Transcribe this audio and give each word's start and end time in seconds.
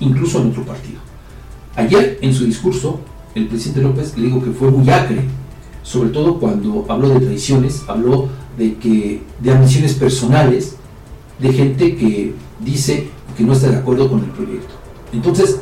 incluso 0.00 0.40
en 0.40 0.48
otro 0.48 0.64
partido. 0.64 0.98
Ayer, 1.74 2.18
en 2.22 2.32
su 2.34 2.44
discurso, 2.44 3.00
el 3.34 3.48
presidente 3.48 3.82
López 3.82 4.16
le 4.16 4.26
digo 4.26 4.42
que 4.42 4.50
fue 4.50 4.70
muy 4.70 4.88
acre, 4.90 5.22
sobre 5.82 6.10
todo 6.10 6.40
cuando 6.40 6.84
habló 6.88 7.10
de 7.10 7.20
traiciones, 7.20 7.82
habló 7.86 8.28
de 8.56 8.74
que 8.74 9.22
de 9.40 9.52
ambiciones 9.52 9.94
personales, 9.94 10.76
de 11.38 11.52
gente 11.52 11.96
que 11.96 12.34
dice 12.60 13.08
que 13.36 13.44
no 13.44 13.52
está 13.52 13.68
de 13.68 13.76
acuerdo 13.76 14.08
con 14.08 14.20
el 14.20 14.30
proyecto. 14.30 14.74
Entonces, 15.12 15.60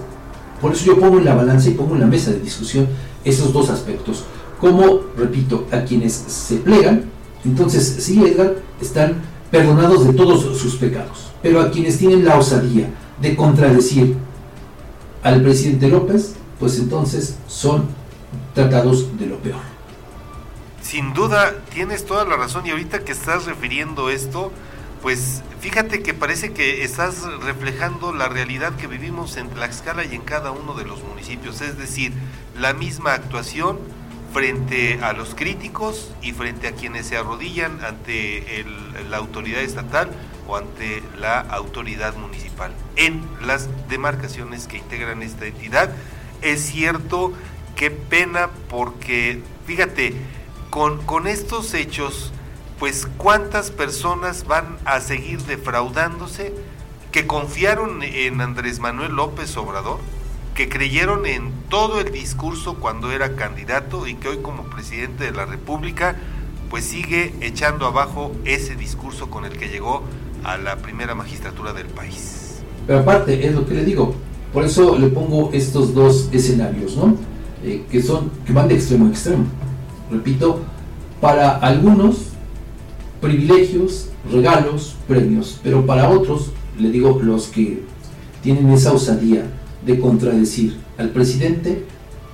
por 0.61 0.73
eso 0.73 0.87
yo 0.87 0.98
pongo 0.98 1.19
en 1.19 1.25
la 1.25 1.35
balanza 1.35 1.69
y 1.69 1.75
pongo 1.75 1.95
en 1.95 2.01
la 2.01 2.07
mesa 2.07 2.30
de 2.30 2.41
discusión 2.41 2.87
esos 3.25 3.53
dos 3.53 3.71
aspectos. 3.71 4.25
Como, 4.61 5.01
repito, 5.16 5.66
a 5.73 5.80
quienes 5.80 6.12
se 6.12 6.57
plegan, 6.57 7.05
entonces 7.45 7.96
sí, 7.98 8.25
Edgar, 8.25 8.57
están 8.80 9.16
perdonados 9.51 10.07
de 10.07 10.12
todos 10.14 10.57
sus 10.57 10.77
pecados. 10.77 11.32
Pero 11.43 11.61
a 11.61 11.71
quienes 11.71 11.98
tienen 11.98 12.25
la 12.25 12.39
osadía 12.39 12.89
de 13.21 13.37
contradecir 13.37 14.16
al 15.25 15.43
presidente 15.43 15.88
López, 15.88 16.37
pues 16.60 16.78
entonces 16.78 17.37
son 17.48 17.88
tratados 18.55 19.19
de 19.19 19.27
lo 19.27 19.38
peor. 19.38 19.60
Sin 20.83 21.14
duda, 21.14 21.55
tienes 21.73 22.05
toda 22.05 22.24
la 22.24 22.37
razón 22.37 22.66
y 22.66 22.70
ahorita 22.70 23.00
que 23.00 23.12
estás 23.12 23.47
refiriendo 23.47 24.10
esto, 24.10 24.52
pues 25.02 25.42
fíjate 25.60 26.02
que 26.02 26.12
parece 26.12 26.52
que 26.52 26.84
estás 26.84 27.23
reflejando 27.42 28.12
la 28.12 28.28
realidad 28.28 28.77
que 28.77 28.87
vivimos 28.87 29.38
en 29.38 29.48
Tlaxcala 29.48 30.05
y 30.05 30.14
en 30.14 30.23
cada 30.23 30.52
uno 30.52 30.74
de 30.74 30.84
los 30.84 31.02
municipios, 31.02 31.62
es 31.62 31.78
decir, 31.78 32.12
la 32.59 32.75
misma 32.75 33.14
actuación 33.14 33.78
frente 34.34 34.98
a 35.02 35.14
los 35.14 35.34
críticos 35.34 36.12
y 36.20 36.33
frente 36.33 36.69
a 36.69 36.72
quienes 36.72 37.06
se 37.06 37.16
arrodillan 37.16 37.83
ante 37.83 38.64
la 39.09 39.16
autoridad 39.16 39.62
estatal 39.62 40.11
ante 40.53 41.03
la 41.19 41.41
autoridad 41.41 42.15
municipal 42.16 42.73
en 42.97 43.23
las 43.41 43.69
demarcaciones 43.89 44.67
que 44.67 44.79
integran 44.79 45.23
esta 45.23 45.47
entidad. 45.47 45.91
Es 46.43 46.62
cierto, 46.62 47.33
qué 47.77 47.91
pena 47.91 48.51
porque, 48.69 49.42
fíjate, 49.67 50.14
con, 50.70 51.05
con 51.05 51.27
estos 51.27 51.73
hechos, 51.75 52.33
pues 52.78 53.06
cuántas 53.17 53.70
personas 53.70 54.47
van 54.47 54.77
a 54.84 55.01
seguir 55.01 55.41
defraudándose 55.42 56.53
que 57.12 57.27
confiaron 57.27 58.03
en 58.03 58.41
Andrés 58.41 58.81
Manuel 58.81 59.12
López 59.12 59.56
Obrador 59.56 60.01
que 60.55 60.69
creyeron 60.69 61.27
en 61.27 61.53
todo 61.69 62.01
el 62.01 62.12
discurso 62.12 62.75
cuando 62.75 63.11
era 63.11 63.34
candidato 63.34 64.06
y 64.06 64.14
que 64.14 64.29
hoy 64.29 64.39
como 64.39 64.64
presidente 64.64 65.25
de 65.25 65.33
la 65.33 65.47
República 65.47 66.17
pues 66.70 66.84
sigue 66.84 67.34
echando 67.41 67.86
abajo 67.86 68.34
ese 68.45 68.77
discurso 68.77 69.31
con 69.31 69.45
el 69.45 69.58
que 69.58 69.69
llegó 69.69 70.05
a 70.45 70.59
la 70.59 70.77
primera 70.77 71.14
magistratura 71.14 71.73
del 71.73 71.87
país. 71.87 72.56
Pero 72.87 73.00
aparte, 73.00 73.47
es 73.47 73.55
lo 73.55 73.67
que 73.67 73.75
le 73.75 73.84
digo, 73.84 74.14
por 74.53 74.64
eso 74.64 74.98
le 74.98 75.09
pongo 75.09 75.51
estos 75.53 75.95
dos 75.95 76.28
escenarios, 76.33 76.97
¿no? 76.97 77.17
Eh, 77.64 77.84
que 77.91 78.03
son, 78.03 78.31
que 78.47 78.53
van 78.53 78.69
de 78.69 78.75
extremo 78.75 79.06
a 79.06 79.09
extremo. 79.09 79.47
Repito, 80.11 80.61
para 81.20 81.56
algunos, 81.56 82.28
privilegios, 83.20 84.11
regalos, 84.31 84.97
premios, 85.09 85.59
pero 85.62 85.86
para 85.86 86.11
otros, 86.11 86.53
le 86.79 86.91
digo, 86.91 87.19
los 87.23 87.47
que 87.47 87.83
tienen 88.42 88.70
esa 88.70 88.92
osadía, 88.92 89.47
de 89.84 90.01
contradecir 90.01 90.77
al 90.98 91.11
presidente, 91.11 91.84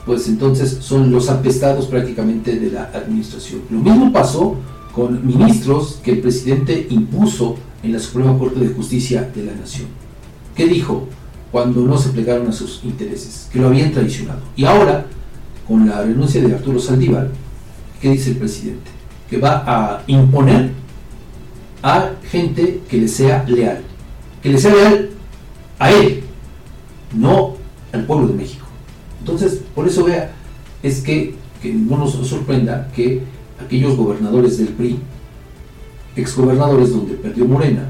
pues 0.06 0.28
entonces 0.28 0.78
son 0.80 1.10
los 1.10 1.28
apestados 1.28 1.86
prácticamente 1.86 2.56
de 2.56 2.70
la 2.70 2.90
administración. 2.94 3.62
Lo 3.70 3.80
mismo 3.80 4.12
pasó 4.12 4.56
con 4.94 5.26
ministros 5.26 6.00
que 6.02 6.12
el 6.12 6.20
presidente 6.20 6.86
impuso 6.90 7.56
en 7.82 7.92
la 7.92 7.98
Suprema 7.98 8.36
Corte 8.38 8.60
de 8.60 8.68
Justicia 8.74 9.30
de 9.34 9.44
la 9.44 9.54
Nación. 9.54 9.88
¿Qué 10.54 10.66
dijo 10.66 11.06
cuando 11.52 11.82
no 11.82 11.96
se 11.96 12.10
plegaron 12.10 12.48
a 12.48 12.52
sus 12.52 12.82
intereses? 12.84 13.48
Que 13.52 13.58
lo 13.58 13.68
habían 13.68 13.92
traicionado. 13.92 14.40
Y 14.56 14.64
ahora, 14.64 15.06
con 15.66 15.88
la 15.88 16.02
renuncia 16.02 16.42
de 16.42 16.54
Arturo 16.54 16.78
Saldívar, 16.78 17.30
¿qué 18.00 18.10
dice 18.10 18.30
el 18.30 18.36
presidente? 18.36 18.90
Que 19.28 19.38
va 19.38 19.64
a 19.66 20.02
imponer 20.06 20.72
a 21.82 22.10
gente 22.30 22.80
que 22.88 22.98
le 22.98 23.08
sea 23.08 23.44
leal. 23.44 23.82
Que 24.42 24.50
le 24.50 24.58
sea 24.58 24.74
leal 24.74 25.10
a 25.78 25.90
él, 25.92 26.22
no 27.14 27.56
al 27.92 28.04
pueblo 28.04 28.28
de 28.28 28.34
México. 28.34 28.66
Entonces, 29.20 29.62
por 29.74 29.86
eso 29.86 30.04
vea, 30.04 30.32
es 30.82 31.00
que, 31.00 31.34
que 31.62 31.72
no 31.72 31.96
nos 31.98 32.12
sorprenda 32.26 32.90
que 32.94 33.22
aquellos 33.64 33.96
gobernadores 33.96 34.58
del 34.58 34.68
PRI, 34.68 34.98
exgobernadores 36.16 36.90
donde 36.90 37.14
perdió 37.14 37.44
Morena, 37.44 37.84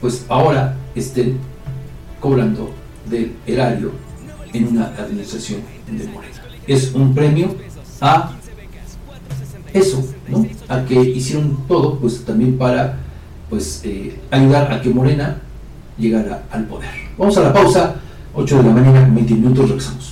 pues 0.00 0.24
ahora 0.28 0.76
estén 0.94 1.38
cobrando 2.20 2.70
del 3.08 3.32
erario 3.46 3.92
en 4.52 4.68
una 4.68 4.86
administración 4.98 5.60
de 5.86 6.06
Morena. 6.08 6.34
Es 6.66 6.92
un 6.94 7.14
premio 7.14 7.54
a 8.00 8.32
eso, 9.72 10.04
¿no? 10.28 10.46
A 10.68 10.84
que 10.84 11.00
hicieron 11.00 11.58
todo, 11.66 11.98
pues 11.98 12.24
también 12.24 12.58
para 12.58 12.98
pues 13.48 13.82
eh, 13.84 14.18
ayudar 14.30 14.72
a 14.72 14.80
que 14.80 14.90
Morena 14.90 15.40
llegara 15.98 16.44
al 16.50 16.66
poder. 16.66 16.90
Vamos 17.18 17.36
a 17.36 17.42
la 17.42 17.52
pausa. 17.52 17.96
8 18.34 18.56
de 18.56 18.62
la 18.62 18.70
mañana, 18.70 19.10
20 19.12 19.34
minutos, 19.34 19.68
regresamos. 19.68 20.11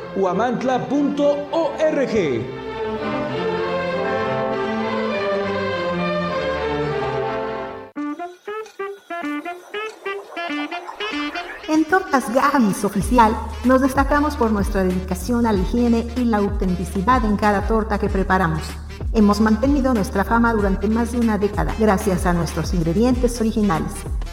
guamantla.org. 0.15 2.41
En 11.69 11.85
Tortas 11.85 12.33
Gavis 12.33 12.83
Oficial 12.83 13.33
nos 13.63 13.81
destacamos 13.81 14.35
por 14.35 14.51
nuestra 14.51 14.83
dedicación 14.83 15.45
a 15.45 15.53
la 15.53 15.61
higiene 15.61 16.07
y 16.17 16.25
la 16.25 16.37
autenticidad 16.37 17.23
en 17.23 17.37
cada 17.37 17.67
torta 17.67 17.97
que 17.97 18.09
preparamos. 18.09 18.63
Hemos 19.13 19.41
mantenido 19.41 19.93
nuestra 19.93 20.23
fama 20.23 20.53
durante 20.53 20.87
más 20.87 21.11
de 21.11 21.19
una 21.19 21.37
década 21.37 21.75
gracias 21.77 22.25
a 22.25 22.31
nuestros 22.31 22.73
ingredientes 22.73 23.41
originales. 23.41 23.91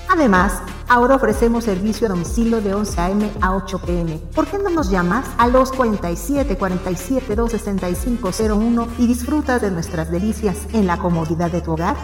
Además, 0.08 0.62
ahora 0.86 1.16
ofrecemos 1.16 1.64
servicio 1.64 2.06
a 2.06 2.10
domicilio 2.10 2.60
de 2.60 2.74
11 2.74 3.00
a.m. 3.00 3.30
a 3.40 3.56
8 3.56 3.80
p.m. 3.80 4.20
¿Por 4.36 4.46
qué 4.46 4.56
no 4.58 4.70
nos 4.70 4.88
llamas 4.88 5.26
a 5.36 5.48
los 5.48 5.72
47 5.72 6.56
47 6.56 7.34
265 7.34 8.30
01 8.54 8.88
y 8.98 9.08
disfrutas 9.08 9.60
de 9.62 9.72
nuestras 9.72 10.12
delicias 10.12 10.56
en 10.72 10.86
la 10.86 10.96
comodidad 10.96 11.50
de 11.50 11.60
tu 11.60 11.72
hogar? 11.72 11.96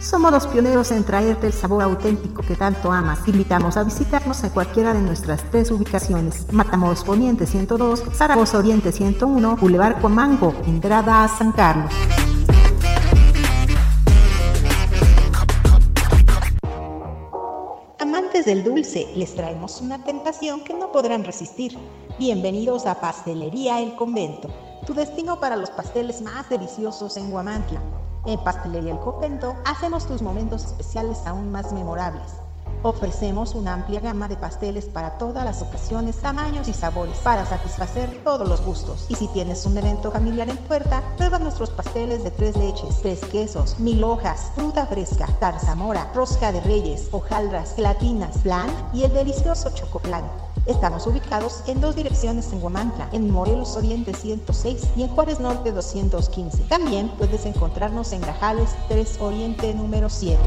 Somos 0.00 0.30
los 0.30 0.46
pioneros 0.46 0.92
en 0.92 1.02
traerte 1.02 1.48
el 1.48 1.52
sabor 1.52 1.82
auténtico 1.82 2.42
que 2.42 2.54
tanto 2.54 2.92
amas. 2.92 3.26
invitamos 3.26 3.76
a 3.76 3.82
visitarnos 3.82 4.44
en 4.44 4.50
cualquiera 4.50 4.94
de 4.94 5.00
nuestras 5.00 5.42
tres 5.50 5.72
ubicaciones. 5.72 6.52
Matamoros 6.52 7.02
Poniente 7.02 7.46
102, 7.46 8.04
Zaragoza 8.14 8.58
Oriente 8.58 8.92
101, 8.92 9.56
Boulevard 9.56 10.00
Comango, 10.00 10.54
entrada 10.66 11.24
a 11.24 11.28
San 11.28 11.50
Carlos. 11.50 11.92
Amantes 17.98 18.46
del 18.46 18.62
dulce, 18.62 19.08
les 19.16 19.34
traemos 19.34 19.80
una 19.80 20.04
tentación 20.04 20.62
que 20.62 20.74
no 20.74 20.92
podrán 20.92 21.24
resistir. 21.24 21.76
Bienvenidos 22.20 22.86
a 22.86 23.00
Pastelería 23.00 23.80
El 23.80 23.96
Convento, 23.96 24.48
tu 24.86 24.94
destino 24.94 25.40
para 25.40 25.56
los 25.56 25.70
pasteles 25.70 26.22
más 26.22 26.48
deliciosos 26.48 27.16
en 27.16 27.30
Guamantla. 27.32 27.82
En 28.28 28.38
Pastelería 28.40 28.92
El 28.92 28.98
Copento 28.98 29.56
hacemos 29.64 30.06
tus 30.06 30.20
momentos 30.20 30.62
especiales 30.62 31.16
aún 31.24 31.50
más 31.50 31.72
memorables. 31.72 32.26
Ofrecemos 32.82 33.54
una 33.54 33.72
amplia 33.72 34.00
gama 34.00 34.28
de 34.28 34.36
pasteles 34.36 34.84
para 34.84 35.16
todas 35.16 35.46
las 35.46 35.62
ocasiones, 35.62 36.18
tamaños 36.18 36.68
y 36.68 36.74
sabores 36.74 37.16
para 37.20 37.46
satisfacer 37.46 38.22
todos 38.24 38.46
los 38.46 38.60
gustos. 38.60 39.06
Y 39.08 39.14
si 39.14 39.28
tienes 39.28 39.64
un 39.64 39.78
evento 39.78 40.12
familiar 40.12 40.50
en 40.50 40.58
puerta, 40.58 41.02
prueba 41.16 41.38
nuestros 41.38 41.70
pasteles 41.70 42.22
de 42.22 42.30
tres 42.30 42.54
leches, 42.58 43.00
tres 43.00 43.24
quesos, 43.24 43.80
mil 43.80 44.04
hojas, 44.04 44.52
fruta 44.54 44.84
fresca, 44.84 45.26
tarzamora, 45.40 46.12
rosca 46.14 46.52
de 46.52 46.60
reyes, 46.60 47.08
hojaldras, 47.12 47.76
gelatinas, 47.76 48.42
flan 48.42 48.68
y 48.92 49.04
el 49.04 49.12
delicioso 49.14 49.70
chocoplan. 49.70 50.24
Estamos 50.68 51.06
ubicados 51.06 51.62
en 51.66 51.80
dos 51.80 51.96
direcciones 51.96 52.52
en 52.52 52.62
Huamantla, 52.62 53.08
en 53.12 53.30
Morelos 53.30 53.74
Oriente 53.74 54.12
106 54.12 54.82
y 54.98 55.02
en 55.02 55.08
Juárez 55.08 55.40
Norte 55.40 55.72
215. 55.72 56.64
También 56.68 57.08
puedes 57.16 57.46
encontrarnos 57.46 58.12
en 58.12 58.20
Grajales 58.20 58.76
3 58.88 59.16
Oriente 59.20 59.72
número 59.72 60.10
7. 60.10 60.38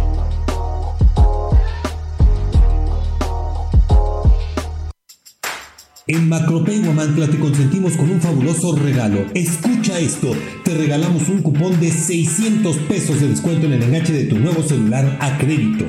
En 6.06 6.30
Macropay 6.30 6.84
Guamantla 6.84 7.28
te 7.28 7.40
consentimos 7.40 7.98
con 7.98 8.12
un 8.12 8.22
fabuloso 8.22 8.76
regalo. 8.76 9.26
Escucha 9.34 9.98
esto, 9.98 10.34
te 10.64 10.76
regalamos 10.76 11.30
un 11.30 11.42
cupón 11.42 11.80
de 11.80 11.90
600 11.90 12.78
pesos 12.88 13.22
de 13.22 13.30
descuento 13.30 13.66
en 13.66 13.74
el 13.74 13.84
enganche 13.84 14.14
de 14.14 14.26
tu 14.26 14.38
nuevo 14.38 14.62
celular 14.62 15.18
a 15.20 15.40
crédito. 15.40 15.86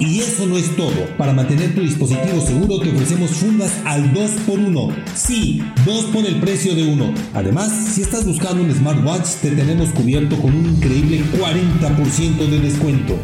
Y 0.00 0.20
eso 0.20 0.46
no 0.46 0.56
es 0.56 0.74
todo. 0.76 1.06
Para 1.18 1.34
mantener 1.34 1.74
tu 1.74 1.82
dispositivo 1.82 2.40
seguro 2.40 2.80
te 2.80 2.90
ofrecemos 2.90 3.32
fundas 3.32 3.70
al 3.84 4.12
2x1. 4.14 4.94
Sí, 5.14 5.62
2 5.84 6.04
por 6.06 6.24
el 6.24 6.40
precio 6.40 6.74
de 6.74 6.84
uno. 6.84 7.12
Además, 7.34 7.70
si 7.70 8.00
estás 8.00 8.24
buscando 8.24 8.62
un 8.62 8.72
smartwatch, 8.72 9.28
te 9.42 9.50
tenemos 9.50 9.90
cubierto 9.90 10.40
con 10.40 10.54
un 10.54 10.66
increíble 10.66 11.22
40% 11.38 12.48
de 12.48 12.60
descuento. 12.60 13.18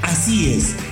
Así 0.00 0.54
es, 0.54 0.74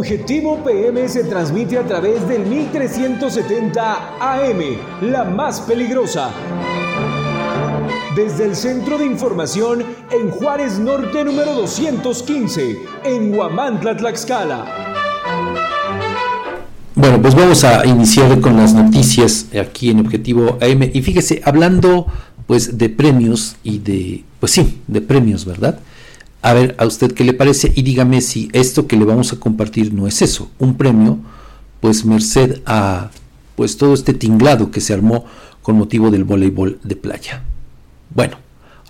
Objetivo 0.00 0.56
PM 0.64 1.06
se 1.10 1.24
transmite 1.24 1.76
a 1.76 1.86
través 1.86 2.26
del 2.26 2.46
1370 2.46 4.16
AM, 4.18 4.58
la 5.02 5.24
más 5.24 5.60
peligrosa. 5.60 6.30
Desde 8.16 8.46
el 8.46 8.56
Centro 8.56 8.96
de 8.96 9.04
Información 9.04 9.84
en 10.10 10.30
Juárez 10.30 10.78
Norte 10.78 11.22
número 11.22 11.52
215, 11.52 12.78
en 13.04 13.34
Huamantla, 13.34 13.94
Tlaxcala. 13.94 14.64
Bueno, 16.94 17.20
pues 17.20 17.34
vamos 17.34 17.62
a 17.64 17.84
iniciar 17.84 18.40
con 18.40 18.56
las 18.56 18.72
noticias 18.72 19.48
aquí 19.54 19.90
en 19.90 20.00
Objetivo 20.00 20.56
AM. 20.62 20.82
Y 20.94 21.02
fíjese, 21.02 21.42
hablando 21.44 22.06
pues 22.46 22.78
de 22.78 22.88
premios 22.88 23.56
y 23.62 23.80
de, 23.80 24.24
pues 24.40 24.52
sí, 24.52 24.80
de 24.86 25.02
premios, 25.02 25.44
¿verdad? 25.44 25.78
A 26.42 26.52
ver 26.54 26.74
a 26.78 26.86
usted 26.86 27.12
qué 27.12 27.24
le 27.24 27.34
parece 27.34 27.72
y 27.74 27.82
dígame 27.82 28.20
si 28.20 28.48
esto 28.52 28.86
que 28.86 28.96
le 28.96 29.04
vamos 29.04 29.32
a 29.32 29.36
compartir 29.40 29.92
no 29.92 30.06
es 30.06 30.22
eso, 30.22 30.50
un 30.58 30.76
premio, 30.76 31.18
pues 31.80 32.04
merced 32.04 32.60
a 32.66 33.10
pues 33.56 33.76
todo 33.76 33.92
este 33.92 34.14
tinglado 34.14 34.70
que 34.70 34.80
se 34.80 34.94
armó 34.94 35.26
con 35.62 35.76
motivo 35.76 36.10
del 36.10 36.24
voleibol 36.24 36.78
de 36.82 36.96
playa. 36.96 37.42
Bueno, 38.14 38.38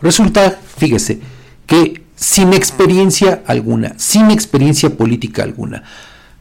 resulta, 0.00 0.60
fíjese, 0.76 1.20
que 1.66 2.04
sin 2.14 2.52
experiencia 2.52 3.42
alguna, 3.46 3.94
sin 3.98 4.30
experiencia 4.30 4.96
política 4.96 5.42
alguna, 5.42 5.82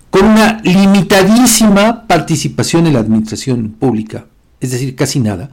con 0.09 0.25
una 0.25 0.61
limitadísima 0.63 2.07
participación 2.07 2.87
en 2.87 2.93
la 2.93 2.99
administración 2.99 3.69
pública, 3.79 4.25
es 4.59 4.71
decir, 4.71 4.95
casi 4.95 5.19
nada, 5.19 5.51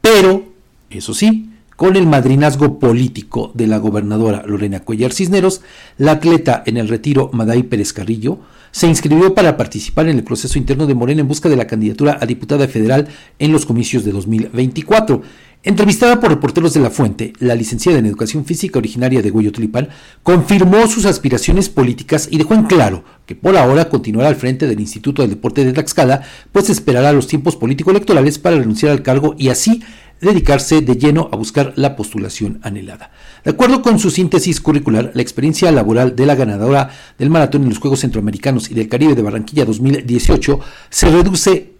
pero, 0.00 0.52
eso 0.90 1.14
sí, 1.14 1.47
con 1.78 1.94
el 1.94 2.08
madrinazgo 2.08 2.80
político 2.80 3.52
de 3.54 3.68
la 3.68 3.78
gobernadora 3.78 4.42
Lorena 4.44 4.80
Cuellar 4.80 5.12
Cisneros, 5.12 5.60
la 5.96 6.10
atleta 6.10 6.64
en 6.66 6.76
el 6.76 6.88
retiro 6.88 7.30
Maday 7.32 7.62
Pérez 7.62 7.92
Carrillo 7.92 8.40
se 8.72 8.88
inscribió 8.88 9.32
para 9.32 9.56
participar 9.56 10.08
en 10.08 10.16
el 10.16 10.24
proceso 10.24 10.58
interno 10.58 10.88
de 10.88 10.96
Morena 10.96 11.20
en 11.20 11.28
busca 11.28 11.48
de 11.48 11.54
la 11.54 11.68
candidatura 11.68 12.18
a 12.20 12.26
diputada 12.26 12.66
federal 12.66 13.06
en 13.38 13.52
los 13.52 13.64
comicios 13.64 14.04
de 14.04 14.10
2024. 14.10 15.22
Entrevistada 15.62 16.18
por 16.18 16.30
reporteros 16.30 16.74
de 16.74 16.80
la 16.80 16.90
Fuente, 16.90 17.32
la 17.38 17.54
licenciada 17.54 17.98
en 17.98 18.06
Educación 18.06 18.44
Física 18.44 18.78
originaria 18.78 19.22
de 19.22 19.30
Hueyotlipan 19.30 19.88
confirmó 20.24 20.86
sus 20.88 21.04
aspiraciones 21.04 21.68
políticas 21.68 22.28
y 22.30 22.38
dejó 22.38 22.54
en 22.54 22.64
claro 22.64 23.04
que 23.26 23.36
por 23.36 23.56
ahora 23.56 23.88
continuará 23.88 24.28
al 24.28 24.36
frente 24.36 24.66
del 24.66 24.80
Instituto 24.80 25.22
del 25.22 25.32
Deporte 25.32 25.64
de 25.64 25.72
Tlaxcala, 25.72 26.22
pues 26.50 26.70
esperará 26.70 27.12
los 27.12 27.28
tiempos 27.28 27.54
político-electorales 27.54 28.38
para 28.38 28.56
renunciar 28.56 28.90
al 28.92 29.02
cargo 29.02 29.34
y 29.36 29.48
así 29.48 29.82
dedicarse 30.20 30.80
de 30.80 30.96
lleno 30.96 31.28
a 31.32 31.36
buscar 31.36 31.72
la 31.76 31.96
postulación 31.96 32.60
anhelada. 32.62 33.10
De 33.44 33.50
acuerdo 33.50 33.82
con 33.82 33.98
su 33.98 34.10
síntesis 34.10 34.60
curricular, 34.60 35.12
la 35.14 35.22
experiencia 35.22 35.70
laboral 35.72 36.16
de 36.16 36.26
la 36.26 36.34
ganadora 36.34 36.90
del 37.18 37.30
maratón 37.30 37.62
en 37.62 37.70
los 37.70 37.78
Juegos 37.78 38.00
Centroamericanos 38.00 38.70
y 38.70 38.74
del 38.74 38.88
Caribe 38.88 39.14
de 39.14 39.22
Barranquilla 39.22 39.64
2018 39.64 40.60
se 40.90 41.10
reduce 41.10 41.77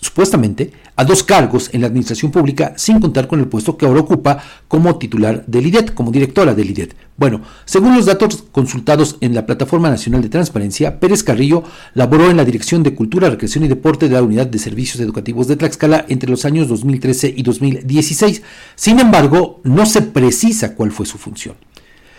supuestamente 0.00 0.72
a 0.96 1.04
dos 1.04 1.22
cargos 1.22 1.70
en 1.72 1.82
la 1.82 1.86
administración 1.86 2.30
pública 2.30 2.74
sin 2.76 3.00
contar 3.00 3.26
con 3.26 3.40
el 3.40 3.48
puesto 3.48 3.76
que 3.76 3.86
ahora 3.86 4.00
ocupa 4.00 4.42
como 4.68 4.96
titular 4.96 5.44
del 5.46 5.66
IDET, 5.66 5.94
como 5.94 6.10
directora 6.10 6.54
del 6.54 6.70
IDET. 6.70 6.94
Bueno, 7.16 7.42
según 7.64 7.94
los 7.94 8.06
datos 8.06 8.44
consultados 8.50 9.16
en 9.20 9.34
la 9.34 9.44
Plataforma 9.44 9.90
Nacional 9.90 10.22
de 10.22 10.28
Transparencia, 10.28 10.98
Pérez 11.00 11.22
Carrillo 11.22 11.64
laboró 11.94 12.30
en 12.30 12.36
la 12.36 12.44
Dirección 12.44 12.82
de 12.82 12.94
Cultura, 12.94 13.28
Recreación 13.28 13.64
y 13.64 13.68
Deporte 13.68 14.08
de 14.08 14.14
la 14.14 14.22
Unidad 14.22 14.46
de 14.46 14.58
Servicios 14.58 15.00
Educativos 15.00 15.46
de 15.46 15.56
Tlaxcala 15.56 16.06
entre 16.08 16.30
los 16.30 16.44
años 16.44 16.68
2013 16.68 17.34
y 17.36 17.42
2016. 17.42 18.42
Sin 18.74 19.00
embargo, 19.00 19.60
no 19.64 19.84
se 19.86 20.02
precisa 20.02 20.74
cuál 20.74 20.92
fue 20.92 21.06
su 21.06 21.18
función. 21.18 21.56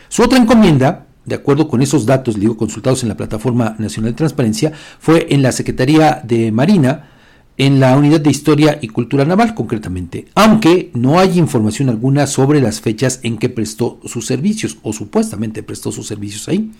Su 0.08 0.24
otra 0.24 0.38
encomienda 0.38 1.08
de 1.26 1.36
acuerdo 1.36 1.68
con 1.68 1.82
esos 1.82 2.06
datos, 2.06 2.40
digo, 2.40 2.58
consultados 2.58 3.04
en 3.04 3.10
la 3.10 3.18
Plataforma 3.18 3.76
Nacional 3.78 4.12
de 4.12 4.18
Transparencia, 4.18 4.72
fue 5.00 5.28
en 5.30 5.42
la 5.42 5.52
Secretaría 5.52 6.22
de 6.24 6.52
Marina, 6.52 7.10
en 7.58 7.80
la 7.80 7.96
unidad 7.98 8.22
de 8.22 8.32
historia 8.32 8.80
y 8.82 8.88
cultura 8.88 9.26
naval 9.26 9.54
concretamente, 9.54 10.28
aunque 10.36 10.90
no 10.94 11.20
hay 11.20 11.38
información 11.38 11.90
alguna 11.90 12.28
sobre 12.28 12.62
las 12.62 12.82
fechas 12.82 13.20
en 13.24 13.38
que 13.38 13.50
prestó 13.50 14.00
sus 14.06 14.26
servicios 14.26 14.78
o 14.84 14.94
supuestamente 14.94 15.64
prestó 15.64 15.92
sus 15.92 16.08
servicios 16.08 16.48
ahí. 16.48 16.72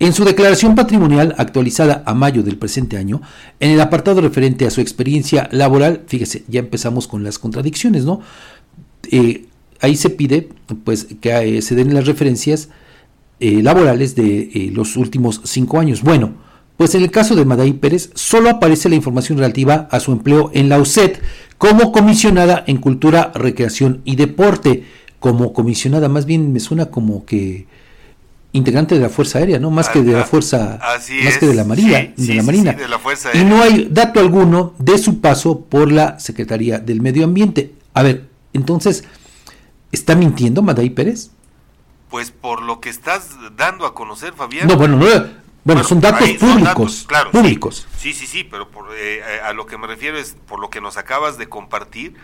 En 0.00 0.12
su 0.12 0.24
declaración 0.24 0.76
patrimonial 0.76 1.34
actualizada 1.38 2.04
a 2.06 2.14
mayo 2.14 2.44
del 2.44 2.56
presente 2.56 2.96
año, 2.96 3.20
en 3.58 3.72
el 3.72 3.80
apartado 3.80 4.20
referente 4.20 4.64
a 4.64 4.70
su 4.70 4.80
experiencia 4.80 5.48
laboral, 5.50 6.02
fíjese, 6.06 6.44
ya 6.46 6.60
empezamos 6.60 7.08
con 7.08 7.24
las 7.24 7.38
contradicciones, 7.38 8.04
¿no? 8.04 8.20
Eh, 9.10 9.46
ahí 9.80 9.96
se 9.96 10.10
pide 10.10 10.50
pues 10.84 11.08
que 11.20 11.58
eh, 11.58 11.62
se 11.62 11.74
den 11.74 11.94
las 11.94 12.06
referencias 12.06 12.68
eh, 13.40 13.62
laborales 13.62 14.14
de 14.14 14.70
los 14.72 14.96
últimos 14.96 15.40
cinco 15.44 15.80
años. 15.80 16.02
Bueno, 16.02 16.34
pues 16.78 16.94
en 16.94 17.02
el 17.02 17.10
caso 17.10 17.34
de 17.34 17.44
Maday 17.44 17.72
Pérez 17.72 18.10
solo 18.14 18.48
aparece 18.48 18.88
la 18.88 18.94
información 18.94 19.36
relativa 19.36 19.88
a 19.90 19.98
su 19.98 20.12
empleo 20.12 20.52
en 20.54 20.68
la 20.68 20.78
UCED 20.78 21.18
como 21.58 21.90
comisionada 21.90 22.62
en 22.68 22.76
Cultura, 22.76 23.32
Recreación 23.34 24.00
y 24.04 24.14
Deporte. 24.14 24.84
Como 25.18 25.52
comisionada, 25.52 26.08
más 26.08 26.24
bien 26.24 26.52
me 26.52 26.60
suena 26.60 26.86
como 26.86 27.26
que 27.26 27.66
integrante 28.52 28.94
de 28.94 29.00
la 29.00 29.08
Fuerza 29.08 29.40
Aérea, 29.40 29.58
¿no? 29.58 29.72
Más 29.72 29.88
que 29.88 30.02
de 30.02 30.12
la 30.12 30.24
Fuerza, 30.24 30.78
más 30.80 31.38
que 31.38 31.46
de 31.46 31.54
la 31.54 31.64
Marina, 31.64 32.12
de 32.16 32.34
la 32.36 32.42
Marina. 32.44 32.76
y 33.34 33.42
no 33.42 33.60
hay 33.60 33.88
dato 33.90 34.20
alguno 34.20 34.74
de 34.78 34.98
su 34.98 35.20
paso 35.20 35.62
por 35.62 35.90
la 35.90 36.20
Secretaría 36.20 36.78
del 36.78 37.00
Medio 37.00 37.24
Ambiente. 37.24 37.72
A 37.92 38.04
ver, 38.04 38.28
entonces, 38.52 39.02
¿está 39.90 40.14
mintiendo 40.14 40.62
Maday 40.62 40.90
Pérez? 40.90 41.30
Pues 42.08 42.30
por 42.30 42.62
lo 42.62 42.78
que 42.78 42.88
estás 42.88 43.30
dando 43.56 43.84
a 43.84 43.94
conocer, 43.94 44.32
Fabián. 44.34 44.68
No, 44.68 44.76
bueno, 44.76 44.96
no, 44.96 45.06
bueno, 45.68 45.84
son 45.84 46.00
datos 46.00 46.26
públicos. 46.30 47.04
claro, 47.06 47.30
públicos. 47.30 47.86
Sí, 47.98 48.14
sí, 48.14 48.26
sí, 48.26 48.42
pero 48.42 48.70
por, 48.70 48.90
eh, 48.94 49.18
eh, 49.18 49.40
a 49.44 49.52
lo 49.52 49.66
que 49.66 49.76
me 49.76 49.86
refiero 49.86 50.16
es 50.16 50.34
por 50.46 50.60
lo 50.60 50.70
que 50.70 50.80
nos 50.80 50.96
acabas 50.96 51.36
de 51.36 51.50
compartir. 51.50 52.14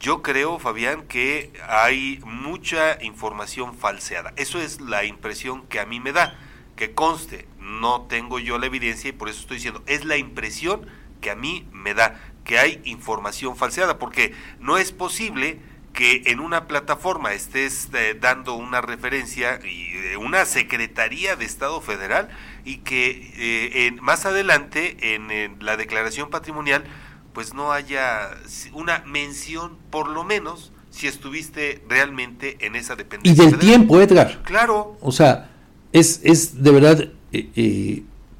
Yo 0.00 0.22
creo, 0.22 0.58
Fabián, 0.58 1.02
que 1.06 1.52
hay 1.68 2.18
mucha 2.24 2.96
información 3.02 3.74
falseada. 3.74 4.32
Eso 4.36 4.58
es 4.58 4.80
la 4.80 5.04
impresión 5.04 5.66
que 5.66 5.80
a 5.80 5.84
mí 5.84 6.00
me 6.00 6.12
da. 6.12 6.38
Que 6.76 6.94
conste, 6.94 7.46
no 7.58 8.06
tengo 8.08 8.38
yo 8.38 8.58
la 8.58 8.66
evidencia 8.66 9.10
y 9.10 9.12
por 9.12 9.28
eso 9.28 9.40
estoy 9.40 9.58
diciendo, 9.58 9.82
es 9.84 10.06
la 10.06 10.16
impresión 10.16 10.86
que 11.20 11.30
a 11.30 11.34
mí 11.34 11.68
me 11.72 11.92
da. 11.92 12.18
que 12.44 12.58
hay 12.58 12.80
información 12.84 13.54
falseada, 13.54 13.98
porque 13.98 14.32
no 14.60 14.78
es 14.78 14.92
posible 14.92 15.60
que 15.94 16.22
en 16.26 16.40
una 16.40 16.66
plataforma 16.66 17.32
estés 17.32 17.88
eh, 17.94 18.18
dando 18.20 18.54
una 18.54 18.80
referencia 18.80 19.60
y 19.64 19.96
eh, 19.96 20.16
una 20.16 20.44
secretaría 20.44 21.36
de 21.36 21.44
Estado 21.44 21.80
federal 21.80 22.28
y 22.64 22.78
que 22.78 23.32
eh, 23.36 23.86
en, 23.86 24.02
más 24.02 24.26
adelante 24.26 25.14
en, 25.14 25.56
la 25.60 25.76
declaración 25.76 26.30
patrimonial 26.30 26.84
pues 27.32 27.52
no 27.52 27.72
haya 27.72 28.30
una 28.72 29.02
mención 29.06 29.76
por 29.90 30.08
lo 30.08 30.24
menos 30.24 30.72
si 30.90 31.08
estuviste 31.08 31.82
realmente 31.88 32.56
en 32.60 32.76
esa 32.76 32.94
dependencia. 32.94 33.44
Y 33.44 33.50
del 33.50 33.58
tiempo, 33.58 34.00
Edgar. 34.00 34.42
Claro. 34.44 34.96
O 35.00 35.10
sea, 35.10 35.50
es, 35.92 36.20
es 36.22 36.62
de 36.62 36.70
verdad 36.70 37.08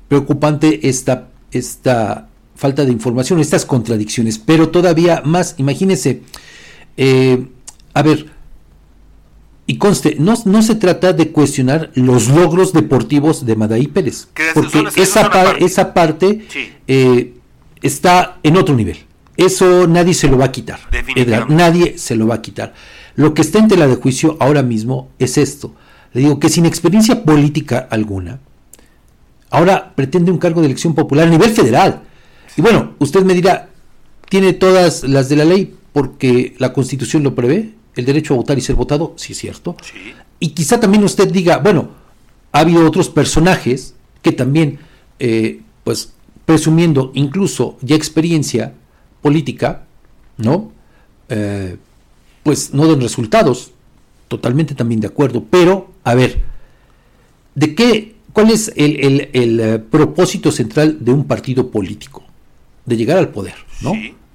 preocupante 0.08 0.88
esta, 0.88 1.28
esta 1.50 2.28
falta 2.54 2.84
de 2.84 2.92
información, 2.92 3.40
estas 3.40 3.64
contradicciones, 3.64 4.38
pero 4.38 4.68
todavía 4.68 5.22
más, 5.24 5.54
imagínense, 5.58 6.22
eh, 6.96 7.48
a 7.92 8.02
ver, 8.02 8.30
y 9.66 9.78
conste, 9.78 10.16
no, 10.18 10.34
no, 10.44 10.62
se 10.62 10.74
trata 10.74 11.12
de 11.14 11.30
cuestionar 11.30 11.90
los 11.94 12.28
logros 12.28 12.72
deportivos 12.72 13.46
de 13.46 13.56
Madaí 13.56 13.86
Pérez, 13.86 14.28
porque 14.52 14.84
esa, 14.96 15.30
parte, 15.30 15.64
esa 15.64 15.94
parte 15.94 16.46
eh, 16.86 17.34
está 17.80 18.38
en 18.42 18.56
otro 18.58 18.74
nivel. 18.74 18.98
Eso 19.36 19.86
nadie 19.86 20.14
se 20.14 20.28
lo 20.28 20.38
va 20.38 20.46
a 20.46 20.52
quitar. 20.52 20.80
nadie 21.48 21.98
se 21.98 22.14
lo 22.14 22.26
va 22.26 22.36
a 22.36 22.42
quitar. 22.42 22.74
Lo 23.16 23.32
que 23.32 23.42
está 23.42 23.58
en 23.58 23.68
tela 23.68 23.86
de 23.86 23.96
juicio 23.96 24.36
ahora 24.38 24.62
mismo 24.62 25.08
es 25.18 25.38
esto. 25.38 25.74
Le 26.12 26.20
digo 26.20 26.38
que 26.38 26.48
sin 26.48 26.66
experiencia 26.66 27.24
política 27.24 27.88
alguna, 27.90 28.40
ahora 29.50 29.94
pretende 29.94 30.30
un 30.30 30.38
cargo 30.38 30.60
de 30.60 30.66
elección 30.66 30.94
popular 30.94 31.26
a 31.26 31.30
nivel 31.30 31.50
federal. 31.50 32.02
Y 32.56 32.62
bueno, 32.62 32.94
usted 32.98 33.22
me 33.24 33.34
dirá, 33.34 33.70
tiene 34.28 34.52
todas 34.52 35.04
las 35.04 35.28
de 35.28 35.36
la 35.36 35.44
ley, 35.44 35.74
porque 35.92 36.54
la 36.58 36.72
Constitución 36.72 37.22
lo 37.22 37.34
prevé, 37.34 37.72
el 37.96 38.04
derecho 38.04 38.34
a 38.34 38.36
votar 38.36 38.58
y 38.58 38.60
ser 38.60 38.76
votado, 38.76 39.14
sí 39.16 39.32
es 39.32 39.38
cierto. 39.38 39.76
Y 40.40 40.50
quizá 40.50 40.80
también 40.80 41.04
usted 41.04 41.30
diga, 41.30 41.58
bueno, 41.58 41.90
ha 42.52 42.60
habido 42.60 42.86
otros 42.86 43.08
personajes 43.08 43.94
que 44.22 44.32
también, 44.32 44.78
eh, 45.18 45.60
pues, 45.84 46.12
presumiendo 46.44 47.10
incluso 47.14 47.78
ya 47.80 47.96
experiencia 47.96 48.74
política, 49.22 49.84
¿no? 50.36 50.72
Eh, 51.28 51.76
pues 52.42 52.74
no 52.74 52.86
den 52.86 53.00
resultados. 53.00 53.72
Totalmente 54.28 54.74
también 54.74 55.00
de 55.00 55.06
acuerdo. 55.06 55.44
Pero, 55.48 55.90
a 56.04 56.14
ver, 56.14 56.42
¿de 57.54 57.74
qué, 57.74 58.16
cuál 58.32 58.50
es 58.50 58.72
el, 58.76 59.30
eh, 59.32 59.78
propósito 59.90 60.52
central 60.52 60.98
de 61.00 61.12
un 61.12 61.24
partido 61.24 61.70
político? 61.70 62.22
De 62.84 62.96
llegar 62.96 63.16
al 63.16 63.30
poder, 63.30 63.54
¿no? 63.80 63.92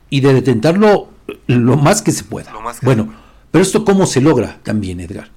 Y 0.10 0.22
de 0.22 0.34
detentarlo 0.34 1.10
lo 1.48 1.78
más 1.78 2.02
que 2.02 2.12
se 2.12 2.24
pueda. 2.24 2.52
bueno, 2.82 3.14
pero 3.52 3.62
esto 3.62 3.86
cómo 3.86 4.06
se 4.06 4.22
logra 4.22 4.60
también, 4.64 5.00
Edgar? 5.00 5.32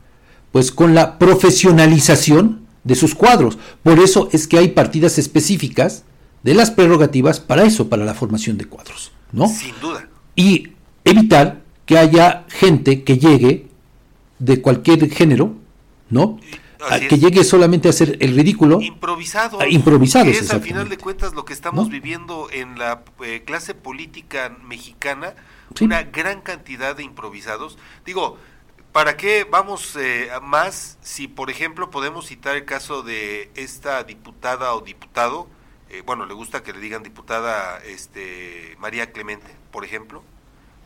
Pues 0.51 0.71
con 0.71 0.95
la 0.95 1.19
profesionalización 1.19 2.63
de 2.85 2.95
sus 2.95 3.15
cuadros. 3.15 3.59
Por 3.83 3.99
eso 3.99 4.29
es 4.33 4.47
que 4.47 4.59
hay 4.59 4.69
partidas 4.69 5.19
específicas 5.19 6.05
de 6.43 6.55
las 6.55 6.71
prerrogativas 6.71 7.41
para 7.41 7.65
eso, 7.65 7.89
para 7.89 8.05
la 8.05 8.15
formación 8.15 8.59
de 8.59 8.65
cuadros, 8.65 9.13
¿no? 9.33 9.49
Sin 9.49 9.75
duda. 9.81 10.09
Y 10.35 10.73
evitar 11.05 11.63
que 11.87 11.99
haya 11.99 12.45
gente 12.49 13.05
que 13.05 13.19
llegue 13.19 13.69
de 14.39 14.61
cualquier 14.61 15.09
género, 15.11 15.55
¿no? 16.11 16.39
que 17.09 17.17
llegue 17.17 17.45
solamente 17.45 17.87
a 17.87 17.91
hacer 17.91 18.17
el 18.21 18.35
ridículo. 18.35 18.81
Improvisado. 18.81 19.61
Ah, 19.61 19.69
improvisado. 19.69 20.29
es 20.29 20.51
al 20.51 20.63
final 20.63 20.89
de 20.89 20.99
cuentas 20.99 21.33
lo 21.33 21.45
que 21.45 21.53
estamos 21.53 21.89
viviendo 21.89 22.49
en 22.51 22.77
la 22.77 23.05
eh, 23.25 23.43
clase 23.47 23.75
política 23.75 24.57
mexicana 24.65 25.35
una 25.81 26.03
gran 26.05 26.41
cantidad 26.41 26.97
de 26.97 27.03
improvisados. 27.03 27.79
Digo, 28.05 28.39
¿para 28.93 29.17
qué 29.17 29.47
vamos 29.49 29.97
eh, 29.97 30.31
más 30.43 30.99
si, 31.01 31.29
por 31.29 31.51
ejemplo, 31.51 31.91
podemos 31.91 32.27
citar 32.27 32.57
el 32.57 32.65
caso 32.65 33.03
de 33.03 33.51
esta 33.55 34.03
diputada 34.05 34.75
o 34.75 34.81
diputado? 34.81 35.49
Eh, 35.91 36.03
bueno, 36.05 36.27
le 36.27 36.35
gusta 36.35 36.63
que 36.63 36.73
le 36.73 36.81
digan 36.81 37.03
diputada 37.03 37.79
este, 37.85 38.77
María 38.79 39.13
Clemente, 39.13 39.55
por 39.71 39.85
ejemplo. 39.85 40.23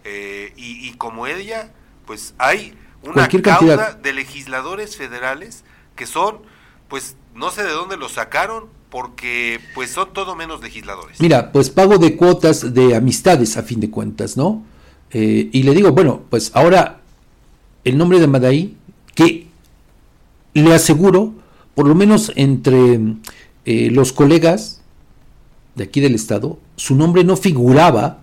Eh, 0.04 0.52
y, 0.56 0.92
como 0.94 1.26
ella, 1.26 1.72
pues 2.06 2.34
hay 2.38 2.78
una 3.02 3.28
cauda 3.28 3.92
de 3.92 4.12
legisladores 4.12 4.96
federales 4.96 5.64
que 5.96 6.06
son, 6.06 6.42
pues 6.88 7.16
no 7.34 7.50
sé 7.50 7.64
de 7.64 7.70
dónde 7.70 7.96
los 7.96 8.12
sacaron, 8.12 8.68
porque 8.90 9.60
pues 9.74 9.90
son 9.90 10.12
todo 10.12 10.36
menos 10.36 10.62
legisladores. 10.62 11.20
Mira, 11.20 11.50
pues 11.52 11.70
pago 11.70 11.98
de 11.98 12.16
cuotas 12.16 12.72
de 12.72 12.94
amistades 12.94 13.56
a 13.56 13.62
fin 13.62 13.80
de 13.80 13.90
cuentas, 13.90 14.36
¿no? 14.36 14.64
Eh, 15.12 15.48
y 15.52 15.62
le 15.62 15.74
digo, 15.74 15.92
bueno, 15.92 16.22
pues 16.28 16.50
ahora 16.54 17.00
el 17.84 17.96
nombre 17.96 18.18
de 18.18 18.26
Madaí, 18.26 18.76
que 19.14 19.46
le 20.54 20.74
aseguro, 20.74 21.34
por 21.74 21.86
lo 21.86 21.94
menos 21.94 22.32
entre 22.34 23.00
eh, 23.64 23.90
los 23.90 24.12
colegas 24.12 24.80
de 25.74 25.84
aquí 25.84 26.00
del 26.00 26.14
Estado, 26.14 26.58
su 26.76 26.96
nombre 26.96 27.24
no 27.24 27.36
figuraba 27.36 28.22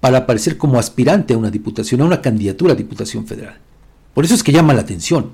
para 0.00 0.18
aparecer 0.18 0.56
como 0.56 0.78
aspirante 0.78 1.34
a 1.34 1.38
una 1.38 1.50
diputación, 1.50 2.00
a 2.00 2.04
una 2.04 2.22
candidatura 2.22 2.72
a 2.72 2.76
diputación 2.76 3.26
federal. 3.26 3.58
Por 4.14 4.24
eso 4.24 4.34
es 4.34 4.42
que 4.42 4.52
llama 4.52 4.74
la 4.74 4.82
atención, 4.82 5.30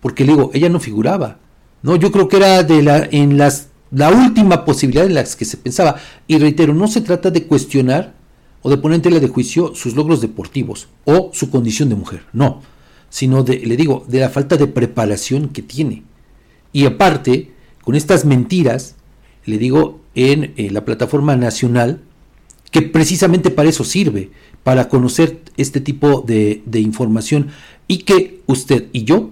porque 0.00 0.24
le 0.24 0.32
digo, 0.32 0.50
ella 0.54 0.68
no 0.68 0.80
figuraba. 0.80 1.38
No, 1.82 1.96
yo 1.96 2.10
creo 2.12 2.28
que 2.28 2.36
era 2.36 2.62
de 2.62 2.82
la 2.82 3.08
en 3.10 3.38
las 3.38 3.68
la 3.90 4.10
última 4.10 4.64
posibilidad 4.64 5.04
en 5.04 5.14
las 5.14 5.36
que 5.36 5.44
se 5.44 5.56
pensaba. 5.56 5.96
Y 6.26 6.38
reitero, 6.38 6.74
no 6.74 6.86
se 6.88 7.00
trata 7.00 7.30
de 7.30 7.46
cuestionar 7.46 8.14
o 8.62 8.70
de 8.70 8.76
poner 8.76 8.96
en 8.96 9.02
tela 9.02 9.20
de 9.20 9.28
juicio 9.28 9.74
sus 9.74 9.94
logros 9.94 10.20
deportivos 10.20 10.88
o 11.04 11.30
su 11.32 11.50
condición 11.50 11.88
de 11.88 11.94
mujer, 11.94 12.22
no, 12.32 12.62
sino 13.08 13.42
de, 13.42 13.58
le 13.58 13.76
digo, 13.76 14.04
de 14.08 14.20
la 14.20 14.28
falta 14.28 14.56
de 14.56 14.66
preparación 14.66 15.48
que 15.48 15.62
tiene. 15.62 16.04
Y 16.72 16.84
aparte, 16.84 17.50
con 17.82 17.94
estas 17.94 18.24
mentiras, 18.24 18.94
le 19.44 19.58
digo, 19.58 20.00
en, 20.14 20.54
eh, 20.56 20.70
la 20.70 20.84
plataforma 20.84 21.36
nacional, 21.36 22.00
que 22.70 22.82
precisamente 22.82 23.50
para 23.50 23.68
eso 23.68 23.84
sirve, 23.84 24.30
para 24.62 24.88
conocer 24.88 25.40
este 25.56 25.80
tipo 25.80 26.20
de, 26.20 26.62
de 26.66 26.80
información 26.80 27.48
y 27.88 27.98
que 27.98 28.42
usted 28.46 28.86
y 28.92 29.04
yo, 29.04 29.30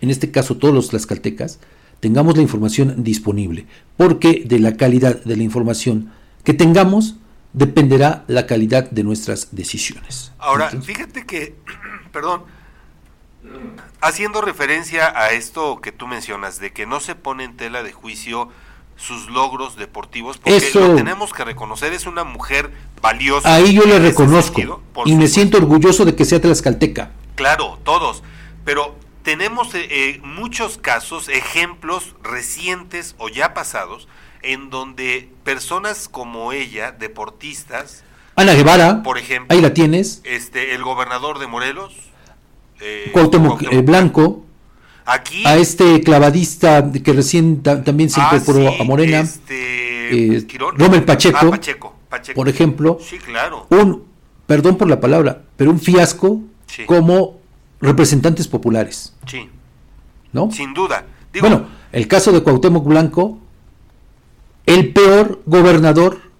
en 0.00 0.10
este 0.10 0.30
caso 0.30 0.56
todos 0.56 0.74
los 0.74 0.88
tlaxcaltecas, 0.88 1.60
tengamos 2.00 2.36
la 2.36 2.42
información 2.42 3.02
disponible, 3.04 3.66
porque 3.96 4.42
de 4.46 4.58
la 4.58 4.76
calidad 4.76 5.22
de 5.22 5.36
la 5.36 5.42
información 5.42 6.10
que 6.44 6.54
tengamos 6.54 7.16
dependerá 7.52 8.24
la 8.26 8.46
calidad 8.46 8.90
de 8.90 9.02
nuestras 9.02 9.48
decisiones. 9.52 10.32
Ahora, 10.38 10.70
fíjate 10.70 11.26
que, 11.26 11.54
perdón, 12.12 12.44
haciendo 14.00 14.40
referencia 14.40 15.12
a 15.18 15.30
esto 15.30 15.80
que 15.80 15.92
tú 15.92 16.06
mencionas, 16.06 16.60
de 16.60 16.72
que 16.72 16.86
no 16.86 17.00
se 17.00 17.14
pone 17.14 17.44
en 17.44 17.56
tela 17.56 17.82
de 17.82 17.92
juicio 17.92 18.48
sus 18.96 19.28
logros 19.28 19.76
deportivos, 19.76 20.38
porque 20.38 20.56
Eso, 20.56 20.80
lo 20.80 20.94
tenemos 20.94 21.32
que 21.32 21.44
reconocer, 21.44 21.92
es 21.92 22.06
una 22.06 22.22
mujer 22.22 22.70
valiosa. 23.00 23.54
Ahí 23.54 23.72
yo 23.72 23.84
le 23.84 23.98
reconozco 23.98 24.82
y 25.06 25.14
me 25.14 25.26
siento 25.26 25.56
orgulloso 25.56 26.04
de 26.04 26.14
que 26.14 26.24
sea 26.26 26.40
tlaxcalteca. 26.40 27.10
Claro, 27.34 27.78
todos, 27.82 28.22
pero 28.64 28.94
tenemos 29.22 29.74
eh, 29.74 29.86
eh, 29.90 30.20
muchos 30.22 30.76
casos, 30.76 31.28
ejemplos 31.28 32.14
recientes 32.22 33.14
o 33.16 33.30
ya 33.30 33.54
pasados, 33.54 34.06
en 34.42 34.70
donde 34.70 35.28
personas 35.44 36.08
como 36.08 36.52
ella, 36.52 36.92
deportistas, 36.92 38.04
Ana 38.36 38.54
Guevara, 38.54 39.02
por 39.02 39.18
ejemplo, 39.18 39.54
ahí 39.54 39.60
la 39.60 39.74
tienes, 39.74 40.22
este, 40.24 40.74
el 40.74 40.82
gobernador 40.82 41.38
de 41.38 41.46
Morelos, 41.46 41.94
eh, 42.80 43.12
eh 43.70 43.82
Blanco, 43.82 44.44
aquí, 45.04 45.44
a 45.46 45.56
este 45.56 46.00
clavadista 46.00 46.90
que 47.04 47.12
recién 47.12 47.62
también 47.62 48.08
se 48.08 48.20
ah, 48.20 48.30
incorporó 48.32 48.80
a 48.80 48.84
Morena, 48.84 49.20
este, 49.20 50.36
eh, 50.36 50.46
ah, 50.78 51.02
Pacheco, 51.04 51.94
por 52.34 52.48
ejemplo, 52.48 52.98
sí, 53.00 53.18
claro. 53.18 53.66
un, 53.68 54.04
perdón 54.46 54.76
por 54.76 54.88
la 54.88 55.00
palabra, 55.00 55.42
pero 55.56 55.70
un 55.70 55.78
fiasco 55.78 56.40
como 56.86 57.40
representantes 57.80 58.48
populares. 58.48 59.14
Sí. 59.26 59.48
¿No? 60.32 60.50
Sin 60.50 60.72
duda. 60.74 61.04
bueno, 61.40 61.66
el 61.92 62.06
caso 62.06 62.32
de 62.32 62.42
Cuauhtémoc 62.42 62.86
Blanco, 62.86 63.38
el 64.66 64.92
peor 64.92 65.42
gobernador 65.46 66.30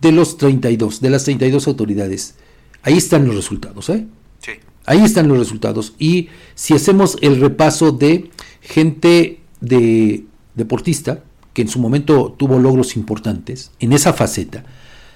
de 0.00 0.12
los 0.12 0.36
32, 0.38 1.00
de 1.00 1.10
las 1.10 1.24
32 1.24 1.66
autoridades. 1.68 2.34
Ahí 2.82 2.96
están 2.96 3.26
los 3.26 3.36
resultados, 3.36 3.88
¿eh? 3.90 4.06
Sí. 4.40 4.52
Ahí 4.86 5.02
están 5.04 5.28
los 5.28 5.38
resultados. 5.38 5.94
Y 5.98 6.28
si 6.54 6.74
hacemos 6.74 7.18
el 7.20 7.40
repaso 7.40 7.92
de 7.92 8.30
gente 8.60 9.40
de 9.60 10.24
deportista, 10.54 11.22
que 11.52 11.62
en 11.62 11.68
su 11.68 11.78
momento 11.78 12.34
tuvo 12.38 12.58
logros 12.58 12.96
importantes 12.96 13.72
en 13.80 13.92
esa 13.92 14.12
faceta, 14.12 14.64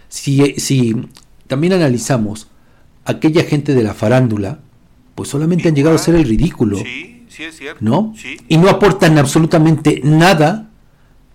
si, 0.09 0.55
si 0.59 0.95
también 1.47 1.73
analizamos 1.73 2.49
aquella 3.05 3.45
gente 3.45 3.75
de 3.75 3.83
la 3.83 3.95
farándula, 3.95 4.61
pues 5.15 5.29
solamente 5.29 5.69
han 5.69 5.75
llegado 5.75 5.97
a 5.97 5.99
ser 5.99 6.15
el 6.15 6.25
ridículo. 6.25 6.79
Sí, 6.79 7.25
sí 7.29 7.45
es 7.45 7.57
cierto. 7.57 7.79
¿No? 7.83 8.15
Y 8.49 8.59
no 8.59 8.69
aportan 8.69 9.17
absolutamente 9.19 10.01
nada 10.05 10.71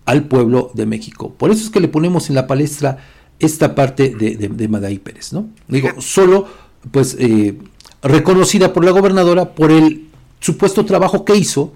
al 0.09 0.23
pueblo 0.23 0.71
de 0.73 0.87
México. 0.87 1.35
Por 1.37 1.51
eso 1.51 1.63
es 1.63 1.69
que 1.69 1.79
le 1.79 1.87
ponemos 1.87 2.29
en 2.29 2.35
la 2.35 2.47
palestra 2.47 2.97
esta 3.37 3.75
parte 3.75 4.15
de, 4.15 4.35
de, 4.35 4.67
Maday 4.67 4.97
Pérez, 4.97 5.33
¿no? 5.33 5.49
Digo, 5.67 6.01
solo, 6.01 6.47
pues, 6.89 7.15
eh, 7.19 7.57
reconocida 8.01 8.73
por 8.73 8.83
la 8.83 8.91
gobernadora 8.91 9.53
por 9.53 9.71
el 9.71 10.07
supuesto 10.39 10.83
trabajo 10.83 11.25
que 11.25 11.35
hizo 11.35 11.73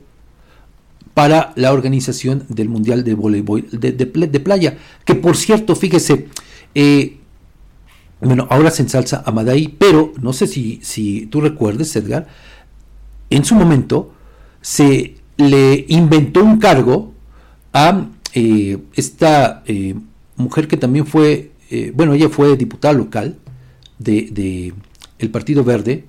para 1.14 1.54
la 1.56 1.74
organización 1.74 2.44
del 2.50 2.70
Mundial 2.70 3.04
de 3.04 3.14
Voleibol 3.14 3.68
de, 3.72 3.92
de 3.92 4.40
Playa, 4.40 4.78
que 5.06 5.14
por 5.14 5.38
cierto, 5.38 5.76
fíjese, 5.76 6.28
eh, 6.74 7.20
bueno, 8.20 8.48
ahora 8.50 8.72
se 8.72 8.82
ensalza 8.82 9.22
a 9.24 9.32
Maday, 9.32 9.76
pero 9.78 10.12
no 10.20 10.34
sé 10.34 10.48
si, 10.48 10.80
si 10.82 11.28
tú 11.28 11.40
recuerdes, 11.40 11.96
Edgar, 11.96 12.28
en 13.30 13.46
su 13.46 13.54
momento 13.54 14.12
se 14.62 15.18
le 15.38 15.86
inventó 15.88 16.44
un 16.44 16.58
cargo 16.58 17.14
a 17.74 18.08
eh, 18.34 18.80
esta 18.96 19.64
eh, 19.66 19.96
mujer 20.36 20.68
que 20.68 20.78
también 20.78 21.06
fue, 21.06 21.52
eh, 21.70 21.92
bueno, 21.96 22.14
ella 22.14 22.30
fue 22.30 22.58
diputada 22.58 22.94
local 22.94 23.38
de, 24.00 24.74
el 25.20 25.30
Partido 25.30 25.64
Verde, 25.64 26.06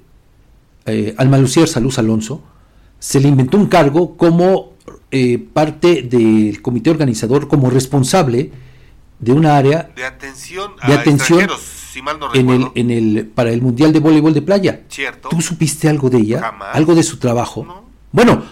Alma 1.16 1.38
Lucía 1.38 1.66
Saluz 1.66 1.98
Alonso, 1.98 2.42
se 2.98 3.20
le 3.20 3.28
inventó 3.28 3.56
un 3.56 3.66
cargo 3.66 4.16
como 4.16 4.74
parte 5.52 6.02
del 6.02 6.60
comité 6.60 6.90
organizador, 6.90 7.46
como 7.46 7.70
responsable 7.70 8.50
de 9.20 9.32
una 9.32 9.56
área 9.56 9.90
de 9.94 10.04
atención, 10.04 10.72
de 10.86 10.92
atención 10.92 11.48
en 12.34 12.50
el, 12.50 12.70
en 12.74 12.90
el, 12.90 13.26
para 13.26 13.50
el 13.50 13.62
Mundial 13.62 13.92
de 13.92 14.00
Voleibol 14.00 14.34
de 14.34 14.42
Playa. 14.42 14.82
Cierto. 14.88 15.28
¿Tú 15.28 15.40
supiste 15.40 15.88
algo 15.88 16.10
de 16.10 16.18
ella? 16.18 16.52
¿Algo 16.72 16.94
de 16.94 17.02
su 17.02 17.18
trabajo? 17.18 17.84
Bueno, 18.10 18.42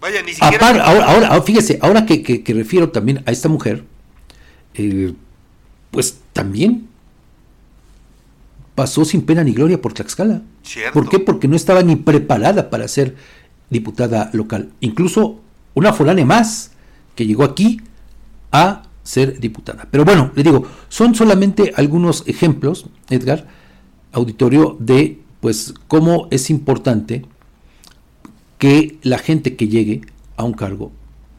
Vaya, 0.00 0.22
ni 0.22 0.32
siquiera 0.32 0.84
ahora, 0.84 1.04
ahora, 1.04 1.42
fíjese, 1.42 1.78
ahora 1.82 2.06
que, 2.06 2.22
que, 2.22 2.54
refiero 2.54 2.90
también 2.90 3.22
a 3.26 3.32
esta 3.32 3.48
mujer, 3.48 3.84
eh, 4.74 5.12
pues 5.90 6.20
también 6.32 6.88
pasó 8.74 9.04
sin 9.04 9.22
pena 9.22 9.44
ni 9.44 9.52
gloria 9.52 9.80
por 9.80 9.92
Tlaxcala. 9.92 10.42
Cierto. 10.62 10.92
¿Por 10.94 11.08
qué? 11.10 11.18
Porque 11.18 11.48
no 11.48 11.56
estaba 11.56 11.82
ni 11.82 11.96
preparada 11.96 12.70
para 12.70 12.88
ser 12.88 13.14
diputada 13.68 14.30
local. 14.32 14.70
Incluso 14.80 15.40
una 15.74 15.92
foránea 15.92 16.24
más 16.24 16.72
que 17.14 17.26
llegó 17.26 17.44
aquí 17.44 17.80
a 18.52 18.84
ser 19.02 19.38
diputada. 19.38 19.86
Pero 19.90 20.04
bueno, 20.04 20.32
le 20.34 20.42
digo, 20.42 20.66
son 20.88 21.14
solamente 21.14 21.72
algunos 21.76 22.24
ejemplos, 22.26 22.86
Edgar, 23.08 23.46
auditorio, 24.12 24.76
de 24.80 25.20
pues 25.40 25.74
cómo 25.88 26.28
es 26.30 26.50
importante 26.50 27.24
que 28.60 28.98
la 29.02 29.18
gente 29.18 29.56
que 29.56 29.68
llegue 29.68 30.02
a 30.36 30.44
un 30.44 30.52
cargo 30.52 30.92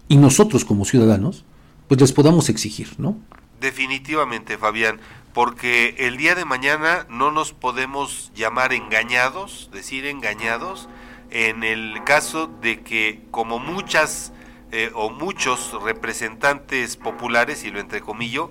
y 0.10 0.18
nosotros 0.18 0.66
como 0.66 0.84
ciudadanos, 0.84 1.46
pues 1.88 2.02
les 2.02 2.12
podamos 2.12 2.50
exigir, 2.50 2.96
¿no? 2.98 3.18
Definitivamente, 3.62 4.58
Fabián, 4.58 5.00
porque 5.32 5.96
el 6.00 6.18
día 6.18 6.34
de 6.34 6.46
mañana 6.46 7.06
no 7.10 7.32
nos 7.32 7.54
podemos 7.54 8.32
llamar 8.36 8.74
engañados, 8.74 9.70
decir 9.72 10.08
engañados, 10.08 10.90
en 11.30 11.64
el 11.64 12.04
caso 12.04 12.50
de 12.62 12.82
que 12.82 13.22
como 13.30 13.60
muchas 13.60 14.34
eh, 14.72 14.90
o 14.96 15.12
muchos 15.12 15.78
representantes 15.84 16.98
populares, 16.98 17.64
y 17.64 17.70
lo 17.70 17.80
entrecomillo, 17.80 18.50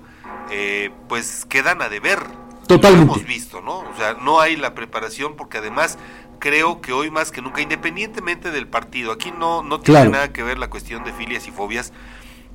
eh, 0.51 0.91
pues 1.09 1.45
quedan 1.45 1.83
a 1.83 1.89
deber. 1.89 2.21
Totalmente. 2.69 3.07
Lo 3.07 3.15
hemos 3.15 3.27
visto, 3.27 3.61
¿no? 3.63 3.81
O 3.81 3.97
sea, 3.97 4.15
no 4.15 4.39
hay 4.41 4.55
la 4.55 4.75
preparación 4.75 5.35
porque 5.35 5.59
además 5.59 5.99
creo 6.41 6.81
que 6.81 6.93
hoy 6.93 7.13
más 7.13 7.31
que 7.31 7.43
nunca, 7.43 7.61
independientemente 7.61 8.51
del 8.51 8.67
partido, 8.67 9.13
aquí 9.13 9.33
no, 9.39 9.63
no 9.63 9.79
tiene 9.79 10.09
nada 10.09 10.33
que 10.33 10.43
ver 10.43 10.59
la 10.59 10.69
cuestión 10.69 11.05
de 11.05 11.13
filias 11.13 11.47
y 11.47 11.53
fobias, 11.53 11.93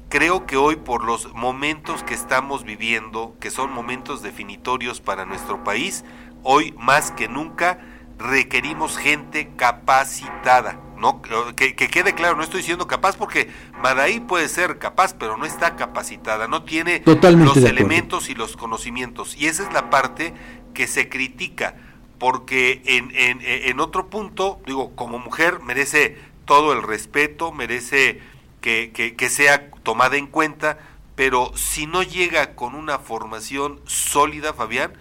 creo 0.09 0.45
que 0.45 0.57
hoy 0.57 0.75
por 0.75 1.05
los 1.05 1.33
momentos 1.33 2.03
que 2.03 2.13
estamos 2.13 2.65
viviendo, 2.65 3.35
que 3.39 3.51
son 3.51 3.71
momentos 3.71 4.21
definitorios 4.21 4.99
para 4.99 5.25
nuestro 5.25 5.63
país, 5.63 6.03
hoy 6.43 6.73
más 6.77 7.11
que 7.11 7.29
nunca 7.29 7.79
requerimos 8.17 8.97
gente 8.97 9.51
capacitada. 9.55 10.81
No, 10.97 11.21
que, 11.55 11.75
quede 11.75 12.15
claro, 12.15 12.35
no 12.37 12.43
estoy 12.43 12.61
diciendo 12.61 12.87
capaz 12.87 13.17
porque 13.17 13.49
Madaí 13.83 14.21
puede 14.21 14.47
ser 14.47 14.79
capaz, 14.79 15.13
pero 15.13 15.37
no 15.37 15.45
está 15.45 15.75
capacitada, 15.75 16.47
no 16.47 16.63
tiene 16.63 17.03
los 17.05 17.57
elementos 17.57 18.29
y 18.29 18.33
los 18.33 18.55
conocimientos. 18.55 19.35
Y 19.37 19.47
esa 19.47 19.63
es 19.63 19.73
la 19.73 19.89
parte 19.89 20.33
que 20.73 20.87
se 20.87 21.09
critica 21.09 21.75
porque 22.17 22.81
en, 22.85 23.11
en, 23.13 23.79
otro 23.79 24.07
punto, 24.09 24.59
digo, 24.65 24.95
como 24.95 25.19
mujer 25.19 25.59
merece 25.61 26.17
todo 26.45 26.73
el 26.73 26.83
respeto, 26.83 27.51
merece 27.51 28.19
que, 28.61 28.91
que, 28.91 29.29
sea 29.29 29.69
tomada 29.83 30.17
en 30.17 30.27
cuenta, 30.27 30.77
pero 31.15 31.51
si 31.55 31.87
no 31.87 32.03
llega 32.03 32.55
con 32.55 32.75
una 32.75 32.99
formación 32.99 33.79
sólida, 33.85 34.53
Fabián, 34.53 34.93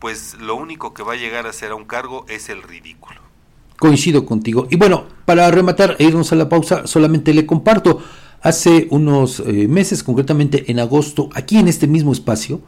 pues 0.00 0.34
lo 0.40 0.56
único 0.56 0.92
que 0.92 1.02
va 1.02 1.14
a 1.14 1.16
llegar 1.16 1.46
a 1.46 1.52
ser 1.52 1.70
a 1.70 1.74
un 1.74 1.84
cargo 1.84 2.26
es 2.28 2.48
el 2.48 2.62
ridículo. 2.62 3.20
Coincido 3.78 4.24
contigo. 4.24 4.66
Y 4.70 4.76
bueno, 4.76 5.06
para 5.24 5.50
rematar 5.50 5.96
e 5.98 6.04
irnos 6.04 6.32
a 6.32 6.36
la 6.36 6.48
pausa, 6.48 6.86
solamente 6.86 7.34
le 7.34 7.46
comparto, 7.46 8.02
hace 8.42 8.86
unos 8.90 9.40
eh, 9.40 9.68
meses, 9.68 10.02
concretamente 10.02 10.70
en 10.70 10.78
agosto, 10.78 11.28
aquí 11.34 11.58
en 11.58 11.68
este 11.68 11.86
mismo 11.86 12.12
espacio, 12.12 12.60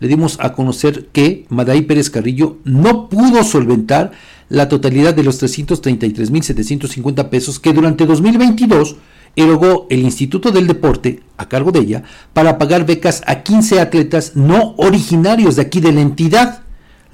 le 0.00 0.08
dimos 0.08 0.38
a 0.40 0.52
conocer 0.52 1.06
que 1.12 1.46
Madaí 1.48 1.82
Pérez 1.82 2.10
Carrillo 2.10 2.58
no 2.64 3.08
pudo 3.08 3.44
solventar 3.44 4.12
la 4.48 4.68
totalidad 4.68 5.14
de 5.14 5.22
los 5.22 5.42
333.750 5.42 7.28
pesos 7.28 7.58
que 7.58 7.72
durante 7.72 8.06
2022 8.06 8.96
erogó 9.36 9.86
el 9.90 10.00
Instituto 10.00 10.50
del 10.50 10.66
Deporte, 10.66 11.22
a 11.36 11.48
cargo 11.48 11.72
de 11.72 11.80
ella, 11.80 12.02
para 12.32 12.58
pagar 12.58 12.86
becas 12.86 13.22
a 13.26 13.42
15 13.42 13.80
atletas 13.80 14.32
no 14.34 14.74
originarios 14.76 15.56
de 15.56 15.62
aquí 15.62 15.80
de 15.80 15.92
la 15.92 16.00
entidad 16.00 16.63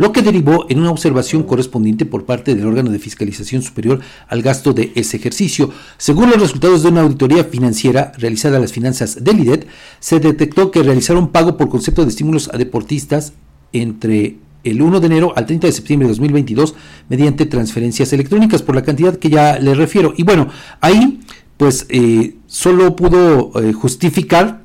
lo 0.00 0.12
que 0.12 0.22
derivó 0.22 0.64
en 0.70 0.80
una 0.80 0.90
observación 0.90 1.42
correspondiente 1.42 2.06
por 2.06 2.24
parte 2.24 2.54
del 2.54 2.66
órgano 2.66 2.88
de 2.90 2.98
fiscalización 2.98 3.60
superior 3.60 4.00
al 4.28 4.40
gasto 4.40 4.72
de 4.72 4.92
ese 4.94 5.18
ejercicio. 5.18 5.72
Según 5.98 6.30
los 6.30 6.40
resultados 6.40 6.82
de 6.82 6.88
una 6.88 7.02
auditoría 7.02 7.44
financiera 7.44 8.10
realizada 8.16 8.56
a 8.56 8.60
las 8.60 8.72
finanzas 8.72 9.22
del 9.22 9.40
IDET, 9.40 9.66
se 9.98 10.18
detectó 10.18 10.70
que 10.70 10.82
realizaron 10.82 11.28
pago 11.28 11.58
por 11.58 11.68
concepto 11.68 12.02
de 12.02 12.08
estímulos 12.08 12.48
a 12.50 12.56
deportistas 12.56 13.34
entre 13.74 14.38
el 14.64 14.80
1 14.80 15.00
de 15.00 15.06
enero 15.06 15.34
al 15.36 15.44
30 15.44 15.66
de 15.66 15.72
septiembre 15.74 16.08
de 16.08 16.12
2022 16.12 16.74
mediante 17.10 17.44
transferencias 17.44 18.10
electrónicas 18.14 18.62
por 18.62 18.76
la 18.76 18.82
cantidad 18.82 19.16
que 19.16 19.28
ya 19.28 19.58
le 19.58 19.74
refiero. 19.74 20.14
Y 20.16 20.22
bueno, 20.22 20.48
ahí 20.80 21.20
pues 21.58 21.84
eh, 21.90 22.36
solo 22.46 22.96
pudo 22.96 23.52
eh, 23.62 23.74
justificar 23.74 24.64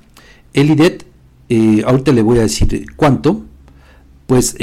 el 0.54 0.70
IDET, 0.70 1.06
eh, 1.50 1.84
ahorita 1.86 2.14
le 2.14 2.22
voy 2.22 2.38
a 2.38 2.44
decir 2.44 2.86
cuánto, 2.96 3.44
pues 4.28 4.56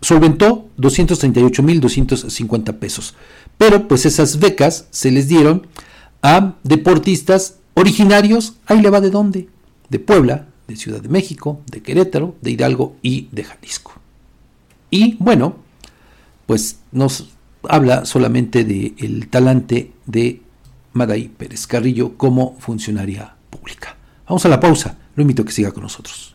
solventó 0.00 0.68
238.250 0.78 2.78
pesos. 2.78 3.14
Pero 3.56 3.88
pues 3.88 4.06
esas 4.06 4.38
becas 4.38 4.86
se 4.90 5.10
les 5.10 5.28
dieron 5.28 5.66
a 6.22 6.54
deportistas 6.62 7.56
originarios, 7.74 8.54
ahí 8.66 8.80
le 8.80 8.90
va 8.90 9.00
de 9.00 9.10
dónde, 9.10 9.48
de 9.88 9.98
Puebla, 9.98 10.46
de 10.66 10.76
Ciudad 10.76 11.00
de 11.00 11.08
México, 11.08 11.60
de 11.70 11.82
Querétaro, 11.82 12.36
de 12.42 12.50
Hidalgo 12.50 12.96
y 13.02 13.28
de 13.32 13.44
Jalisco. 13.44 13.92
Y 14.90 15.16
bueno, 15.18 15.56
pues 16.46 16.80
nos 16.92 17.30
habla 17.62 18.04
solamente 18.04 18.64
del 18.64 19.28
talante 19.28 19.92
de 20.06 20.42
Maday 20.92 21.28
Pérez 21.28 21.66
Carrillo 21.66 22.16
como 22.16 22.56
funcionaria 22.58 23.34
pública. 23.50 23.96
Vamos 24.26 24.44
a 24.44 24.48
la 24.48 24.60
pausa, 24.60 24.98
lo 25.14 25.22
invito 25.22 25.42
a 25.42 25.44
que 25.44 25.52
siga 25.52 25.72
con 25.72 25.82
nosotros. 25.82 26.34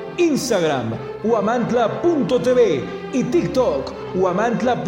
Instagram, 0.17 0.93
huamantla.tv 1.23 2.83
y 3.13 3.23
TikTok, 3.23 4.15
huamantla.org. 4.15 4.81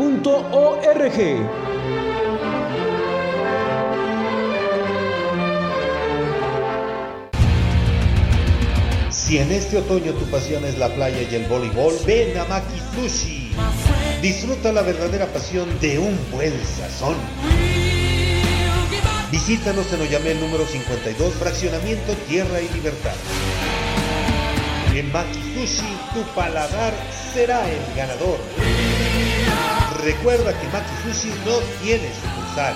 Si 9.10 9.38
en 9.38 9.52
este 9.52 9.78
otoño 9.78 10.14
tu 10.14 10.26
pasión 10.26 10.64
es 10.66 10.78
la 10.78 10.90
playa 10.90 11.22
y 11.22 11.36
el 11.36 11.46
voleibol, 11.46 11.94
ven 12.06 12.38
a 12.38 12.46
Maki 12.46 12.80
Sushi. 12.96 13.52
Disfruta 14.22 14.72
la 14.72 14.82
verdadera 14.82 15.28
pasión 15.28 15.68
de 15.80 16.00
un 16.00 16.18
buen 16.32 16.54
sazón. 16.66 17.16
Visítanos 19.32 19.92
en 19.92 20.02
Oyamel 20.02 20.40
número 20.40 20.66
52, 20.66 21.34
Fraccionamiento 21.34 22.14
Tierra 22.28 22.62
y 22.62 22.70
Libertad. 22.70 23.16
En 24.96 25.12
Maki 25.12 25.42
Sushi, 25.56 25.98
tu 26.14 26.22
paladar 26.36 26.94
será 27.34 27.68
el 27.68 27.82
ganador. 27.96 28.38
Recuerda 30.04 30.54
que 30.60 30.68
Maki 30.68 30.94
Sushi 31.02 31.30
no 31.46 31.58
tiene 31.82 32.12
sucursal. 32.14 32.76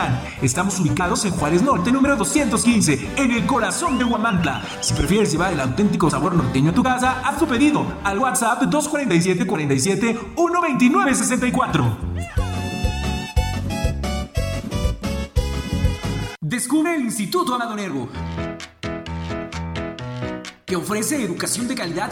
Estamos 0.41 0.79
ubicados 0.79 1.25
en 1.25 1.31
Juárez 1.31 1.61
Norte, 1.61 1.91
número 1.91 2.15
215, 2.15 3.11
en 3.17 3.31
el 3.31 3.45
corazón 3.45 3.97
de 3.97 4.05
Huamantla. 4.05 4.63
Si 4.81 4.93
prefieres 4.93 5.31
llevar 5.31 5.53
el 5.53 5.59
auténtico 5.59 6.09
sabor 6.09 6.35
norteño 6.35 6.71
a 6.71 6.73
tu 6.73 6.83
casa, 6.83 7.21
haz 7.23 7.37
tu 7.37 7.47
pedido 7.47 7.85
al 8.03 8.19
WhatsApp 8.19 8.63
247 8.63 9.45
47 9.45 10.19
129 10.35 11.15
64. 11.15 11.97
Descubre 16.41 16.95
el 16.95 17.01
Instituto 17.01 17.55
Amado 17.55 17.75
Nervo, 17.75 18.09
que 20.65 20.75
ofrece 20.75 21.23
educación 21.23 21.67
de 21.67 21.75
calidad 21.75 22.11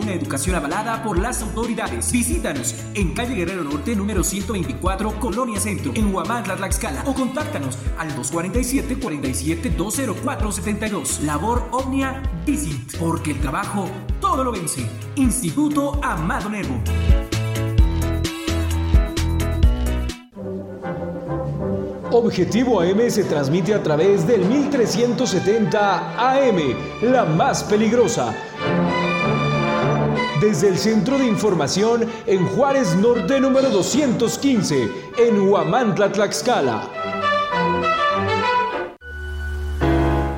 una 0.01 0.13
educación 0.13 0.55
avalada 0.55 1.03
por 1.03 1.19
las 1.19 1.41
autoridades. 1.41 2.11
Visítanos 2.11 2.75
en 2.93 3.13
calle 3.13 3.35
Guerrero 3.35 3.63
Norte, 3.63 3.95
número 3.95 4.23
124, 4.23 5.19
Colonia 5.19 5.59
Centro, 5.59 5.91
en 5.95 6.13
Huamantla, 6.13 6.55
Tlaxcala, 6.55 7.03
o 7.05 7.13
contáctanos 7.13 7.77
al 7.97 8.09
247 8.15 8.97
47 8.99 9.69
204 9.71 10.51
72. 10.51 11.21
Labor 11.21 11.67
Omnia 11.71 12.21
Visit, 12.45 12.97
porque 12.97 13.31
el 13.31 13.39
trabajo 13.39 13.87
todo 14.19 14.43
lo 14.43 14.51
vence. 14.51 14.85
Instituto 15.15 15.99
Amado 16.03 16.49
Nervo. 16.49 16.81
Objetivo 22.13 22.81
AM 22.81 23.09
se 23.09 23.23
transmite 23.23 23.73
a 23.73 23.81
través 23.81 24.27
del 24.27 24.45
1370 24.45 26.19
AM, 26.19 26.75
la 27.03 27.23
más 27.23 27.63
peligrosa 27.63 28.35
desde 30.41 30.69
el 30.69 30.77
Centro 30.79 31.19
de 31.19 31.27
Información 31.27 32.09
en 32.25 32.47
Juárez 32.47 32.95
Norte 32.95 33.39
número 33.39 33.69
215, 33.69 34.89
en 35.19 35.39
Huamantla, 35.47 36.11
Tlaxcala. 36.11 36.89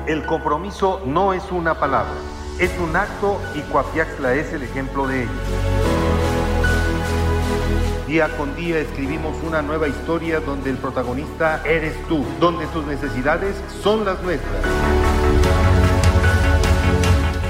El 0.06 0.26
compromiso 0.26 1.00
no 1.06 1.32
es 1.32 1.42
una 1.50 1.80
palabra, 1.80 2.12
es 2.60 2.70
un 2.78 2.94
acto 2.94 3.40
y 3.54 3.60
Coapiaxla 3.72 4.34
es 4.34 4.52
el 4.52 4.62
ejemplo 4.62 5.06
de 5.06 5.22
ello. 5.22 5.30
Día 8.06 8.28
con 8.36 8.54
día 8.54 8.80
escribimos 8.80 9.34
una 9.42 9.62
nueva 9.62 9.88
historia 9.88 10.40
donde 10.40 10.68
el 10.68 10.76
protagonista 10.76 11.62
eres 11.64 11.94
tú, 12.08 12.22
donde 12.38 12.66
tus 12.66 12.84
necesidades 12.84 13.56
son 13.82 14.04
las 14.04 14.22
nuestras 14.22 15.63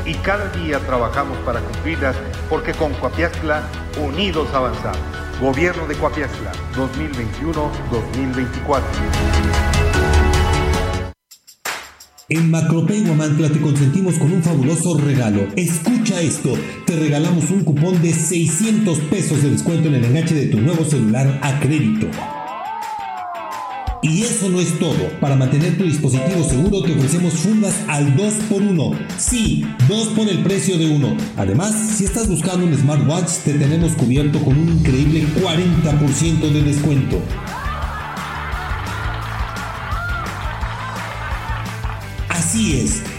y 0.07 0.15
cada 0.15 0.49
día 0.51 0.79
trabajamos 0.81 1.39
para 1.39 1.61
cumplirlas 1.61 2.17
porque 2.49 2.73
con 2.73 2.93
Coapiazcla 2.95 3.63
unidos 4.03 4.49
avanzamos. 4.53 4.99
Gobierno 5.41 5.87
de 5.87 5.95
Coapiazcla 5.97 6.53
2021-2024. 6.77 8.83
En 12.31 12.51
Macropay 12.51 13.05
Guamantla 13.05 13.51
te 13.51 13.61
consentimos 13.61 14.15
con 14.15 14.33
un 14.33 14.43
fabuloso 14.43 14.99
regalo. 14.99 15.47
Escucha 15.57 16.21
esto, 16.21 16.55
te 16.87 16.97
regalamos 16.97 17.51
un 17.51 17.65
cupón 17.65 18.01
de 18.01 18.13
600 18.13 18.99
pesos 19.11 19.43
de 19.43 19.51
descuento 19.51 19.89
en 19.89 19.97
el 19.97 20.05
enganche 20.07 20.35
de 20.35 20.47
tu 20.47 20.59
nuevo 20.59 20.85
celular 20.85 21.39
a 21.43 21.61
crédito. 21.61 22.07
Y 24.05 24.23
eso 24.23 24.51
no 24.51 24.61
es 24.61 24.79
todo. 24.79 25.09
Para 25.19 25.35
mantener 25.35 25.79
tu 25.79 25.85
dispositivo 25.85 26.45
seguro 26.45 26.83
te 26.83 26.93
ofrecemos 26.93 27.33
fundas 27.33 27.75
al 27.89 28.15
2x1. 28.15 28.99
Sí, 29.17 29.65
2 29.89 30.09
por 30.09 30.29
el 30.29 30.43
precio 30.43 30.77
de 30.77 30.91
uno. 30.91 31.17
Además, 31.39 31.75
si 31.97 32.05
estás 32.05 32.29
buscando 32.29 32.67
un 32.67 32.77
smartwatch, 32.77 33.31
te 33.45 33.55
tenemos 33.55 33.93
cubierto 33.93 34.41
con 34.45 34.59
un 34.59 34.69
increíble 34.69 35.25
40% 35.41 36.53
de 36.53 36.63
descuento. 36.63 37.19
Así 42.29 42.79
es 42.79 43.14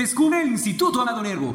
Descubre 0.00 0.40
el 0.40 0.48
Instituto 0.48 1.02
Amado 1.02 1.22
Nervo 1.22 1.54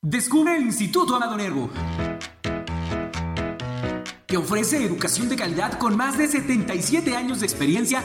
Descubre 0.00 0.56
el 0.56 0.62
Instituto 0.62 1.16
Amado 1.16 1.36
Nervo 1.36 1.68
que 4.34 4.38
ofrece 4.38 4.84
educación 4.84 5.28
de 5.28 5.36
calidad 5.36 5.78
con 5.78 5.96
más 5.96 6.18
de 6.18 6.26
77 6.26 7.16
años 7.16 7.38
de 7.38 7.46
experiencia. 7.46 8.04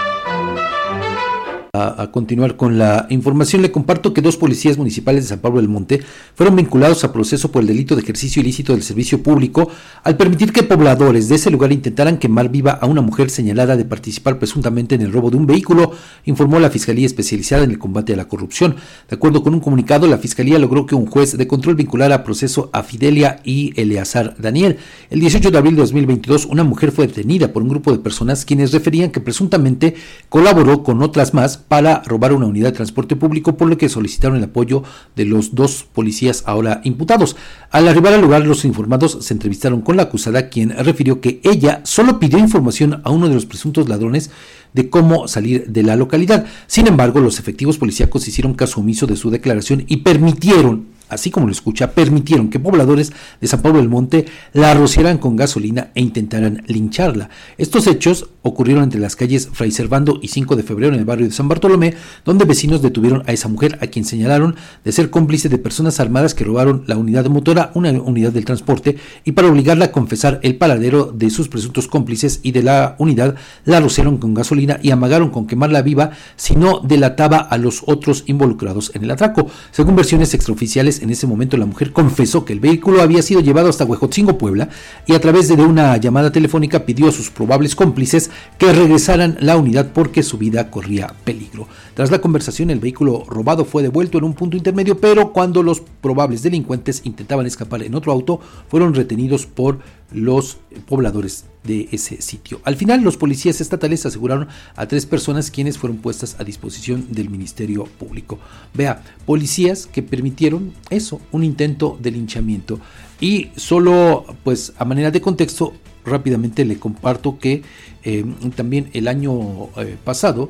A, 1.73 2.11
continuar 2.11 2.57
con 2.57 2.77
la 2.77 3.07
información, 3.09 3.61
le 3.61 3.71
comparto 3.71 4.13
que 4.13 4.21
dos 4.21 4.35
policías 4.35 4.77
municipales 4.77 5.23
de 5.23 5.29
San 5.29 5.39
Pablo 5.39 5.61
del 5.61 5.69
Monte 5.69 6.01
fueron 6.35 6.57
vinculados 6.57 7.05
a 7.05 7.13
proceso 7.13 7.49
por 7.49 7.61
el 7.61 7.67
delito 7.69 7.95
de 7.95 8.01
ejercicio 8.01 8.41
ilícito 8.41 8.73
del 8.73 8.83
servicio 8.83 9.23
público 9.23 9.69
al 10.03 10.17
permitir 10.17 10.51
que 10.51 10.63
pobladores 10.63 11.29
de 11.29 11.35
ese 11.35 11.49
lugar 11.49 11.71
intentaran 11.71 12.17
quemar 12.17 12.49
viva 12.49 12.71
a 12.71 12.87
una 12.87 12.99
mujer 12.99 13.29
señalada 13.29 13.77
de 13.77 13.85
participar 13.85 14.37
presuntamente 14.37 14.95
en 14.95 15.01
el 15.01 15.13
robo 15.13 15.31
de 15.31 15.37
un 15.37 15.45
vehículo, 15.45 15.93
informó 16.25 16.59
la 16.59 16.69
Fiscalía 16.69 17.05
Especializada 17.05 17.63
en 17.63 17.71
el 17.71 17.79
Combate 17.79 18.11
a 18.11 18.17
la 18.17 18.27
Corrupción. 18.27 18.75
De 19.09 19.15
acuerdo 19.15 19.41
con 19.41 19.53
un 19.53 19.61
comunicado, 19.61 20.07
la 20.07 20.17
Fiscalía 20.17 20.59
logró 20.59 20.85
que 20.85 20.95
un 20.95 21.05
juez 21.05 21.37
de 21.37 21.47
control 21.47 21.75
vinculara 21.75 22.15
a 22.15 22.23
proceso 22.25 22.69
a 22.73 22.83
Fidelia 22.83 23.39
y 23.45 23.71
Eleazar 23.79 24.35
Daniel. 24.37 24.75
El 25.09 25.21
18 25.21 25.51
de 25.51 25.57
abril 25.57 25.75
de 25.75 25.83
2022, 25.83 26.47
una 26.47 26.65
mujer 26.65 26.91
fue 26.91 27.07
detenida 27.07 27.53
por 27.53 27.63
un 27.63 27.69
grupo 27.69 27.93
de 27.93 27.99
personas 27.99 28.43
quienes 28.43 28.73
referían 28.73 29.09
que 29.11 29.21
presuntamente 29.21 29.95
colaboró 30.27 30.83
con 30.83 31.01
otras 31.01 31.33
más 31.33 31.60
para 31.61 32.01
robar 32.05 32.33
una 32.33 32.47
unidad 32.47 32.69
de 32.69 32.75
transporte 32.75 33.15
público, 33.15 33.55
por 33.55 33.69
lo 33.69 33.77
que 33.77 33.89
solicitaron 33.89 34.37
el 34.37 34.43
apoyo 34.43 34.83
de 35.15 35.25
los 35.25 35.55
dos 35.55 35.85
policías 35.91 36.43
ahora 36.45 36.81
imputados. 36.83 37.35
Al 37.71 37.87
arribar 37.87 38.13
al 38.13 38.21
lugar, 38.21 38.45
los 38.45 38.65
informados 38.65 39.17
se 39.21 39.33
entrevistaron 39.33 39.81
con 39.81 39.97
la 39.97 40.03
acusada, 40.03 40.49
quien 40.49 40.71
refirió 40.71 41.21
que 41.21 41.39
ella 41.43 41.81
solo 41.83 42.19
pidió 42.19 42.39
información 42.39 43.01
a 43.03 43.11
uno 43.11 43.29
de 43.29 43.35
los 43.35 43.45
presuntos 43.45 43.87
ladrones 43.87 44.31
de 44.73 44.89
cómo 44.89 45.27
salir 45.27 45.67
de 45.67 45.83
la 45.83 45.95
localidad. 45.95 46.45
Sin 46.67 46.87
embargo, 46.87 47.19
los 47.19 47.39
efectivos 47.39 47.77
policíacos 47.77 48.27
hicieron 48.27 48.53
caso 48.53 48.79
omiso 48.79 49.07
de 49.07 49.15
su 49.15 49.29
declaración 49.29 49.85
y 49.87 49.97
permitieron 49.97 50.85
así 51.11 51.29
como 51.29 51.45
lo 51.45 51.51
escucha, 51.51 51.91
permitieron 51.91 52.49
que 52.49 52.59
pobladores 52.59 53.11
de 53.39 53.47
San 53.47 53.61
Pablo 53.61 53.79
del 53.79 53.89
Monte 53.89 54.25
la 54.53 54.73
rociaran 54.73 55.17
con 55.17 55.35
gasolina 55.35 55.91
e 55.93 56.01
intentaran 56.01 56.63
lincharla. 56.67 57.29
Estos 57.57 57.87
hechos 57.87 58.29
ocurrieron 58.41 58.83
entre 58.83 58.99
las 58.99 59.15
calles 59.15 59.49
Fray 59.53 59.71
Servando 59.71 60.19
y 60.21 60.29
5 60.29 60.55
de 60.55 60.63
febrero 60.63 60.93
en 60.93 60.99
el 60.99 61.05
barrio 61.05 61.27
de 61.27 61.33
San 61.33 61.47
Bartolomé, 61.47 61.93
donde 62.25 62.45
vecinos 62.45 62.81
detuvieron 62.81 63.23
a 63.27 63.33
esa 63.33 63.47
mujer 63.47 63.77
a 63.81 63.87
quien 63.87 64.05
señalaron 64.05 64.55
de 64.83 64.91
ser 64.91 65.09
cómplice 65.09 65.49
de 65.49 65.57
personas 65.57 65.99
armadas 65.99 66.33
que 66.33 66.43
robaron 66.43 66.83
la 66.87 66.97
unidad 66.97 67.25
motora, 67.25 67.71
una 67.75 67.91
unidad 67.91 68.31
del 68.31 68.45
transporte, 68.45 68.97
y 69.23 69.33
para 69.33 69.47
obligarla 69.47 69.85
a 69.85 69.91
confesar 69.91 70.39
el 70.43 70.57
paradero 70.57 71.11
de 71.11 71.29
sus 71.29 71.49
presuntos 71.49 71.87
cómplices 71.87 72.39
y 72.41 72.51
de 72.51 72.63
la 72.63 72.95
unidad, 72.97 73.35
la 73.65 73.79
rociaron 73.79 74.17
con 74.17 74.33
gasolina 74.33 74.79
y 74.81 74.91
amagaron 74.91 75.29
con 75.29 75.45
quemarla 75.45 75.81
viva 75.81 76.11
si 76.35 76.55
no 76.55 76.79
delataba 76.79 77.37
a 77.37 77.57
los 77.57 77.83
otros 77.85 78.23
involucrados 78.27 78.91
en 78.95 79.03
el 79.03 79.11
atraco. 79.11 79.47
Según 79.71 79.95
versiones 79.95 80.33
extraoficiales, 80.33 81.00
en 81.01 81.09
ese 81.09 81.27
momento 81.27 81.57
la 81.57 81.65
mujer 81.65 81.91
confesó 81.91 82.45
que 82.45 82.53
el 82.53 82.59
vehículo 82.59 83.01
había 83.01 83.21
sido 83.21 83.41
llevado 83.41 83.69
hasta 83.69 83.85
Huejotzingo, 83.85 84.37
Puebla, 84.37 84.69
y 85.05 85.13
a 85.13 85.21
través 85.21 85.47
de 85.47 85.55
una 85.55 85.97
llamada 85.97 86.31
telefónica 86.31 86.85
pidió 86.85 87.07
a 87.07 87.11
sus 87.11 87.29
probables 87.29 87.75
cómplices 87.75 88.31
que 88.57 88.71
regresaran 88.71 89.37
la 89.39 89.57
unidad 89.57 89.91
porque 89.93 90.23
su 90.23 90.37
vida 90.37 90.69
corría 90.69 91.13
peligro. 91.23 91.67
Tras 91.93 92.11
la 92.11 92.21
conversación, 92.21 92.69
el 92.69 92.79
vehículo 92.79 93.25
robado 93.27 93.65
fue 93.65 93.83
devuelto 93.83 94.17
en 94.17 94.23
un 94.23 94.33
punto 94.33 94.57
intermedio, 94.57 94.99
pero 94.99 95.33
cuando 95.33 95.63
los 95.63 95.81
probables 95.81 96.43
delincuentes 96.43 97.01
intentaban 97.03 97.45
escapar 97.45 97.83
en 97.83 97.95
otro 97.95 98.11
auto, 98.11 98.39
fueron 98.69 98.93
retenidos 98.93 99.45
por 99.45 99.79
los 100.11 100.57
pobladores 100.87 101.45
de 101.63 101.89
ese 101.91 102.21
sitio. 102.21 102.59
Al 102.63 102.75
final, 102.75 103.01
los 103.01 103.17
policías 103.17 103.61
estatales 103.61 104.05
aseguraron 104.05 104.47
a 104.75 104.87
tres 104.87 105.05
personas 105.05 105.51
quienes 105.51 105.77
fueron 105.77 105.97
puestas 105.97 106.35
a 106.39 106.43
disposición 106.43 107.07
del 107.11 107.29
Ministerio 107.29 107.85
Público. 107.85 108.39
Vea, 108.73 109.03
policías 109.25 109.85
que 109.85 110.03
permitieron 110.03 110.73
eso, 110.89 111.21
un 111.31 111.43
intento 111.43 111.97
de 112.01 112.11
linchamiento. 112.11 112.79
Y 113.19 113.49
solo, 113.55 114.25
pues, 114.43 114.73
a 114.77 114.85
manera 114.85 115.11
de 115.11 115.21
contexto, 115.21 115.73
rápidamente 116.03 116.65
le 116.65 116.77
comparto 116.77 117.37
que 117.37 117.61
eh, 118.03 118.25
también 118.55 118.89
el 118.93 119.07
año 119.07 119.69
eh, 119.77 119.97
pasado 120.03 120.49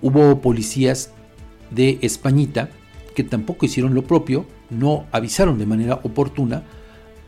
hubo 0.00 0.40
policías 0.40 1.10
de 1.70 1.98
Españita 2.02 2.70
que 3.16 3.24
tampoco 3.24 3.66
hicieron 3.66 3.94
lo 3.94 4.04
propio, 4.04 4.46
no 4.70 5.06
avisaron 5.10 5.58
de 5.58 5.66
manera 5.66 6.00
oportuna 6.04 6.62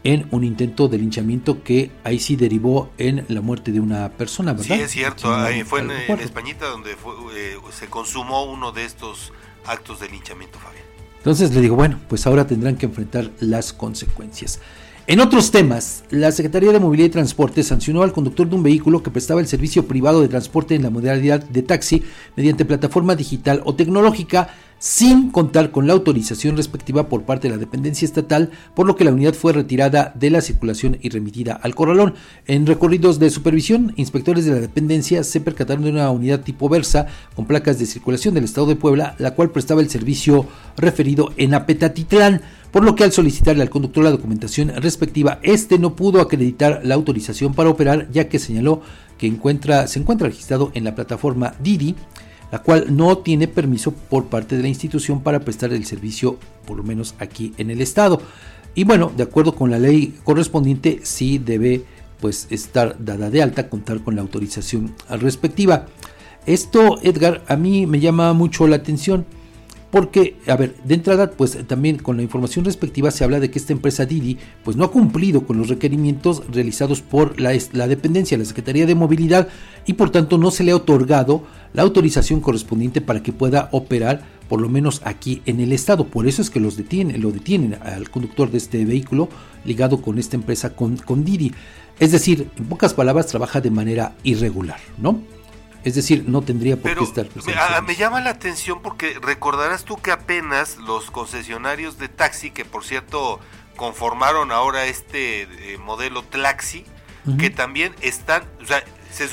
en 0.04 0.26
un 0.30 0.44
intento 0.44 0.88
de 0.88 0.98
linchamiento 0.98 1.62
que 1.62 1.90
ahí 2.04 2.18
sí 2.18 2.36
derivó 2.36 2.90
en 2.98 3.24
la 3.28 3.40
muerte 3.40 3.72
de 3.72 3.80
una 3.80 4.10
persona, 4.10 4.52
¿verdad? 4.52 4.76
Sí, 4.76 4.82
es 4.82 4.90
cierto, 4.90 5.34
ahí 5.34 5.64
fue 5.64 5.80
en, 5.80 5.90
Españita 6.20 6.66
donde 6.66 6.92
eh, 6.92 7.56
se 7.70 7.86
consumó 7.88 8.44
uno 8.44 8.72
de 8.72 8.84
estos 8.84 9.32
actos 9.66 10.00
de 10.00 10.08
linchamiento, 10.08 10.58
Fabián. 10.58 10.84
Entonces 11.18 11.52
le 11.54 11.60
digo, 11.60 11.76
bueno, 11.76 11.98
pues 12.08 12.26
ahora 12.26 12.46
tendrán 12.46 12.76
que 12.76 12.86
enfrentar 12.86 13.30
las 13.40 13.72
consecuencias. 13.72 14.60
En 15.08 15.20
otros 15.20 15.50
temas, 15.50 16.04
la 16.10 16.30
Secretaría 16.32 16.70
de 16.70 16.80
Movilidad 16.80 17.06
y 17.06 17.12
Transporte 17.12 17.62
sancionó 17.62 18.02
al 18.02 18.12
conductor 18.12 18.46
de 18.46 18.54
un 18.54 18.62
vehículo 18.62 19.02
que 19.02 19.10
prestaba 19.10 19.40
el 19.40 19.46
servicio 19.46 19.88
privado 19.88 20.20
de 20.20 20.28
transporte 20.28 20.74
en 20.74 20.82
la 20.82 20.90
modalidad 20.90 21.42
de 21.42 21.62
taxi 21.62 22.04
mediante 22.36 22.66
plataforma 22.66 23.16
digital 23.16 23.62
o 23.64 23.74
tecnológica 23.74 24.54
sin 24.78 25.30
contar 25.30 25.70
con 25.70 25.86
la 25.86 25.92
autorización 25.92 26.56
respectiva 26.56 27.08
por 27.08 27.24
parte 27.24 27.48
de 27.48 27.54
la 27.54 27.60
dependencia 27.60 28.06
estatal, 28.06 28.50
por 28.74 28.86
lo 28.86 28.96
que 28.96 29.04
la 29.04 29.12
unidad 29.12 29.34
fue 29.34 29.52
retirada 29.52 30.12
de 30.14 30.30
la 30.30 30.40
circulación 30.40 30.98
y 31.00 31.08
remitida 31.08 31.54
al 31.54 31.74
corralón. 31.74 32.14
En 32.46 32.66
recorridos 32.66 33.18
de 33.18 33.30
supervisión, 33.30 33.92
inspectores 33.96 34.44
de 34.44 34.52
la 34.52 34.60
dependencia 34.60 35.24
se 35.24 35.40
percataron 35.40 35.84
de 35.84 35.90
una 35.90 36.10
unidad 36.10 36.40
tipo 36.40 36.68
Versa 36.68 37.06
con 37.34 37.46
placas 37.46 37.78
de 37.78 37.86
circulación 37.86 38.34
del 38.34 38.44
estado 38.44 38.66
de 38.66 38.76
Puebla, 38.76 39.14
la 39.18 39.34
cual 39.34 39.50
prestaba 39.50 39.80
el 39.80 39.90
servicio 39.90 40.46
referido 40.76 41.32
en 41.36 41.54
Apetatitlán 41.54 42.42
por 42.70 42.84
lo 42.84 42.94
que 42.94 43.04
al 43.04 43.12
solicitarle 43.12 43.62
al 43.62 43.70
conductor 43.70 44.04
la 44.04 44.10
documentación 44.10 44.68
respectiva, 44.76 45.38
este 45.42 45.78
no 45.78 45.96
pudo 45.96 46.20
acreditar 46.20 46.82
la 46.84 46.94
autorización 46.94 47.54
para 47.54 47.70
operar, 47.70 48.08
ya 48.12 48.28
que 48.28 48.38
señaló 48.38 48.82
que 49.16 49.26
se 49.26 49.98
encuentra 49.98 50.28
registrado 50.28 50.70
en 50.74 50.84
la 50.84 50.94
plataforma 50.94 51.54
Didi, 51.60 51.96
la 52.50 52.62
cual 52.62 52.96
no 52.96 53.18
tiene 53.18 53.48
permiso 53.48 53.92
por 53.92 54.26
parte 54.26 54.56
de 54.56 54.62
la 54.62 54.68
institución 54.68 55.22
para 55.22 55.40
prestar 55.40 55.72
el 55.72 55.84
servicio, 55.84 56.38
por 56.66 56.76
lo 56.76 56.82
menos 56.82 57.14
aquí 57.18 57.52
en 57.58 57.70
el 57.70 57.80
estado. 57.80 58.20
Y 58.74 58.84
bueno, 58.84 59.12
de 59.16 59.24
acuerdo 59.24 59.54
con 59.54 59.70
la 59.70 59.78
ley 59.78 60.14
correspondiente, 60.24 61.00
sí 61.02 61.38
debe 61.38 61.84
pues 62.20 62.46
estar 62.50 62.96
dada 62.98 63.30
de 63.30 63.42
alta, 63.42 63.68
contar 63.68 64.00
con 64.00 64.16
la 64.16 64.22
autorización 64.22 64.94
respectiva. 65.08 65.86
Esto, 66.46 66.98
Edgar, 67.02 67.44
a 67.48 67.56
mí 67.56 67.86
me 67.86 68.00
llama 68.00 68.32
mucho 68.32 68.66
la 68.66 68.76
atención 68.76 69.26
porque, 69.90 70.36
a 70.46 70.56
ver, 70.56 70.74
de 70.84 70.94
entrada, 70.94 71.30
pues 71.30 71.56
también 71.66 71.96
con 71.96 72.16
la 72.18 72.22
información 72.22 72.64
respectiva 72.64 73.10
se 73.10 73.24
habla 73.24 73.40
de 73.40 73.50
que 73.50 73.58
esta 73.58 73.72
empresa 73.72 74.04
Didi, 74.04 74.36
pues 74.62 74.76
no 74.76 74.84
ha 74.84 74.90
cumplido 74.90 75.46
con 75.46 75.56
los 75.56 75.68
requerimientos 75.68 76.42
realizados 76.52 77.00
por 77.00 77.40
la, 77.40 77.52
dependencia, 77.86 78.36
la 78.36 78.44
Secretaría 78.44 78.84
de 78.84 78.94
Movilidad, 78.94 79.48
y 79.86 79.94
por 79.94 80.10
tanto 80.10 80.36
no 80.36 80.50
se 80.50 80.62
le 80.64 80.72
ha 80.72 80.76
otorgado 80.76 81.42
la 81.72 81.82
autorización 81.82 82.40
correspondiente 82.40 83.00
para 83.00 83.22
que 83.22 83.32
pueda 83.32 83.70
operar, 83.72 84.22
por 84.48 84.60
lo 84.60 84.68
menos 84.68 85.00
aquí 85.04 85.40
en 85.46 85.60
el 85.60 85.72
estado. 85.72 86.06
Por 86.06 86.26
eso 86.26 86.42
es 86.42 86.50
que 86.50 86.60
los 86.60 86.76
detienen, 86.76 87.22
lo 87.22 87.32
detienen 87.32 87.78
al 87.82 88.10
conductor 88.10 88.50
de 88.50 88.58
este 88.58 88.84
vehículo 88.84 89.30
ligado 89.64 90.02
con 90.02 90.18
esta 90.18 90.36
empresa, 90.36 90.76
con, 90.76 90.96
con 90.98 91.24
Didi. 91.24 91.52
Es 91.98 92.12
decir, 92.12 92.50
en 92.58 92.66
pocas 92.66 92.92
palabras, 92.92 93.26
trabaja 93.26 93.60
de 93.62 93.70
manera 93.70 94.14
irregular, 94.22 94.80
¿no? 94.98 95.37
Es 95.84 95.94
decir, 95.94 96.24
no 96.26 96.42
tendría 96.42 96.76
por 96.76 96.94
qué 96.94 97.04
estar 97.04 97.26
presente. 97.26 97.58
Me, 97.80 97.80
me, 97.82 97.96
llama 97.96 98.20
la 98.20 98.30
atención 98.30 98.80
porque 98.82 99.18
recordarás 99.22 99.84
tú 99.84 99.96
que 99.96 100.10
apenas 100.10 100.76
los 100.76 101.10
concesionarios 101.10 101.98
de 101.98 102.08
taxi, 102.08 102.50
que 102.50 102.64
por 102.64 102.84
cierto 102.84 103.40
conformaron 103.78 104.52
ahora 104.52 104.86
este 104.86 105.42
eh, 105.42 105.78
modelo 105.78 106.22
Tlaxi, 106.22 106.84
que 107.38 107.50
también 107.50 107.94
están, 108.00 108.42
o 108.62 108.66
sea, 108.66 108.82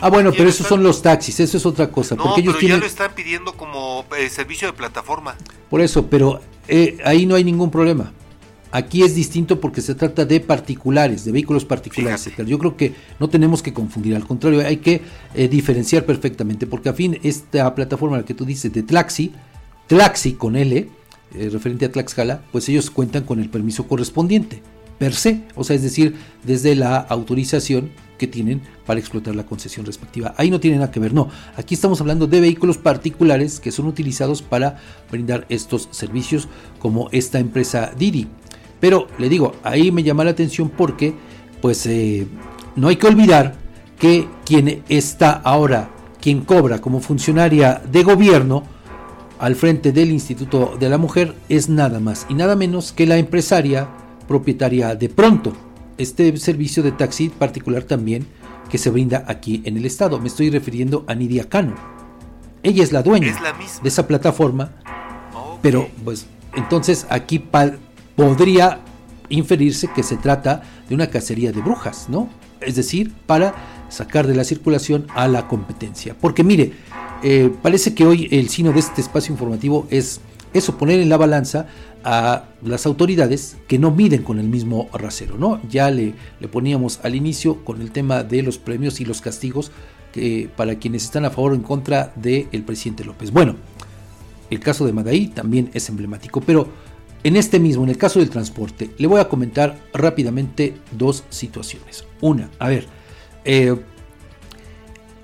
ah, 0.01 0.09
bueno, 0.09 0.33
pero 0.35 0.49
esos 0.49 0.67
son 0.67 0.83
los 0.83 1.01
taxis, 1.01 1.39
eso 1.39 1.57
es 1.57 1.65
otra 1.65 1.89
cosa. 1.89 2.15
No, 2.15 2.23
porque 2.23 2.41
ellos 2.41 2.55
pero 2.59 2.67
ya 2.67 2.77
lo 2.77 2.85
están 2.85 3.13
pidiendo 3.13 3.55
como 3.55 4.05
eh, 4.17 4.29
servicio 4.29 4.67
de 4.67 4.73
plataforma. 4.73 5.35
Por 5.69 5.79
eso, 5.79 6.07
pero 6.07 6.41
eh, 6.67 6.97
ahí 7.05 7.25
no 7.25 7.35
hay 7.35 7.45
ningún 7.45 7.71
problema. 7.71 8.11
Aquí 8.71 9.03
es 9.03 9.15
distinto 9.15 9.61
porque 9.61 9.81
se 9.81 9.95
trata 9.95 10.25
de 10.25 10.39
particulares, 10.39 11.23
de 11.23 11.31
vehículos 11.31 11.63
particulares. 11.63 12.29
Yo 12.45 12.59
creo 12.59 12.75
que 12.75 12.93
no 13.19 13.29
tenemos 13.29 13.63
que 13.63 13.73
confundir, 13.73 14.15
al 14.15 14.25
contrario, 14.25 14.65
hay 14.65 14.77
que 14.77 15.01
eh, 15.33 15.47
diferenciar 15.47 16.05
perfectamente, 16.05 16.67
porque 16.67 16.89
a 16.89 16.93
fin 16.93 17.17
esta 17.23 17.73
plataforma 17.73 18.17
la 18.17 18.25
que 18.25 18.33
tú 18.33 18.45
dices 18.45 18.73
de 18.73 18.83
Tlaxi, 18.83 19.31
Tlaxi 19.87 20.33
con 20.33 20.55
L, 20.55 20.89
eh, 21.33 21.49
referente 21.51 21.85
a 21.85 21.91
Tlaxcala, 21.91 22.41
pues 22.51 22.67
ellos 22.69 22.89
cuentan 22.89 23.23
con 23.23 23.39
el 23.39 23.49
permiso 23.49 23.87
correspondiente, 23.87 24.61
per 24.97 25.13
se, 25.13 25.43
o 25.55 25.63
sea, 25.63 25.75
es 25.75 25.81
decir, 25.81 26.15
desde 26.43 26.75
la 26.75 26.97
autorización 26.97 27.91
que 28.17 28.27
tienen 28.27 28.61
para 28.85 28.99
explotar 28.99 29.35
la 29.35 29.45
concesión 29.45 29.85
respectiva. 29.85 30.33
Ahí 30.37 30.49
no 30.49 30.59
tiene 30.59 30.77
nada 30.77 30.91
que 30.91 30.99
ver, 30.99 31.13
no. 31.13 31.29
Aquí 31.57 31.75
estamos 31.75 31.99
hablando 32.01 32.27
de 32.27 32.39
vehículos 32.39 32.77
particulares 32.77 33.59
que 33.59 33.71
son 33.71 33.87
utilizados 33.87 34.41
para 34.41 34.79
brindar 35.11 35.45
estos 35.49 35.89
servicios 35.91 36.47
como 36.79 37.09
esta 37.11 37.39
empresa 37.39 37.91
Didi. 37.97 38.27
Pero 38.85 39.07
le 39.17 39.29
digo, 39.29 39.55
ahí 39.63 39.91
me 39.91 40.03
llama 40.03 40.23
la 40.23 40.29
atención 40.29 40.69
porque 40.69 41.15
pues 41.59 41.87
eh, 41.87 42.27
no 42.75 42.87
hay 42.87 42.97
que 42.97 43.07
olvidar 43.07 43.55
que 43.97 44.27
quien 44.45 44.83
está 44.89 45.31
ahora, 45.31 45.89
quien 46.21 46.41
cobra 46.41 46.79
como 46.81 46.99
funcionaria 46.99 47.81
de 47.91 48.03
gobierno 48.03 48.61
al 49.39 49.55
frente 49.55 49.91
del 49.91 50.11
Instituto 50.11 50.77
de 50.79 50.87
la 50.87 50.99
Mujer 50.99 51.33
es 51.49 51.67
nada 51.67 51.99
más 51.99 52.27
y 52.29 52.35
nada 52.35 52.55
menos 52.55 52.91
que 52.91 53.07
la 53.07 53.17
empresaria 53.17 53.89
propietaria 54.27 54.93
de 54.93 55.09
Pronto, 55.09 55.53
este 55.97 56.37
servicio 56.37 56.83
de 56.83 56.91
taxi 56.91 57.29
particular 57.29 57.85
también 57.85 58.27
que 58.69 58.77
se 58.77 58.91
brinda 58.91 59.25
aquí 59.27 59.63
en 59.65 59.77
el 59.77 59.85
estado. 59.87 60.19
Me 60.19 60.27
estoy 60.27 60.51
refiriendo 60.51 61.05
a 61.07 61.15
Nidia 61.15 61.49
Cano. 61.49 61.73
Ella 62.61 62.83
es 62.83 62.91
la 62.91 63.01
dueña 63.01 63.35
de 63.81 63.89
esa 63.89 64.05
plataforma, 64.05 64.73
pero 65.63 65.89
pues 66.03 66.27
entonces 66.55 67.07
aquí 67.09 67.39
podría 68.15 68.81
inferirse 69.29 69.89
que 69.93 70.03
se 70.03 70.17
trata 70.17 70.63
de 70.87 70.95
una 70.95 71.07
cacería 71.07 71.51
de 71.51 71.61
brujas, 71.61 72.07
¿no? 72.09 72.29
Es 72.61 72.75
decir, 72.75 73.13
para 73.25 73.55
sacar 73.89 74.27
de 74.27 74.35
la 74.35 74.43
circulación 74.43 75.07
a 75.13 75.27
la 75.27 75.47
competencia. 75.47 76.15
Porque 76.19 76.43
mire, 76.43 76.73
eh, 77.23 77.51
parece 77.61 77.93
que 77.93 78.05
hoy 78.05 78.27
el 78.31 78.49
sino 78.49 78.71
de 78.71 78.79
este 78.79 79.01
espacio 79.01 79.33
informativo 79.33 79.87
es 79.89 80.21
eso, 80.53 80.77
poner 80.77 80.99
en 80.99 81.09
la 81.09 81.17
balanza 81.17 81.67
a 82.03 82.45
las 82.63 82.85
autoridades 82.85 83.57
que 83.67 83.79
no 83.79 83.91
miden 83.91 84.23
con 84.23 84.39
el 84.39 84.47
mismo 84.47 84.89
rasero, 84.93 85.37
¿no? 85.37 85.59
Ya 85.69 85.91
le, 85.91 86.13
le 86.39 86.47
poníamos 86.47 86.99
al 87.03 87.15
inicio 87.15 87.65
con 87.65 87.81
el 87.81 87.91
tema 87.91 88.23
de 88.23 88.41
los 88.41 88.57
premios 88.57 89.01
y 89.01 89.05
los 89.05 89.21
castigos 89.21 89.71
que, 90.13 90.49
para 90.55 90.75
quienes 90.75 91.03
están 91.03 91.25
a 91.25 91.29
favor 91.29 91.51
o 91.51 91.55
en 91.55 91.61
contra 91.61 92.13
del 92.15 92.63
presidente 92.63 93.03
López. 93.03 93.31
Bueno, 93.31 93.55
el 94.49 94.59
caso 94.59 94.85
de 94.85 94.93
Madaí 94.93 95.27
también 95.27 95.71
es 95.73 95.89
emblemático, 95.89 96.39
pero 96.41 96.69
en 97.25 97.37
este 97.37 97.59
mismo, 97.59 97.83
en 97.83 97.89
el 97.89 97.97
caso 97.97 98.19
del 98.19 98.29
transporte, 98.29 98.91
le 98.99 99.07
voy 99.07 99.19
a 99.19 99.27
comentar 99.27 99.79
rápidamente 99.93 100.75
dos 100.91 101.23
situaciones. 101.31 102.05
Una, 102.21 102.51
a 102.59 102.69
ver, 102.69 102.85
eh, 103.43 103.75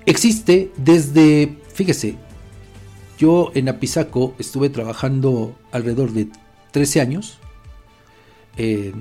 existe 0.04 0.72
desde, 0.76 1.56
fíjese, 1.72 2.16
yo 3.18 3.52
en 3.54 3.68
Apizaco 3.68 4.34
estuve 4.40 4.68
trabajando 4.68 5.56
alrededor 5.70 6.10
de 6.10 6.26
13 6.72 7.00
años, 7.00 7.38
eh, 8.56 8.92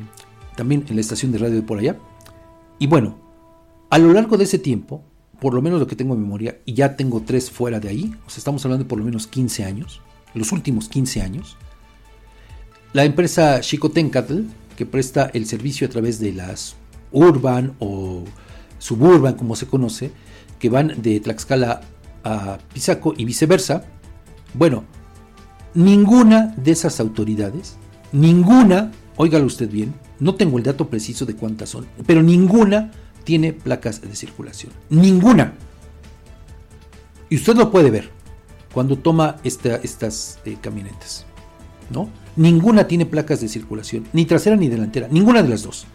también 0.56 0.86
en 0.88 0.94
la 0.94 1.02
estación 1.02 1.32
de 1.32 1.40
radio 1.40 1.56
de 1.56 1.64
por 1.64 1.80
allá, 1.80 1.98
y 2.78 2.86
bueno, 2.86 3.18
a 3.90 3.98
lo 3.98 4.14
largo 4.14 4.38
de 4.38 4.44
ese 4.44 4.60
tiempo, 4.60 5.04
por 5.40 5.56
lo 5.56 5.64
menos 5.64 5.80
lo 5.80 5.88
que 5.88 5.96
tengo 5.96 6.14
en 6.14 6.22
memoria, 6.22 6.60
y 6.66 6.76
ya 6.76 6.96
tengo 6.96 7.22
tres 7.22 7.50
fuera 7.50 7.80
de 7.80 7.90
ahí, 7.90 8.14
o 8.28 8.30
sea, 8.30 8.38
estamos 8.38 8.64
hablando 8.64 8.84
de 8.84 8.90
por 8.90 9.00
lo 9.00 9.06
menos 9.06 9.26
15 9.26 9.64
años, 9.64 10.02
los 10.36 10.52
últimos 10.52 10.88
15 10.88 11.24
años, 11.24 11.58
la 12.94 13.06
empresa 13.06 13.62
Chicotencatl, 13.62 14.42
que 14.76 14.86
presta 14.86 15.30
el 15.34 15.46
servicio 15.46 15.88
a 15.88 15.90
través 15.90 16.20
de 16.20 16.34
las 16.34 16.76
urban 17.12 17.76
o 17.80 18.24
suburban, 18.80 19.36
como 19.36 19.56
se 19.56 19.68
conoce, 19.68 20.12
que 20.60 20.70
van 20.70 21.02
de 21.02 21.20
Tlaxcala 21.20 21.82
a 22.24 22.58
Pisaco 22.74 23.14
y 23.16 23.26
viceversa. 23.26 23.86
Bueno, 24.54 24.84
ninguna 25.74 26.54
de 26.58 26.72
esas 26.72 27.00
autoridades, 27.00 27.78
ninguna, 28.12 28.92
óigalo 29.18 29.46
usted 29.46 29.70
bien, 29.70 29.94
no 30.20 30.36
tengo 30.36 30.58
el 30.58 30.64
dato 30.64 30.90
preciso 30.90 31.26
de 31.26 31.36
cuántas 31.36 31.70
son, 31.70 31.88
pero 32.06 32.22
ninguna 32.22 32.92
tiene 33.24 33.54
placas 33.54 34.02
de 34.02 34.16
circulación. 34.16 34.74
Ninguna. 34.90 35.54
Y 37.30 37.36
usted 37.36 37.56
lo 37.56 37.72
puede 37.72 37.90
ver 37.90 38.10
cuando 38.74 38.98
toma 38.98 39.38
estas 39.44 40.40
eh, 40.46 40.58
camionetas. 40.60 41.26
¿No? 41.92 42.10
Ninguna 42.36 42.88
tiene 42.88 43.06
placas 43.06 43.42
de 43.42 43.50
circulación, 43.50 44.08
ni 44.14 44.26
trasera 44.26 44.56
ni 44.56 44.70
delantera, 44.70 45.08
ninguna 45.12 45.44
de 45.44 45.50
las 45.50 45.64
dos. 45.64 45.86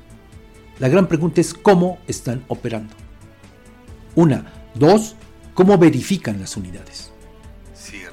La 0.79 0.89
gran 0.89 1.09
pregunta 1.09 1.41
es 1.41 1.55
cómo 1.55 1.99
están 2.07 2.45
operando. 2.49 2.95
Una. 4.15 4.53
Dos, 4.75 5.17
cómo 5.55 5.79
verifican 5.79 6.39
las 6.39 6.57
unidades. 6.57 7.11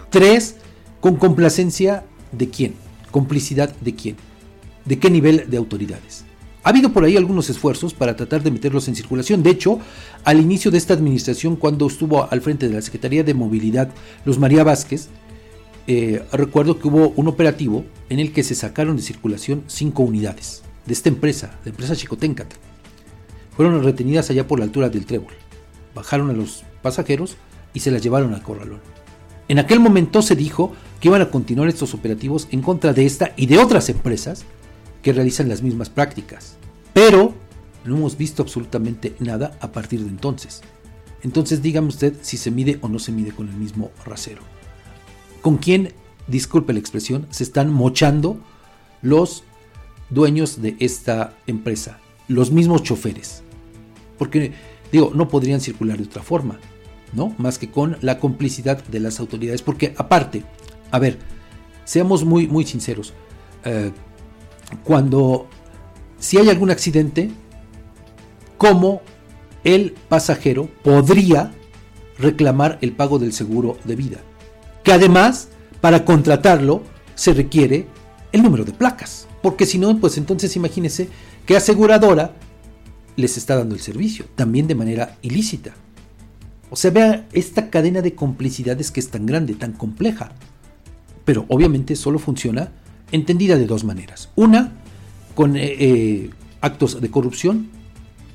Tres, 0.09 0.55
con 1.01 1.17
complacencia 1.17 2.05
de 2.31 2.49
quién, 2.49 2.75
complicidad 3.11 3.75
de 3.81 3.95
quién, 3.95 4.15
de 4.85 4.99
qué 4.99 5.09
nivel 5.09 5.49
de 5.49 5.57
autoridades. 5.57 6.23
Ha 6.63 6.69
habido 6.69 6.93
por 6.93 7.03
ahí 7.03 7.17
algunos 7.17 7.49
esfuerzos 7.49 7.93
para 7.93 8.15
tratar 8.15 8.41
de 8.41 8.51
meterlos 8.51 8.87
en 8.87 8.95
circulación. 8.95 9.43
De 9.43 9.49
hecho, 9.49 9.79
al 10.23 10.39
inicio 10.39 10.71
de 10.71 10.77
esta 10.77 10.93
administración, 10.93 11.57
cuando 11.57 11.87
estuvo 11.87 12.31
al 12.31 12.41
frente 12.41 12.69
de 12.69 12.75
la 12.75 12.81
Secretaría 12.81 13.23
de 13.23 13.33
Movilidad, 13.33 13.89
Luz 14.23 14.39
María 14.39 14.63
Vázquez, 14.63 15.09
eh, 15.85 16.23
recuerdo 16.31 16.79
que 16.79 16.87
hubo 16.87 17.09
un 17.09 17.27
operativo 17.27 17.85
en 18.09 18.19
el 18.19 18.31
que 18.31 18.43
se 18.43 18.55
sacaron 18.55 18.95
de 18.95 19.01
circulación 19.01 19.63
cinco 19.67 20.03
unidades 20.03 20.63
de 20.85 20.93
esta 20.93 21.09
empresa, 21.09 21.59
la 21.65 21.71
empresa 21.71 21.95
Chicoténcata. 21.95 22.55
Fueron 23.55 23.83
retenidas 23.83 24.29
allá 24.29 24.47
por 24.47 24.59
la 24.59 24.65
altura 24.65 24.89
del 24.89 25.05
trébol. 25.05 25.33
Bajaron 25.93 26.29
a 26.29 26.33
los 26.33 26.63
pasajeros 26.81 27.35
y 27.73 27.81
se 27.81 27.91
las 27.91 28.01
llevaron 28.01 28.33
al 28.33 28.41
corralón. 28.41 28.79
En 29.49 29.59
aquel 29.59 29.79
momento 29.79 30.21
se 30.21 30.35
dijo 30.35 30.71
que 30.99 31.09
iban 31.09 31.21
a 31.21 31.29
continuar 31.29 31.67
estos 31.67 31.93
operativos 31.93 32.47
en 32.51 32.61
contra 32.61 32.93
de 32.93 33.05
esta 33.05 33.33
y 33.35 33.45
de 33.45 33.57
otras 33.57 33.89
empresas 33.89 34.45
que 35.01 35.13
realizan 35.13 35.49
las 35.49 35.61
mismas 35.61 35.89
prácticas. 35.89 36.55
Pero 36.93 37.33
no 37.83 37.97
hemos 37.97 38.17
visto 38.17 38.41
absolutamente 38.41 39.15
nada 39.19 39.57
a 39.59 39.71
partir 39.71 40.01
de 40.01 40.09
entonces. 40.09 40.61
Entonces 41.23 41.61
dígame 41.61 41.89
usted 41.89 42.13
si 42.21 42.37
se 42.37 42.51
mide 42.51 42.79
o 42.81 42.87
no 42.87 42.99
se 42.99 43.11
mide 43.11 43.31
con 43.31 43.49
el 43.49 43.55
mismo 43.55 43.91
rasero 44.05 44.41
con 45.43 45.57
quién, 45.57 45.91
disculpe 46.27 46.71
la 46.71 46.79
expresión, 46.79 47.27
se 47.29 47.43
están 47.43 47.71
mochando 47.71 48.37
los 49.01 49.43
dueños 50.09 50.61
de 50.61 50.77
esta 50.79 51.35
empresa, 51.47 51.99
los 52.29 52.49
mismos 52.49 52.81
choferes. 52.81 53.43
Porque, 54.17 54.53
digo, 54.89 55.11
no 55.13 55.27
podrían 55.27 55.59
circular 55.59 55.97
de 55.97 56.05
otra 56.05 56.23
forma, 56.23 56.59
¿no? 57.11 57.35
Más 57.37 57.57
que 57.57 57.69
con 57.69 57.97
la 57.99 58.19
complicidad 58.19 58.81
de 58.85 59.01
las 59.01 59.19
autoridades. 59.19 59.61
Porque 59.61 59.93
aparte, 59.97 60.45
a 60.91 60.97
ver, 60.97 61.19
seamos 61.83 62.23
muy, 62.23 62.47
muy 62.47 62.65
sinceros, 62.65 63.13
eh, 63.65 63.91
cuando, 64.85 65.49
si 66.19 66.37
hay 66.37 66.49
algún 66.49 66.71
accidente, 66.71 67.31
¿cómo 68.57 69.01
el 69.65 69.93
pasajero 70.07 70.69
podría 70.83 71.51
reclamar 72.17 72.77
el 72.79 72.93
pago 72.93 73.19
del 73.19 73.33
seguro 73.33 73.77
de 73.83 73.97
vida? 73.97 74.19
Que 74.83 74.93
además 74.93 75.49
para 75.81 76.05
contratarlo 76.05 76.83
se 77.15 77.33
requiere 77.33 77.87
el 78.31 78.43
número 78.43 78.65
de 78.65 78.73
placas, 78.73 79.27
porque 79.41 79.65
si 79.65 79.77
no, 79.77 79.97
pues 79.99 80.17
entonces 80.17 80.55
imagínense 80.55 81.09
qué 81.45 81.55
aseguradora 81.55 82.33
les 83.15 83.37
está 83.37 83.55
dando 83.55 83.75
el 83.75 83.81
servicio, 83.81 84.25
también 84.35 84.67
de 84.67 84.75
manera 84.75 85.17
ilícita. 85.21 85.73
O 86.69 86.75
sea, 86.75 86.91
vea 86.91 87.27
esta 87.33 87.69
cadena 87.69 88.01
de 88.01 88.15
complicidades 88.15 88.89
que 88.89 88.99
es 88.99 89.09
tan 89.09 89.25
grande, 89.25 89.53
tan 89.53 89.73
compleja. 89.73 90.31
Pero 91.23 91.45
obviamente 91.47 91.95
solo 91.95 92.17
funciona 92.17 92.71
entendida 93.11 93.57
de 93.57 93.67
dos 93.67 93.83
maneras. 93.83 94.29
Una, 94.35 94.71
con 95.35 95.55
eh, 95.55 95.75
eh, 95.79 96.29
actos 96.61 96.99
de 96.99 97.11
corrupción 97.11 97.69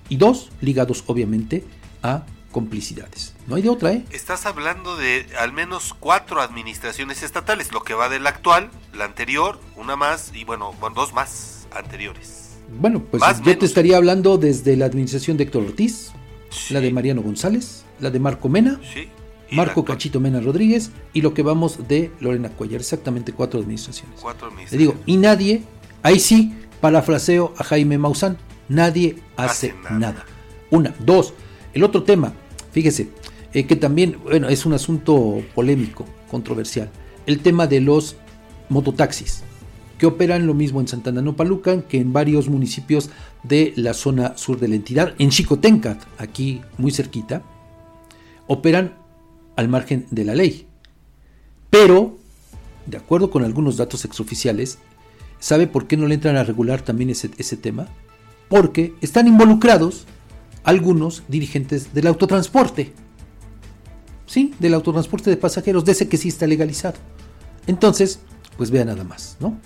y 0.08 0.16
dos, 0.16 0.50
ligados 0.60 1.02
obviamente 1.06 1.64
a 2.02 2.24
complicidades. 2.52 3.34
No 3.46 3.56
hay 3.56 3.62
de 3.62 3.68
otra, 3.68 3.92
¿eh? 3.92 4.04
Estás 4.10 4.46
hablando 4.46 4.96
de 4.96 5.26
al 5.38 5.52
menos 5.52 5.94
cuatro 5.98 6.40
administraciones 6.40 7.22
estatales, 7.22 7.72
lo 7.72 7.82
que 7.82 7.94
va 7.94 8.08
de 8.08 8.20
la 8.20 8.30
actual, 8.30 8.70
la 8.94 9.04
anterior, 9.04 9.60
una 9.76 9.96
más 9.96 10.32
y 10.34 10.44
bueno, 10.44 10.74
dos 10.94 11.12
más 11.12 11.66
anteriores. 11.70 12.58
Bueno, 12.70 13.02
pues 13.02 13.22
yo 13.44 13.56
te 13.56 13.64
estaría 13.64 13.96
hablando 13.96 14.36
desde 14.36 14.76
la 14.76 14.86
administración 14.86 15.36
de 15.36 15.44
Héctor 15.44 15.64
Ortiz, 15.64 16.12
la 16.70 16.80
de 16.80 16.92
Mariano 16.92 17.22
González, 17.22 17.84
la 17.98 18.10
de 18.10 18.20
Marco 18.20 18.48
Mena, 18.48 18.80
Marco 19.50 19.84
Cachito 19.84 20.20
Mena 20.20 20.40
Rodríguez 20.40 20.90
y 21.12 21.22
lo 21.22 21.32
que 21.32 21.42
vamos 21.42 21.88
de 21.88 22.12
Lorena 22.20 22.50
Cuellar, 22.50 22.80
exactamente 22.80 23.32
cuatro 23.32 23.60
administraciones. 23.60 24.20
Cuatro 24.20 24.48
administraciones. 24.48 24.72
Le 24.72 24.78
digo, 24.78 25.04
y 25.06 25.16
nadie, 25.16 25.62
ahí 26.02 26.20
sí, 26.20 26.54
parafraseo 26.80 27.54
a 27.56 27.64
Jaime 27.64 27.96
Maussan, 27.96 28.36
nadie 28.68 29.16
hace, 29.36 29.74
nada. 29.90 30.26
Una, 30.70 30.94
dos, 30.98 31.32
el 31.74 31.84
otro 31.84 32.02
tema, 32.02 32.32
fíjese, 32.72 33.08
eh, 33.52 33.66
que 33.66 33.76
también, 33.76 34.16
bueno, 34.22 34.48
es 34.48 34.66
un 34.66 34.74
asunto 34.74 35.42
polémico, 35.54 36.04
controversial, 36.30 36.90
el 37.26 37.40
tema 37.40 37.66
de 37.66 37.80
los 37.80 38.16
mototaxis. 38.68 39.42
que 39.98 40.06
operan 40.06 40.46
lo 40.46 40.54
mismo 40.54 40.80
en 40.80 40.86
Santana 40.86 41.22
Nopalucan 41.22 41.82
que 41.82 41.98
en 41.98 42.12
varios 42.12 42.48
municipios 42.48 43.10
de 43.42 43.72
la 43.74 43.94
zona 43.94 44.38
sur 44.38 44.60
de 44.60 44.68
la 44.68 44.76
entidad. 44.76 45.12
En 45.18 45.30
Chicotencat, 45.30 46.00
aquí 46.18 46.60
muy 46.76 46.92
cerquita, 46.92 47.42
operan 48.46 48.94
al 49.56 49.66
margen 49.66 50.06
de 50.12 50.24
la 50.24 50.36
ley. 50.36 50.68
Pero, 51.68 52.16
de 52.86 52.96
acuerdo 52.96 53.28
con 53.30 53.44
algunos 53.44 53.76
datos 53.76 54.04
exoficiales, 54.04 54.78
¿sabe 55.40 55.66
por 55.66 55.88
qué 55.88 55.96
no 55.96 56.06
le 56.06 56.14
entran 56.14 56.36
a 56.36 56.44
regular 56.44 56.82
también 56.82 57.10
ese, 57.10 57.30
ese 57.36 57.56
tema? 57.56 57.88
Porque 58.48 58.94
están 59.00 59.26
involucrados 59.26 60.06
algunos 60.68 61.22
dirigentes 61.28 61.94
del 61.94 62.06
autotransporte. 62.08 62.92
Sí, 64.26 64.52
del 64.58 64.74
autotransporte 64.74 65.30
de 65.30 65.38
pasajeros, 65.38 65.82
de 65.86 65.92
ese 65.92 66.08
que 66.08 66.18
sí 66.18 66.28
está 66.28 66.46
legalizado. 66.46 66.98
Entonces, 67.66 68.20
pues 68.58 68.70
vea 68.70 68.84
nada 68.84 69.02
más, 69.02 69.38
¿no? 69.40 69.58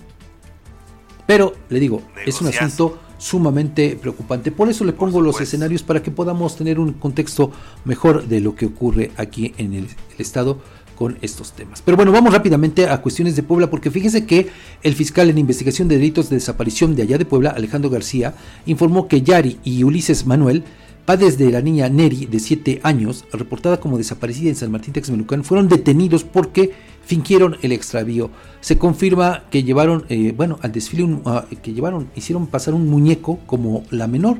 Pero, 1.27 1.55
le 1.67 1.81
digo, 1.81 2.01
es 2.25 2.39
un 2.39 2.47
asunto 2.47 2.99
sumamente 3.17 3.97
preocupante. 4.01 4.49
Por 4.53 4.69
eso 4.69 4.85
le 4.85 4.93
pongo 4.93 5.19
los 5.19 5.41
escenarios 5.41 5.83
para 5.83 6.01
que 6.01 6.09
podamos 6.09 6.55
tener 6.55 6.79
un 6.79 6.93
contexto 6.93 7.51
mejor 7.83 8.25
de 8.29 8.39
lo 8.39 8.55
que 8.55 8.67
ocurre 8.67 9.11
aquí 9.17 9.53
en 9.57 9.73
el, 9.73 9.87
estado 10.17 10.61
con 10.95 11.17
estos 11.21 11.51
temas. 11.51 11.81
Pero 11.81 11.97
bueno, 11.97 12.13
vamos 12.13 12.33
rápidamente 12.33 12.87
a 12.87 13.01
cuestiones 13.01 13.35
de 13.35 13.43
Puebla, 13.43 13.69
porque 13.69 13.91
fíjese 13.91 14.25
que 14.25 14.49
el 14.83 14.93
fiscal 14.93 15.29
en 15.29 15.37
investigación 15.37 15.89
de 15.89 15.97
delitos 15.97 16.29
de 16.29 16.37
desaparición 16.37 16.95
de 16.95 17.01
allá 17.01 17.17
de 17.17 17.25
Puebla, 17.25 17.49
Alejandro 17.49 17.89
García, 17.89 18.35
informó 18.65 19.09
que 19.09 19.21
Yari 19.21 19.59
y 19.65 19.83
Ulises 19.83 20.25
Manuel 20.25 20.63
Padres 21.05 21.37
de 21.37 21.51
la 21.51 21.59
niña 21.59 21.89
Neri, 21.89 22.27
de 22.27 22.39
7 22.39 22.79
años, 22.83 23.25
reportada 23.33 23.81
como 23.81 23.97
desaparecida 23.97 24.47
en 24.47 24.55
San 24.55 24.71
Martín 24.71 24.93
Texmelucán, 24.93 25.43
fueron 25.43 25.67
detenidos 25.67 26.23
porque 26.23 26.71
fingieron 27.05 27.57
el 27.61 27.73
extravío. 27.73 28.31
Se 28.61 28.77
confirma 28.77 29.43
que 29.51 29.63
llevaron, 29.63 30.05
eh, 30.07 30.33
bueno, 30.35 30.59
al 30.61 30.71
desfile, 30.71 31.03
uh, 31.03 31.41
que 31.61 31.73
llevaron, 31.73 32.09
hicieron 32.15 32.47
pasar 32.47 32.73
un 32.73 32.87
muñeco 32.87 33.39
como 33.45 33.83
la 33.89 34.07
menor, 34.07 34.37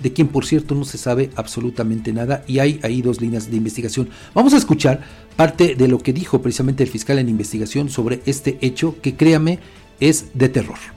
de 0.00 0.12
quien 0.12 0.28
por 0.28 0.46
cierto 0.46 0.76
no 0.76 0.84
se 0.84 0.98
sabe 0.98 1.30
absolutamente 1.34 2.12
nada 2.12 2.44
y 2.46 2.60
hay 2.60 2.78
ahí 2.84 3.02
dos 3.02 3.20
líneas 3.20 3.50
de 3.50 3.56
investigación. 3.56 4.08
Vamos 4.34 4.54
a 4.54 4.56
escuchar 4.56 5.00
parte 5.34 5.74
de 5.74 5.88
lo 5.88 5.98
que 5.98 6.12
dijo 6.12 6.40
precisamente 6.40 6.84
el 6.84 6.90
fiscal 6.90 7.18
en 7.18 7.28
investigación 7.28 7.88
sobre 7.88 8.20
este 8.26 8.58
hecho 8.60 8.96
que 9.02 9.16
créame 9.16 9.58
es 9.98 10.26
de 10.34 10.48
terror. 10.48 10.93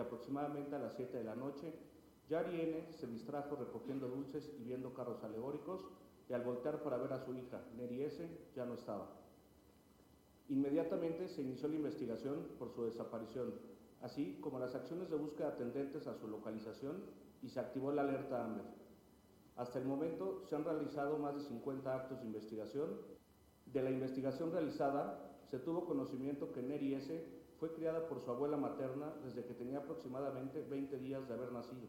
Aproximadamente 0.00 0.74
a 0.74 0.78
las 0.78 0.94
7 0.94 1.16
de 1.18 1.24
la 1.24 1.34
noche, 1.34 1.72
Yari 2.28 2.60
N. 2.60 2.92
se 2.92 3.06
distrajo 3.06 3.56
recogiendo 3.56 4.08
dulces 4.08 4.52
y 4.58 4.64
viendo 4.64 4.92
carros 4.92 5.24
alegóricos 5.24 5.80
y 6.28 6.34
al 6.34 6.42
voltear 6.42 6.82
para 6.82 6.98
ver 6.98 7.12
a 7.12 7.24
su 7.24 7.34
hija, 7.34 7.62
Neri 7.76 8.02
S., 8.02 8.28
ya 8.54 8.66
no 8.66 8.74
estaba. 8.74 9.08
Inmediatamente 10.50 11.28
se 11.28 11.42
inició 11.42 11.68
la 11.68 11.76
investigación 11.76 12.48
por 12.58 12.70
su 12.70 12.84
desaparición, 12.84 13.54
así 14.02 14.38
como 14.40 14.58
las 14.58 14.74
acciones 14.74 15.10
de 15.10 15.16
búsqueda 15.16 15.56
tendentes 15.56 16.06
a 16.06 16.14
su 16.14 16.28
localización 16.28 17.02
y 17.42 17.48
se 17.48 17.60
activó 17.60 17.92
la 17.92 18.02
alerta 18.02 18.44
AMBER. 18.44 18.64
Hasta 19.56 19.78
el 19.78 19.86
momento 19.86 20.42
se 20.48 20.54
han 20.54 20.64
realizado 20.64 21.18
más 21.18 21.34
de 21.34 21.40
50 21.42 21.94
actos 21.94 22.20
de 22.20 22.26
investigación. 22.26 22.90
De 23.66 23.82
la 23.82 23.90
investigación 23.90 24.52
realizada, 24.52 25.36
se 25.50 25.58
tuvo 25.58 25.84
conocimiento 25.84 26.52
que 26.52 26.62
Neri 26.62 26.94
S 26.94 27.37
fue 27.58 27.72
criada 27.72 28.08
por 28.08 28.20
su 28.20 28.30
abuela 28.30 28.56
materna 28.56 29.12
desde 29.24 29.44
que 29.44 29.54
tenía 29.54 29.78
aproximadamente 29.78 30.64
20 30.68 30.98
días 30.98 31.26
de 31.28 31.34
haber 31.34 31.52
nacido 31.52 31.88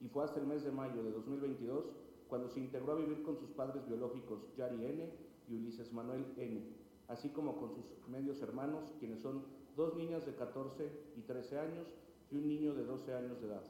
y 0.00 0.08
fue 0.08 0.24
hasta 0.24 0.40
el 0.40 0.46
mes 0.46 0.62
de 0.64 0.70
mayo 0.70 1.02
de 1.02 1.10
2022 1.10 1.86
cuando 2.28 2.48
se 2.48 2.60
integró 2.60 2.92
a 2.92 2.96
vivir 2.96 3.22
con 3.22 3.36
sus 3.36 3.50
padres 3.50 3.86
biológicos 3.86 4.54
Yari 4.56 4.84
N 4.84 5.10
y 5.48 5.54
Ulises 5.54 5.92
Manuel 5.92 6.26
N, 6.36 6.62
así 7.08 7.30
como 7.30 7.56
con 7.56 7.72
sus 7.72 7.84
medios 8.06 8.40
hermanos, 8.42 8.92
quienes 9.00 9.20
son 9.20 9.44
dos 9.76 9.96
niñas 9.96 10.26
de 10.26 10.34
14 10.34 10.90
y 11.16 11.22
13 11.22 11.58
años 11.58 11.88
y 12.30 12.36
un 12.36 12.46
niño 12.46 12.74
de 12.74 12.84
12 12.84 13.14
años 13.14 13.40
de 13.40 13.46
edad. 13.46 13.62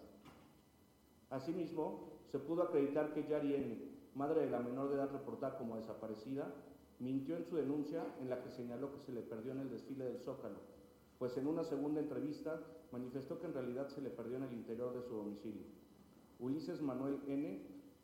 Asimismo, 1.31 2.19
se 2.33 2.39
pudo 2.39 2.65
acreditar 2.65 3.13
que 3.13 3.29
Yari 3.29 3.55
N, 3.55 3.79
madre 4.15 4.41
de 4.41 4.51
la 4.51 4.59
menor 4.59 4.89
de 4.89 4.97
edad 4.97 5.13
reportada 5.13 5.57
como 5.57 5.77
desaparecida, 5.77 6.53
mintió 6.99 7.37
en 7.37 7.45
su 7.45 7.57
denuncia 7.57 8.05
en 8.21 8.29
la 8.29 8.43
que 8.43 8.51
señaló 8.51 8.93
que 8.93 9.01
se 9.01 9.13
le 9.13 9.21
perdió 9.21 9.53
en 9.53 9.61
el 9.61 9.71
desfile 9.71 10.05
del 10.05 10.19
Zócalo, 10.19 10.59
pues 11.19 11.37
en 11.37 11.47
una 11.47 11.65
segunda 11.65 12.01
entrevista 12.01 12.61
manifestó 12.93 13.41
que 13.41 13.47
en 13.47 13.55
realidad 13.55 13.89
se 13.89 14.01
le 14.01 14.11
perdió 14.11 14.37
en 14.37 14.45
el 14.45 14.53
interior 14.53 14.95
de 14.95 15.03
su 15.03 15.15
domicilio. 15.15 15.65
Ulises 16.39 16.81
Manuel 16.81 17.21
N., 17.27 17.61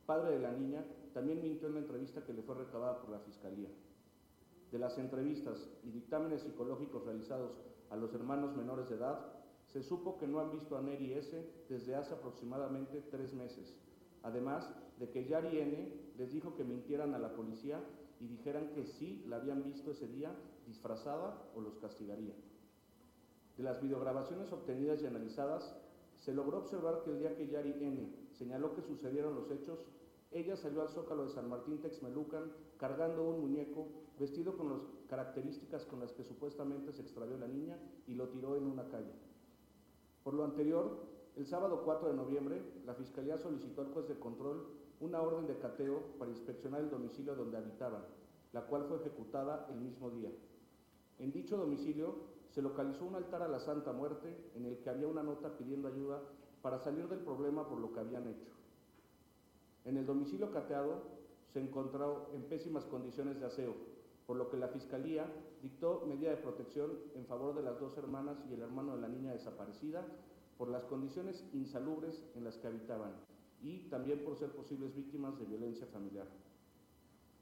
padre 0.06 0.32
de 0.32 0.40
la 0.40 0.52
niña, 0.52 0.84
también 1.12 1.40
mintió 1.40 1.68
en 1.68 1.74
la 1.74 1.80
entrevista 1.80 2.24
que 2.24 2.32
le 2.32 2.42
fue 2.42 2.56
recabada 2.56 3.00
por 3.00 3.10
la 3.10 3.20
Fiscalía. 3.20 3.68
De 4.72 4.78
las 4.78 4.98
entrevistas 4.98 5.70
y 5.84 5.90
dictámenes 5.90 6.42
psicológicos 6.42 7.04
realizados 7.04 7.52
a 7.90 7.96
los 7.96 8.12
hermanos 8.12 8.56
menores 8.56 8.88
de 8.88 8.96
edad, 8.96 9.34
se 9.68 9.82
supo 9.82 10.18
que 10.18 10.26
no 10.26 10.40
han 10.40 10.50
visto 10.50 10.76
a 10.76 10.82
Neri 10.82 11.12
S. 11.12 11.48
desde 11.68 11.94
hace 11.94 12.14
aproximadamente 12.14 13.00
tres 13.10 13.32
meses, 13.32 13.76
además 14.22 14.68
de 14.98 15.10
que 15.10 15.24
Yari 15.24 15.60
N. 15.60 15.92
les 16.18 16.32
dijo 16.32 16.56
que 16.56 16.64
mintieran 16.64 17.14
a 17.14 17.18
la 17.18 17.34
policía 17.34 17.80
y 18.20 18.26
dijeran 18.26 18.70
que 18.72 18.84
sí 18.84 19.24
la 19.28 19.36
habían 19.36 19.62
visto 19.62 19.92
ese 19.92 20.08
día 20.08 20.34
disfrazada 20.66 21.50
o 21.54 21.60
los 21.60 21.76
castigaría. 21.78 22.34
De 23.57 23.62
las 23.62 23.80
videograbaciones 23.80 24.52
obtenidas 24.52 25.02
y 25.02 25.07
analizadas, 25.07 25.76
se 26.18 26.32
logró 26.32 26.59
observar 26.59 27.02
que 27.02 27.11
el 27.11 27.18
día 27.18 27.36
que 27.36 27.48
Yari 27.48 27.74
N. 27.80 28.12
señaló 28.32 28.74
que 28.74 28.82
sucedieron 28.82 29.34
los 29.34 29.50
hechos, 29.50 29.78
ella 30.32 30.57
salió 30.57 30.82
al 30.82 30.88
zócalo 30.88 31.26
de 31.26 31.30
San 31.30 31.48
Martín 31.48 31.78
Texmelucan 31.78 32.50
cargando 32.76 33.22
un 33.22 33.40
muñeco 33.40 33.86
vestido 34.18 34.57
con 34.57 34.70
las 34.70 34.80
características 35.09 35.84
con 35.84 36.00
las 36.00 36.12
que 36.12 36.24
supuestamente 36.24 36.92
se 36.92 37.02
extravió 37.02 37.38
la 37.38 37.46
niña 37.46 37.78
y 38.07 38.14
lo 38.14 38.28
tiró 38.28 38.57
en 38.57 38.64
una 38.64 38.88
calle. 38.88 39.12
Por 40.24 40.34
lo 40.34 40.44
anterior, 40.44 41.07
el 41.36 41.46
sábado 41.46 41.82
4 41.84 42.09
de 42.09 42.14
noviembre, 42.14 42.62
la 42.84 42.94
Fiscalía 42.94 43.38
solicitó 43.38 43.82
al 43.82 43.92
juez 43.92 44.09
de 44.09 44.18
control 44.18 44.66
una 45.00 45.20
orden 45.20 45.46
de 45.46 45.59
cateo 45.59 46.02
para 46.18 46.30
inspeccionar 46.30 46.80
el 46.80 46.90
domicilio 46.90 47.34
donde 47.34 47.59
habitaban, 47.59 48.05
la 48.52 48.62
cual 48.62 48.86
fue 48.88 48.98
ejecutada 48.98 49.68
el 49.70 49.80
mismo 49.80 50.11
día. 50.11 50.30
En 51.18 51.30
dicho 51.32 51.57
domicilio 51.57 52.34
se 52.55 52.62
localizó 52.62 53.05
un 53.05 53.16
altar 53.16 53.42
a 53.42 53.48
la 53.48 53.59
Santa 53.59 53.92
Muerte 53.92 54.52
en 54.55 54.64
el 54.64 54.78
que 54.78 54.88
había 54.88 55.09
una 55.09 55.24
nota 55.24 55.59
pidiendo 55.59 55.88
ayuda 55.88 56.22
para 56.62 56.78
salir 56.78 57.09
del 57.09 57.18
problema 57.18 57.68
por 57.68 57.80
lo 57.80 57.92
que 57.92 57.98
habían 57.98 58.28
hecho. 58.28 58.52
En 59.84 59.96
el 59.96 60.07
domicilio 60.07 60.52
cateado 60.52 61.02
se 61.52 61.59
encontró 61.59 62.30
en 62.32 62.44
pésimas 62.44 62.84
condiciones 62.84 63.40
de 63.40 63.46
aseo, 63.46 63.74
por 64.24 64.36
lo 64.36 64.50
que 64.50 64.57
la 64.57 64.68
Fiscalía 64.68 65.26
dictó 65.62 66.05
medida 66.07 66.30
de 66.30 66.36
protección 66.36 66.92
en 67.16 67.26
favor 67.26 67.57
de 67.57 67.62
las 67.62 67.80
dos 67.80 67.98
hermanas 67.98 68.38
y 68.48 68.55
el 68.55 68.62
hermano 68.62 68.94
de 68.94 69.02
la 69.02 69.09
niña 69.09 69.32
desaparecida 69.32 70.07
por 70.57 70.68
las 70.68 70.84
condiciones 70.84 71.44
insalubres 71.52 72.24
en 72.36 72.44
las 72.44 72.57
que 72.59 72.68
habitaban 72.68 73.14
y 73.62 73.88
también 73.88 74.22
por 74.24 74.36
ser 74.36 74.50
posibles 74.52 74.94
víctimas 74.94 75.36
de 75.40 75.46
violencia 75.46 75.88
familiar. 75.88 76.28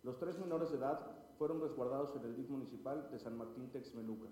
Los 0.04 0.18
tres 0.18 0.38
menores 0.38 0.70
de 0.70 0.78
edad 0.78 1.18
fueron 1.36 1.60
resguardados 1.60 2.16
en 2.16 2.24
el 2.24 2.34
DIF 2.34 2.48
municipal 2.48 3.10
de 3.10 3.18
San 3.18 3.36
Martín 3.36 3.68
Texmeluca. 3.70 4.28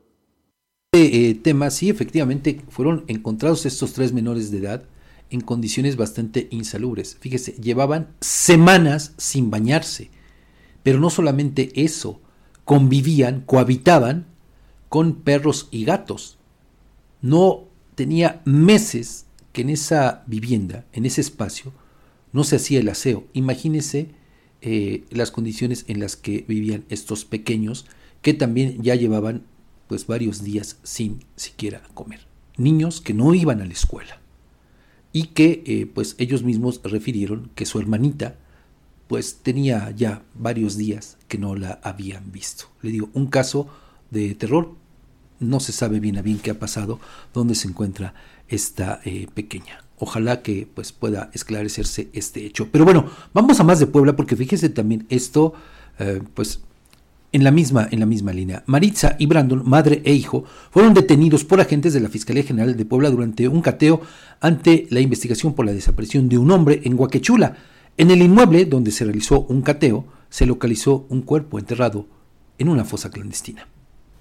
Este 0.92 1.30
eh, 1.30 1.34
tema, 1.36 1.70
sí, 1.70 1.88
efectivamente, 1.88 2.62
fueron 2.68 3.04
encontrados 3.06 3.64
estos 3.64 3.92
tres 3.92 4.12
menores 4.12 4.50
de 4.50 4.58
edad 4.58 4.82
en 5.30 5.40
condiciones 5.40 5.94
bastante 5.94 6.48
insalubres. 6.50 7.16
Fíjese, 7.20 7.52
llevaban 7.52 8.08
semanas 8.20 9.14
sin 9.16 9.52
bañarse. 9.52 10.10
Pero 10.82 10.98
no 10.98 11.08
solamente 11.08 11.70
eso, 11.80 12.20
convivían, 12.64 13.42
cohabitaban 13.42 14.26
con 14.88 15.14
perros 15.14 15.68
y 15.70 15.84
gatos. 15.84 16.38
No 17.22 17.68
tenía 17.94 18.42
meses 18.44 19.26
que 19.52 19.60
en 19.60 19.70
esa 19.70 20.24
vivienda, 20.26 20.86
en 20.92 21.06
ese 21.06 21.20
espacio, 21.20 21.72
no 22.32 22.42
se 22.42 22.56
hacía 22.56 22.80
el 22.80 22.88
aseo. 22.88 23.28
Imagínese 23.32 24.08
eh, 24.60 25.04
las 25.10 25.30
condiciones 25.30 25.84
en 25.86 26.00
las 26.00 26.16
que 26.16 26.44
vivían 26.48 26.84
estos 26.88 27.24
pequeños 27.24 27.86
que 28.22 28.34
también 28.34 28.82
ya 28.82 28.96
llevaban 28.96 29.44
pues 29.90 30.06
varios 30.06 30.44
días 30.44 30.76
sin 30.84 31.24
siquiera 31.34 31.82
comer. 31.94 32.20
Niños 32.56 33.00
que 33.00 33.12
no 33.12 33.34
iban 33.34 33.60
a 33.60 33.64
la 33.64 33.72
escuela 33.72 34.20
y 35.12 35.24
que 35.24 35.64
eh, 35.66 35.90
pues 35.92 36.14
ellos 36.18 36.44
mismos 36.44 36.80
refirieron 36.84 37.50
que 37.56 37.66
su 37.66 37.80
hermanita 37.80 38.36
pues 39.08 39.38
tenía 39.42 39.90
ya 39.90 40.22
varios 40.36 40.76
días 40.76 41.18
que 41.26 41.38
no 41.38 41.56
la 41.56 41.80
habían 41.82 42.30
visto. 42.30 42.66
Le 42.82 42.92
digo, 42.92 43.08
un 43.14 43.26
caso 43.26 43.66
de 44.12 44.32
terror, 44.36 44.76
no 45.40 45.58
se 45.58 45.72
sabe 45.72 45.98
bien 45.98 46.18
a 46.18 46.22
bien 46.22 46.38
qué 46.38 46.52
ha 46.52 46.58
pasado, 46.60 47.00
dónde 47.34 47.56
se 47.56 47.66
encuentra 47.66 48.14
esta 48.46 49.00
eh, 49.04 49.26
pequeña. 49.34 49.82
Ojalá 49.98 50.40
que 50.40 50.68
pues 50.72 50.92
pueda 50.92 51.32
esclarecerse 51.34 52.10
este 52.12 52.46
hecho. 52.46 52.68
Pero 52.70 52.84
bueno, 52.84 53.10
vamos 53.34 53.58
a 53.58 53.64
más 53.64 53.80
de 53.80 53.88
Puebla 53.88 54.14
porque 54.14 54.36
fíjese 54.36 54.68
también 54.68 55.06
esto, 55.08 55.52
eh, 55.98 56.22
pues 56.34 56.60
En 57.32 57.44
la, 57.44 57.52
misma, 57.52 57.86
en 57.92 58.00
la 58.00 58.06
misma 58.06 58.32
línea, 58.32 58.64
Maritza 58.66 59.14
y 59.16 59.26
Brandon, 59.26 59.62
madre 59.64 60.02
e 60.04 60.12
hijo, 60.12 60.44
fueron 60.72 60.94
detenidos 60.94 61.44
por 61.44 61.60
agentes 61.60 61.92
de 61.92 62.00
la 62.00 62.08
Fiscalía 62.08 62.42
General 62.42 62.76
de 62.76 62.84
Puebla 62.84 63.08
durante 63.08 63.46
un 63.46 63.62
cateo 63.62 64.02
ante 64.40 64.88
la 64.90 64.98
investigación 64.98 65.54
por 65.54 65.64
la 65.64 65.72
desaparición 65.72 66.28
de 66.28 66.38
un 66.38 66.50
hombre 66.50 66.80
en 66.82 66.98
Huaquechula. 66.98 67.56
En 67.96 68.10
el 68.10 68.22
inmueble 68.22 68.64
donde 68.64 68.90
se 68.90 69.04
realizó 69.04 69.42
un 69.42 69.62
cateo, 69.62 70.06
se 70.28 70.44
localizó 70.44 71.06
un 71.08 71.22
cuerpo 71.22 71.60
enterrado 71.60 72.08
en 72.58 72.68
una 72.68 72.84
fosa 72.84 73.10
clandestina. 73.10 73.68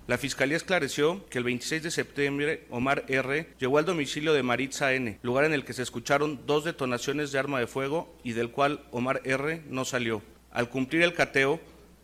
La 0.05 0.19
Fiscalía 0.19 0.57
esclareció 0.57 1.27
que 1.29 1.39
el 1.39 1.43
26 1.43 1.83
de 1.83 1.91
septiembre 1.91 2.65
Omar 2.69 3.05
R. 3.07 3.49
llegó 3.59 3.79
al 3.79 3.85
domicilio 3.85 4.33
de 4.33 4.43
Maritza 4.43 4.93
N., 4.93 5.17
lugar 5.23 5.45
en 5.45 5.53
el 5.53 5.65
que 5.65 5.73
se 5.73 5.81
escucharon 5.81 6.41
dos 6.45 6.63
detonaciones 6.63 7.31
de 7.31 7.39
arma 7.39 7.59
de 7.59 7.67
fuego 7.67 8.15
y 8.23 8.33
del 8.33 8.51
cual 8.51 8.83
Omar 8.91 9.21
R. 9.23 9.63
no 9.69 9.83
salió. 9.85 10.21
Al 10.51 10.69
cumplir 10.69 11.03
el 11.03 11.13
cateo, 11.13 11.59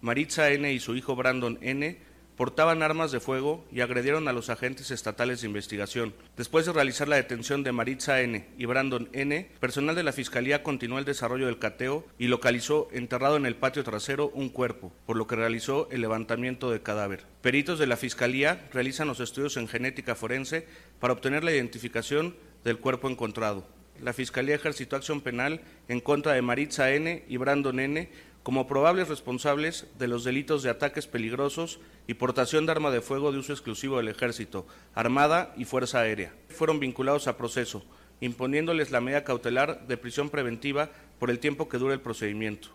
Maritza 0.05 0.51
N. 0.51 0.71
y 0.71 0.79
su 0.79 0.95
hijo 0.95 1.15
Brandon 1.15 1.57
N. 1.63 1.97
portaban 2.35 2.83
armas 2.83 3.11
de 3.11 3.19
fuego 3.19 3.65
y 3.71 3.81
agredieron 3.81 4.27
a 4.27 4.33
los 4.33 4.51
agentes 4.51 4.91
estatales 4.91 5.41
de 5.41 5.47
investigación. 5.47 6.13
Después 6.37 6.67
de 6.67 6.73
realizar 6.73 7.07
la 7.07 7.15
detención 7.15 7.63
de 7.63 7.71
Maritza 7.71 8.21
N. 8.21 8.45
y 8.55 8.65
Brandon 8.65 9.09
N., 9.13 9.49
personal 9.59 9.95
de 9.95 10.03
la 10.03 10.11
Fiscalía 10.11 10.61
continuó 10.61 10.99
el 10.99 11.05
desarrollo 11.05 11.47
del 11.47 11.57
cateo 11.57 12.05
y 12.19 12.27
localizó 12.27 12.87
enterrado 12.91 13.35
en 13.35 13.47
el 13.47 13.55
patio 13.55 13.83
trasero 13.83 14.29
un 14.35 14.49
cuerpo, 14.49 14.93
por 15.07 15.17
lo 15.17 15.25
que 15.25 15.37
realizó 15.37 15.89
el 15.89 16.01
levantamiento 16.01 16.69
de 16.69 16.83
cadáver. 16.83 17.25
Peritos 17.41 17.79
de 17.79 17.87
la 17.87 17.97
Fiscalía 17.97 18.69
realizan 18.71 19.07
los 19.07 19.19
estudios 19.19 19.57
en 19.57 19.67
genética 19.67 20.13
forense 20.13 20.67
para 20.99 21.13
obtener 21.13 21.43
la 21.43 21.51
identificación 21.51 22.35
del 22.63 22.77
cuerpo 22.77 23.09
encontrado. 23.09 23.65
La 24.03 24.13
Fiscalía 24.13 24.53
ejercitó 24.53 24.97
acción 24.97 25.21
penal 25.21 25.61
en 25.87 25.99
contra 25.99 26.33
de 26.33 26.43
Maritza 26.43 26.91
N. 26.91 27.23
y 27.27 27.37
Brandon 27.37 27.79
N 27.79 28.09
como 28.45 28.67
probables 28.67 29.07
responsables 29.07 29.87
de 29.97 30.07
los 30.07 30.23
delitos 30.23 30.61
de 30.61 30.69
ataques 30.69 31.07
peligrosos 31.07 31.79
y 32.05 32.13
portación 32.13 32.67
de 32.67 32.73
arma 32.73 32.91
de 32.91 33.01
fuego 33.01 33.31
de 33.31 33.39
uso 33.39 33.51
exclusivo 33.51 33.97
del 33.97 34.07
Ejército, 34.07 34.67
Armada 34.93 35.51
y 35.57 35.65
Fuerza 35.65 36.01
Aérea. 36.01 36.31
Fueron 36.49 36.79
vinculados 36.79 37.27
a 37.27 37.37
proceso, 37.37 37.83
imponiéndoles 38.21 38.91
la 38.91 39.01
medida 39.01 39.23
cautelar 39.23 39.87
de 39.87 39.97
prisión 39.97 40.29
preventiva 40.29 40.91
por 41.17 41.31
el 41.31 41.39
tiempo 41.39 41.67
que 41.67 41.79
dure 41.79 41.95
el 41.95 42.01
procedimiento. 42.01 42.67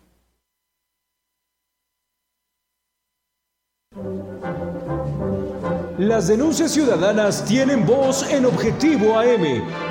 Las 5.97 6.27
denuncias 6.27 6.73
ciudadanas 6.73 7.45
tienen 7.45 7.85
voz 7.85 8.29
en 8.29 8.45
Objetivo 8.45 9.17
AM 9.17 9.90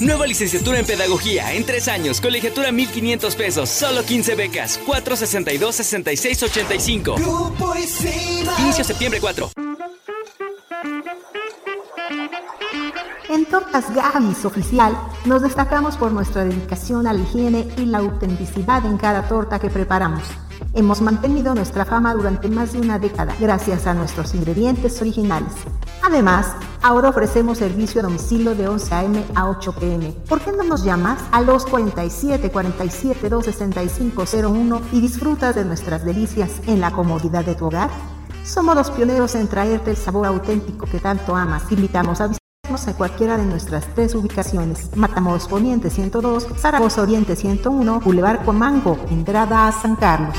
Nueva 0.00 0.26
licenciatura 0.26 0.78
en 0.78 0.86
Pedagogía 0.86 1.52
en 1.52 1.66
tres 1.66 1.86
años, 1.86 2.22
colegiatura 2.22 2.72
1500 2.72 3.36
pesos, 3.36 3.68
solo 3.68 4.02
15 4.02 4.34
becas, 4.34 4.80
462-6685. 4.86 7.20
Inicio 8.60 8.82
septiembre 8.82 9.20
4. 9.20 9.50
En 13.28 13.44
Tortas 13.44 13.94
Gamis 13.94 14.46
Oficial 14.46 14.96
nos 15.26 15.42
destacamos 15.42 15.98
por 15.98 16.12
nuestra 16.12 16.44
dedicación 16.44 17.06
a 17.06 17.12
la 17.12 17.20
higiene 17.20 17.68
y 17.76 17.84
la 17.84 17.98
autenticidad 17.98 18.86
en 18.86 18.96
cada 18.96 19.28
torta 19.28 19.58
que 19.58 19.68
preparamos. 19.68 20.22
Hemos 20.74 21.00
mantenido 21.00 21.54
nuestra 21.54 21.84
fama 21.84 22.14
durante 22.14 22.48
más 22.48 22.72
de 22.72 22.80
una 22.80 22.98
década 22.98 23.34
gracias 23.40 23.86
a 23.86 23.94
nuestros 23.94 24.34
ingredientes 24.34 25.00
originales. 25.00 25.52
Además, 26.02 26.54
ahora 26.82 27.10
ofrecemos 27.10 27.58
servicio 27.58 28.00
a 28.00 28.04
domicilio 28.04 28.54
de 28.54 28.68
11 28.68 28.94
a.m. 28.94 29.24
a 29.34 29.48
8 29.48 29.72
p.m. 29.78 30.14
¿Por 30.28 30.40
qué 30.40 30.52
no 30.52 30.62
nos 30.62 30.84
llamas 30.84 31.18
a 31.32 31.40
los 31.40 31.66
47 31.66 32.50
47 32.50 33.28
265 33.28 34.24
01 34.48 34.80
y 34.92 35.00
disfrutas 35.00 35.54
de 35.54 35.64
nuestras 35.64 36.04
delicias 36.04 36.50
en 36.66 36.80
la 36.80 36.90
comodidad 36.90 37.44
de 37.44 37.54
tu 37.54 37.66
hogar? 37.66 37.90
Somos 38.44 38.74
los 38.74 38.90
pioneros 38.90 39.34
en 39.34 39.48
traerte 39.48 39.90
el 39.90 39.96
sabor 39.96 40.26
auténtico 40.26 40.86
que 40.86 40.98
tanto 40.98 41.36
amas. 41.36 41.70
invitamos 41.70 42.20
a 42.20 42.39
en 42.70 42.92
cualquiera 42.92 43.36
de 43.36 43.44
nuestras 43.44 43.84
tres 43.96 44.14
ubicaciones. 44.14 44.90
Matamoros 44.94 45.48
Poniente 45.48 45.90
102, 45.90 46.46
Zaragoza 46.56 47.02
Oriente 47.02 47.34
101, 47.34 48.00
Boulevard 48.00 48.44
Comango, 48.44 48.96
entrada 49.10 49.66
a 49.66 49.72
San 49.72 49.96
Carlos. 49.96 50.36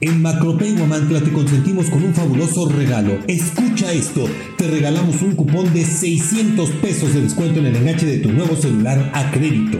En 0.00 0.20
Macropay 0.20 0.76
Guamantla 0.76 1.22
te 1.22 1.32
consentimos 1.32 1.88
con 1.88 2.04
un 2.04 2.12
fabuloso 2.12 2.68
regalo. 2.68 3.18
Escucha 3.28 3.90
esto, 3.92 4.26
te 4.58 4.68
regalamos 4.68 5.22
un 5.22 5.34
cupón 5.34 5.72
de 5.72 5.86
600 5.86 6.70
pesos 6.82 7.14
de 7.14 7.22
descuento 7.22 7.60
en 7.60 7.66
el 7.66 7.76
enganche 7.76 8.04
de 8.04 8.18
tu 8.18 8.30
nuevo 8.30 8.54
celular 8.56 9.10
a 9.14 9.30
crédito. 9.30 9.78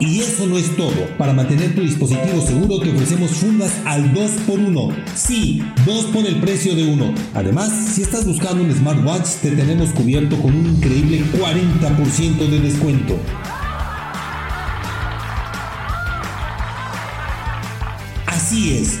Y 0.00 0.20
eso 0.20 0.46
no 0.46 0.56
es 0.56 0.76
todo. 0.76 0.94
Para 1.16 1.32
mantener 1.32 1.74
tu 1.74 1.80
dispositivo 1.80 2.40
seguro 2.40 2.78
te 2.80 2.90
ofrecemos 2.90 3.32
fundas 3.32 3.72
al 3.84 4.14
2x1. 4.14 4.94
Sí, 5.16 5.62
2 5.84 6.04
por 6.06 6.24
el 6.24 6.36
precio 6.36 6.76
de 6.76 6.86
uno. 6.86 7.12
Además, 7.34 7.70
si 7.94 8.02
estás 8.02 8.24
buscando 8.24 8.62
un 8.62 8.72
smartwatch, 8.72 9.26
te 9.42 9.50
tenemos 9.50 9.90
cubierto 9.90 10.40
con 10.40 10.54
un 10.54 10.66
increíble 10.66 11.24
40% 11.32 12.48
de 12.48 12.60
descuento. 12.60 13.18
Así 18.26 18.78
es, 18.78 19.00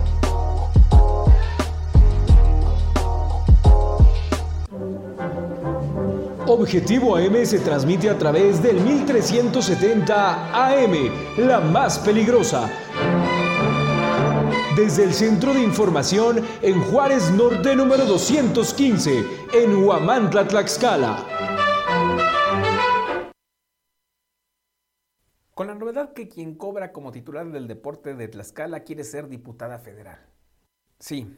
Objetivo 6.53 7.15
AM 7.15 7.45
se 7.45 7.59
transmite 7.59 8.09
a 8.09 8.17
través 8.17 8.61
del 8.61 8.75
1370 8.81 10.67
AM, 10.67 10.93
la 11.37 11.61
más 11.61 11.97
peligrosa. 11.99 12.69
Desde 14.75 15.05
el 15.05 15.13
Centro 15.13 15.53
de 15.53 15.61
Información 15.61 16.43
en 16.61 16.81
Juárez 16.81 17.31
Norte 17.31 17.73
número 17.73 18.05
215, 18.05 19.23
en 19.53 19.81
Huamantla, 19.81 20.45
Tlaxcala. 20.45 21.25
Con 25.53 25.67
la 25.67 25.75
novedad 25.75 26.11
que 26.11 26.27
quien 26.27 26.55
cobra 26.55 26.91
como 26.91 27.13
titular 27.13 27.49
del 27.49 27.69
deporte 27.69 28.13
de 28.13 28.27
Tlaxcala 28.27 28.81
quiere 28.81 29.05
ser 29.05 29.29
diputada 29.29 29.79
federal. 29.79 30.19
Sí, 30.99 31.33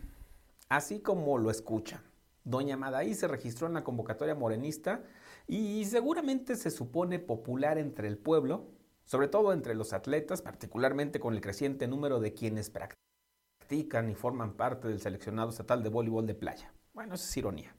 así 0.70 1.02
como 1.02 1.38
lo 1.38 1.52
escuchan. 1.52 2.02
Doña 2.44 2.78
Madaí 2.78 3.14
se 3.14 3.28
registró 3.28 3.68
en 3.68 3.74
la 3.74 3.84
convocatoria 3.84 4.36
morenista 4.36 5.04
y 5.48 5.86
seguramente 5.86 6.56
se 6.56 6.72
supone 6.72 7.20
popular 7.20 7.78
entre 7.78 8.08
el 8.08 8.18
pueblo, 8.18 8.68
sobre 9.06 9.28
todo 9.28 9.54
entre 9.54 9.76
los 9.76 9.94
atletas, 9.94 10.42
particularmente 10.42 11.20
con 11.20 11.34
el 11.34 11.42
creciente 11.42 11.88
número 11.88 12.20
de 12.20 12.34
quienes 12.34 12.70
practican 12.70 14.10
y 14.10 14.16
forman 14.16 14.54
parte 14.54 14.88
del 14.88 15.00
seleccionado 15.00 15.50
estatal 15.50 15.84
de 15.84 15.90
voleibol 15.90 16.28
de 16.28 16.36
playa. 16.36 16.74
Bueno, 16.94 17.16
eso 17.16 17.26
es 17.26 17.38
ironía. 17.38 17.76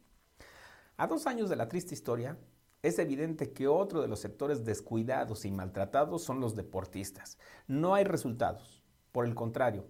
A 0.96 1.06
dos 1.06 1.26
años 1.26 1.48
de 1.50 1.56
la 1.56 1.68
triste 1.68 1.94
historia, 1.94 2.38
es 2.82 2.98
evidente 2.98 3.52
que 3.52 3.66
otro 3.66 4.02
de 4.02 4.08
los 4.08 4.20
sectores 4.20 4.64
descuidados 4.64 5.44
y 5.44 5.50
maltratados 5.50 6.22
son 6.22 6.40
los 6.40 6.54
deportistas. 6.54 7.38
No 7.66 7.94
hay 7.94 8.04
resultados. 8.04 8.82
Por 9.10 9.24
el 9.24 9.34
contrario, 9.34 9.86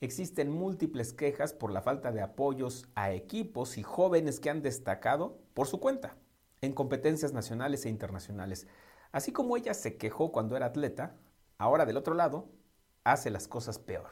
existen 0.00 0.50
múltiples 0.50 1.12
quejas 1.12 1.52
por 1.52 1.72
la 1.72 1.82
falta 1.82 2.12
de 2.12 2.20
apoyos 2.20 2.86
a 2.94 3.12
equipos 3.12 3.78
y 3.78 3.82
jóvenes 3.82 4.40
que 4.40 4.50
han 4.50 4.62
destacado 4.62 5.38
por 5.54 5.66
su 5.66 5.80
cuenta 5.80 6.16
en 6.60 6.72
competencias 6.72 7.32
nacionales 7.32 7.84
e 7.84 7.88
internacionales. 7.88 8.66
Así 9.12 9.32
como 9.32 9.56
ella 9.56 9.74
se 9.74 9.96
quejó 9.96 10.32
cuando 10.32 10.56
era 10.56 10.66
atleta, 10.66 11.16
ahora 11.56 11.86
del 11.86 11.96
otro 11.96 12.14
lado 12.14 12.48
hace 13.04 13.30
las 13.30 13.48
cosas 13.48 13.78
peor. 13.78 14.10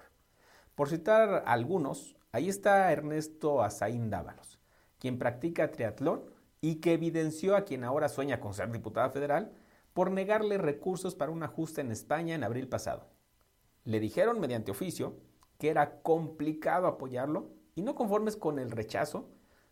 Por 0.75 0.89
citar 0.89 1.45
algunos, 1.47 2.17
ahí 2.33 2.49
está 2.49 2.91
Ernesto 2.93 3.63
Azaín 3.63 4.11
Dávalos, 4.11 4.59
quien 4.99 5.19
practica 5.19 5.71
triatlón 5.71 6.25
y 6.61 6.77
que 6.77 6.95
evidenció 6.95 7.57
a 7.57 7.65
quien 7.65 7.85
ahora 7.85 8.09
sueña 8.09 8.41
con 8.41 8.55
ser 8.55 8.71
diputada 8.73 9.11
federal 9.11 9.53
por 9.93 10.11
negarle 10.11 10.59
recursos 10.59 11.15
para 11.15 11.31
un 11.31 11.43
ajuste 11.43 11.81
en 11.81 11.93
España 11.93 12.35
en 12.35 12.45
abril 12.45 12.69
pasado. 12.69 13.07
Le 13.85 14.01
dijeron 14.01 14.41
mediante 14.41 14.71
oficio 14.71 15.17
que 15.59 15.69
era 15.69 16.03
complicado 16.03 16.87
apoyarlo 16.87 17.51
y 17.75 17.83
no 17.83 17.95
conformes 17.95 18.37
con 18.37 18.59
el 18.59 18.71
rechazo, 18.71 19.29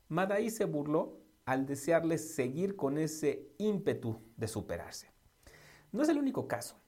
Madaí 0.09 0.51
se 0.51 0.65
burló 0.65 1.21
al 1.45 1.67
desearle 1.67 2.19
seguir 2.19 2.77
con 2.77 2.99
ese 2.99 3.49
ímpetu 3.59 4.21
de 4.37 4.49
superarse. 4.49 5.11
No 5.93 6.03
es 6.03 6.09
el 6.09 6.19
único 6.19 6.49
caso. 6.49 6.81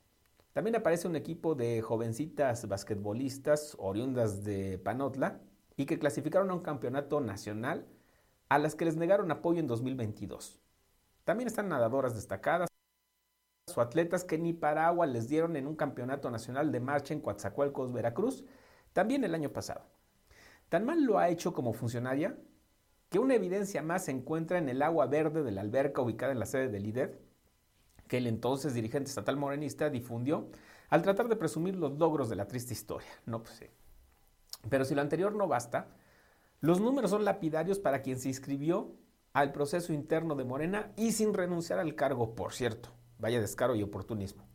También 0.52 0.76
aparece 0.76 1.06
un 1.06 1.16
equipo 1.16 1.54
de 1.54 1.82
jovencitas 1.82 2.66
basquetbolistas 2.66 3.76
oriundas 3.78 4.42
de 4.42 4.78
Panotla 4.78 5.40
y 5.76 5.84
que 5.84 5.98
clasificaron 5.98 6.50
a 6.50 6.54
un 6.54 6.62
campeonato 6.62 7.20
nacional 7.20 7.86
a 8.48 8.58
las 8.58 8.74
que 8.74 8.86
les 8.86 8.96
negaron 8.96 9.30
apoyo 9.30 9.60
en 9.60 9.66
2022. 9.66 10.58
También 11.24 11.48
están 11.48 11.68
nadadoras 11.68 12.14
destacadas 12.14 12.68
o 13.74 13.80
atletas 13.80 14.24
que 14.24 14.38
ni 14.38 14.52
para 14.52 14.86
agua 14.86 15.06
les 15.06 15.28
dieron 15.28 15.56
en 15.56 15.66
un 15.66 15.76
campeonato 15.76 16.30
nacional 16.30 16.72
de 16.72 16.80
marcha 16.80 17.12
en 17.12 17.20
Coatzacoalcos, 17.20 17.92
Veracruz, 17.92 18.44
también 18.96 19.24
el 19.24 19.34
año 19.34 19.50
pasado. 19.52 19.82
Tan 20.70 20.86
mal 20.86 21.04
lo 21.04 21.18
ha 21.18 21.28
hecho 21.28 21.52
como 21.52 21.74
funcionaria 21.74 22.34
que 23.10 23.18
una 23.18 23.34
evidencia 23.34 23.82
más 23.82 24.06
se 24.06 24.10
encuentra 24.10 24.56
en 24.56 24.70
el 24.70 24.80
agua 24.80 25.04
verde 25.04 25.42
de 25.42 25.52
la 25.52 25.60
alberca 25.60 26.00
ubicada 26.00 26.32
en 26.32 26.38
la 26.38 26.46
sede 26.46 26.70
del 26.70 26.86
IDED, 26.86 27.10
que 28.08 28.16
el 28.16 28.26
entonces 28.26 28.72
dirigente 28.72 29.10
estatal 29.10 29.36
morenista 29.36 29.90
difundió 29.90 30.48
al 30.88 31.02
tratar 31.02 31.28
de 31.28 31.36
presumir 31.36 31.76
los 31.76 31.98
logros 31.98 32.30
de 32.30 32.36
la 32.36 32.48
triste 32.48 32.72
historia. 32.72 33.10
No, 33.26 33.42
pues 33.42 33.56
sí. 33.56 33.66
Pero 34.70 34.86
si 34.86 34.94
lo 34.94 35.02
anterior 35.02 35.34
no 35.34 35.46
basta, 35.46 35.88
los 36.62 36.80
números 36.80 37.10
son 37.10 37.26
lapidarios 37.26 37.78
para 37.78 38.00
quien 38.00 38.18
se 38.18 38.28
inscribió 38.28 38.94
al 39.34 39.52
proceso 39.52 39.92
interno 39.92 40.36
de 40.36 40.44
Morena 40.44 40.94
y 40.96 41.12
sin 41.12 41.34
renunciar 41.34 41.80
al 41.80 41.96
cargo, 41.96 42.34
por 42.34 42.54
cierto. 42.54 42.88
Vaya 43.18 43.42
descaro 43.42 43.76
y 43.76 43.82
oportunismo. 43.82 44.46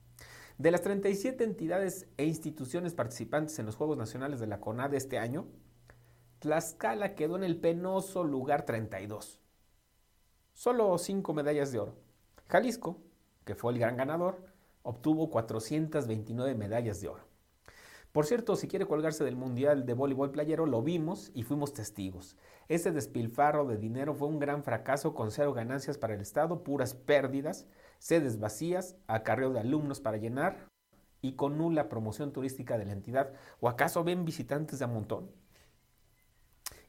De 0.62 0.70
las 0.70 0.84
37 0.84 1.44
entidades 1.44 2.08
e 2.18 2.26
instituciones 2.26 2.94
participantes 2.94 3.58
en 3.58 3.66
los 3.66 3.76
Juegos 3.76 3.98
Nacionales 3.98 4.40
de 4.40 4.46
la 4.46 4.60
CONAD 4.60 4.94
este 4.94 5.18
año, 5.18 5.48
Tlaxcala 6.38 7.16
quedó 7.16 7.36
en 7.36 7.44
el 7.44 7.58
penoso 7.60 8.24
lugar 8.24 8.64
32. 8.64 9.40
Solo 10.54 10.96
5 10.96 11.34
medallas 11.34 11.72
de 11.72 11.80
oro. 11.80 11.96
Jalisco, 12.48 13.02
que 13.44 13.56
fue 13.56 13.74
el 13.74 13.80
gran 13.80 13.98
ganador, 13.98 14.54
obtuvo 14.84 15.32
429 15.32 16.54
medallas 16.54 17.02
de 17.02 17.08
oro. 17.08 17.24
Por 18.12 18.28
cierto, 18.28 18.56
si 18.56 18.68
quiere 18.68 18.86
colgarse 18.86 19.24
del 19.24 19.36
Mundial 19.36 19.88
de 19.88 19.96
Voleibol 19.96 20.30
Playero, 20.30 20.68
lo 20.68 20.84
vimos 20.84 21.32
y 21.34 21.42
fuimos 21.42 21.74
testigos. 21.74 22.38
Ese 22.68 22.92
despilfarro 22.92 23.66
de 23.66 23.78
dinero 23.78 24.14
fue 24.14 24.28
un 24.28 24.38
gran 24.38 24.64
fracaso 24.64 25.16
con 25.16 25.32
cero 25.32 25.54
ganancias 25.54 25.98
para 25.98 26.14
el 26.14 26.22
Estado, 26.22 26.62
puras 26.62 26.94
pérdidas, 26.94 27.66
sedes 28.02 28.40
vacías, 28.40 28.96
acarreo 29.06 29.54
de 29.54 29.60
alumnos 29.60 30.02
para 30.02 30.18
llenar 30.18 30.68
y 31.22 31.34
con 31.34 31.60
nula 31.60 31.88
promoción 31.88 32.34
turística 32.34 32.80
de 32.80 32.86
la 32.86 32.94
entidad. 32.94 33.32
¿O 33.60 33.70
acaso 33.70 34.04
ven 34.04 34.26
visitantes 34.26 34.80
de 34.80 34.86
a 34.86 34.88
montón? 34.88 35.30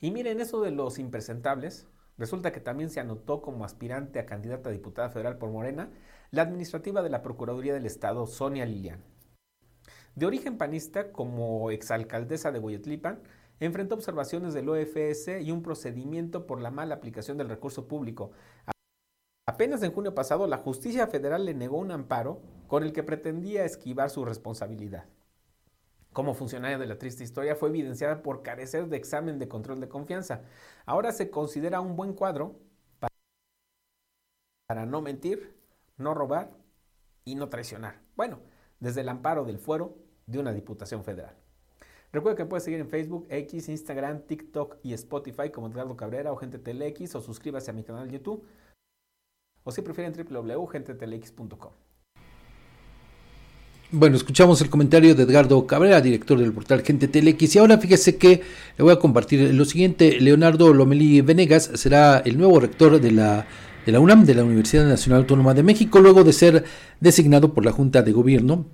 Y 0.00 0.10
miren, 0.10 0.40
eso 0.40 0.62
de 0.62 0.70
los 0.70 0.98
impresentables, 0.98 1.86
resulta 2.16 2.50
que 2.50 2.60
también 2.60 2.88
se 2.88 2.98
anotó 2.98 3.42
como 3.42 3.66
aspirante 3.66 4.20
a 4.20 4.26
candidata 4.26 4.70
a 4.70 4.72
diputada 4.72 5.10
federal 5.10 5.36
por 5.36 5.50
Morena 5.50 5.90
la 6.30 6.42
administrativa 6.42 7.02
de 7.02 7.10
la 7.10 7.20
Procuraduría 7.20 7.74
del 7.74 7.84
Estado, 7.84 8.26
Sonia 8.26 8.64
Lilian. 8.64 9.04
De 10.14 10.24
origen 10.24 10.56
panista, 10.56 11.12
como 11.12 11.70
exalcaldesa 11.70 12.52
de 12.52 12.58
Boyetlipan, 12.58 13.20
enfrentó 13.60 13.96
observaciones 13.96 14.54
del 14.54 14.70
OFS 14.70 15.42
y 15.42 15.50
un 15.50 15.62
procedimiento 15.62 16.46
por 16.46 16.62
la 16.62 16.70
mala 16.70 16.94
aplicación 16.94 17.36
del 17.36 17.50
recurso 17.50 17.86
público. 17.86 18.32
Apenas 19.46 19.82
en 19.82 19.92
junio 19.92 20.14
pasado, 20.14 20.46
la 20.46 20.58
justicia 20.58 21.06
federal 21.06 21.44
le 21.44 21.54
negó 21.54 21.78
un 21.78 21.90
amparo 21.90 22.40
con 22.68 22.84
el 22.84 22.92
que 22.92 23.02
pretendía 23.02 23.64
esquivar 23.64 24.10
su 24.10 24.24
responsabilidad 24.24 25.06
como 26.12 26.34
funcionaria 26.34 26.78
de 26.78 26.86
la 26.86 26.98
triste 26.98 27.24
historia, 27.24 27.56
fue 27.56 27.70
evidenciada 27.70 28.22
por 28.22 28.42
carecer 28.42 28.88
de 28.88 28.96
examen 28.96 29.38
de 29.38 29.48
control 29.48 29.80
de 29.80 29.88
confianza. 29.88 30.42
Ahora 30.84 31.12
se 31.12 31.30
considera 31.30 31.80
un 31.80 31.96
buen 31.96 32.12
cuadro 32.12 32.60
para 34.66 34.86
no 34.86 35.00
mentir, 35.00 35.56
no 35.96 36.14
robar 36.14 36.50
y 37.24 37.34
no 37.34 37.48
traicionar. 37.48 38.00
Bueno, 38.16 38.40
desde 38.80 39.00
el 39.00 39.08
amparo 39.08 39.44
del 39.44 39.58
fuero 39.58 39.96
de 40.26 40.38
una 40.38 40.52
diputación 40.52 41.04
federal. 41.04 41.36
Recuerda 42.12 42.36
que 42.36 42.44
puedes 42.44 42.64
seguir 42.64 42.80
en 42.80 42.88
Facebook, 42.88 43.26
X, 43.30 43.70
Instagram, 43.70 44.26
TikTok 44.26 44.76
y 44.82 44.92
Spotify 44.92 45.50
como 45.50 45.68
Edgardo 45.68 45.96
Cabrera 45.96 46.30
o 46.30 46.36
Gente 46.36 46.58
o 46.58 47.20
suscríbase 47.20 47.70
a 47.70 47.74
mi 47.74 47.84
canal 47.84 48.06
de 48.06 48.18
YouTube 48.18 48.46
o 49.64 49.70
si 49.72 49.82
prefieren 49.82 50.12
www.gentetelx.com. 50.12 51.70
Bueno, 53.94 54.16
escuchamos 54.16 54.58
el 54.62 54.70
comentario 54.70 55.14
de 55.14 55.24
Edgardo 55.24 55.66
Cabrera, 55.66 56.00
director 56.00 56.38
del 56.38 56.52
portal 56.52 56.82
Gente 56.82 57.08
Telex. 57.08 57.54
Y 57.54 57.58
ahora 57.58 57.76
fíjese 57.76 58.16
que 58.16 58.40
le 58.78 58.82
voy 58.82 58.92
a 58.92 58.98
compartir 58.98 59.52
lo 59.52 59.66
siguiente. 59.66 60.18
Leonardo 60.18 60.72
Lomelí 60.72 61.20
Venegas 61.20 61.70
será 61.74 62.18
el 62.24 62.38
nuevo 62.38 62.58
rector 62.58 62.98
de 62.98 63.10
la, 63.10 63.46
de 63.84 63.92
la 63.92 64.00
UNAM, 64.00 64.24
de 64.24 64.34
la 64.34 64.44
Universidad 64.44 64.86
Nacional 64.86 65.20
Autónoma 65.20 65.52
de 65.52 65.62
México, 65.62 66.00
luego 66.00 66.24
de 66.24 66.32
ser 66.32 66.64
designado 67.00 67.52
por 67.52 67.66
la 67.66 67.72
Junta 67.72 68.00
de 68.00 68.12
Gobierno 68.12 68.64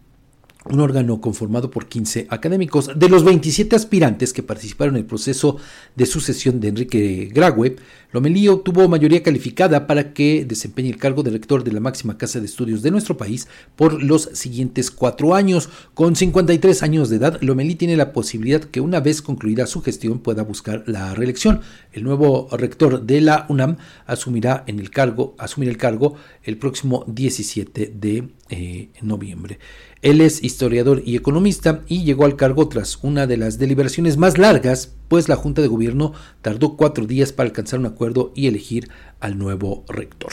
un 0.71 0.81
órgano 0.81 1.21
conformado 1.21 1.71
por 1.71 1.87
15 1.87 2.27
académicos. 2.31 2.91
De 2.97 3.09
los 3.09 3.25
27 3.25 3.77
aspirantes 3.77 4.33
que 4.33 4.43
participaron 4.43 4.97
en 4.97 5.01
el 5.01 5.07
proceso 5.07 5.57
de 5.95 6.07
sucesión 6.07 6.61
de 6.61 6.69
Enrique 6.69 7.31
Graue, 7.33 7.77
Lomelí 8.11 8.49
obtuvo 8.49 8.89
mayoría 8.89 9.23
calificada 9.23 9.87
para 9.87 10.15
que 10.15 10.47
desempeñe 10.47 10.89
el 10.89 10.97
cargo 10.97 11.23
de 11.23 11.31
rector 11.31 11.63
de 11.63 11.73
la 11.73 11.81
máxima 11.81 12.17
casa 12.17 12.41
de 12.41 12.47
estudios 12.47 12.81
de 12.81 12.91
nuestro 12.91 13.19
país 13.19 13.49
por 13.77 14.03
los 14.03 14.31
siguientes 14.33 14.91
cuatro 14.91 15.35
años. 15.35 15.69
Con 15.93 16.17
53 16.17 16.83
años 16.83 17.11
de 17.11 17.17
edad, 17.17 17.39
Lomelí 17.43 17.75
tiene 17.75 17.99
la 17.99 18.15
posibilidad 18.15 18.63
que 18.63 18.81
una 18.81 19.01
vez 19.01 19.21
concluida 19.21 19.67
su 19.67 19.83
gestión 19.83 20.21
pueda 20.21 20.43
buscar 20.43 20.85
la 20.87 21.15
reelección. 21.15 21.61
El 21.93 22.05
nuevo 22.05 22.49
rector 22.53 23.03
de 23.03 23.21
la 23.21 23.45
UNAM 23.51 23.77
asumirá 24.07 24.65
en 24.67 24.79
el 24.79 24.91
cargo, 24.91 25.35
asumirá 25.37 25.71
el 25.71 25.77
cargo 25.77 26.15
el 26.45 26.57
próximo 26.57 27.05
17 27.09 27.93
de 27.95 28.29
eh, 28.49 28.89
noviembre. 29.03 29.59
Él 30.03 30.21
es 30.21 30.45
historiador 30.45 31.03
y 31.05 31.17
economista 31.17 31.83
y 31.89 32.05
llegó 32.05 32.25
al 32.25 32.37
cargo 32.37 32.69
tras 32.69 32.99
una 33.03 33.27
de 33.27 33.37
las 33.37 33.59
deliberaciones 33.59 34.17
más 34.17 34.39
largas, 34.39 34.95
pues 35.09 35.29
la 35.29 35.37
Junta 35.37 35.61
de 35.63 35.69
Gobierno 35.69 36.13
tardó 36.41 36.77
cuatro 36.77 37.07
días 37.07 37.33
para 37.33 37.49
alcanzar 37.49 37.81
un 37.81 37.87
acuerdo 37.87 38.33
y 38.35 38.47
elegir 38.47 38.89
al 39.21 39.39
nuevo 39.39 39.85
rector. 39.89 40.33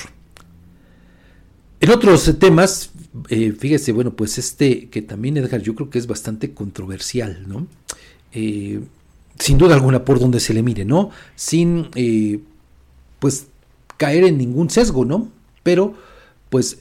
En 1.79 1.89
otros 1.89 2.37
temas, 2.39 2.91
eh, 3.29 3.51
fíjese, 3.51 3.91
bueno, 3.91 4.15
pues 4.15 4.37
este 4.37 4.89
que 4.89 5.01
también 5.01 5.37
Edgar 5.37 5.61
yo 5.61 5.75
creo 5.75 5.89
que 5.89 5.99
es 5.99 6.07
bastante 6.07 6.53
controversial, 6.53 7.43
¿no? 7.47 7.67
Eh, 8.33 8.81
sin 9.39 9.57
duda 9.57 9.75
alguna 9.75 10.05
por 10.05 10.19
donde 10.19 10.39
se 10.39 10.53
le 10.53 10.63
mire, 10.63 10.85
¿no? 10.85 11.09
Sin, 11.35 11.89
eh, 11.95 12.39
pues, 13.19 13.47
caer 13.97 14.23
en 14.23 14.37
ningún 14.37 14.69
sesgo, 14.69 15.05
¿no? 15.05 15.29
Pero, 15.63 15.93
pues, 16.49 16.79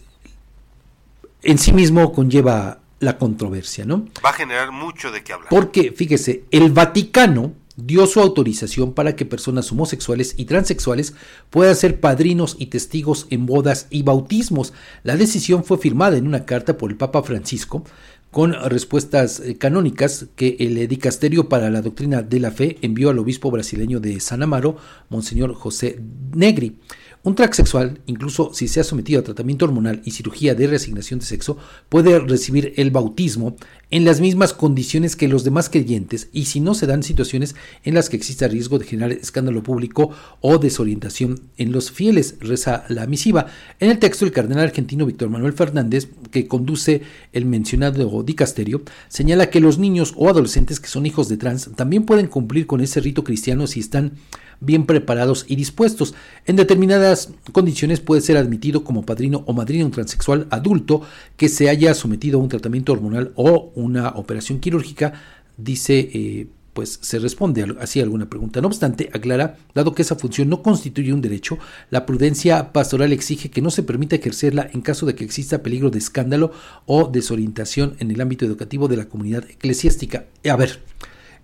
en 1.45 1.59
sí 1.59 1.73
mismo 1.73 2.13
conlleva 2.13 2.81
la 3.01 3.19
controversia, 3.19 3.85
¿no? 3.85 4.07
Va 4.25 4.31
a 4.31 4.35
generar 4.35 4.73
mucho 4.73 5.11
de 5.11 5.23
qué 5.23 5.33
hablar. 5.33 5.49
Porque, 5.51 5.93
fíjese, 5.93 6.45
el 6.51 6.73
Vaticano 6.73 7.53
dio 7.77 8.07
su 8.07 8.21
autorización 8.21 8.93
para 8.93 9.17
que 9.17 9.27
personas 9.27 9.71
homosexuales 9.73 10.35
y 10.37 10.45
transexuales 10.45 11.15
puedan 11.51 11.75
ser 11.75 12.01
padrinos 12.01 12.57
y 12.59 12.67
testigos 12.67 13.27
en 13.31 13.47
bodas 13.47 13.89
y 13.91 14.03
bautismos. 14.03 14.73
La 15.03 15.17
decisión 15.17 15.65
fue 15.65 15.79
firmada 15.79 16.17
en 16.17 16.27
una 16.27 16.45
carta 16.45 16.79
por 16.79 16.91
el 16.91 16.97
Papa 16.97 17.23
Francisco 17.23 17.85
con 18.31 18.53
respuestas 18.53 19.39
eh, 19.39 19.57
canónicas 19.59 20.27
que 20.35 20.57
el 20.59 20.89
Dicasterio 20.89 21.49
para 21.49 21.71
la 21.71 21.83
Doctrina 21.83 22.21
de 22.21 22.41
la 22.41 22.51
Fe 22.51 22.79
envió 22.83 23.11
al 23.11 23.21
obispo 23.21 23.49
brasileño 23.51 24.01
de 24.01 24.19
San 24.19 24.43
Amaro, 24.43 24.77
Monseñor 25.09 25.55
José 25.55 26.01
Negri. 26.35 26.79
Un 27.25 27.35
transexual, 27.35 28.03
incluso 28.05 28.51
si 28.53 28.69
se 28.69 28.81
ha 28.81 28.85
sometido 28.85 29.19
a 29.19 29.25
tratamiento 29.25 29.65
hormonal 29.65 30.03
y 30.05 30.11
cirugía 30.11 30.55
de 30.55 30.67
reasignación 30.67 31.21
de 31.21 31.25
sexo, 31.25 31.57
puede 31.89 32.19
recibir 32.19 32.75
el 32.77 32.91
bautismo 32.91 33.57
en 33.95 34.05
las 34.05 34.21
mismas 34.21 34.53
condiciones 34.53 35.15
que 35.15 35.29
los 35.29 35.45
demás 35.45 35.69
creyentes 35.69 36.29
y 36.33 36.47
si 36.47 36.59
no 36.59 36.75
se 36.75 36.89
dan 36.89 37.05
situaciones 37.05 37.55
en 37.85 37.95
las 37.95 38.09
que 38.09 38.17
exista 38.17 38.49
riesgo 38.49 38.81
de 38.81 38.87
generar 38.87 39.13
escándalo 39.13 39.63
público 39.63 40.11
o 40.41 40.59
desorientación 40.59 41.43
en 41.59 41.71
los 41.71 41.93
fieles, 41.93 42.35
reza 42.41 42.87
la 42.89 43.07
misiva. 43.07 43.47
En 43.79 43.93
el 43.93 44.01
texto, 44.01 44.25
el 44.25 44.33
cardenal 44.33 44.65
argentino 44.65 45.07
Víctor 45.07 45.31
Manuel 45.31 45.53
Fernández, 45.53 46.09
que 46.33 46.49
conduce 46.49 47.03
el 47.33 47.47
mencionado 47.47 48.25
dicasterio, 48.25 48.83
señala 49.07 49.49
que 49.49 49.61
los 49.61 49.79
niños 49.79 50.13
o 50.17 50.29
adolescentes 50.29 50.81
que 50.81 50.89
son 50.89 51.07
hijos 51.07 51.29
de 51.29 51.37
trans 51.37 51.71
también 51.77 52.05
pueden 52.05 52.27
cumplir 52.27 52.67
con 52.67 52.81
ese 52.81 52.99
rito 52.99 53.23
cristiano 53.23 53.69
si 53.69 53.79
están 53.79 54.15
bien 54.61 54.87
preparados 54.87 55.45
y 55.49 55.57
dispuestos. 55.57 56.15
En 56.47 56.57
determinadas 56.57 57.31
condiciones 57.53 58.01
puede 58.01 58.21
ser 58.21 58.37
admitido 58.37 58.85
como 58.85 59.05
padrino 59.05 59.45
o 59.47 59.53
madrina 59.53 59.85
un 59.85 59.91
transexual 59.91 60.47
adulto 60.51 61.03
que 61.37 61.49
se 61.49 61.69
haya 61.69 61.95
sometido 61.95 62.39
a 62.39 62.43
un 62.43 62.49
tratamiento 62.49 62.93
hormonal 62.93 63.33
o 63.37 63.73
una 63.85 64.09
operación 64.11 64.61
quirúrgica, 64.61 65.13
dice 65.57 66.11
eh, 66.13 66.49
pues 66.73 66.99
se 67.03 67.21
responde 67.21 67.65
así 67.81 68.01
a 68.01 68.03
alguna 68.03 68.29
pregunta. 68.29 68.61
No 68.61 68.67
obstante, 68.67 69.09
aclara, 69.15 69.57
dado 69.75 69.95
que 69.95 70.03
esa 70.03 70.17
función 70.17 70.49
no 70.49 70.61
constituye 70.63 71.13
un 71.13 71.21
derecho, 71.21 71.57
la 71.91 72.05
prudencia 72.05 72.73
pastoral 72.73 73.13
exige 73.13 73.51
que 73.51 73.63
no 73.63 73.71
se 73.71 73.85
permita 73.85 74.17
ejercerla 74.17 74.69
en 74.73 74.81
caso 74.81 75.07
de 75.07 75.15
que 75.15 75.25
exista 75.25 75.63
peligro 75.63 75.91
de 75.91 75.99
escándalo 75.99 76.51
o 76.87 77.09
desorientación 77.09 77.97
en 78.01 78.11
el 78.11 78.21
ámbito 78.21 78.45
educativo 78.45 78.89
de 78.89 78.97
la 78.97 79.05
comunidad 79.05 79.45
eclesiástica. 79.49 80.25
A 80.51 80.57
ver, 80.57 80.83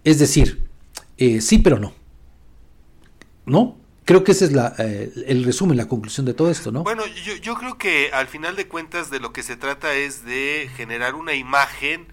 es 0.02 0.18
decir, 0.18 0.62
eh, 1.16 1.40
sí 1.40 1.58
pero 1.58 1.78
no. 1.78 1.94
¿no? 3.46 3.76
Creo 4.04 4.24
que 4.24 4.32
ese 4.32 4.46
es 4.46 4.52
la, 4.52 4.74
eh, 4.78 5.12
el 5.26 5.44
resumen, 5.44 5.76
la 5.76 5.86
conclusión 5.86 6.26
de 6.26 6.34
todo 6.34 6.50
esto, 6.50 6.72
¿no? 6.72 6.82
Bueno, 6.82 7.04
yo, 7.24 7.36
yo 7.36 7.54
creo 7.54 7.78
que 7.78 8.10
al 8.12 8.26
final 8.26 8.56
de 8.56 8.66
cuentas 8.66 9.10
de 9.10 9.20
lo 9.20 9.32
que 9.32 9.42
se 9.42 9.56
trata 9.56 9.94
es 9.94 10.24
de 10.24 10.68
generar 10.76 11.14
una 11.14 11.34
imagen 11.34 12.08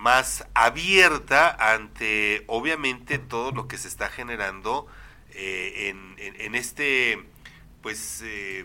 más 0.00 0.46
abierta 0.54 1.54
ante, 1.74 2.44
obviamente, 2.46 3.18
todo 3.18 3.52
lo 3.52 3.68
que 3.68 3.76
se 3.76 3.86
está 3.86 4.08
generando 4.08 4.86
eh, 5.32 5.90
en, 5.90 6.14
en, 6.18 6.54
este, 6.54 7.22
pues, 7.82 8.22
eh, 8.24 8.64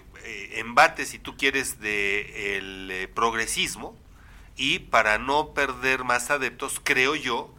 embate, 0.53 1.05
si 1.05 1.19
tú 1.19 1.35
quieres, 1.35 1.81
de 1.81 3.11
progresismo 3.13 3.97
y 4.55 4.79
para 4.79 5.17
no 5.17 5.53
perder 5.53 6.05
más 6.05 6.31
adeptos, 6.31 6.79
creo 6.81 7.15
yo 7.15 7.53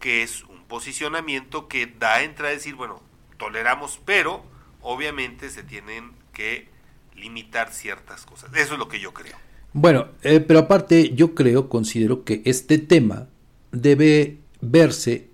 que 0.00 0.24
es 0.24 0.42
un 0.42 0.64
posicionamiento 0.64 1.68
que 1.68 1.86
da 1.86 2.16
a 2.16 2.22
entrar 2.22 2.48
a 2.48 2.54
decir, 2.54 2.74
bueno, 2.74 3.00
toleramos, 3.38 4.00
pero 4.04 4.44
obviamente 4.80 5.50
se 5.50 5.62
tienen 5.62 6.12
que 6.32 6.68
limitar 7.14 7.72
ciertas 7.72 8.26
cosas. 8.26 8.52
Eso 8.54 8.72
es 8.72 8.78
lo 8.80 8.88
que 8.88 8.98
yo 8.98 9.14
creo. 9.14 9.36
Bueno, 9.72 10.08
eh, 10.22 10.40
pero 10.40 10.60
aparte 10.60 11.14
yo 11.14 11.34
creo, 11.34 11.68
considero 11.68 12.24
que 12.24 12.42
este 12.44 12.78
tema 12.78 13.28
debe 13.72 14.38
verse 14.60 15.28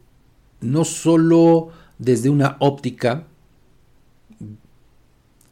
no 0.61 0.84
solo 0.84 1.70
desde 1.99 2.28
una 2.28 2.57
óptica 2.61 3.26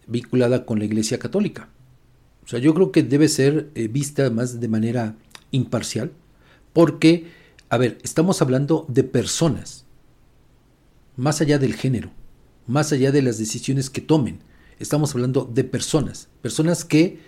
vinculada 0.07 0.67
con 0.67 0.79
la 0.79 0.85
Iglesia 0.85 1.19
Católica. 1.19 1.69
O 2.45 2.49
sea, 2.49 2.59
yo 2.59 2.75
creo 2.75 2.93
que 2.93 3.03
debe 3.03 3.29
ser 3.29 3.71
eh, 3.75 3.89
vista 3.89 4.29
más 4.29 4.61
de 4.61 4.69
manera 4.69 5.17
imparcial, 5.51 6.13
porque, 6.75 7.29
a 7.71 7.79
ver, 7.79 7.99
estamos 8.03 8.43
hablando 8.43 8.85
de 8.89 9.03
personas, 9.05 9.87
más 11.17 11.41
allá 11.41 11.59
del 11.59 11.75
género 11.75 12.11
más 12.67 12.93
allá 12.93 13.13
de 13.13 13.23
las 13.23 13.39
decisiones 13.39 13.91
que 13.91 14.01
tomen. 14.01 14.41
Estamos 14.79 15.15
hablando 15.15 15.49
de 15.53 15.65
personas, 15.65 16.29
personas 16.43 16.85
que 16.85 17.19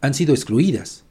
han 0.00 0.14
sido 0.14 0.34
excluidas. 0.34 1.04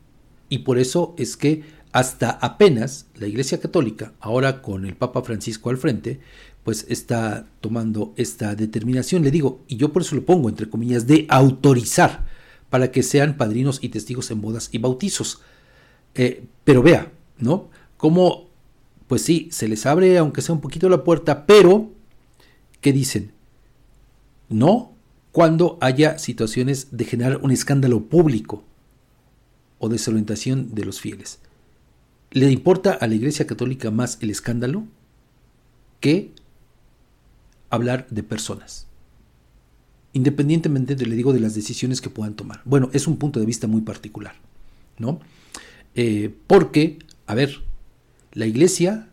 Y 0.50 0.60
por 0.60 0.78
eso 0.78 1.14
es 1.18 1.38
que 1.38 1.64
hasta 1.92 2.30
apenas 2.30 3.08
la 3.16 3.28
Iglesia 3.28 3.60
Católica, 3.60 4.14
ahora 4.20 4.62
con 4.62 4.86
el 4.86 4.96
Papa 4.96 5.22
Francisco 5.24 5.70
al 5.70 5.78
frente, 5.78 6.20
pues 6.64 6.86
está 6.90 7.48
tomando 7.62 8.14
esta 8.18 8.56
determinación, 8.56 9.24
le 9.24 9.32
digo, 9.32 9.62
y 9.68 9.78
yo 9.78 9.94
por 9.94 10.02
eso 10.02 10.16
lo 10.16 10.26
pongo 10.26 10.50
entre 10.50 10.70
comillas, 10.70 11.08
de 11.08 11.26
autorizar 11.30 12.26
para 12.70 12.92
que 12.92 13.04
sean 13.04 13.38
padrinos 13.38 13.80
y 13.82 13.90
testigos 13.90 14.30
en 14.32 14.42
bodas 14.42 14.70
y 14.72 14.78
bautizos. 14.78 15.42
Eh, 16.16 16.44
pero 16.64 16.84
vea, 16.84 17.12
¿no? 17.38 17.70
Como, 17.96 18.50
pues 19.08 19.22
sí, 19.22 19.48
se 19.52 19.68
les 19.68 19.86
abre 19.86 20.18
aunque 20.18 20.42
sea 20.42 20.54
un 20.54 20.62
poquito 20.62 20.90
la 20.90 21.04
puerta, 21.04 21.46
pero, 21.46 21.92
¿qué 22.82 22.92
dicen? 22.92 23.32
no 24.50 24.94
cuando 25.32 25.78
haya 25.82 26.18
situaciones 26.18 26.98
de 26.98 27.06
generar 27.06 27.38
un 27.38 27.52
escándalo 27.52 28.06
público 28.06 28.64
o 29.80 29.90
desorientación 29.90 30.74
de 30.74 30.86
los 30.86 31.02
fieles. 31.02 31.40
¿Le 32.32 32.52
importa 32.52 32.94
a 32.94 33.08
la 33.08 33.16
Iglesia 33.16 33.48
Católica 33.48 33.92
más 33.92 34.18
el 34.22 34.30
escándalo 34.30 34.86
que 36.00 36.32
hablar 37.70 38.08
de 38.10 38.24
personas? 38.24 38.88
Independientemente, 40.14 40.96
de, 40.96 41.06
le 41.06 41.16
digo, 41.16 41.34
de 41.34 41.40
las 41.40 41.56
decisiones 41.56 42.02
que 42.02 42.10
puedan 42.10 42.36
tomar. 42.36 42.62
Bueno, 42.66 42.90
es 42.94 43.08
un 43.08 43.18
punto 43.18 43.40
de 43.40 43.46
vista 43.46 43.68
muy 43.68 43.82
particular, 43.82 44.36
¿no? 44.98 45.20
Eh, 45.96 46.34
porque, 46.48 47.00
a 47.28 47.36
ver, 47.36 47.62
la 48.34 48.46
Iglesia 48.46 49.10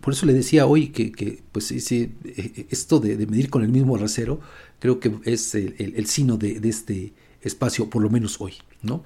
por 0.00 0.14
eso 0.14 0.26
le 0.26 0.32
decía 0.32 0.66
hoy 0.66 0.88
que, 0.88 1.42
pues 1.52 1.70
eh, 1.70 2.10
esto 2.70 3.00
de, 3.00 3.16
medir 3.26 3.50
con 3.50 3.62
el 3.62 3.68
mismo 3.68 3.96
rasero 3.98 4.40
creo 4.78 5.00
que 5.00 5.12
es 5.24 5.54
el, 5.54 5.74
el, 5.78 6.06
sino 6.06 6.36
de, 6.36 6.60
este 6.64 7.12
espacio, 7.42 7.90
por 7.90 8.02
lo 8.02 8.08
menos 8.08 8.40
hoy, 8.40 8.54
¿no? 8.80 9.02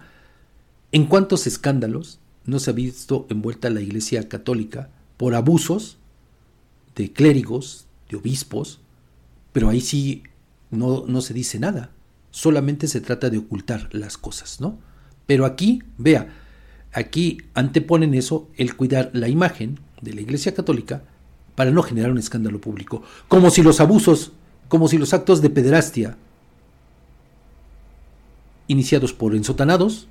¿En 0.93 1.07
cuántos 1.07 1.47
escándalos 1.47 2.21
no 2.45 2.59
se 2.59 2.71
ha 2.71 2.75
visto 2.75 3.27
envuelta 3.31 3.71
la 3.71 3.81
Iglesia 3.81 4.29
Católica 4.29 4.91
por 5.17 5.35
abusos 5.35 5.97
de 6.95 7.11
clérigos, 7.13 7.87
de 8.11 8.19
obispos? 8.19 8.81
Pero 9.53 9.71
ahí 9.71 9.81
sí 9.81 10.23
no, 10.71 11.05
no 11.07 11.23
se 11.23 11.33
dice 11.33 11.59
nada, 11.59 11.91
solamente 12.31 12.89
se 12.89 13.01
trata 13.01 13.31
de 13.31 13.39
ocultar 13.39 13.89
las 13.93 14.19
cosas, 14.19 14.61
¿no? 14.61 14.79
Pero 15.27 15.47
aquí, 15.47 15.83
vea, 15.97 16.29
aquí 16.93 17.39
anteponen 17.55 18.13
eso, 18.13 18.49
el 18.57 18.77
cuidar 18.77 19.11
la 19.15 19.29
imagen, 19.29 19.79
de 20.03 20.13
la 20.13 20.21
Iglesia 20.21 20.53
Católica 20.53 21.05
para 21.55 21.71
no 21.71 21.83
generar 21.83 22.11
un 22.11 22.19
escándalo 22.19 22.61
público, 22.61 23.03
como 23.29 23.51
si 23.51 23.63
los 23.63 23.81
abusos, 23.81 24.33
como 24.69 24.89
si 24.89 24.99
los 24.99 25.15
actos 25.15 25.41
de 25.41 25.49
pederastia 25.49 26.19
iniciados 28.69 29.13
por 29.13 29.35
ensotanados 29.35 30.09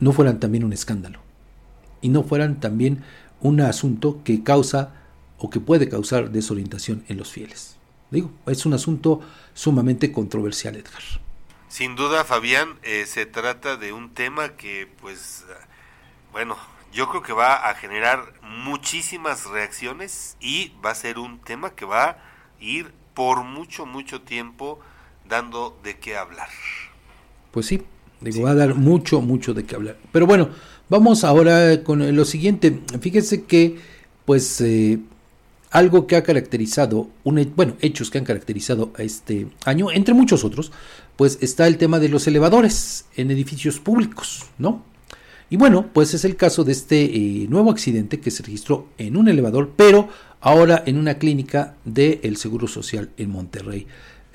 no 0.00 0.12
fueran 0.12 0.40
también 0.40 0.64
un 0.64 0.72
escándalo 0.72 1.20
y 2.00 2.08
no 2.08 2.22
fueran 2.22 2.60
también 2.60 3.04
un 3.40 3.60
asunto 3.60 4.22
que 4.24 4.42
causa 4.42 4.94
o 5.38 5.50
que 5.50 5.60
puede 5.60 5.88
causar 5.88 6.30
desorientación 6.30 7.04
en 7.08 7.18
los 7.18 7.30
fieles. 7.30 7.76
Digo, 8.10 8.30
es 8.46 8.64
un 8.66 8.74
asunto 8.74 9.20
sumamente 9.54 10.12
controversial, 10.12 10.76
Edgar. 10.76 11.02
Sin 11.68 11.96
duda, 11.96 12.24
Fabián, 12.24 12.78
eh, 12.82 13.04
se 13.06 13.26
trata 13.26 13.76
de 13.76 13.92
un 13.92 14.14
tema 14.14 14.50
que, 14.50 14.88
pues, 15.00 15.44
bueno, 16.32 16.56
yo 16.92 17.08
creo 17.08 17.22
que 17.22 17.32
va 17.32 17.68
a 17.68 17.74
generar 17.74 18.32
muchísimas 18.42 19.46
reacciones 19.46 20.36
y 20.40 20.72
va 20.84 20.92
a 20.92 20.94
ser 20.94 21.18
un 21.18 21.40
tema 21.40 21.70
que 21.70 21.84
va 21.84 22.04
a 22.04 22.18
ir 22.60 22.92
por 23.14 23.42
mucho, 23.42 23.84
mucho 23.84 24.22
tiempo 24.22 24.80
dando 25.28 25.78
de 25.82 25.98
qué 25.98 26.16
hablar. 26.16 26.48
Pues 27.50 27.66
sí, 27.66 27.82
digo, 28.20 28.42
va 28.42 28.50
a 28.50 28.54
dar 28.54 28.74
mucho, 28.74 29.20
mucho 29.20 29.54
de 29.54 29.64
qué 29.64 29.74
hablar. 29.74 29.98
Pero 30.12 30.26
bueno, 30.26 30.48
vamos 30.88 31.24
ahora 31.24 31.82
con 31.82 32.14
lo 32.14 32.24
siguiente. 32.24 32.80
Fíjense 33.00 33.44
que, 33.44 33.76
pues, 34.24 34.60
eh, 34.60 34.98
algo 35.70 36.06
que 36.06 36.16
ha 36.16 36.22
caracterizado, 36.22 37.08
un, 37.24 37.52
bueno, 37.54 37.76
hechos 37.80 38.10
que 38.10 38.18
han 38.18 38.24
caracterizado 38.24 38.92
a 38.96 39.02
este 39.02 39.48
año, 39.64 39.90
entre 39.90 40.14
muchos 40.14 40.44
otros, 40.44 40.72
pues 41.16 41.38
está 41.40 41.66
el 41.66 41.76
tema 41.76 41.98
de 41.98 42.08
los 42.08 42.26
elevadores 42.26 43.06
en 43.16 43.30
edificios 43.30 43.80
públicos, 43.80 44.44
¿no? 44.58 44.82
Y 45.48 45.56
bueno, 45.56 45.86
pues 45.92 46.12
es 46.14 46.24
el 46.24 46.36
caso 46.36 46.64
de 46.64 46.72
este 46.72 47.04
eh, 47.04 47.46
nuevo 47.48 47.70
accidente 47.70 48.18
que 48.20 48.32
se 48.32 48.42
registró 48.42 48.88
en 48.98 49.16
un 49.16 49.28
elevador, 49.28 49.72
pero 49.76 50.08
ahora 50.40 50.82
en 50.86 50.98
una 50.98 51.18
clínica 51.18 51.76
del 51.84 52.36
Seguro 52.36 52.66
Social 52.66 53.10
en 53.16 53.30
Monterrey. 53.30 53.86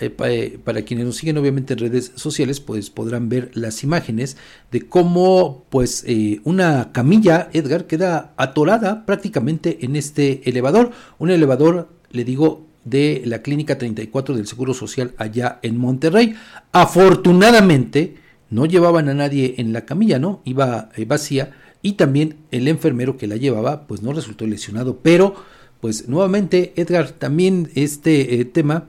Eh, 0.02 0.12
eh, 0.26 0.60
para 0.64 0.82
quienes 0.82 1.06
nos 1.06 1.18
siguen 1.18 1.38
obviamente 1.38 1.74
en 1.74 1.80
redes 1.80 2.12
sociales, 2.16 2.60
pues 2.60 2.90
podrán 2.90 3.30
ver 3.30 3.52
las 3.54 3.84
imágenes 3.84 4.36
de 4.72 4.82
cómo 4.82 5.66
pues 5.70 6.04
eh, 6.08 6.42
una 6.44 6.92
camilla, 6.92 7.50
Edgar, 7.54 7.86
queda 7.86 8.34
atorada 8.36 9.06
prácticamente 9.06 9.86
en 9.86 9.96
este 9.96 10.42
elevador. 10.50 10.90
Un 11.20 11.30
elevador, 11.30 11.90
le 12.10 12.24
digo, 12.24 12.66
de 12.84 13.22
la 13.26 13.44
Clínica 13.44 13.78
34 13.78 14.36
del 14.36 14.48
Seguro 14.48 14.74
Social 14.74 15.14
allá 15.18 15.60
en 15.62 15.78
Monterrey. 15.78 16.34
Afortunadamente, 16.72 18.16
no 18.50 18.66
llevaban 18.66 19.08
a 19.08 19.14
nadie 19.14 19.54
en 19.60 19.72
la 19.72 19.86
camilla, 19.86 20.18
¿no? 20.18 20.42
Iba 20.46 20.90
vacía 21.06 21.52
y 21.84 21.94
también 21.94 22.38
el 22.50 22.68
enfermero 22.68 23.18
que 23.18 23.28
la 23.28 23.36
llevaba, 23.36 23.86
pues 23.86 24.02
no 24.02 24.14
resultó 24.14 24.48
lesionado. 24.48 24.98
Pero, 25.04 25.36
pues 25.80 26.10
nuevamente, 26.10 26.74
Edgar, 26.76 27.12
también 27.12 27.70
este 27.76 28.44
tema 28.46 28.88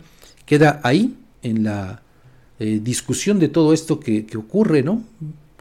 queda 0.52 0.82
ahí 0.84 1.16
en 1.42 1.64
la 1.64 2.02
eh, 2.58 2.78
discusión 2.82 3.38
de 3.38 3.48
todo 3.48 3.72
esto 3.72 3.98
que, 3.98 4.26
ocurre, 4.36 4.82
¿no? 4.82 5.02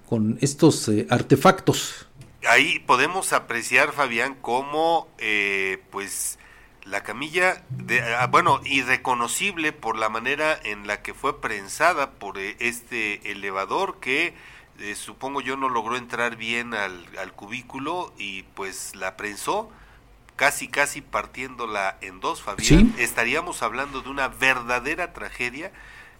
Con 0.05 0.37
estos 0.41 0.89
eh, 0.89 1.07
artefactos. 1.09 2.09
Ahí 2.45 2.79
podemos 2.79 3.31
apreciar, 3.31 3.93
Fabián, 3.93 4.35
cómo, 4.41 5.07
eh, 5.17 5.81
pues, 5.91 6.39
la 6.83 7.03
camilla, 7.03 7.63
de, 7.69 8.01
ah, 8.01 8.27
bueno, 8.27 8.59
irreconocible 8.65 9.71
por 9.71 9.97
la 9.97 10.09
manera 10.09 10.59
en 10.61 10.87
la 10.87 11.01
que 11.01 11.13
fue 11.13 11.39
prensada 11.39 12.11
por 12.11 12.37
este 12.37 13.31
elevador 13.31 14.01
que 14.01 14.33
supongo 14.95 15.39
yo 15.39 15.55
no 15.55 15.69
logró 15.69 15.95
entrar 15.95 16.35
bien 16.35 16.73
al, 16.73 17.05
al 17.17 17.31
cubículo 17.31 18.11
y 18.17 18.43
pues 18.55 18.93
la 18.95 19.15
prensó 19.15 19.69
casi 20.41 20.67
casi 20.67 21.01
partiéndola 21.01 21.99
en 22.01 22.19
dos, 22.19 22.41
Fabián, 22.41 22.95
estaríamos 22.97 23.61
hablando 23.61 24.01
de 24.01 24.09
una 24.09 24.27
verdadera 24.27 25.13
tragedia 25.13 25.71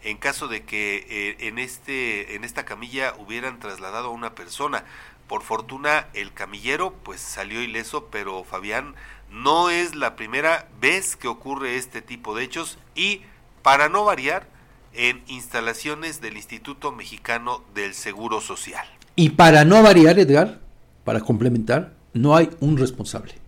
en 0.03 0.17
caso 0.17 0.47
de 0.47 0.61
que 0.61 1.07
eh, 1.09 1.47
en 1.47 1.57
este 1.57 2.35
en 2.35 2.43
esta 2.43 2.63
camilla 2.63 3.15
hubieran 3.17 3.57
trasladado 3.57 4.09
a 4.09 4.11
una 4.11 4.35
persona. 4.35 4.83
Por 5.25 5.41
fortuna 5.41 6.05
el 6.13 6.33
camillero 6.33 6.93
pues 7.03 7.19
salió 7.19 7.63
ileso, 7.63 8.09
pero 8.11 8.43
Fabián 8.43 8.93
no 9.31 9.71
es 9.71 9.95
la 9.95 10.15
primera 10.15 10.67
vez 10.79 11.15
que 11.15 11.27
ocurre 11.27 11.77
este 11.77 12.03
tipo 12.03 12.35
de 12.35 12.43
hechos 12.43 12.77
y 12.93 13.21
para 13.63 13.89
no 13.89 14.05
variar 14.05 14.45
en 14.93 15.23
instalaciones 15.25 16.21
del 16.21 16.37
Instituto 16.37 16.91
Mexicano 16.91 17.63
del 17.73 17.95
Seguro 17.95 18.39
Social. 18.39 18.85
Y 19.15 19.31
para 19.31 19.65
no 19.65 19.81
variar, 19.81 20.19
Edgar, 20.19 20.59
para 21.05 21.21
complementar, 21.21 21.95
no 22.13 22.35
hay 22.35 22.51
un 22.59 22.77
responsable 22.77 23.40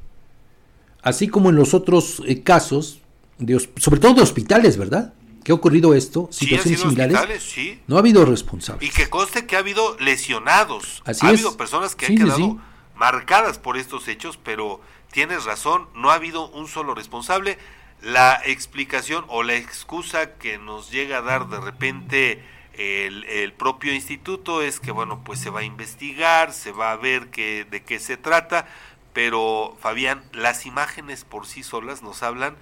así 1.03 1.27
como 1.27 1.49
en 1.49 1.55
los 1.55 1.73
otros 1.73 2.23
eh, 2.25 2.41
casos, 2.41 3.01
de, 3.37 3.59
sobre 3.77 3.99
todo 3.99 4.13
de 4.15 4.21
hospitales, 4.21 4.77
¿verdad? 4.77 5.13
¿Qué 5.43 5.51
ha 5.51 5.55
ocurrido 5.55 5.93
esto? 5.93 6.29
Situaciones 6.31 6.79
similares. 6.79 7.43
Sí. 7.43 7.81
No 7.87 7.97
ha 7.97 7.99
habido 7.99 8.25
responsables. 8.25 8.87
Y 8.87 8.91
que 8.91 9.09
conste 9.09 9.45
que 9.45 9.57
ha 9.57 9.59
habido 9.59 9.97
lesionados. 9.99 11.03
ha 11.05 11.27
habido 11.27 11.57
personas 11.57 11.95
que 11.95 12.05
han 12.05 12.15
quedado 12.15 12.57
marcadas 12.95 13.59
por 13.59 13.77
estos 13.77 14.07
hechos, 14.07 14.39
pero 14.41 14.79
tienes 15.11 15.43
razón, 15.43 15.87
no 15.93 16.11
ha 16.11 16.15
habido 16.15 16.49
un 16.49 16.67
solo 16.67 16.95
responsable. 16.95 17.57
La 18.01 18.41
explicación 18.45 19.25
o 19.27 19.43
la 19.43 19.55
excusa 19.55 20.33
que 20.33 20.57
nos 20.57 20.91
llega 20.91 21.17
a 21.17 21.21
dar 21.21 21.49
de 21.49 21.59
repente 21.59 22.43
el, 22.73 23.23
el, 23.25 23.53
propio 23.53 23.93
instituto 23.93 24.61
es 24.61 24.79
que, 24.79 24.91
bueno, 24.91 25.23
pues 25.23 25.39
se 25.39 25.49
va 25.49 25.61
a 25.61 25.63
investigar, 25.63 26.53
se 26.53 26.71
va 26.71 26.91
a 26.91 26.97
ver 26.97 27.29
que, 27.29 27.65
de 27.69 27.83
qué 27.83 27.99
se 27.99 28.17
trata, 28.17 28.67
pero 29.13 29.77
Fabián, 29.79 30.23
las 30.33 30.65
imágenes 30.65 31.23
por 31.23 31.45
sí 31.45 31.63
solas 31.63 32.01
nos 32.01 32.23
hablan 32.23 32.55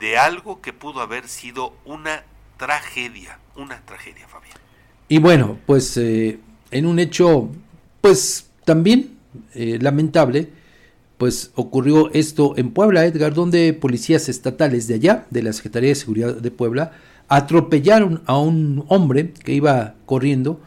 de 0.00 0.18
algo 0.18 0.60
que 0.60 0.72
pudo 0.72 1.00
haber 1.00 1.28
sido 1.28 1.74
una 1.84 2.24
tragedia, 2.56 3.38
una 3.54 3.80
tragedia, 3.84 4.26
Fabián. 4.26 4.56
Y 5.08 5.18
bueno, 5.18 5.58
pues 5.66 5.96
eh, 5.96 6.40
en 6.70 6.86
un 6.86 6.98
hecho, 6.98 7.50
pues 8.00 8.50
también 8.64 9.18
eh, 9.54 9.78
lamentable, 9.80 10.50
pues 11.18 11.52
ocurrió 11.54 12.10
esto 12.12 12.54
en 12.56 12.72
Puebla, 12.72 13.04
Edgar, 13.04 13.34
donde 13.34 13.72
policías 13.74 14.28
estatales 14.28 14.88
de 14.88 14.94
allá, 14.94 15.26
de 15.30 15.42
la 15.42 15.52
Secretaría 15.52 15.90
de 15.90 15.94
Seguridad 15.94 16.34
de 16.34 16.50
Puebla, 16.50 16.92
atropellaron 17.28 18.22
a 18.26 18.38
un 18.38 18.84
hombre 18.88 19.32
que 19.32 19.52
iba 19.52 19.94
corriendo, 20.06 20.60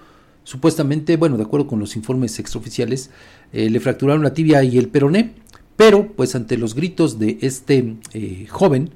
supuestamente, 0.44 1.18
bueno, 1.18 1.38
de 1.38 1.44
acuerdo 1.44 1.68
con 1.68 1.80
los 1.80 1.96
informes 1.96 2.40
extraoficiales, 2.40 3.10
eh, 3.54 3.70
le 3.70 3.80
fracturaron 3.80 4.24
la 4.24 4.34
tibia 4.34 4.64
y 4.64 4.78
el 4.78 4.90
peroné, 4.90 5.34
pero 5.76 6.08
pues 6.14 6.36
ante 6.36 6.58
los 6.58 6.76
gritos 6.76 7.20
de 7.20 7.38
este 7.42 7.96
eh, 8.14 8.48
joven, 8.50 8.92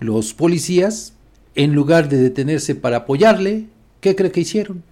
los 0.00 0.34
policías, 0.34 1.14
en 1.54 1.74
lugar 1.74 2.08
de 2.08 2.18
detenerse 2.18 2.74
para 2.74 2.98
apoyarle, 2.98 3.66
¿qué 4.00 4.14
cree 4.14 4.32
que 4.32 4.40
hicieron? 4.40 4.82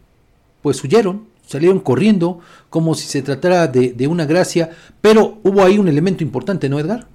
Pues 0.62 0.82
huyeron, 0.82 1.26
salieron 1.46 1.80
corriendo 1.80 2.40
como 2.70 2.94
si 2.94 3.06
se 3.06 3.22
tratara 3.22 3.66
de, 3.66 4.06
una 4.06 4.24
gracia, 4.24 4.70
pero 5.00 5.38
hubo 5.42 5.62
ahí 5.62 5.78
un 5.78 5.88
elemento 5.88 6.22
importante, 6.22 6.68
¿no, 6.68 6.78
Edgar? 6.78 7.06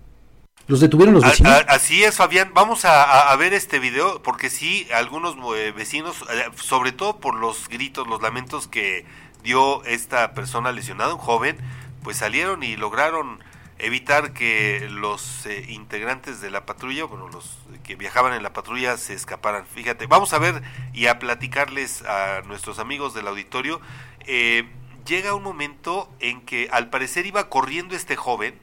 ¿Los 0.67 0.81
detuvieron 0.81 1.13
los 1.13 1.23
vecinos? 1.23 1.63
así 1.69 2.03
es, 2.03 2.15
Fabián. 2.15 2.51
Vamos 2.53 2.83
a, 2.83 3.33
ver 3.37 3.53
este 3.53 3.79
video 3.79 4.21
porque 4.21 4.49
sí, 4.49 4.85
algunos 4.93 5.37
eh, 5.55 5.71
vecinos, 5.71 6.17
sobre 6.61 6.91
todo 6.91 7.19
por 7.19 7.35
los 7.35 7.69
gritos, 7.69 8.05
los 8.05 8.21
lamentos 8.21 8.67
que 8.67 9.05
dio 9.47 9.81
esta 9.85 10.33
persona 10.33 10.73
lesionada, 10.73 11.13
un 11.13 11.21
joven, 11.21 11.57
pues 12.03 12.17
salieron 12.17 12.63
y 12.63 12.75
lograron 12.75 13.41
evitar 13.79 14.33
que 14.33 14.89
los 14.91 15.45
eh, 15.45 15.67
integrantes 15.69 16.41
de 16.41 16.51
la 16.51 16.65
patrulla, 16.65 17.05
bueno, 17.05 17.29
los 17.29 17.57
que 17.85 17.95
viajaban 17.95 18.33
en 18.33 18.43
la 18.43 18.51
patrulla 18.51 18.97
se 18.97 19.13
escaparan. 19.13 19.65
Fíjate, 19.65 20.05
vamos 20.05 20.33
a 20.33 20.39
ver 20.39 20.61
y 20.93 21.07
a 21.07 21.17
platicarles 21.17 22.01
a 22.01 22.41
nuestros 22.41 22.77
amigos 22.77 23.13
del 23.13 23.25
auditorio. 23.25 23.79
Eh, 24.25 24.67
llega 25.05 25.33
un 25.33 25.43
momento 25.43 26.11
en 26.19 26.41
que 26.41 26.67
al 26.69 26.89
parecer 26.89 27.25
iba 27.25 27.47
corriendo 27.47 27.95
este 27.95 28.17
joven 28.17 28.53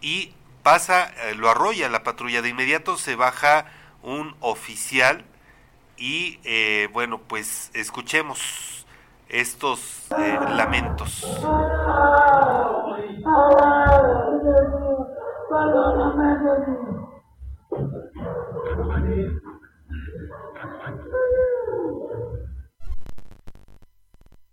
y 0.00 0.32
pasa, 0.62 1.12
eh, 1.28 1.34
lo 1.34 1.50
arrolla 1.50 1.90
la 1.90 2.02
patrulla. 2.02 2.40
De 2.40 2.48
inmediato 2.48 2.96
se 2.96 3.14
baja 3.14 3.66
un 4.00 4.34
oficial 4.40 5.26
y 5.98 6.38
bueno, 6.92 7.20
pues 7.20 7.70
escuchemos 7.74 8.83
estos 9.34 10.06
eh, 10.16 10.38
lamentos. 10.56 11.26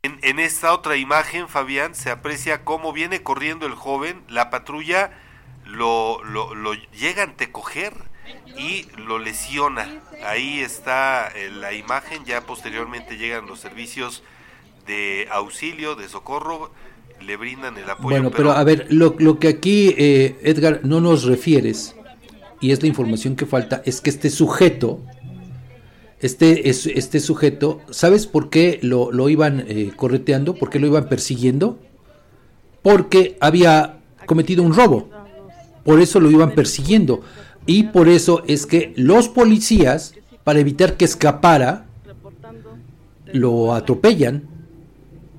En, 0.03 0.39
esta 0.39 0.73
otra 0.73 0.95
imagen, 0.95 1.47
Fabián, 1.47 1.93
se 1.93 2.09
aprecia 2.09 2.63
cómo 2.63 2.91
viene 2.91 3.21
corriendo 3.21 3.67
el 3.67 3.75
joven, 3.75 4.23
la 4.29 4.49
patrulla 4.49 5.11
lo, 5.65 6.23
lo, 6.23 6.55
lo 6.55 6.73
llega 6.73 7.21
a 7.21 7.25
antecoger 7.25 7.93
y 8.57 8.87
lo 8.97 9.19
lesiona. 9.19 9.87
Ahí 10.25 10.61
está 10.61 11.27
eh, 11.27 11.51
la 11.51 11.73
imagen, 11.73 12.25
ya 12.25 12.41
posteriormente 12.41 13.17
llegan 13.17 13.45
los 13.45 13.59
servicios 13.59 14.23
de 14.85 15.27
auxilio, 15.31 15.95
de 15.95 16.07
socorro, 16.07 16.71
le 17.25 17.37
brindan 17.37 17.77
el 17.77 17.89
apoyo. 17.89 18.09
Bueno, 18.09 18.31
pero, 18.31 18.51
a 18.51 18.63
ver, 18.63 18.87
lo, 18.89 19.15
lo 19.19 19.39
que 19.39 19.47
aquí, 19.47 19.93
eh, 19.97 20.37
Edgar, 20.43 20.81
no 20.83 21.01
nos 21.01 21.23
refieres, 21.23 21.95
y 22.59 22.71
es 22.71 22.81
la 22.81 22.87
información 22.87 23.35
que 23.35 23.45
falta, 23.45 23.81
es 23.85 24.01
que 24.01 24.09
este 24.09 24.29
sujeto, 24.29 25.01
este, 26.19 26.69
este 26.69 27.19
sujeto, 27.19 27.81
¿sabes 27.89 28.27
por 28.27 28.49
qué 28.49 28.79
lo, 28.83 29.11
lo 29.11 29.29
iban 29.29 29.65
eh, 29.67 29.91
correteando? 29.95 30.53
¿Por 30.53 30.69
qué 30.69 30.79
lo 30.79 30.87
iban 30.87 31.09
persiguiendo? 31.09 31.79
Porque 32.83 33.37
había 33.39 33.97
cometido 34.27 34.63
un 34.63 34.75
robo. 34.75 35.09
Por 35.83 35.99
eso 35.99 36.19
lo 36.19 36.29
iban 36.29 36.51
persiguiendo. 36.51 37.21
Y 37.65 37.83
por 37.83 38.07
eso 38.07 38.43
es 38.47 38.67
que 38.67 38.93
los 38.95 39.29
policías, 39.29 40.13
para 40.43 40.59
evitar 40.59 40.95
que 40.95 41.05
escapara, 41.05 41.85
lo 43.33 43.73
atropellan 43.73 44.50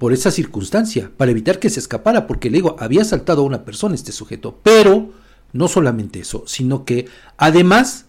por 0.03 0.13
esa 0.13 0.33
circunstancia, 0.33 1.13
para 1.17 1.31
evitar 1.31 1.61
que 1.61 1.71
se 1.71 1.79
escapara, 1.79 2.27
porque 2.27 2.51
le 2.51 2.57
digo, 2.57 2.75
había 2.81 3.03
asaltado 3.03 3.43
a 3.43 3.45
una 3.45 3.65
persona 3.65 3.95
este 3.95 4.11
sujeto, 4.11 4.59
pero 4.65 5.11
no 5.53 5.69
solamente 5.69 6.19
eso, 6.19 6.43
sino 6.45 6.85
que 6.85 7.07
además 7.37 8.07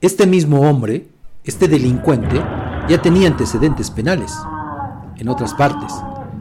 este 0.00 0.26
mismo 0.26 0.62
hombre, 0.62 1.06
este 1.44 1.68
delincuente, 1.68 2.42
ya 2.88 3.02
tenía 3.02 3.28
antecedentes 3.28 3.90
penales 3.90 4.32
en 5.18 5.28
otras 5.28 5.52
partes. 5.52 5.92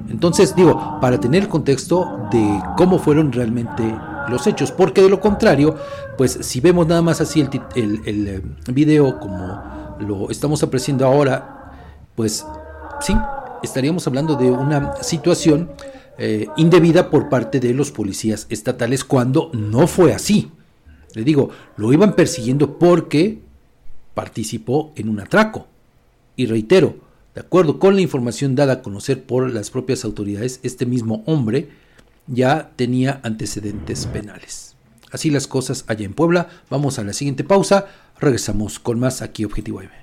Entonces, 0.07 0.55
digo, 0.55 0.99
para 1.01 1.19
tener 1.19 1.43
el 1.43 1.49
contexto 1.49 2.29
de 2.31 2.63
cómo 2.77 2.97
fueron 2.97 3.33
realmente 3.33 3.83
los 4.29 4.47
hechos, 4.47 4.71
porque 4.71 5.01
de 5.01 5.09
lo 5.09 5.19
contrario, 5.19 5.75
pues 6.17 6.31
si 6.39 6.61
vemos 6.61 6.87
nada 6.87 7.01
más 7.01 7.19
así 7.19 7.41
el, 7.41 7.49
el, 7.75 8.01
el 8.05 8.27
eh, 8.29 8.41
video 8.67 9.19
como 9.19 9.97
lo 9.99 10.29
estamos 10.29 10.63
apreciando 10.63 11.05
ahora, 11.05 11.73
pues 12.15 12.45
sí, 13.01 13.13
estaríamos 13.63 14.05
hablando 14.07 14.35
de 14.35 14.51
una 14.51 15.01
situación 15.01 15.71
eh, 16.17 16.47
indebida 16.57 17.09
por 17.09 17.29
parte 17.29 17.59
de 17.59 17.73
los 17.73 17.91
policías 17.91 18.45
estatales 18.49 19.03
cuando 19.03 19.49
no 19.53 19.87
fue 19.87 20.13
así. 20.13 20.51
Le 21.15 21.23
digo, 21.23 21.49
lo 21.77 21.91
iban 21.93 22.15
persiguiendo 22.15 22.77
porque 22.77 23.39
participó 24.13 24.91
en 24.95 25.09
un 25.09 25.19
atraco. 25.19 25.67
Y 26.35 26.45
reitero, 26.45 26.95
de 27.33 27.41
acuerdo 27.41 27.79
con 27.79 27.95
la 27.95 28.01
información 28.01 28.55
dada 28.55 28.73
a 28.73 28.81
conocer 28.81 29.23
por 29.23 29.51
las 29.51 29.71
propias 29.71 30.05
autoridades, 30.05 30.59
este 30.63 30.85
mismo 30.85 31.23
hombre 31.25 31.69
ya 32.27 32.71
tenía 32.75 33.19
antecedentes 33.23 34.05
penales. 34.05 34.75
Así 35.11 35.29
las 35.29 35.47
cosas 35.47 35.85
allá 35.87 36.05
en 36.05 36.13
Puebla. 36.13 36.49
Vamos 36.69 36.97
a 36.97 37.03
la 37.03 37.13
siguiente 37.13 37.43
pausa. 37.43 37.87
Regresamos 38.19 38.79
con 38.79 38.99
más 38.99 39.21
aquí 39.21 39.45
Objetivo 39.45 39.81
M. 39.81 40.02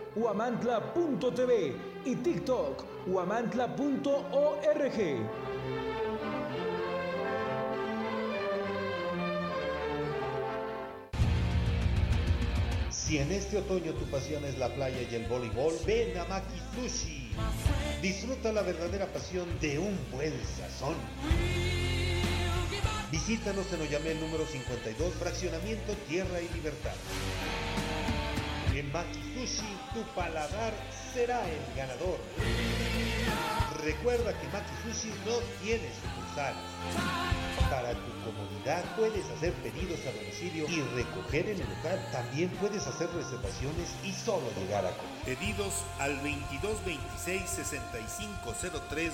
huamantla.tv 0.15 1.75
y 2.05 2.15
TikTok, 2.15 2.83
huamantla.org. 3.07 3.71
Si 12.89 13.17
en 13.17 13.31
este 13.31 13.57
otoño 13.57 13.93
tu 13.93 14.05
pasión 14.05 14.45
es 14.45 14.57
la 14.57 14.73
playa 14.73 15.01
y 15.01 15.15
el 15.15 15.25
voleibol, 15.27 15.73
ven 15.85 16.17
a 16.17 16.25
Maki 16.25 16.61
Sushi. 16.75 17.35
Disfruta 18.01 18.53
la 18.53 18.61
verdadera 18.61 19.05
pasión 19.07 19.47
de 19.59 19.79
un 19.79 19.97
buen 20.11 20.33
sazón. 20.45 20.95
Visítanos 23.11 23.71
en 23.73 23.81
Oyamel 23.81 24.19
número 24.21 24.45
52, 24.45 25.13
fraccionamiento 25.15 25.93
Tierra 26.07 26.41
y 26.41 26.47
Libertad. 26.53 26.93
Maki 28.83 29.21
Sushi, 29.33 29.77
tu 29.93 30.01
paladar 30.15 30.73
será 31.13 31.41
el 31.47 31.75
ganador. 31.75 32.19
Recuerda 33.83 34.33
que 34.39 34.47
Maki 34.47 34.73
Sushi 34.83 35.09
no 35.25 35.37
tiene 35.63 35.89
sucursal. 36.01 36.55
Para 37.69 37.93
tu 37.93 38.11
comodidad 38.23 38.83
puedes 38.95 39.25
hacer 39.31 39.53
pedidos 39.63 39.99
a 40.05 40.11
domicilio 40.11 40.67
y 40.69 40.81
recoger 40.95 41.49
en 41.49 41.61
el 41.61 41.69
local. 41.69 42.07
También 42.11 42.49
puedes 42.59 42.85
hacer 42.87 43.09
reservaciones 43.11 43.95
y 44.03 44.11
solo 44.13 44.47
llegar 44.59 44.85
a. 44.85 44.91
Pedidos 45.25 45.83
al 45.99 46.15
2226 46.17 47.49
6503 47.49 49.13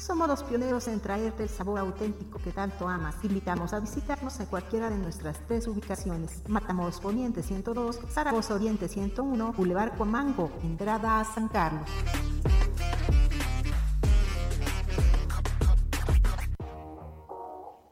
Somos 0.00 0.28
los 0.28 0.42
pioneros 0.42 0.88
en 0.88 0.98
traerte 0.98 1.42
el 1.42 1.50
sabor 1.50 1.78
auténtico 1.78 2.38
que 2.38 2.52
tanto 2.52 2.88
amas. 2.88 3.20
Te 3.20 3.26
invitamos 3.26 3.74
a 3.74 3.80
visitarnos 3.80 4.40
en 4.40 4.46
cualquiera 4.46 4.88
de 4.88 4.96
nuestras 4.96 5.46
tres 5.46 5.68
ubicaciones. 5.68 6.42
Matamoros 6.48 6.98
Poniente 7.00 7.42
102, 7.42 8.00
Zaragoza 8.08 8.54
Oriente 8.54 8.88
101, 8.88 9.52
Boulevard 9.52 9.98
Comango, 9.98 10.50
entrada 10.62 11.20
a 11.20 11.24
San 11.26 11.48
Carlos. 11.48 11.86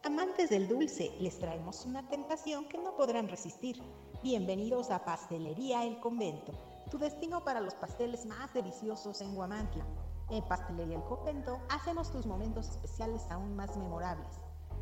Amantes 0.02 0.48
del 0.48 0.66
dulce, 0.66 1.12
les 1.20 1.38
traemos 1.38 1.84
una 1.84 2.08
tentación 2.08 2.64
que 2.70 2.78
no 2.78 2.96
podrán 2.96 3.28
resistir. 3.28 3.82
Bienvenidos 4.22 4.90
a 4.90 5.04
Pastelería 5.04 5.84
El 5.84 6.00
Convento, 6.00 6.52
tu 6.90 6.96
destino 6.96 7.44
para 7.44 7.60
los 7.60 7.74
pasteles 7.74 8.24
más 8.24 8.54
deliciosos 8.54 9.20
en 9.20 9.34
Guamantla. 9.34 9.84
En 10.30 10.42
Pastelería 10.42 10.96
El 10.96 11.04
Convento 11.04 11.58
hacemos 11.70 12.10
tus 12.10 12.26
momentos 12.26 12.68
especiales 12.68 13.22
aún 13.30 13.56
más 13.56 13.74
memorables. 13.78 14.28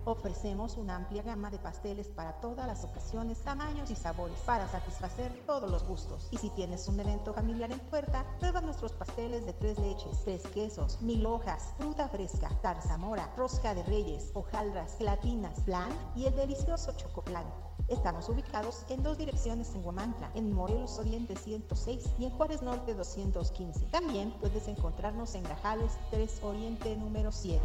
Ofrecemos 0.05 0.77
una 0.77 0.97
amplia 0.97 1.23
gama 1.23 1.51
de 1.51 1.59
pasteles 1.59 2.09
para 2.09 2.41
todas 2.41 2.67
las 2.67 2.85
ocasiones, 2.85 3.43
tamaños 3.43 3.91
y 3.91 3.97
sabores 3.97 4.39
para 4.41 4.69
satisfacer 4.69 5.33
todos 5.47 5.71
los 5.71 5.87
gustos. 5.87 6.29
Y 6.33 6.39
si 6.39 6.51
tienes 6.51 6.87
un 6.89 6.99
evento 6.99 7.33
familiar 7.33 7.71
en 7.73 7.81
puerta, 7.81 8.25
prueba 8.39 8.61
nuestros 8.61 8.93
pasteles 8.93 9.47
de 9.47 9.53
tres 9.53 9.79
leches, 9.79 10.25
tres 10.25 10.43
quesos, 10.49 11.01
mil 11.03 11.25
hojas, 11.27 11.75
fruta 11.77 12.09
fresca, 12.09 12.49
tarzamora, 12.63 13.33
rosca 13.37 13.75
de 13.75 13.83
reyes, 13.85 14.31
hojaldras, 14.35 14.97
gelatinas, 14.97 15.61
flan 15.65 15.91
y 16.15 16.27
el 16.27 16.35
delicioso 16.35 16.93
chocoplan. 16.97 17.66
Estamos 17.89 18.29
ubicados 18.29 18.85
en 18.89 19.05
dos 19.05 19.17
direcciones 19.17 19.73
en 19.77 19.83
Guamantla, 19.83 20.33
en 20.35 20.53
Morelos 20.53 20.99
Oriente 20.99 21.37
106 21.37 22.05
y 22.19 22.25
en 22.25 22.31
Juárez 22.31 22.61
Norte 22.61 22.95
215. 22.95 23.87
También 23.93 24.33
puedes 24.41 24.67
encontrarnos 24.67 25.37
en 25.37 25.45
Grajales 25.45 25.93
3 26.11 26.41
Oriente 26.43 26.97
número 26.97 27.31
7. 27.31 27.63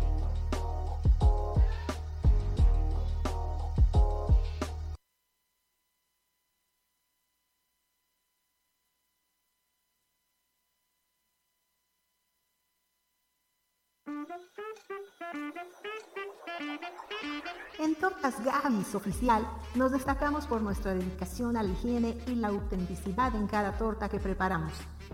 En 17.80 17.96
Tortas 17.96 18.36
Gavis 18.46 18.94
Oficial 18.94 19.48
nos 19.74 19.92
destacamos 19.92 20.46
por 20.46 20.62
nuestra 20.62 20.94
dedicación 20.94 21.58
a 21.58 21.64
la 21.64 21.72
higiene 21.72 22.16
y 22.28 22.36
la 22.36 22.50
autenticidad 22.50 23.36
en 23.36 23.48
cada 23.48 23.76
torta 23.78 24.08
que 24.08 24.20
preparamos. 24.20 24.72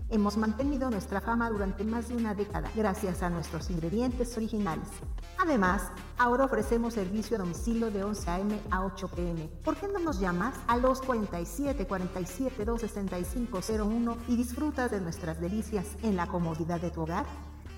Hemos 0.09 0.35
mantenido 0.35 0.89
nuestra 0.89 1.21
fama 1.21 1.49
durante 1.49 1.85
más 1.85 2.09
de 2.09 2.17
una 2.17 2.35
década 2.35 2.69
gracias 2.75 3.23
a 3.23 3.29
nuestros 3.29 3.69
ingredientes 3.69 4.35
originales. 4.35 4.89
Además, 5.37 5.91
ahora 6.17 6.43
ofrecemos 6.43 6.95
servicio 6.95 7.37
a 7.37 7.39
domicilio 7.39 7.89
de 7.89 8.03
11 8.03 8.29
a.m. 8.29 8.59
a 8.69 8.83
8 8.83 9.07
p.m. 9.15 9.49
¿Por 9.63 9.77
qué 9.77 9.87
no 9.87 9.99
nos 9.99 10.19
llamas 10.19 10.55
a 10.67 10.75
los 10.75 11.01
47 11.01 11.87
47 11.87 12.65
265 12.65 13.59
01 13.85 14.17
y 14.27 14.35
disfrutas 14.35 14.91
de 14.91 14.99
nuestras 14.99 15.39
delicias 15.39 15.85
en 16.03 16.17
la 16.17 16.27
comodidad 16.27 16.81
de 16.81 16.91
tu 16.91 17.03
hogar? 17.03 17.25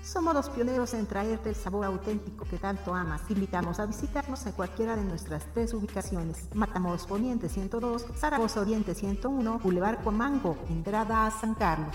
Somos 0.02 0.34
los 0.34 0.48
pioneros 0.48 0.94
en 0.94 1.06
traerte 1.06 1.50
el 1.50 1.54
sabor 1.54 1.84
auténtico 1.84 2.44
que 2.44 2.56
tanto 2.56 2.94
amas. 2.94 3.26
Te 3.26 3.34
invitamos 3.34 3.78
a 3.80 3.86
visitarnos 3.86 4.44
en 4.46 4.52
cualquiera 4.52 4.96
de 4.96 5.04
nuestras 5.04 5.44
tres 5.52 5.74
ubicaciones. 5.74 6.48
Matamoros 6.54 7.06
Poniente 7.06 7.48
102, 7.48 8.06
Zaragoza 8.16 8.60
Oriente 8.60 8.94
101, 8.94 9.58
Boulevard 9.58 10.02
Comango, 10.02 10.56
entrada 10.70 11.26
a 11.26 11.30
San 11.30 11.54
Carlos. 11.54 11.94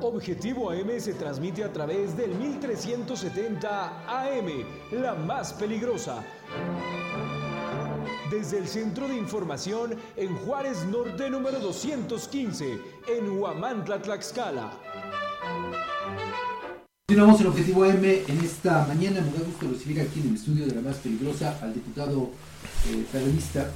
Objetivo 0.00 0.70
AM 0.70 1.00
se 1.00 1.14
transmite 1.14 1.64
a 1.64 1.72
través 1.72 2.16
del 2.16 2.30
1370 2.30 4.04
AM, 4.06 4.64
la 4.92 5.14
más 5.14 5.52
peligrosa. 5.54 6.24
Desde 8.30 8.58
el 8.58 8.68
Centro 8.68 9.08
de 9.08 9.16
Información 9.16 9.96
en 10.16 10.36
Juárez 10.36 10.84
Norte 10.84 11.28
número 11.28 11.58
215, 11.58 12.78
en 13.08 13.38
Huamantla, 13.38 14.00
Tlaxcala. 14.00 14.70
Continuamos 17.08 17.40
el 17.40 17.46
Objetivo 17.48 17.84
AM 17.84 18.04
en 18.04 18.40
esta 18.44 18.86
mañana. 18.86 19.20
Me 19.20 19.32
da 19.32 19.44
gusto 19.44 19.66
recibir 19.68 20.00
aquí 20.00 20.20
en 20.20 20.28
el 20.28 20.34
estudio 20.34 20.66
de 20.66 20.74
la 20.76 20.80
más 20.80 20.96
peligrosa 20.98 21.58
al 21.60 21.74
diputado 21.74 22.30
eh, 22.88 23.04
periodista 23.10 23.68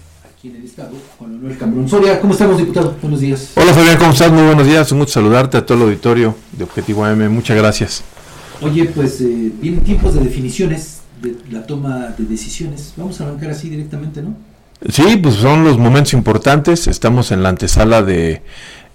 aquí 0.43 0.49
en 0.49 0.57
el 0.57 0.65
Estado, 0.65 0.91
Juan 1.19 1.37
Manuel 1.37 1.57
Cambrón. 1.57 1.89
Soria, 1.89 2.21
¿cómo 2.21 2.33
estamos, 2.33 2.59
diputado? 2.59 2.97
Buenos 3.01 3.21
días. 3.21 3.53
Hola, 3.55 3.73
Fabián, 3.73 3.97
¿cómo 3.97 4.11
estás? 4.11 4.33
Muy 4.33 4.43
buenos 4.43 4.67
días. 4.67 4.91
Un 4.91 4.99
gusto 4.99 5.13
saludarte 5.13 5.57
a 5.57 5.65
todo 5.65 5.79
el 5.79 5.85
auditorio 5.85 6.35
de 6.51 6.65
Objetivo 6.65 7.05
AM. 7.05 7.29
Muchas 7.29 7.57
gracias. 7.57 8.03
Oye, 8.61 8.87
pues 8.87 9.21
eh, 9.21 9.53
vienen 9.61 9.85
tiempos 9.85 10.15
de 10.15 10.21
definiciones, 10.21 11.03
de 11.23 11.37
la 11.53 11.65
toma 11.65 12.13
de 12.19 12.25
decisiones. 12.25 12.93
Vamos 12.97 13.21
a 13.21 13.25
arrancar 13.25 13.53
así 13.53 13.71
directamente, 13.71 14.21
¿no? 14.21 14.35
Sí, 14.89 15.17
pues 15.23 15.37
son 15.37 15.63
los 15.63 15.79
momentos 15.79 16.13
importantes. 16.13 16.89
Estamos 16.89 17.31
en 17.31 17.45
la 17.45 17.51
antesala 17.51 18.03
de 18.03 18.43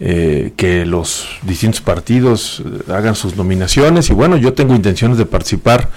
eh, 0.02 0.52
que 0.58 0.86
los 0.86 1.30
distintos 1.44 1.80
partidos 1.80 2.62
eh, 2.66 2.92
hagan 2.92 3.16
sus 3.16 3.38
nominaciones 3.38 4.10
y 4.10 4.14
bueno, 4.14 4.36
yo 4.36 4.52
tengo 4.52 4.76
intenciones 4.76 5.18
de 5.18 5.26
participar 5.26 5.88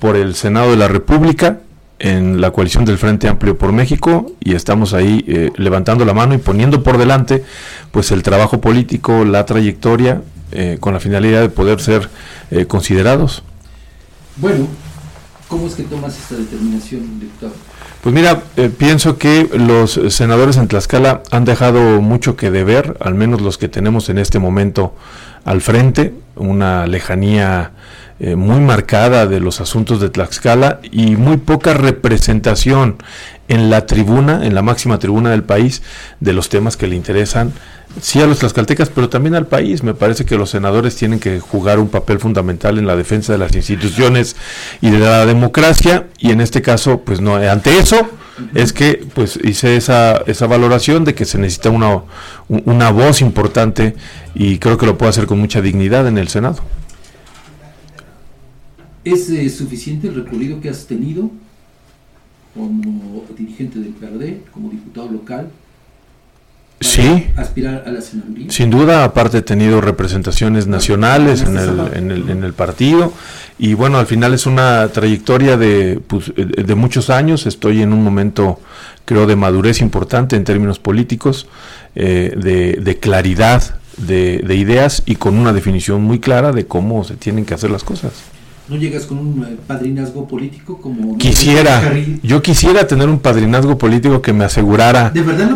por 0.00 0.16
el 0.16 0.34
Senado 0.34 0.72
de 0.72 0.76
la 0.76 0.88
República 0.88 1.60
en 1.98 2.40
la 2.40 2.50
coalición 2.50 2.84
del 2.84 2.98
Frente 2.98 3.28
Amplio 3.28 3.56
por 3.56 3.72
México 3.72 4.32
y 4.40 4.54
estamos 4.54 4.92
ahí 4.92 5.24
eh, 5.26 5.50
levantando 5.56 6.04
la 6.04 6.12
mano 6.12 6.34
y 6.34 6.38
poniendo 6.38 6.82
por 6.82 6.98
delante 6.98 7.44
pues 7.90 8.10
el 8.12 8.22
trabajo 8.22 8.60
político, 8.60 9.24
la 9.24 9.46
trayectoria 9.46 10.22
eh, 10.52 10.76
con 10.78 10.92
la 10.94 11.00
finalidad 11.00 11.40
de 11.40 11.48
poder 11.48 11.80
ser 11.80 12.08
eh, 12.50 12.66
considerados. 12.66 13.42
Bueno, 14.36 14.66
¿cómo 15.48 15.66
es 15.66 15.74
que 15.74 15.84
tomas 15.84 16.18
esta 16.18 16.36
determinación, 16.36 17.18
diputado? 17.18 17.52
Pues 18.02 18.14
mira, 18.14 18.40
pienso 18.78 19.18
que 19.18 19.48
los 19.52 20.00
senadores 20.10 20.58
en 20.58 20.68
Tlaxcala 20.68 21.22
han 21.32 21.44
dejado 21.44 22.00
mucho 22.00 22.36
que 22.36 22.52
deber, 22.52 22.96
al 23.00 23.14
menos 23.14 23.40
los 23.40 23.58
que 23.58 23.68
tenemos 23.68 24.08
en 24.10 24.18
este 24.18 24.38
momento 24.38 24.94
al 25.44 25.60
frente, 25.60 26.14
una 26.36 26.86
lejanía 26.86 27.72
eh, 28.18 28.36
muy 28.36 28.60
marcada 28.60 29.26
de 29.26 29.40
los 29.40 29.60
asuntos 29.60 30.00
de 30.00 30.08
Tlaxcala 30.08 30.80
y 30.90 31.16
muy 31.16 31.36
poca 31.36 31.74
representación 31.74 32.96
en 33.48 33.70
la 33.70 33.86
tribuna, 33.86 34.46
en 34.46 34.54
la 34.54 34.62
máxima 34.62 34.98
tribuna 34.98 35.30
del 35.30 35.44
país, 35.44 35.82
de 36.20 36.32
los 36.32 36.48
temas 36.48 36.76
que 36.76 36.86
le 36.86 36.96
interesan, 36.96 37.52
sí 38.00 38.20
a 38.20 38.26
los 38.26 38.38
tlaxcaltecas, 38.38 38.90
pero 38.90 39.08
también 39.08 39.34
al 39.34 39.46
país. 39.46 39.82
Me 39.82 39.94
parece 39.94 40.24
que 40.24 40.36
los 40.36 40.50
senadores 40.50 40.96
tienen 40.96 41.20
que 41.20 41.40
jugar 41.40 41.78
un 41.78 41.88
papel 41.88 42.18
fundamental 42.18 42.78
en 42.78 42.86
la 42.86 42.96
defensa 42.96 43.32
de 43.32 43.38
las 43.38 43.54
instituciones 43.54 44.36
y 44.80 44.90
de 44.90 44.98
la 44.98 45.26
democracia, 45.26 46.06
y 46.18 46.30
en 46.32 46.40
este 46.40 46.62
caso, 46.62 47.02
pues 47.02 47.20
no, 47.20 47.36
ante 47.36 47.78
eso 47.78 48.08
es 48.54 48.74
que 48.74 49.02
pues 49.14 49.38
hice 49.42 49.76
esa, 49.76 50.18
esa 50.26 50.46
valoración 50.46 51.04
de 51.04 51.14
que 51.14 51.24
se 51.24 51.38
necesita 51.38 51.70
una, 51.70 52.02
una 52.48 52.90
voz 52.90 53.22
importante 53.22 53.96
y 54.34 54.58
creo 54.58 54.76
que 54.76 54.84
lo 54.84 54.98
puedo 54.98 55.08
hacer 55.08 55.26
con 55.26 55.38
mucha 55.38 55.62
dignidad 55.62 56.06
en 56.06 56.18
el 56.18 56.28
Senado. 56.28 56.60
¿Es 59.06 59.30
eh, 59.30 59.48
suficiente 59.50 60.08
el 60.08 60.16
recorrido 60.16 60.60
que 60.60 60.68
has 60.68 60.86
tenido 60.86 61.30
como 62.54 63.24
dirigente 63.38 63.78
del 63.78 63.90
PRD, 63.92 64.42
como 64.50 64.68
diputado 64.68 65.08
local? 65.08 65.48
Para 66.78 66.90
Sí. 66.92 67.26
Aspirar 67.36 67.84
a 67.86 67.92
la 67.92 68.00
senaduría. 68.00 68.50
Sin 68.50 68.68
duda, 68.68 69.04
aparte 69.04 69.38
he 69.38 69.42
tenido 69.42 69.80
representaciones 69.80 70.66
nacionales 70.66 71.42
en 71.42 71.56
el, 71.56 71.80
en 71.94 72.10
el, 72.10 72.28
en 72.28 72.42
el 72.42 72.52
partido 72.52 73.12
y 73.60 73.74
bueno, 73.74 73.98
al 73.98 74.06
final 74.06 74.34
es 74.34 74.44
una 74.44 74.88
trayectoria 74.88 75.56
de, 75.56 76.00
pues, 76.04 76.32
eh, 76.36 76.44
de 76.44 76.74
muchos 76.74 77.08
años, 77.08 77.46
estoy 77.46 77.82
en 77.82 77.92
un 77.92 78.02
momento 78.02 78.60
creo 79.04 79.26
de 79.28 79.36
madurez 79.36 79.80
importante 79.82 80.34
en 80.34 80.42
términos 80.42 80.80
políticos, 80.80 81.46
eh, 81.94 82.34
de, 82.36 82.72
de 82.82 82.98
claridad 82.98 83.76
de, 83.98 84.38
de 84.38 84.56
ideas 84.56 85.04
y 85.06 85.14
con 85.14 85.38
una 85.38 85.52
definición 85.52 86.02
muy 86.02 86.18
clara 86.18 86.50
de 86.50 86.66
cómo 86.66 87.04
se 87.04 87.14
tienen 87.14 87.46
que 87.46 87.54
hacer 87.54 87.70
las 87.70 87.84
cosas. 87.84 88.12
¿No 88.68 88.76
llegas 88.76 89.06
con 89.06 89.18
un 89.18 89.44
eh, 89.44 89.56
padrinazgo 89.64 90.26
político 90.26 90.80
como... 90.80 91.16
Quisiera, 91.18 91.92
yo 92.24 92.42
quisiera 92.42 92.84
tener 92.86 93.08
un 93.08 93.20
padrinazgo 93.20 93.78
político 93.78 94.20
que 94.20 94.32
me 94.32 94.44
asegurara 94.44 95.12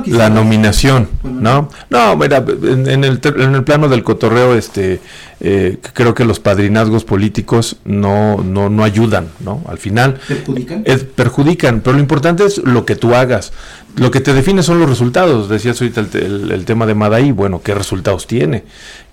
la 0.06 0.30
nominación, 0.30 1.08
Bueno, 1.22 1.40
¿no? 1.40 1.68
No, 1.90 2.16
mira, 2.16 2.44
en, 2.62 2.88
en 2.88 3.02
el, 3.04 3.20
en 3.24 3.54
el 3.56 3.64
plano 3.64 3.88
del 3.88 4.04
cotorreo, 4.04 4.54
este, 4.54 5.00
eh, 5.40 5.78
creo 5.92 6.14
que 6.14 6.24
los 6.24 6.38
padrinazgos 6.38 7.04
políticos 7.04 7.78
no, 7.84 8.44
no, 8.44 8.68
no 8.70 8.84
ayudan, 8.84 9.26
¿no? 9.40 9.60
Al 9.66 9.78
final 9.78 10.20
¿Perjudican? 10.28 10.82
es- 10.86 11.02
perjudican, 11.02 11.80
pero 11.80 11.94
lo 11.96 12.00
importante 12.02 12.44
es 12.44 12.58
lo 12.58 12.84
que 12.86 12.94
tú 12.94 13.16
hagas. 13.16 13.52
Lo 13.96 14.12
que 14.12 14.20
te 14.20 14.32
define 14.34 14.62
son 14.62 14.78
los 14.78 14.88
resultados. 14.88 15.48
Decías 15.48 15.80
ahorita 15.82 16.00
el- 16.12 16.52
el 16.52 16.64
tema 16.64 16.86
de 16.86 16.94
Madaí, 16.94 17.32
bueno, 17.32 17.60
¿qué 17.60 17.74
resultados 17.74 18.28
tiene? 18.28 18.62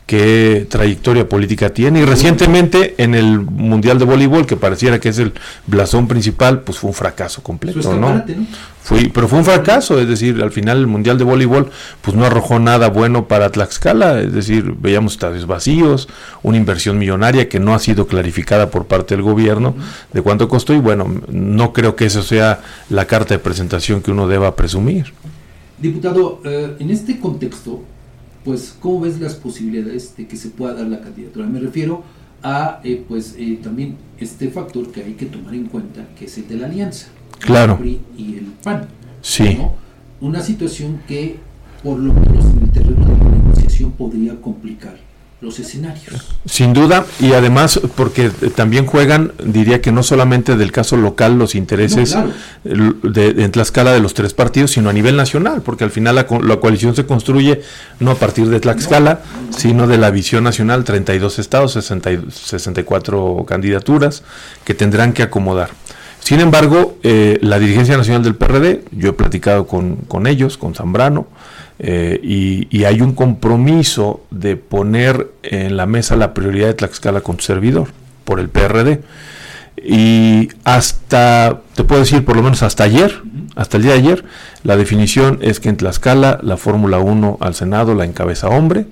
¿Qué 0.08 0.66
trayectoria 0.70 1.28
política 1.28 1.70
tiene? 1.70 1.99
Y 1.99 2.05
recientemente 2.05 2.95
en 2.97 3.14
el 3.14 3.41
Mundial 3.41 3.99
de 3.99 4.05
Voleibol, 4.05 4.45
que 4.45 4.55
pareciera 4.55 5.01
que 5.01 5.10
es 5.10 5.20
el 5.20 5.34
blasón 5.66 6.08
principal, 6.08 6.62
pues 6.62 6.78
fue 6.78 6.91
un 6.91 6.93
fracaso 6.93 7.43
completo, 7.43 7.93
¿no? 7.93 8.24
Fue, 8.82 9.12
pero 9.14 9.28
fue 9.28 9.39
un 9.39 9.43
fracaso, 9.43 9.99
es 9.99 10.08
decir, 10.08 10.41
al 10.41 10.51
final 10.51 10.78
el 10.78 10.88
Mundial 10.88 11.18
de 11.18 11.26
Voleibol 11.26 11.72
pues 11.99 12.16
no 12.16 12.24
arrojó 12.24 12.58
nada 12.58 12.88
bueno 12.88 13.28
para 13.28 13.49
Tlaxcala, 13.49 14.22
es 14.22 14.32
decir, 14.32 14.76
veíamos 14.80 15.12
estadios 15.12 15.45
vacíos, 15.45 16.08
una 16.41 16.55
inversión 16.55 16.97
millonaria 16.97 17.49
que 17.49 17.60
no 17.60 17.76
ha 17.76 17.80
sido 17.80 18.08
clarificada 18.08 18.70
por 18.70 18.86
parte 18.86 19.14
del 19.14 19.24
gobierno 19.24 19.76
de 20.14 20.22
cuánto 20.22 20.47
costó 20.47 20.74
y 20.74 20.80
bueno, 20.80 21.14
no 21.28 21.74
creo 21.74 21.97
que 21.97 22.05
eso 22.05 22.24
sea 22.24 22.62
la 22.89 23.03
carta 23.03 23.34
de 23.34 23.39
presentación 23.39 24.01
que 24.01 24.12
uno 24.12 24.26
deba 24.26 24.55
presumir. 24.55 25.14
Diputado, 25.78 26.39
eh, 26.45 26.78
en 26.80 26.89
este 26.89 27.20
contexto, 27.20 27.84
pues, 28.48 28.78
¿cómo 28.80 29.02
ves 29.02 29.20
las 29.20 29.34
posibilidades 29.34 30.16
de 30.16 30.26
que 30.26 30.38
se 30.38 30.48
pueda 30.48 30.74
dar 30.74 30.88
la 30.88 31.02
candidatura? 31.02 31.45
Me 31.48 31.60
refiero 31.60 32.04
a, 32.41 32.80
eh, 32.86 33.04
pues, 33.06 33.36
eh, 33.38 33.60
también 33.62 33.98
este 34.18 34.50
factor 34.50 34.89
que 34.89 35.04
hay 35.04 35.16
que 35.16 35.26
tomar 35.26 35.54
en 35.54 35.66
cuenta, 35.66 36.08
que 36.18 36.26
es 36.26 36.38
el 36.38 36.48
de 36.48 36.56
la 36.56 36.68
alianza. 36.68 37.08
Claro. 37.39 37.74
El 37.74 37.80
PRI 37.80 38.00
y 38.18 38.36
el 38.38 38.45
PAN. 38.64 38.88
Sí. 39.22 39.56
¿no? 39.56 39.76
Una 40.22 40.41
situación 40.41 41.02
que, 41.10 41.36
por 41.84 42.00
lo 42.00 42.14
menos 42.14 42.45
en 42.45 42.64
el 42.64 42.72
terreno 42.72 43.06
de 43.06 43.18
la 43.18 43.32
negociación, 43.32 43.91
podría 43.91 44.39
complicar 44.39 44.95
los 45.39 45.59
escenarios. 45.59 46.15
Sin 46.45 46.73
duda, 46.73 47.05
y 47.19 47.33
además 47.33 47.79
porque 47.95 48.29
también 48.55 48.88
juegan, 48.88 49.33
diría 49.43 49.81
que 49.81 49.91
no 49.91 50.01
solamente 50.01 50.55
del 50.55 50.71
caso 50.71 50.97
local 50.97 51.38
los 51.38 51.53
intereses 51.53 52.15
No, 52.15 52.23
claro. 52.23 52.93
el- 53.03 53.13
de, 53.13 53.33
de- 53.33 53.43
en 53.43 53.51
Tlaxcala 53.51 53.93
de 53.93 53.99
los 53.99 54.15
tres 54.15 54.33
partidos, 54.33 54.71
sino 54.71 54.89
a 54.89 54.93
nivel 54.93 55.15
nacional, 55.15 55.61
porque 55.61 55.83
al 55.83 55.91
final 55.91 56.15
la, 56.15 56.25
la 56.41 56.57
coalición 56.59 56.95
se 56.95 57.05
construye 57.05 57.61
no 57.99 58.09
a 58.11 58.15
partir 58.15 58.47
de 58.49 58.59
Tlaxcala, 58.59 59.21
sino 59.55 59.85
de 59.85 59.99
la 59.99 60.09
visión 60.09 60.43
nacional, 60.43 60.83
32 60.83 61.38
estados, 61.38 61.73
60 61.73 62.11
y- 62.13 62.19
64 62.31 63.45
candidaturas 63.47 64.23
que 64.65 64.73
tendrán 64.73 65.13
que 65.13 65.21
acomodar. 65.23 65.69
Sin 66.19 66.39
embargo, 66.39 66.97
eh, 67.03 67.38
la 67.41 67.59
dirigencia 67.59 67.95
nacional 67.95 68.23
del 68.23 68.35
PRD, 68.35 68.83
yo 68.91 69.09
he 69.09 69.13
platicado 69.13 69.65
con, 69.67 69.97
con 70.07 70.27
ellos, 70.27 70.57
con 70.57 70.73
Zambrano, 70.76 71.27
eh, 71.80 72.20
y, 72.24 72.68
y 72.76 72.86
hay 72.86 73.02
un 73.02 73.14
compromiso 73.14 74.26
de 74.32 74.56
poner 74.56 75.28
en 75.44 75.78
la 75.78 75.86
mesa 75.86 76.16
la 76.16 76.34
prioridad 76.34 76.68
de 76.68 76.74
Tlaxcala 76.74 77.22
con 77.22 77.38
tu 77.38 77.44
servidor, 77.44 77.90
por 78.24 78.40
el 78.40 78.49
PRD. 78.49 79.02
Y 79.84 80.49
hasta, 80.64 81.62
te 81.76 81.84
puedo 81.84 82.02
decir, 82.02 82.26
por 82.26 82.36
lo 82.36 82.41
menos 82.44 82.64
hasta 82.64 82.84
ayer, 82.84 83.22
hasta 83.56 83.78
el 83.78 83.84
día 83.84 83.94
de 83.94 83.99
ayer, 83.99 84.26
la 84.64 84.76
definición 84.76 85.40
es 85.41 85.60
que 85.60 85.70
en 85.70 85.78
Tlaxcala 85.78 86.40
la 86.41 86.58
Fórmula 86.58 86.99
1 86.99 87.38
al 87.40 87.56
Senado 87.56 87.94
la 87.95 88.06
encabeza 88.06 88.49
hombre. 88.49 88.86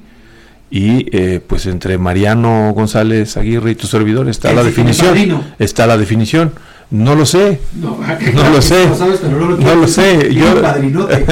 Y 0.71 1.05
eh, 1.15 1.41
pues 1.45 1.67
entre 1.67 1.97
Mariano 1.97 2.73
González 2.73 3.37
Aguirre 3.37 3.71
y 3.71 3.75
tu 3.75 3.87
servidor 3.87 4.27
está 4.27 4.51
la 4.51 4.63
definición. 4.63 5.09
padrino. 5.09 5.43
Está 5.59 5.85
la 5.85 5.97
definición. 5.97 6.53
No 6.91 7.15
lo 7.15 7.25
sé. 7.25 7.61
No, 7.73 7.97
no 8.33 8.49
lo 8.49 8.61
sé. 8.61 8.87
No, 8.87 8.95
sabes, 8.95 9.19
pero 9.21 9.39
no, 9.39 9.57
no 9.57 9.75
lo 9.75 9.87
sé. 9.87 10.33
Yo... 10.33 10.61
padrinote. 10.61 11.25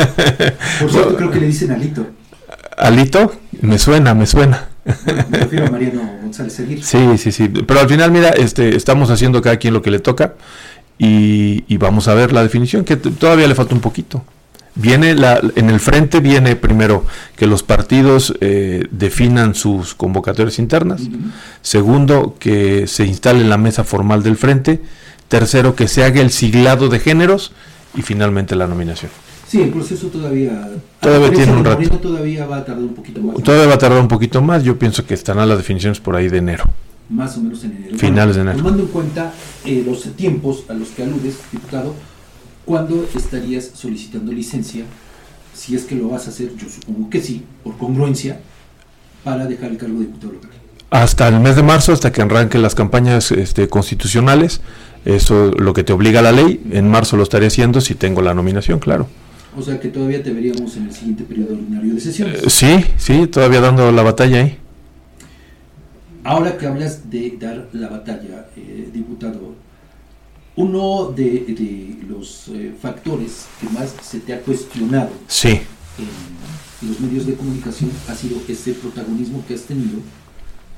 Por 0.80 0.92
cierto, 0.92 1.16
creo 1.18 1.32
que 1.32 1.40
le 1.40 1.48
dicen 1.48 1.72
Alito. 1.72 2.06
¿Alito? 2.78 3.34
Me 3.62 3.78
suena, 3.78 4.14
me 4.14 4.26
suena. 4.26 4.70
Me 5.30 5.38
refiero 5.40 5.68
a 5.68 5.72
Mariano 5.72 6.02
González 6.22 6.54
Seguir. 6.54 6.84
Sí, 6.84 7.18
sí, 7.18 7.32
sí. 7.32 7.48
Pero 7.48 7.80
al 7.80 7.88
final, 7.88 8.12
mira, 8.12 8.30
este, 8.30 8.76
estamos 8.76 9.10
haciendo 9.10 9.42
cada 9.42 9.58
quien 9.58 9.74
lo 9.74 9.82
que 9.82 9.92
le 9.92 10.00
toca 10.00 10.34
y, 10.98 11.64
y 11.68 11.78
vamos 11.78 12.08
a 12.08 12.14
ver 12.14 12.34
la 12.34 12.44
definición, 12.44 12.84
que 12.84 12.98
todavía 12.98 13.48
le 13.48 13.56
falta 13.56 13.76
un 13.76 13.82
poquito. 13.82 14.24
Viene 14.76 15.14
la, 15.14 15.40
en 15.56 15.70
el 15.70 15.80
frente 15.80 16.20
viene 16.20 16.56
primero 16.56 17.06
que 17.36 17.46
los 17.46 17.62
partidos 17.62 18.34
eh, 18.42 18.88
definan 18.90 19.54
sus 19.54 19.94
convocatorias 19.94 20.58
internas, 20.58 21.02
uh 21.02 21.10
-huh. 21.10 21.32
segundo 21.62 22.36
que 22.40 22.88
se 22.88 23.06
instale 23.06 23.44
la 23.44 23.60
mesa 23.60 23.84
formal 23.84 24.24
del 24.24 24.36
frente, 24.36 24.82
tercero 25.34 25.76
que 25.76 25.88
se 25.88 26.04
haga 26.04 26.22
el 26.22 26.30
siglado 26.30 26.90
de 26.90 27.00
géneros 27.00 27.54
y 27.96 28.04
finalmente 28.04 28.56
la 28.56 28.68
nominación. 28.68 29.10
Sí, 29.48 29.64
el 29.64 29.72
proceso 29.72 30.06
todavía 30.10 30.70
todavía 31.00 31.32
tiene 31.32 31.54
un 31.54 31.66
rato. 31.66 31.98
Todavía 31.98 32.46
va 32.46 32.58
a 32.58 32.66
tardar 32.66 32.84
un 32.84 32.94
poquito 32.94 33.20
más. 33.20 33.44
Todavía 33.44 33.68
va 33.68 33.74
a 33.74 33.78
tardar 33.80 34.00
un 34.00 34.08
poquito 34.08 34.44
más. 34.44 34.64
Yo 34.64 34.78
pienso 34.78 35.08
que 35.08 35.16
estarán 35.16 35.50
las 35.50 35.58
definiciones 35.58 36.00
por 36.00 36.16
ahí 36.16 36.30
de 36.30 36.38
enero. 36.38 36.66
Más 37.10 37.36
o 37.38 37.42
menos 37.42 37.64
en 37.64 37.72
enero. 37.72 37.98
Finales 37.98 38.36
bueno, 38.36 38.52
de 38.52 38.52
enero. 38.52 38.58
Tomando 38.58 38.84
en 38.84 38.90
cuenta 38.90 39.34
eh, 39.66 39.84
los 39.84 40.04
tiempos 40.16 40.66
a 40.70 40.74
los 40.74 40.90
que 40.90 41.02
aludes, 41.02 41.38
diputado, 41.52 41.96
¿cuándo 42.64 43.04
estarías 43.16 43.72
solicitando 43.74 44.32
licencia? 44.32 44.86
Si 45.56 45.76
es 45.76 45.86
que 45.86 45.96
lo 45.96 46.10
vas 46.10 46.28
a 46.28 46.30
hacer, 46.30 46.56
yo 46.56 46.70
supongo 46.70 47.10
que 47.10 47.22
sí, 47.22 47.44
por 47.64 47.76
congruencia, 47.80 48.40
para 49.24 49.48
dejar 49.48 49.72
el 49.72 49.78
cargo 49.78 49.98
de 49.98 50.06
diputado 50.06 50.34
local. 50.34 50.52
Hasta 50.92 51.28
el 51.28 51.40
mes 51.40 51.56
de 51.56 51.64
marzo, 51.64 51.92
hasta 51.92 52.12
que 52.12 52.22
arranquen 52.22 52.62
las 52.62 52.76
campañas 52.76 53.32
este, 53.32 53.68
constitucionales, 53.68 54.62
eso 55.06 55.52
lo 55.52 55.74
que 55.74 55.84
te 55.84 55.94
obliga 55.94 56.22
la 56.22 56.32
ley, 56.32 56.62
en 56.72 56.90
marzo 56.90 57.18
lo 57.18 57.24
estaré 57.24 57.48
haciendo 57.48 57.82
si 57.82 57.96
tengo 57.96 58.22
la 58.22 58.34
nominación, 58.34 58.80
claro. 58.80 59.08
O 59.58 59.62
sea 59.62 59.80
que 59.80 59.90
todavía 59.90 60.24
te 60.24 60.32
veríamos 60.32 60.76
en 60.78 60.86
el 60.86 60.94
siguiente 60.94 61.24
periodo 61.24 61.54
ordinario 61.54 61.94
de 61.94 62.00
sesiones. 62.02 62.44
Eh, 62.44 62.50
sí, 62.50 62.86
sí, 62.98 63.28
todavía 63.28 63.62
dando 63.62 63.92
la 63.92 64.02
batalla 64.02 64.40
ahí. 64.42 64.58
Ahora 66.24 66.58
que 66.58 66.66
hablas 66.66 67.10
de 67.10 67.38
dar 67.40 67.68
la 67.74 67.90
batalla, 67.90 68.48
eh, 68.56 68.90
diputado, 68.94 69.56
uno 70.56 71.12
de, 71.16 71.24
de 71.24 71.98
los 72.08 72.48
eh, 72.50 72.74
factores 72.82 73.48
que 73.60 73.70
más 73.70 73.94
se 74.02 74.20
te 74.20 74.34
ha 74.34 74.40
cuestionado 74.40 75.10
sí. 75.28 75.60
en 76.82 76.88
los 76.88 77.00
medios 77.00 77.26
de 77.26 77.34
comunicación 77.34 77.92
ha 78.08 78.14
sido 78.14 78.38
ese 78.48 78.74
protagonismo 78.74 79.44
que 79.48 79.56
has 79.56 79.64
tenido 79.64 80.00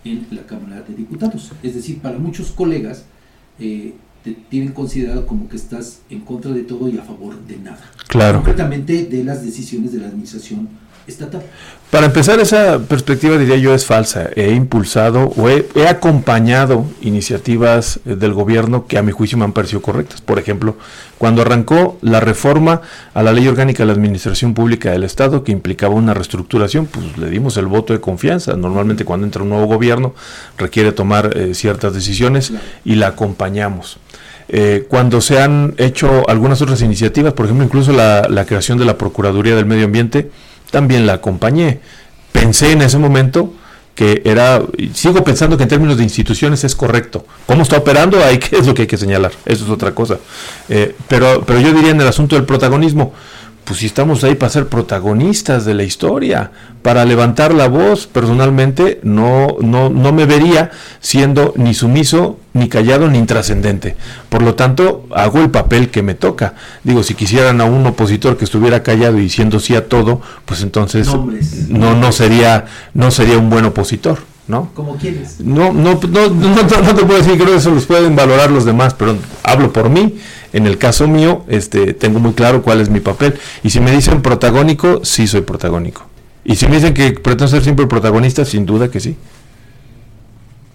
en 0.05 0.27
la 0.31 0.43
Cámara 0.45 0.81
de 0.81 0.95
Diputados. 0.95 1.51
Es 1.61 1.75
decir, 1.75 1.99
para 1.99 2.17
muchos 2.17 2.51
colegas 2.51 3.05
eh, 3.59 3.93
te 4.25 4.31
tienen 4.49 4.73
considerado 4.73 5.27
como 5.27 5.47
que 5.47 5.55
estás 5.55 5.99
en 6.09 6.21
contra 6.21 6.51
de 6.51 6.63
todo 6.63 6.89
y 6.89 6.97
a 6.97 7.03
favor 7.03 7.39
de 7.45 7.57
nada. 7.57 7.91
Claro. 8.07 8.39
Concretamente 8.39 9.05
de 9.05 9.23
las 9.23 9.45
decisiones 9.45 9.93
de 9.93 9.99
la 9.99 10.07
administración 10.07 10.67
estatal. 11.05 11.43
Para 11.91 12.07
empezar, 12.07 12.39
esa 12.39 12.79
perspectiva 12.79 13.37
diría 13.37 13.55
yo 13.57 13.73
es 13.75 13.85
falsa. 13.85 14.29
He 14.35 14.51
impulsado 14.53 15.31
o 15.37 15.47
he, 15.47 15.67
he, 15.75 15.87
acompañado 15.87 16.85
iniciativas 17.01 17.99
del 18.03 18.33
gobierno 18.33 18.87
que 18.87 18.97
a 18.97 19.03
mi 19.03 19.11
juicio 19.11 19.37
me 19.37 19.45
han 19.45 19.53
parecido 19.53 19.83
correctas. 19.83 20.21
Por 20.21 20.39
ejemplo, 20.39 20.75
cuando 21.19 21.43
arrancó 21.43 21.99
la 22.01 22.19
reforma 22.19 22.81
a 23.13 23.21
la 23.21 23.31
ley 23.31 23.47
orgánica 23.47 23.83
de 23.83 23.87
la 23.87 23.93
administración 23.93 24.55
pública 24.55 24.91
del 24.91 25.03
Estado 25.03 25.43
que 25.43 25.51
implicaba 25.51 25.93
una 25.93 26.15
reestructuración, 26.15 26.87
pues 26.87 27.17
le 27.17 27.29
dimos 27.29 27.55
el 27.57 27.67
voto 27.67 27.93
de 27.93 28.01
confianza. 28.01 28.57
Normalmente 28.57 29.05
cuando 29.05 29.27
entra 29.27 29.43
un 29.43 29.49
nuevo 29.49 29.67
gobierno 29.67 30.15
requiere 30.57 30.91
tomar 30.91 31.37
eh, 31.37 31.53
ciertas 31.53 31.93
decisiones 31.93 32.49
claro. 32.49 32.65
y 32.83 32.95
la 32.95 33.07
acompañamos. 33.07 33.99
Eh, 34.47 34.85
cuando 34.87 35.21
se 35.21 35.41
han 35.41 35.73
hecho 35.77 36.27
algunas 36.29 36.61
otras 36.61 36.81
iniciativas, 36.81 37.33
por 37.33 37.45
ejemplo, 37.45 37.65
incluso 37.65 37.91
la, 37.91 38.45
creación 38.45 38.77
de 38.77 38.85
la 38.85 38.97
Procuraduría 38.97 39.55
del 39.55 39.65
Medio 39.65 39.85
Ambiente, 39.85 40.29
también 40.71 41.05
la 41.05 41.13
acompañé. 41.13 41.79
Pensé 42.31 42.71
en 42.71 42.81
ese 42.81 42.97
momento 42.97 43.53
que 43.95 44.21
era, 44.25 44.61
sigo 44.93 45.23
pensando 45.23 45.55
que 45.55 45.63
en 45.63 45.69
términos 45.69 45.97
de 45.97 46.03
instituciones 46.03 46.63
es 46.63 46.75
correcto. 46.75 47.25
¿Cómo 47.45 47.63
está 47.63 47.77
operando? 47.77 48.19
Que 48.49 48.57
es 48.57 48.67
lo 48.67 48.73
que 48.73 48.83
hay 48.83 48.87
que 48.87 48.97
señalar. 48.97 49.31
Eso 49.45 49.63
es 49.63 49.69
otra 49.69 49.95
cosa. 49.95 50.17
Eh, 50.69 50.95
pero, 51.07 51.43
pero 51.45 51.59
yo 51.61 51.73
diría 51.73 51.91
en 51.91 52.01
el 52.01 52.07
asunto 52.07 52.35
del 52.35 52.45
protagonismo, 52.45 53.13
pues 53.65 53.79
si 53.79 53.87
estamos 53.87 54.23
ahí 54.23 54.35
para 54.35 54.51
ser 54.51 54.67
protagonistas 54.67 55.65
de 55.65 55.73
la 55.73 55.83
historia, 55.83 56.51
para 56.83 57.03
levantar 57.03 57.51
la 57.51 57.67
voz, 57.67 58.05
personalmente 58.05 58.99
no, 59.01 59.57
no, 59.59 59.89
no 59.89 60.13
me 60.13 60.27
vería 60.27 60.69
siendo 60.99 61.51
ni 61.57 61.73
sumiso, 61.73 62.37
ni 62.53 62.69
callado, 62.69 63.09
ni 63.09 63.17
intrascendente. 63.17 63.95
Por 64.29 64.43
lo 64.43 64.53
tanto, 64.53 65.07
hago 65.15 65.39
el 65.39 65.49
papel 65.49 65.89
que 65.89 66.03
me 66.03 66.13
toca. 66.13 66.53
Digo, 66.83 67.01
si 67.01 67.15
quisieran 67.15 67.59
a 67.59 67.65
un 67.65 67.87
opositor 67.87 68.37
que 68.37 68.45
estuviera 68.45 68.83
callado 68.83 69.17
y 69.17 69.21
diciendo 69.21 69.59
sí 69.59 69.75
a 69.75 69.89
todo, 69.89 70.21
pues 70.45 70.61
entonces 70.61 71.09
no, 71.67 71.95
no, 71.95 72.11
sería, 72.11 72.65
no 72.93 73.09
sería 73.09 73.39
un 73.39 73.49
buen 73.49 73.65
opositor. 73.65 74.19
¿No? 74.47 74.69
¿Como 74.73 74.95
quieres? 74.97 75.39
No, 75.39 75.73
no, 75.73 75.95
no, 75.95 76.29
no, 76.29 76.95
te 76.95 77.05
puedo 77.05 77.17
decir, 77.17 77.33
creo 77.33 77.47
que 77.47 77.55
eso 77.55 77.71
los 77.71 77.85
pueden 77.85 78.15
valorar 78.15 78.51
los 78.51 78.65
demás, 78.65 78.93
pero 78.93 79.17
hablo 79.43 79.73
por 79.73 79.89
mí. 79.89 80.15
En 80.53 80.67
el 80.67 80.77
caso 80.77 81.07
mío, 81.07 81.43
este, 81.47 81.93
tengo 81.93 82.19
muy 82.19 82.33
claro 82.33 82.61
cuál 82.61 82.79
es 82.79 82.89
mi 82.89 82.99
papel. 82.99 83.35
Y 83.63 83.71
si 83.71 83.79
me 83.79 83.91
dicen 83.91 84.21
protagónico, 84.21 85.03
sí 85.03 85.27
soy 85.27 85.41
protagónico. 85.41 86.03
Y 86.45 86.55
si 86.55 86.67
me 86.67 86.75
dicen 86.75 86.93
que 86.93 87.11
pretendo 87.11 87.47
ser 87.47 87.63
siempre 87.63 87.87
protagonista, 87.87 88.45
sin 88.45 88.65
duda 88.65 88.89
que 88.89 88.99
sí. 88.99 89.17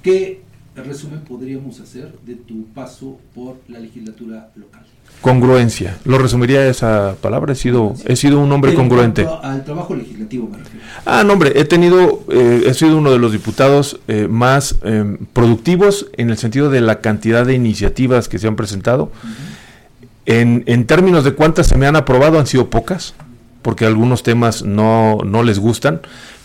¿Qué 0.02 0.42
resumen 0.74 1.20
podríamos 1.20 1.80
hacer 1.80 2.12
de 2.26 2.34
tu 2.34 2.66
paso 2.74 3.18
por 3.34 3.56
la 3.68 3.78
legislatura 3.78 4.50
local? 4.56 4.84
Congruencia. 5.20 5.98
Lo 6.04 6.16
resumiría 6.18 6.66
esa 6.66 7.14
palabra. 7.20 7.52
He 7.52 7.56
sido, 7.56 7.94
he 8.06 8.16
sido 8.16 8.40
un 8.40 8.50
hombre 8.52 8.74
congruente. 8.74 9.26
Al 9.42 9.64
trabajo 9.64 9.94
legislativo 9.94 10.48
me 10.48 10.58
refiero. 10.58 10.84
Ah, 11.04 11.24
no, 11.24 11.34
hombre. 11.34 11.52
He 11.56 11.64
tenido, 11.66 12.24
eh, 12.30 12.64
he 12.66 12.74
sido 12.74 12.96
uno 12.96 13.10
de 13.10 13.18
los 13.18 13.32
diputados 13.32 14.00
eh, 14.08 14.28
más 14.30 14.76
eh, 14.82 15.18
productivos 15.34 16.06
en 16.16 16.30
el 16.30 16.38
sentido 16.38 16.70
de 16.70 16.80
la 16.80 17.00
cantidad 17.00 17.44
de 17.44 17.54
iniciativas 17.54 18.28
que 18.28 18.38
se 18.38 18.48
han 18.48 18.56
presentado. 18.56 19.04
Uh 19.04 19.08
-huh. 19.08 20.34
en, 20.40 20.64
en, 20.66 20.86
términos 20.86 21.24
de 21.24 21.32
cuántas 21.32 21.66
se 21.66 21.76
me 21.76 21.86
han 21.86 21.96
aprobado, 21.96 22.38
han 22.38 22.46
sido 22.46 22.70
pocas, 22.70 23.14
porque 23.60 23.84
algunos 23.84 24.22
temas 24.22 24.62
no, 24.64 25.18
no 25.24 25.42
les 25.42 25.58
gustan. 25.58 26.00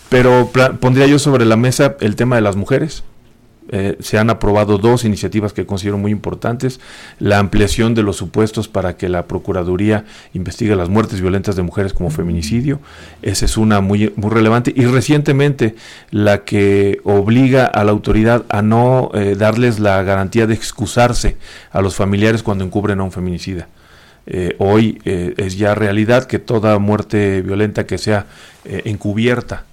Pero 0.10 0.52
pondría 0.80 1.08
yo 1.08 1.18
sobre 1.18 1.46
la 1.46 1.56
mesa 1.56 1.96
el 2.02 2.16
tema 2.16 2.36
de 2.36 2.42
las 2.42 2.56
mujeres. 2.56 3.04
Eh, 3.70 3.98
se 4.00 4.20
han 4.20 4.30
aprobado 4.30 4.78
dos 4.78 5.06
iniciativas 5.06 5.52
que 5.52 5.66
considero 5.66 5.98
muy 5.98 6.12
importantes. 6.12 6.80
La 7.20 7.40
ampliación 7.40 7.96
de 7.96 8.04
los 8.04 8.16
supuestos 8.18 8.68
para 8.68 8.96
que 8.96 9.10
la 9.10 9.26
Procuraduría 9.26 10.06
investigue 10.34 10.76
las 10.76 10.90
muertes 10.90 11.20
violentas 11.22 11.56
de 11.56 11.64
mujeres 11.64 11.94
como 11.94 12.12
feminicidio. 12.12 12.80
Esa 13.22 13.46
es 13.46 13.58
una 13.58 13.82
muy, 13.82 14.14
muy 14.16 14.30
relevante. 14.30 14.72
Y 14.76 14.86
recientemente 14.86 15.76
la 16.12 16.44
que 16.44 17.00
obliga 17.04 17.66
a 17.66 17.84
la 17.84 17.92
autoridad 17.92 18.46
a 18.50 18.62
no 18.62 19.10
eh, 19.14 19.36
darles 19.36 19.80
la 19.80 20.02
garantía 20.04 20.46
de 20.46 20.54
excusarse 20.54 21.38
a 21.72 21.82
los 21.82 21.96
familiares 21.96 22.44
cuando 22.44 22.64
encubren 22.64 23.00
a 23.00 23.04
un 23.04 23.12
feminicida. 23.12 23.68
Eh, 24.28 24.56
hoy 24.58 25.00
es 25.06 25.56
ya 25.56 25.76
realidad 25.76 26.26
que 26.26 26.40
toda 26.40 26.80
muerte 26.80 27.44
violenta 27.44 27.86
que 27.86 28.00
sea 28.00 28.26
encubierta 28.64 29.66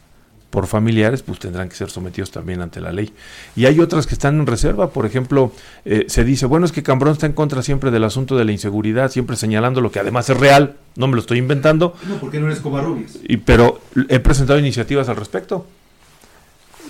por 0.52 0.66
familiares, 0.66 1.22
pues 1.22 1.38
tendrán 1.38 1.70
que 1.70 1.74
ser 1.74 1.88
sometidos 1.88 2.30
también 2.30 2.60
ante 2.60 2.78
la 2.78 2.92
ley. 2.92 3.10
Y 3.56 3.64
hay 3.64 3.80
otras 3.80 4.06
que 4.06 4.12
están 4.12 4.38
en 4.38 4.46
reserva, 4.46 4.90
por 4.90 5.06
ejemplo, 5.06 5.50
eh, 5.86 6.04
se 6.08 6.24
dice, 6.24 6.44
bueno, 6.44 6.66
es 6.66 6.72
que 6.72 6.82
Cambrón 6.82 7.14
está 7.14 7.24
en 7.24 7.32
contra 7.32 7.62
siempre 7.62 7.90
del 7.90 8.04
asunto 8.04 8.36
de 8.36 8.44
la 8.44 8.52
inseguridad, 8.52 9.10
siempre 9.10 9.36
señalando 9.36 9.80
lo 9.80 9.90
que 9.90 9.98
además 9.98 10.28
es 10.28 10.36
real, 10.36 10.76
no 10.94 11.06
me 11.06 11.14
lo 11.14 11.20
estoy 11.20 11.38
inventando. 11.38 11.96
No, 12.06 12.16
porque 12.16 12.38
no 12.38 12.48
eres 12.48 12.60
Covarrubias. 12.60 13.18
Y, 13.26 13.38
pero 13.38 13.80
he 14.10 14.18
presentado 14.18 14.58
iniciativas 14.58 15.08
al 15.08 15.16
respecto. 15.16 15.66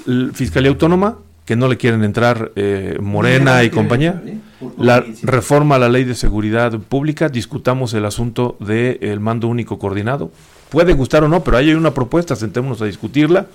La 0.07 0.33
Fiscalía 0.33 0.71
Autónoma, 0.71 1.19
que 1.45 1.55
no 1.55 1.69
le 1.69 1.77
quieren 1.77 2.03
entrar 2.03 2.51
eh, 2.57 2.99
Morena 3.01 3.63
y 3.63 3.71
compañía. 3.71 4.21
¿eh? 4.27 4.39
La 4.77 5.05
reforma 5.23 5.77
a 5.77 5.79
la 5.79 5.89
ley 5.89 6.03
de 6.03 6.17
seguridad 6.17 6.77
pública, 6.81 7.29
discutamos 7.29 7.95
el 7.95 8.07
asunto 8.07 8.57
del 8.59 8.99
de 8.99 9.19
mando 9.21 9.47
único 9.47 9.79
coordinado, 9.79 10.33
puede 10.73 10.95
gustar 10.95 11.23
o 11.23 11.29
no, 11.29 11.45
pero 11.45 11.59
ahí 11.59 11.69
hay 11.69 11.75
una 11.75 11.93
propuesta, 11.93 12.35
sentémonos 12.35 12.81
a 12.81 12.87
discutirla. 12.87 13.47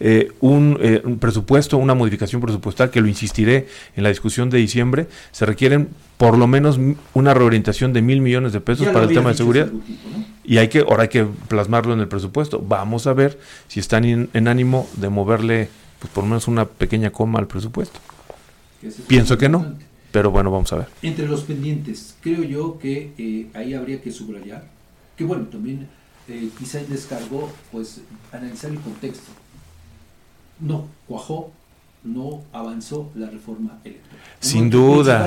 Eh, 0.00 0.32
un, 0.40 0.76
eh, 0.80 1.00
un, 1.04 1.20
presupuesto, 1.20 1.78
una 1.78 1.94
modificación 1.94 2.42
presupuestal, 2.42 2.90
que 2.90 3.00
lo 3.00 3.06
insistiré 3.06 3.68
en 3.94 4.02
la 4.02 4.08
discusión 4.08 4.50
de 4.50 4.58
diciembre, 4.58 5.06
se 5.30 5.46
requieren 5.46 5.88
por 6.16 6.36
lo 6.36 6.48
menos 6.48 6.80
una 7.14 7.32
reorientación 7.32 7.92
de 7.92 8.02
mil 8.02 8.20
millones 8.20 8.52
de 8.52 8.60
pesos 8.60 8.86
Ya 8.86 8.92
para 8.92 9.06
el 9.06 9.14
tema 9.14 9.30
de 9.30 9.36
seguridad. 9.36 9.68
Y 10.42 10.56
hay 10.58 10.66
que, 10.66 10.80
ahora 10.80 11.04
hay 11.04 11.10
que 11.10 11.24
plasmarlo 11.46 11.94
en 11.94 12.00
el 12.00 12.08
presupuesto. 12.08 12.58
Vamos 12.60 13.06
a 13.06 13.12
ver 13.12 13.38
si 13.68 13.78
están 13.78 14.04
en, 14.04 14.28
en 14.34 14.48
ánimo 14.48 14.88
de 14.96 15.08
moverle, 15.10 15.68
pues 16.00 16.12
por 16.12 16.24
lo 16.24 16.30
menos 16.30 16.48
una 16.48 16.64
pequeña 16.64 17.10
coma 17.10 17.38
al 17.38 17.46
presupuesto. 17.46 18.00
Es 18.82 18.96
Pienso 19.06 19.38
que 19.38 19.48
no, 19.48 19.74
pero 20.10 20.32
bueno, 20.32 20.50
vamos 20.50 20.72
a 20.72 20.76
ver. 20.76 20.88
Entre 21.02 21.28
los 21.28 21.44
pendientes, 21.44 22.16
creo 22.20 22.42
yo 22.42 22.80
que 22.80 23.12
eh, 23.16 23.46
ahí 23.54 23.74
habría 23.74 24.02
que 24.02 24.10
subrayar, 24.10 24.64
que 25.16 25.22
bueno, 25.22 25.44
también 25.44 25.86
eh, 26.28 26.48
quizá 26.58 26.80
en 26.80 26.88
descargo, 26.88 27.50
pues 27.70 28.00
analizar 28.32 28.70
el 28.70 28.80
contexto. 28.80 29.30
No, 30.60 30.86
cuajó, 31.06 31.50
no 32.04 32.42
avanzó 32.52 33.10
la 33.14 33.28
reforma 33.30 33.78
electoral. 33.84 34.18
Sin 34.40 34.68
duda, 34.68 35.26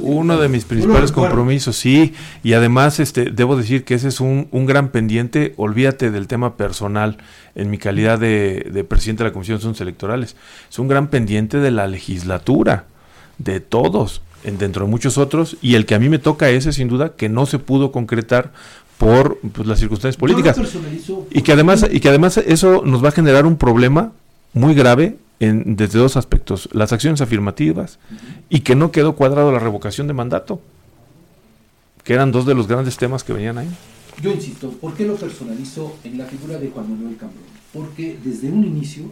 uno 0.00 0.38
de 0.38 0.48
mis 0.48 0.64
principales 0.64 1.10
compromisos, 1.10 1.76
sí, 1.76 2.14
y 2.42 2.52
además 2.52 3.00
este, 3.00 3.30
debo 3.30 3.56
decir 3.56 3.84
que 3.84 3.94
ese 3.94 4.08
es 4.08 4.20
un, 4.20 4.48
un, 4.52 4.64
gran 4.64 4.90
pendiente, 4.90 5.54
olvídate 5.56 6.12
del 6.12 6.28
tema 6.28 6.56
personal 6.56 7.18
en 7.56 7.68
mi 7.68 7.78
calidad 7.78 8.18
de, 8.18 8.70
de 8.72 8.84
presidente 8.84 9.24
de 9.24 9.30
la 9.30 9.32
Comisión 9.32 9.56
de 9.56 9.62
Asuntos 9.62 9.80
Electorales, 9.80 10.36
es 10.70 10.78
un 10.78 10.86
gran 10.86 11.08
pendiente 11.08 11.58
de 11.58 11.72
la 11.72 11.88
legislatura, 11.88 12.86
de 13.38 13.58
todos, 13.58 14.22
en, 14.44 14.58
dentro 14.58 14.84
de 14.84 14.90
muchos 14.90 15.18
otros, 15.18 15.56
y 15.60 15.74
el 15.74 15.84
que 15.84 15.96
a 15.96 15.98
mí 15.98 16.08
me 16.08 16.20
toca 16.20 16.48
ese 16.48 16.72
sin 16.72 16.88
duda, 16.88 17.16
que 17.16 17.28
no 17.28 17.46
se 17.46 17.58
pudo 17.58 17.90
concretar 17.90 18.52
por 19.04 19.38
pues, 19.38 19.68
las 19.68 19.78
circunstancias 19.78 20.16
políticas. 20.16 20.58
y 21.30 21.42
que 21.42 21.52
además 21.52 21.86
y 21.90 22.00
que 22.00 22.08
además 22.08 22.38
eso 22.38 22.82
nos 22.86 23.04
va 23.04 23.08
a 23.08 23.12
generar 23.12 23.44
un 23.44 23.56
problema 23.56 24.12
muy 24.54 24.74
grave 24.74 25.18
en, 25.40 25.76
desde 25.76 25.98
dos 25.98 26.16
aspectos. 26.16 26.70
Las 26.72 26.94
acciones 26.94 27.20
afirmativas 27.20 27.98
y 28.48 28.60
que 28.60 28.74
no 28.74 28.92
quedó 28.92 29.14
cuadrado 29.14 29.52
la 29.52 29.58
revocación 29.58 30.06
de 30.06 30.14
mandato 30.14 30.62
que 32.02 32.14
eran 32.14 32.32
dos 32.32 32.46
de 32.46 32.54
los 32.54 32.66
grandes 32.66 32.96
temas 32.96 33.24
que 33.24 33.34
venían 33.34 33.58
ahí. 33.58 33.68
Yo 34.22 34.30
insisto 34.30 34.70
¿por 34.70 34.94
qué 34.94 35.04
lo 35.04 35.16
personalizo 35.16 35.96
en 36.02 36.16
la 36.16 36.24
figura 36.24 36.56
de 36.56 36.70
Juan 36.70 36.88
Manuel 36.88 37.18
Cambrón? 37.18 37.44
porque 37.74 38.16
desde 38.24 38.48
un 38.48 38.64
inicio 38.64 39.10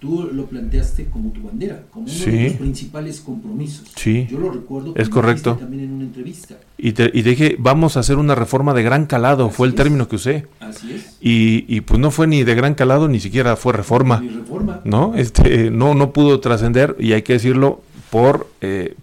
tú 0.00 0.30
lo 0.32 0.46
planteaste 0.46 1.06
como 1.06 1.30
tu 1.30 1.42
bandera, 1.42 1.82
como 1.90 2.06
uno 2.06 2.24
de 2.24 2.44
los 2.44 2.52
principales 2.54 3.20
compromisos. 3.20 3.86
Sí. 3.94 4.26
Yo 4.30 4.38
lo 4.38 4.50
recuerdo 4.50 4.94
es 4.96 5.08
correcto. 5.10 5.56
también 5.56 5.84
en 5.84 5.92
una 5.92 6.04
entrevista. 6.04 6.56
Y, 6.78 6.92
te, 6.92 7.10
y 7.12 7.22
dije, 7.22 7.56
vamos 7.58 7.96
a 7.96 8.00
hacer 8.00 8.16
una 8.16 8.34
reforma 8.34 8.72
de 8.72 8.82
gran 8.82 9.04
calado, 9.04 9.50
fue 9.50 9.68
el 9.68 9.74
término 9.74 10.08
que 10.08 10.16
usé. 10.16 10.46
Así 10.58 10.92
es. 10.92 11.18
Y, 11.20 11.66
y, 11.68 11.82
pues 11.82 12.00
no 12.00 12.10
fue 12.10 12.26
ni 12.26 12.42
de 12.42 12.54
gran 12.54 12.74
calado, 12.74 13.08
ni 13.08 13.20
siquiera 13.20 13.56
fue 13.56 13.74
reforma. 13.74 14.20
Ni 14.20 14.30
reforma. 14.30 14.80
¿No? 14.84 15.14
Este, 15.14 15.70
no, 15.70 15.94
no 15.94 16.12
pudo 16.12 16.40
trascender, 16.40 16.96
y 16.98 17.12
hay 17.12 17.20
que 17.22 17.34
decirlo, 17.34 17.82
por 18.10 18.48
eh, 18.62 18.96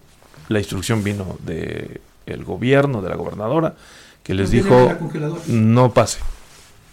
la 0.48 0.58
instrucción 0.58 1.04
vino 1.04 1.38
de 1.46 2.00
el 2.26 2.44
gobierno, 2.44 3.02
de 3.02 3.08
la 3.08 3.16
gobernadora, 3.16 3.76
que 4.22 4.34
les 4.34 4.50
dijo, 4.50 4.92
no 5.46 5.94
pase. 5.94 6.18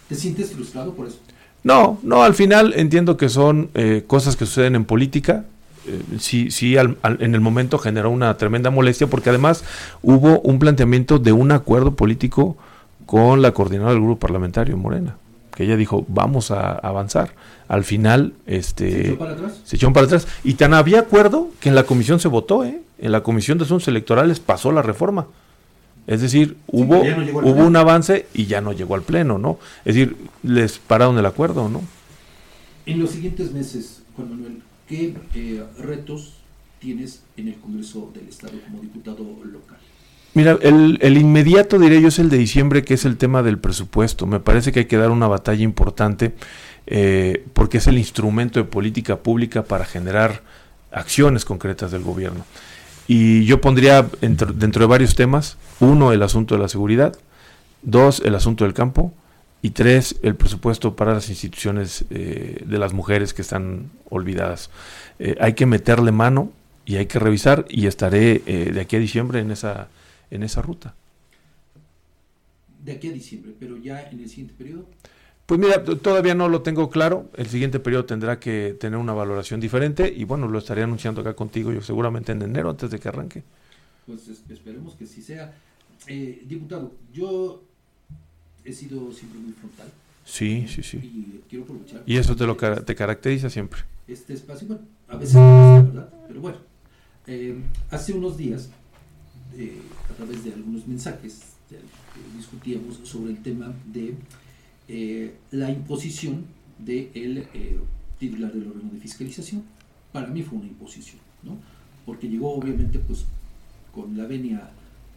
¿Te 0.08 0.14
sientes 0.14 0.52
frustrado 0.52 0.94
por 0.94 1.08
eso? 1.08 1.18
No, 1.66 1.98
no, 2.04 2.22
al 2.22 2.34
final 2.34 2.74
entiendo 2.76 3.16
que 3.16 3.28
son 3.28 3.70
eh, 3.74 4.04
cosas 4.06 4.36
que 4.36 4.46
suceden 4.46 4.76
en 4.76 4.84
política. 4.84 5.46
Eh, 5.88 6.00
sí, 6.20 6.52
sí, 6.52 6.76
al, 6.76 6.96
en 7.02 7.34
el 7.34 7.40
momento 7.40 7.76
generó 7.78 8.08
una 8.10 8.36
tremenda 8.36 8.70
molestia 8.70 9.08
porque 9.08 9.30
además 9.30 9.64
hubo 10.00 10.38
un 10.42 10.60
planteamiento 10.60 11.18
de 11.18 11.32
un 11.32 11.50
acuerdo 11.50 11.96
político 11.96 12.56
con 13.04 13.42
la 13.42 13.50
coordinadora 13.50 13.94
del 13.94 14.00
grupo 14.00 14.20
parlamentario 14.20 14.76
Morena, 14.76 15.16
que 15.56 15.64
ella 15.64 15.76
dijo, 15.76 16.04
vamos 16.06 16.52
a 16.52 16.70
avanzar. 16.70 17.30
Al 17.66 17.82
final, 17.82 18.34
este... 18.46 18.92
¿Se 18.92 19.00
echó 19.00 19.18
para 19.18 19.32
atrás? 19.32 19.60
Se 19.64 19.74
echó 19.74 19.92
para 19.92 20.06
atrás. 20.06 20.28
Y 20.44 20.54
tan 20.54 20.72
había 20.72 21.00
acuerdo 21.00 21.48
que 21.58 21.68
en 21.68 21.74
la 21.74 21.82
comisión 21.82 22.20
se 22.20 22.28
votó, 22.28 22.62
¿eh? 22.62 22.80
En 23.00 23.10
la 23.10 23.24
comisión 23.24 23.58
de 23.58 23.64
asuntos 23.64 23.88
electorales 23.88 24.38
pasó 24.38 24.70
la 24.70 24.82
reforma. 24.82 25.26
Es 26.06 26.20
decir, 26.20 26.56
hubo, 26.68 27.02
no 27.04 27.38
hubo 27.40 27.66
un 27.66 27.76
avance 27.76 28.26
y 28.32 28.46
ya 28.46 28.60
no 28.60 28.72
llegó 28.72 28.94
al 28.94 29.02
pleno, 29.02 29.38
¿no? 29.38 29.58
Es 29.84 29.96
decir, 29.96 30.16
les 30.42 30.78
pararon 30.78 31.18
el 31.18 31.26
acuerdo, 31.26 31.68
¿no? 31.68 31.82
En 32.86 33.00
los 33.00 33.10
siguientes 33.10 33.52
meses, 33.52 34.02
Juan 34.14 34.30
Manuel, 34.30 34.62
¿qué 34.88 35.14
eh, 35.34 35.64
retos 35.78 36.34
tienes 36.78 37.22
en 37.36 37.48
el 37.48 37.56
Congreso 37.56 38.12
del 38.14 38.28
Estado 38.28 38.52
como 38.64 38.80
diputado 38.80 39.24
local? 39.44 39.78
Mira, 40.34 40.58
el, 40.60 40.98
el, 41.00 41.16
inmediato, 41.16 41.78
diré 41.78 42.00
yo, 42.00 42.08
es 42.08 42.18
el 42.18 42.28
de 42.28 42.36
diciembre, 42.36 42.84
que 42.84 42.94
es 42.94 43.04
el 43.04 43.16
tema 43.16 43.42
del 43.42 43.58
presupuesto. 43.58 44.26
Me 44.26 44.38
parece 44.38 44.70
que 44.70 44.80
hay 44.80 44.84
que 44.84 44.98
dar 44.98 45.10
una 45.10 45.26
batalla 45.26 45.64
importante 45.64 46.34
eh, 46.86 47.44
porque 47.52 47.78
es 47.78 47.86
el 47.88 47.98
instrumento 47.98 48.60
de 48.60 48.64
política 48.64 49.16
pública 49.16 49.64
para 49.64 49.84
generar 49.84 50.42
acciones 50.92 51.44
concretas 51.44 51.90
del 51.90 52.02
gobierno. 52.02 52.44
Y 53.08 53.44
yo 53.44 53.60
pondría 53.60 54.08
dentro, 54.20 54.52
de 54.52 54.86
varios 54.86 55.14
temas, 55.14 55.56
uno, 55.80 56.12
el 56.12 56.22
asunto 56.22 56.56
de 56.56 56.60
la 56.62 56.68
seguridad, 56.68 57.16
dos, 57.82 58.20
el 58.24 58.34
asunto 58.34 58.64
del 58.64 58.74
campo, 58.74 59.14
y 59.62 59.70
tres, 59.70 60.16
el 60.22 60.36
presupuesto 60.36 60.96
para 60.96 61.14
las 61.14 61.28
instituciones 61.28 62.04
eh, 62.10 62.62
de 62.64 62.78
las 62.78 62.92
mujeres 62.92 63.32
que 63.32 63.42
están 63.42 63.90
olvidadas. 64.10 64.70
Eh, 65.18 65.36
hay 65.40 65.54
que 65.54 65.66
meterle 65.66 66.12
mano 66.12 66.52
y 66.84 66.96
hay 66.96 67.06
que 67.06 67.18
revisar 67.18 67.64
y 67.68 67.86
estaré 67.86 68.42
eh, 68.46 68.70
de 68.72 68.80
aquí 68.80 68.96
a 68.96 69.00
diciembre 69.00 69.40
en 69.40 69.50
esa, 69.50 69.88
en 70.30 70.42
esa 70.42 70.62
ruta. 70.62 70.94
De 72.84 72.92
aquí 72.92 73.08
a 73.08 73.12
diciembre, 73.12 73.54
pero 73.58 73.76
ya 73.76 74.02
en 74.10 74.20
el 74.20 74.28
siguiente 74.28 74.54
periodo. 74.56 74.86
Pues 75.46 75.60
mira, 75.60 75.84
todavía 75.84 76.34
no 76.34 76.48
lo 76.48 76.62
tengo 76.62 76.90
claro. 76.90 77.30
El 77.36 77.46
siguiente 77.46 77.78
periodo 77.78 78.04
tendrá 78.04 78.40
que 78.40 78.76
tener 78.80 78.98
una 78.98 79.12
valoración 79.12 79.60
diferente 79.60 80.12
y 80.14 80.24
bueno, 80.24 80.48
lo 80.48 80.58
estaré 80.58 80.82
anunciando 80.82 81.20
acá 81.20 81.34
contigo 81.34 81.72
yo 81.72 81.80
seguramente 81.82 82.32
en 82.32 82.42
enero 82.42 82.70
antes 82.70 82.90
de 82.90 82.98
que 82.98 83.08
arranque. 83.08 83.44
Pues 84.06 84.28
esperemos 84.28 84.94
que 84.94 85.06
sí 85.06 85.22
sea. 85.22 85.54
Eh, 86.08 86.42
diputado, 86.46 86.92
yo 87.12 87.62
he 88.64 88.72
sido 88.72 89.12
siempre 89.12 89.38
muy 89.38 89.52
frontal. 89.52 89.86
Sí, 90.24 90.66
sí, 90.68 90.82
sí. 90.82 90.96
Y 90.96 91.40
quiero 91.48 91.64
aprovechar. 91.64 92.02
Y 92.06 92.16
eso 92.16 92.34
te 92.34 92.44
lo 92.44 92.56
te 92.56 92.94
caracteriza 92.96 93.48
siempre. 93.48 93.82
Este 94.08 94.34
espacio, 94.34 94.66
bueno, 94.66 94.82
a 95.08 95.16
veces 95.16 95.34
no 95.36 95.84
¿verdad? 95.84 96.10
Pero 96.26 96.40
bueno, 96.40 96.58
eh, 97.28 97.56
hace 97.90 98.12
unos 98.12 98.36
días, 98.36 98.68
eh, 99.56 99.80
a 100.10 100.14
través 100.14 100.44
de 100.44 100.52
algunos 100.52 100.86
mensajes, 100.88 101.40
discutíamos 102.36 103.00
sobre 103.04 103.32
el 103.32 103.42
tema 103.42 103.72
de 103.86 104.14
eh, 104.88 105.34
la 105.50 105.70
imposición 105.70 106.44
del 106.78 107.12
de 107.12 107.48
eh, 107.54 107.78
titular 108.18 108.52
del 108.52 108.68
órgano 108.68 108.90
de 108.92 109.00
fiscalización. 109.00 109.62
Para 110.12 110.28
mí 110.28 110.42
fue 110.42 110.58
una 110.58 110.68
imposición, 110.68 111.18
¿no? 111.42 111.56
porque 112.06 112.28
llegó 112.28 112.54
obviamente 112.54 112.98
pues 113.00 113.26
con 113.92 114.16
la 114.16 114.24
venia 114.26 114.70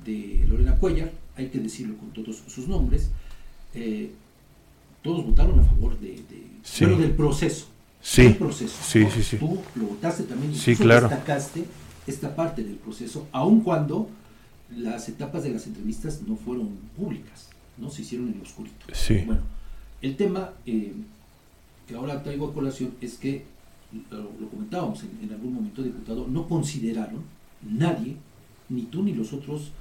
de 0.04 0.46
Lorena 0.50 0.76
Cuellar, 0.76 1.12
hay 1.38 1.48
que 1.48 1.60
decirlo 1.60 1.96
con 1.98 2.10
todos 2.12 2.42
sus 2.48 2.68
nombres, 2.68 3.12
eh, 3.74 4.12
todos 5.04 5.26
votaron 5.26 5.60
a 5.60 5.64
favor 5.64 5.98
de, 6.00 6.22
del 6.98 7.12
proceso. 7.12 7.68
Sí, 8.02 8.24
del 8.24 8.38
proceso, 8.38 8.78
sí, 8.82 9.06
sí, 9.14 9.24
sí, 9.24 9.38
Tú 9.38 9.60
lo 9.76 9.88
votaste 9.88 10.24
también 10.24 10.54
y 10.54 10.56
sí, 10.56 10.76
claro. 10.76 11.10
destacaste 11.10 11.66
esta 12.08 12.34
parte 12.34 12.64
del 12.64 12.76
proceso, 12.76 13.28
aun 13.34 13.60
cuando 13.60 14.10
las 14.76 15.10
etapas 15.10 15.44
de 15.44 15.50
las 15.50 15.68
entrevistas 15.68 16.22
no 16.26 16.38
fueron 16.38 16.70
públicas, 16.96 17.50
no 17.78 17.90
se 17.90 18.04
hicieron 18.04 18.30
en 18.30 18.38
lo 18.38 18.44
oscurito. 18.44 18.86
Sí. 18.94 19.24
Bueno, 19.26 19.42
el 20.02 20.16
tema 20.16 20.52
eh, 20.66 20.94
que 21.88 21.96
ahora 21.96 22.22
traigo 22.24 22.48
a 22.48 22.54
colación 22.54 22.94
es 23.02 23.16
que, 23.16 23.46
lo, 24.12 24.50
comentábamos 24.50 25.04
en, 25.04 25.32
algún 25.32 25.56
momento, 25.56 25.82
diputado, 25.82 26.28
no 26.28 26.48
consideraron 26.48 27.24
nadie, 27.62 28.16
ni 28.70 28.84
tú 28.84 29.04
ni 29.04 29.14
los 29.14 29.34
otros 29.34 29.72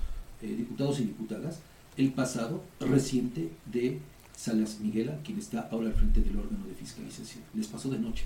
eh, 0.42 0.46
diputados 0.46 1.00
y 1.00 1.04
diputadas, 1.04 1.60
el 1.96 2.12
pasado 2.12 2.62
reciente 2.80 3.50
de 3.66 3.98
Salas 4.34 4.78
Miguela, 4.80 5.18
quien 5.24 5.38
está 5.38 5.68
ahora 5.70 5.88
al 5.88 5.94
frente 5.94 6.20
del 6.20 6.38
órgano 6.38 6.64
de 6.66 6.74
fiscalización. 6.74 7.42
Les 7.54 7.66
pasó 7.66 7.90
de 7.90 7.98
noche. 7.98 8.24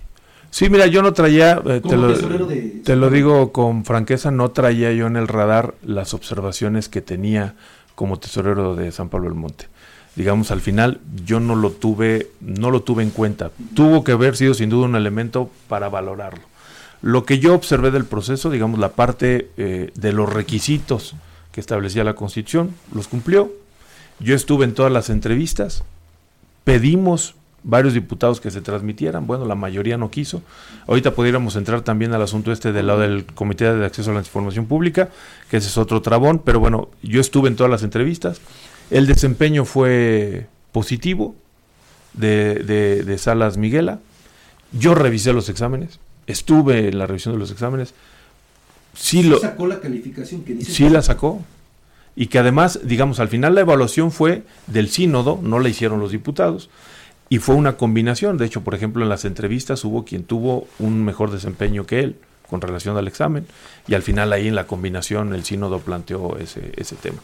Sí, 0.50 0.68
mira, 0.68 0.86
yo 0.86 1.02
no 1.02 1.12
traía, 1.12 1.62
eh, 1.64 1.80
te, 1.80 1.96
lo, 1.96 2.14
te 2.14 2.96
lo 2.96 3.10
digo 3.10 3.52
con 3.52 3.84
franqueza, 3.84 4.30
no 4.30 4.50
traía 4.50 4.92
yo 4.92 5.06
en 5.06 5.16
el 5.16 5.26
radar 5.26 5.74
las 5.82 6.14
observaciones 6.14 6.88
que 6.88 7.00
tenía 7.00 7.54
como 7.94 8.18
tesorero 8.18 8.76
de 8.76 8.92
San 8.92 9.08
Pablo 9.08 9.28
del 9.28 9.38
Monte 9.38 9.71
digamos, 10.16 10.50
al 10.50 10.60
final 10.60 11.00
yo 11.24 11.40
no 11.40 11.54
lo 11.54 11.70
tuve, 11.70 12.28
no 12.40 12.70
lo 12.70 12.82
tuve 12.82 13.02
en 13.02 13.10
cuenta. 13.10 13.50
Tuvo 13.74 14.04
que 14.04 14.12
haber 14.12 14.36
sido 14.36 14.54
sin 14.54 14.70
duda 14.70 14.86
un 14.86 14.96
elemento 14.96 15.50
para 15.68 15.88
valorarlo. 15.88 16.42
Lo 17.00 17.24
que 17.24 17.38
yo 17.38 17.54
observé 17.54 17.90
del 17.90 18.04
proceso, 18.04 18.50
digamos, 18.50 18.78
la 18.78 18.92
parte 18.92 19.50
eh, 19.56 19.90
de 19.94 20.12
los 20.12 20.32
requisitos 20.32 21.16
que 21.50 21.60
establecía 21.60 22.04
la 22.04 22.14
Constitución, 22.14 22.74
los 22.94 23.08
cumplió. 23.08 23.52
Yo 24.20 24.34
estuve 24.34 24.64
en 24.64 24.74
todas 24.74 24.92
las 24.92 25.10
entrevistas, 25.10 25.82
pedimos 26.64 27.34
varios 27.64 27.94
diputados 27.94 28.40
que 28.40 28.50
se 28.50 28.60
transmitieran, 28.60 29.26
bueno, 29.26 29.44
la 29.44 29.54
mayoría 29.54 29.96
no 29.96 30.10
quiso. 30.10 30.42
Ahorita 30.86 31.14
pudiéramos 31.14 31.56
entrar 31.56 31.82
también 31.82 32.12
al 32.12 32.22
asunto 32.22 32.52
este 32.52 32.72
del 32.72 32.88
lado 32.88 33.00
del 33.00 33.24
Comité 33.24 33.72
de 33.72 33.86
Acceso 33.86 34.10
a 34.10 34.14
la 34.14 34.20
Información 34.20 34.66
Pública, 34.66 35.10
que 35.50 35.58
ese 35.58 35.68
es 35.68 35.78
otro 35.78 36.02
trabón, 36.02 36.40
pero 36.44 36.60
bueno, 36.60 36.88
yo 37.02 37.20
estuve 37.20 37.48
en 37.48 37.56
todas 37.56 37.70
las 37.70 37.82
entrevistas, 37.82 38.40
el 38.92 39.06
desempeño 39.06 39.64
fue 39.64 40.46
positivo 40.70 41.34
de, 42.12 43.16
Salas 43.18 43.56
Miguela. 43.56 44.00
Yo 44.72 44.94
revisé 44.94 45.32
los 45.32 45.48
exámenes, 45.48 45.98
estuve 46.26 46.88
en 46.88 46.98
la 46.98 47.06
revisión 47.06 47.34
de 47.34 47.38
los 47.38 47.50
exámenes. 47.50 47.94
Sí, 48.94 49.22
lo, 49.22 49.38
sacó 49.38 49.66
la 49.66 49.80
calificación 49.80 50.42
que 50.42 50.54
dice. 50.54 50.70
Sí 50.70 50.88
la 50.88 51.02
sacó. 51.02 51.42
Y 52.14 52.26
que 52.26 52.38
además, 52.38 52.80
digamos, 52.84 53.20
al 53.20 53.28
final 53.28 53.54
la 53.54 53.62
evaluación 53.62 54.12
fue 54.12 54.42
del 54.66 54.90
sínodo, 54.90 55.40
no 55.42 55.58
la 55.58 55.70
hicieron 55.70 55.98
los 55.98 56.12
diputados. 56.12 56.68
Y 57.30 57.38
fue 57.38 57.54
una 57.54 57.78
combinación. 57.78 58.36
De 58.36 58.44
hecho, 58.44 58.60
por 58.60 58.74
ejemplo, 58.74 59.02
en 59.02 59.08
las 59.08 59.24
entrevistas 59.24 59.82
hubo 59.86 60.04
quien 60.04 60.24
tuvo 60.24 60.68
un 60.78 61.02
mejor 61.02 61.30
desempeño 61.30 61.86
que 61.86 62.00
él 62.00 62.16
con 62.50 62.60
relación 62.60 62.98
al 62.98 63.08
examen. 63.08 63.46
Y 63.88 63.94
al 63.94 64.02
final 64.02 64.34
ahí 64.34 64.48
en 64.48 64.54
la 64.54 64.66
combinación 64.66 65.34
el 65.34 65.44
sínodo 65.44 65.78
planteó 65.78 66.36
ese, 66.36 66.72
ese 66.76 66.96
tema 66.96 67.22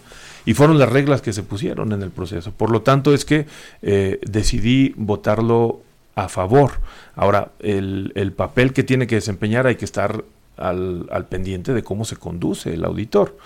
y 0.49 0.55
fueron 0.55 0.79
las 0.79 0.89
reglas 0.89 1.21
que 1.21 1.35
se 1.35 1.43
pusieron 1.43 1.93
en 1.93 2.01
el 2.01 2.09
proceso. 2.09 2.53
Por 2.53 2.71
lo 2.71 2.81
tanto, 2.81 3.13
es 3.13 3.27
que 3.27 3.45
eh, 3.83 4.19
decidí 4.27 4.95
votarlo 4.97 5.83
a 6.15 6.31
favor. 6.31 6.81
Ahora, 7.17 7.51
el, 7.61 8.13
el 8.15 8.33
papel 8.33 8.73
que 8.73 8.83
tiene 8.83 9.07
que 9.07 9.17
desempeñar 9.17 9.67
hay 9.67 9.77
que 9.77 9.85
estar 9.85 10.25
al, 10.57 11.07
al 11.13 11.27
pendiente 11.27 11.75
de 11.75 11.83
cómo 11.83 12.07
se 12.07 12.17
conduce 12.17 12.73
el 12.73 12.87
auditor. 12.87 13.37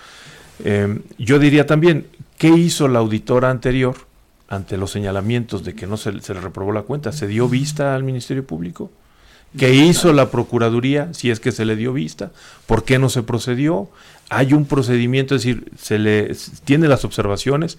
Eh, 0.63 0.97
yo 1.17 1.39
diría 1.39 1.65
también, 1.65 2.07
¿qué 2.37 2.47
hizo 2.47 2.87
la 2.87 2.99
auditora 2.99 3.49
anterior 3.49 3.95
ante 4.47 4.77
los 4.77 4.91
señalamientos 4.91 5.65
de 5.65 5.75
que 5.75 5.87
no 5.87 5.97
se, 5.97 6.21
se 6.21 6.33
le 6.33 6.39
reprobó 6.39 6.71
la 6.71 6.83
cuenta? 6.83 7.11
¿Se 7.11 7.27
dio 7.27 7.49
vista 7.49 7.95
al 7.95 8.03
Ministerio 8.03 8.47
Público? 8.47 8.91
¿Qué 9.57 9.73
hizo 9.73 10.13
la 10.13 10.31
Procuraduría 10.31 11.13
si 11.13 11.29
es 11.29 11.39
que 11.39 11.51
se 11.51 11.65
le 11.65 11.75
dio 11.75 11.93
vista? 11.93 12.31
¿Por 12.65 12.83
qué 12.83 12.97
no 12.97 13.09
se 13.09 13.23
procedió? 13.23 13.89
Hay 14.29 14.53
un 14.53 14.65
procedimiento, 14.65 15.35
es 15.35 15.43
decir, 15.43 15.71
se 15.77 15.99
le 15.99 16.35
tiene 16.65 16.87
las 16.87 17.05
observaciones. 17.05 17.77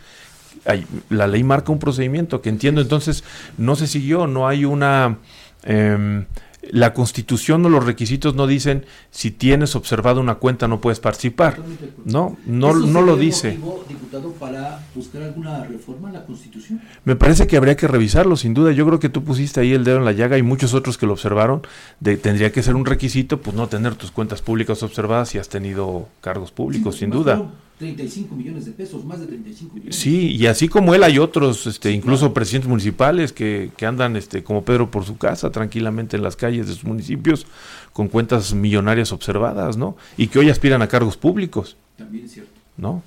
Hay, 0.67 0.87
la 1.11 1.27
ley 1.27 1.43
marca 1.43 1.73
un 1.73 1.81
procedimiento 1.81 2.41
que 2.41 2.49
entiendo 2.49 2.81
entonces 2.81 3.25
no 3.59 3.75
se 3.75 3.89
siguió, 3.89 4.27
no 4.27 4.47
hay 4.47 4.65
una 4.65 5.19
eh, 5.65 6.25
la 6.71 6.95
constitución 6.95 7.65
o 7.67 7.69
los 7.69 7.85
requisitos 7.85 8.35
no 8.35 8.47
dicen 8.47 8.85
si 9.11 9.31
tienes 9.31 9.77
observado 9.77 10.21
una 10.21 10.37
cuenta 10.37 10.69
no 10.69 10.81
puedes 10.81 11.01
participar. 11.01 11.59
No, 12.05 12.37
no, 12.47 12.75
no 12.75 13.03
lo 13.03 13.17
dice. 13.17 13.59
Motivo, 13.59 13.85
diputado, 13.89 14.33
para 14.33 14.87
buscar 14.95 15.23
alguna 15.23 15.65
reforma 15.65 16.11
a 16.11 16.13
la 16.13 16.25
constitución? 16.25 16.81
Me 17.05 17.17
parece 17.17 17.47
que 17.47 17.57
habría 17.57 17.77
que 17.77 17.89
revisarlo, 17.89 18.37
sin 18.37 18.55
duda. 18.55 18.73
Yo 18.73 18.87
creo 18.87 19.01
que 19.01 19.09
tú 19.09 19.25
pusiste 19.25 19.61
ahí 19.61 19.73
el 19.73 19.85
dedo 19.85 19.99
en 19.99 20.05
la 20.05 20.13
llaga 20.13 20.39
y 20.39 20.43
muchos 20.43 20.75
otros 20.75 20.99
que 20.99 21.07
lo 21.07 21.13
observaron. 21.13 21.63
De, 22.01 22.17
tendría 22.17 22.53
que 22.53 22.63
ser 22.63 22.77
un 22.77 22.87
requisito, 22.87 23.41
pues 23.41 23.57
no 23.57 23.69
tener 23.69 23.95
tus 23.95 24.11
cuentas 24.11 24.43
públicas 24.43 24.83
observadas 24.83 25.31
si 25.31 25.39
has 25.39 25.49
tenido 25.49 26.09
cargos 26.21 26.51
públicos, 26.51 26.95
Sí, 26.95 27.01
sin 27.01 27.11
duda. 27.11 27.43
35 27.79 28.35
millones 28.37 28.67
de 28.67 28.73
pesos, 28.73 29.05
más 29.05 29.21
de 29.21 29.27
35 29.27 29.75
millones. 29.75 29.97
Sí, 29.97 30.37
y 30.37 30.47
así 30.47 30.69
como 30.69 30.95
él 30.95 31.03
hay 31.03 31.19
otros, 31.19 31.67
este, 31.67 31.91
incluso 31.91 32.33
presidentes 32.33 32.69
municipales 32.69 33.33
que, 33.33 33.73
que 33.77 33.87
andan, 33.87 34.17
este, 34.17 34.45
como 34.45 34.65
Pedro 34.65 34.91
por 34.91 35.05
su 35.05 35.17
casa, 35.17 35.51
tranquilamente 35.51 36.17
en 36.17 36.23
las 36.23 36.37
calles 36.37 36.69
de 36.69 36.75
sus 36.75 36.85
municipios, 36.85 37.47
con 37.93 38.09
cuentas 38.09 38.55
millonarias 38.55 39.13
observadas, 39.13 39.77
¿no? 39.77 39.97
Y 40.17 40.29
que 40.29 40.39
hoy 40.39 40.51
aspiran 40.51 40.83
a 40.83 40.89
cargos 40.89 41.17
públicos, 41.17 41.77
También 41.97 42.27
es 42.27 42.33
cierto. 42.33 42.53
¿no? 42.77 43.03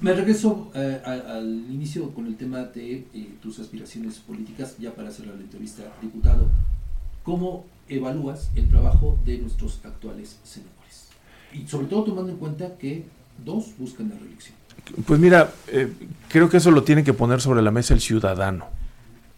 Me 0.00 0.12
regreso 0.12 0.70
eh, 0.74 1.00
al 1.04 1.64
inicio 1.70 2.10
con 2.10 2.26
el 2.26 2.36
tema 2.36 2.64
de 2.64 3.06
eh, 3.14 3.34
tus 3.40 3.60
aspiraciones 3.60 4.18
políticas, 4.18 4.76
ya 4.78 4.92
para 4.94 5.08
hacer 5.10 5.26
la 5.26 5.34
entrevista, 5.34 5.84
diputado. 6.00 6.48
¿Cómo 7.22 7.66
evalúas 7.88 8.50
el 8.56 8.68
trabajo 8.68 9.16
de 9.24 9.38
nuestros 9.38 9.80
actuales 9.84 10.40
senadores? 10.42 11.08
Y 11.52 11.68
sobre 11.68 11.86
todo 11.86 12.02
tomando 12.02 12.32
en 12.32 12.38
cuenta 12.38 12.76
que 12.78 13.04
dos 13.38 13.66
buscan 13.78 14.08
la 14.10 14.16
reelección. 14.16 14.54
Pues 15.06 15.20
mira, 15.20 15.50
eh, 15.68 15.92
creo 16.28 16.48
que 16.48 16.56
eso 16.58 16.70
lo 16.70 16.82
tiene 16.82 17.04
que 17.04 17.12
poner 17.14 17.40
sobre 17.40 17.62
la 17.62 17.70
mesa 17.70 17.94
el 17.94 18.00
ciudadano 18.00 18.66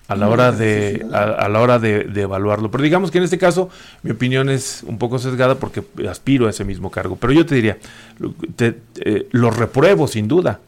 a 0.09 0.17
la 0.17 0.29
hora 0.29 0.53
de 0.53 1.07
a, 1.13 1.49
la 1.49 1.61
hora 1.61 1.79
de, 1.79 2.05
de 2.05 2.23
evaluarlo. 2.23 2.71
Pero 2.71 2.85
digamos 2.85 3.11
que 3.11 3.19
en 3.19 3.25
este 3.25 3.39
caso 3.39 3.71
mi 4.03 4.11
opinión 4.11 4.51
es 4.51 4.83
un 4.87 4.99
poco 4.99 5.19
sesgada 5.19 5.55
porque 5.57 5.83
aspiro 6.09 6.47
a 6.47 6.51
ese 6.51 6.65
mismo 6.65 6.91
cargo. 6.91 7.17
Pero 7.17 7.33
yo 7.33 7.47
te 7.47 7.55
diría, 7.55 7.79
lo- 8.19 8.35
te- 8.57 8.81
eh, 8.97 9.29
los 9.33 9.57
repruebo 9.57 10.07
sin 10.09 10.29
duda, 10.29 10.61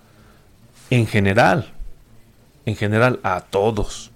en 0.91 1.07
general, 1.07 1.73
en 2.65 2.77
general 2.77 3.21
a 3.23 3.41
todos 3.41 4.11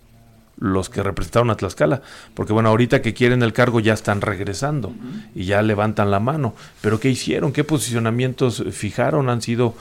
los 0.61 0.89
que 0.91 1.03
representaron 1.03 1.51
a 1.51 1.57
Tlaxcala, 1.57 2.03
porque 2.35 2.53
bueno, 2.53 2.69
ahorita 2.69 3.01
que 3.03 3.15
quieren 3.15 3.43
el 3.43 3.53
cargo 3.53 3.81
ya 3.81 3.95
están 3.95 4.20
regresando 4.20 4.93
y 5.35 5.45
ya 5.47 5.62
levantan 5.62 6.11
la 6.11 6.20
mano, 6.20 6.55
pero 6.82 7.01
¿qué 7.01 7.09
hicieron? 7.11 7.53
¿Qué 7.53 7.65
posicionamientos 7.65 8.62
fijaron? 8.70 9.28
Han 9.31 9.41
sido, 9.43 9.74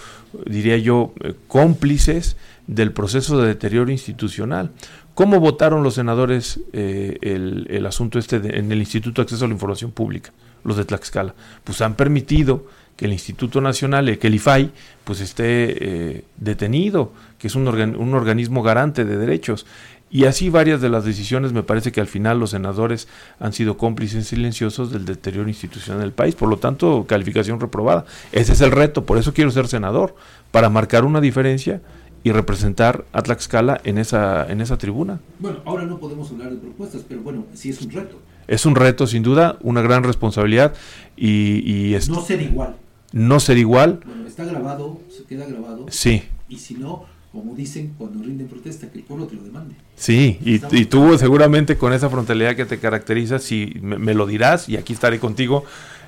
diría 0.45 0.77
yo, 0.77 1.13
eh, 1.21 1.35
cómplices 1.47 2.37
del 2.67 2.91
proceso 2.93 3.39
de 3.41 3.47
deterioro 3.49 3.91
institucional. 3.91 4.71
¿Cómo 5.15 5.39
votaron 5.41 5.83
los 5.83 5.95
senadores 5.95 6.61
eh, 6.71 7.17
el, 7.21 7.67
el 7.69 7.85
asunto 7.85 8.17
este 8.17 8.39
de- 8.39 8.57
en 8.57 8.71
el 8.71 8.79
Instituto 8.79 9.21
de 9.21 9.23
Acceso 9.25 9.43
a 9.45 9.47
la 9.49 9.53
Información 9.53 9.91
Pública, 9.91 10.31
los 10.63 10.77
de 10.77 10.85
Tlaxcala? 10.85 11.35
Pues 11.65 11.81
han 11.81 11.95
permitido 11.95 12.65
que 12.95 13.05
el 13.05 13.11
Instituto 13.13 13.59
Nacional, 13.59 14.07
eh, 14.07 14.17
que 14.17 14.27
el 14.27 14.35
IFAI, 14.35 14.71
pues 15.03 15.19
esté 15.19 15.45
eh, 15.47 16.23
detenido, 16.37 17.11
que 17.37 17.47
es 17.47 17.55
un, 17.55 17.65
organ- 17.67 17.97
un 17.97 18.13
organismo 18.13 18.61
garante 18.63 19.03
de 19.03 19.17
derechos. 19.17 19.65
Y 20.11 20.25
así 20.25 20.49
varias 20.49 20.81
de 20.81 20.89
las 20.89 21.05
decisiones, 21.05 21.53
me 21.53 21.61
parece 21.61 21.91
que 21.91 22.01
al 22.01 22.07
final 22.07 22.39
los 22.39 22.49
senadores 22.49 23.07
han 23.39 23.53
sido 23.53 23.77
cómplices 23.77 24.27
silenciosos 24.27 24.91
del 24.91 25.05
deterioro 25.05 25.47
institucional 25.49 26.01
del 26.01 26.13
país. 26.13 26.33
Por 26.33 26.49
lo 26.49 26.57
tanto, 26.57 27.05
calificación 27.07 27.59
reprobada. 27.59 28.05
Ese 28.31 28.53
es 28.53 28.61
el 28.61 28.71
reto, 28.71 29.05
por 29.05 29.19
eso 29.19 29.33
quiero 29.33 29.51
ser 29.51 29.67
senador, 29.67 30.15
para 30.51 30.69
marcar 30.69 31.05
una 31.05 31.21
diferencia 31.21 31.81
y 32.23 32.31
representar 32.31 33.05
a 33.13 33.21
Tlaxcala 33.21 33.79
en 33.83 33.97
esa, 33.99 34.51
en 34.51 34.61
esa 34.61 34.77
tribuna. 34.77 35.19
Bueno, 35.37 35.59
ahora 35.65 35.85
no 35.85 35.99
podemos 35.99 36.31
hablar 36.31 36.49
de 36.51 36.57
propuestas, 36.57 37.03
pero 37.07 37.21
bueno, 37.21 37.45
sí 37.53 37.69
es 37.69 37.79
un 37.81 37.91
reto. 37.91 38.19
Es 38.47 38.65
un 38.65 38.75
reto, 38.75 39.05
sin 39.05 39.21
duda, 39.21 39.57
una 39.61 39.81
gran 39.83 40.03
responsabilidad 40.03 40.73
y, 41.15 41.61
y 41.71 41.93
es- 41.93 42.09
No 42.09 42.21
ser 42.21 42.41
igual. 42.41 42.75
no 43.13 43.39
ser 43.39 43.59
igual. 43.59 43.99
Bueno, 44.05 44.27
está 44.27 44.43
grabado, 44.43 44.99
se 45.15 45.23
queda 45.25 45.45
grabado. 45.45 45.85
Sí. 45.89 46.23
Y 46.49 46.57
si 46.57 46.73
no, 46.73 47.05
como 47.31 47.55
dicen 47.55 47.93
cuando 47.97 48.23
rinden 48.23 48.47
protesta, 48.47 48.89
que 48.89 48.99
el 48.99 49.03
pueblo 49.03 49.27
te 49.27 49.35
lo 49.35 49.43
demande. 49.43 49.75
Sí, 49.95 50.39
y, 50.43 50.61
y 50.75 50.85
tú 50.85 51.17
seguramente 51.17 51.77
con 51.77 51.93
esa 51.93 52.09
frontalidad 52.09 52.55
que 52.55 52.65
te 52.65 52.79
caracteriza, 52.79 53.37
si 53.39 53.77
me, 53.81 53.97
me 53.99 54.13
lo 54.13 54.25
dirás 54.25 54.67
y 54.69 54.77
aquí 54.77 54.93
estaré 54.93 55.19
contigo, 55.19 55.63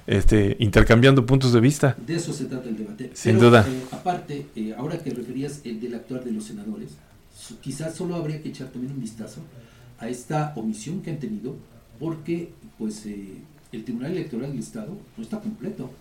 este, 0.07 0.55
intercambiando 0.59 1.25
puntos 1.25 1.53
de 1.53 1.59
vista. 1.59 1.95
De 2.07 2.15
eso 2.15 2.33
se 2.33 2.45
trata 2.45 2.67
el 2.69 2.77
debate. 2.77 3.11
Sin 3.13 3.35
Pero, 3.37 3.49
duda. 3.49 3.65
eh, 3.69 3.81
aparte, 3.91 4.47
eh, 4.55 4.73
ahora 4.75 4.97
que 4.97 5.11
referías 5.11 5.61
el 5.63 5.79
del 5.79 5.93
actuar 5.93 6.23
de 6.23 6.31
los 6.31 6.45
senadores, 6.45 6.89
su- 7.39 7.59
quizás 7.59 7.93
solo 7.95 8.15
habría 8.15 8.41
que 8.41 8.49
echar 8.49 8.67
también 8.69 8.93
un 8.93 9.01
vistazo 9.01 9.41
a 9.99 10.09
esta 10.09 10.53
omisión 10.55 11.01
que 11.01 11.11
han 11.11 11.19
tenido, 11.19 11.55
porque 11.99 12.49
pues 12.79 13.05
eh, 13.05 13.35
el 13.71 13.83
Tribunal 13.83 14.13
Electoral 14.13 14.49
del 14.51 14.59
Estado 14.59 14.97
no 15.17 15.23
está 15.23 15.39
completo. 15.39 15.91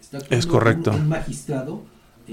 Está 0.00 0.18
Es 0.30 0.46
correcto. 0.46 0.92
Un, 0.92 1.00
un 1.00 1.08
magistrado 1.08 1.82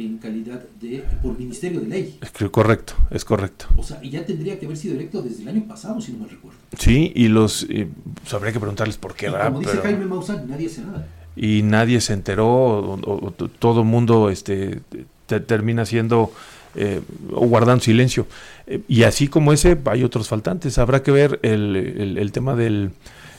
en 0.05 0.17
calidad 0.17 0.61
de 0.81 1.03
por 1.21 1.37
Ministerio 1.37 1.79
de 1.81 1.87
Ley. 1.87 2.17
Es 2.21 2.31
que 2.31 2.49
correcto, 2.49 2.93
es 3.11 3.25
correcto. 3.25 3.65
O 3.77 3.83
sea, 3.83 3.99
y 4.03 4.09
ya 4.11 4.25
tendría 4.25 4.59
que 4.59 4.65
haber 4.65 4.77
sido 4.77 4.95
electo 4.95 5.21
desde 5.21 5.43
el 5.43 5.49
año 5.49 5.63
pasado, 5.67 5.99
si 6.01 6.11
no 6.13 6.19
me 6.25 6.27
recuerdo. 6.27 6.57
Sí, 6.77 7.11
y 7.15 7.27
los 7.27 7.65
eh, 7.69 7.87
pues 8.21 8.33
habría 8.33 8.51
que 8.53 8.59
preguntarles 8.59 8.97
por 8.97 9.13
qué, 9.15 9.27
Y 9.27 9.29
¿verdad? 9.29 9.47
como 9.47 9.59
dice 9.59 9.71
Pero- 9.71 9.83
Jaime 9.83 10.05
Maussan, 10.05 10.49
nadie 10.49 10.67
hace 10.67 10.81
nada. 10.81 11.07
y 11.35 11.61
nadie 11.63 12.01
se 12.01 12.13
enteró, 12.13 12.47
o, 12.47 12.99
o- 13.03 13.31
todo 13.59 13.81
el 13.81 13.87
mundo 13.87 14.29
este, 14.29 14.81
te- 15.27 15.39
termina 15.39 15.85
siendo 15.85 16.31
eh, 16.75 17.01
o 17.33 17.47
guardando 17.47 17.83
silencio. 17.83 18.27
Eh, 18.67 18.81
y 18.87 19.03
así 19.03 19.27
como 19.27 19.51
ese, 19.53 19.77
hay 19.85 20.03
otros 20.03 20.27
faltantes. 20.27 20.77
Habrá 20.77 21.01
que 21.01 21.11
ver 21.11 21.39
el, 21.41 21.75
el- 21.75 22.17
el 22.19 22.31
tema 22.31 22.55
del, 22.55 22.91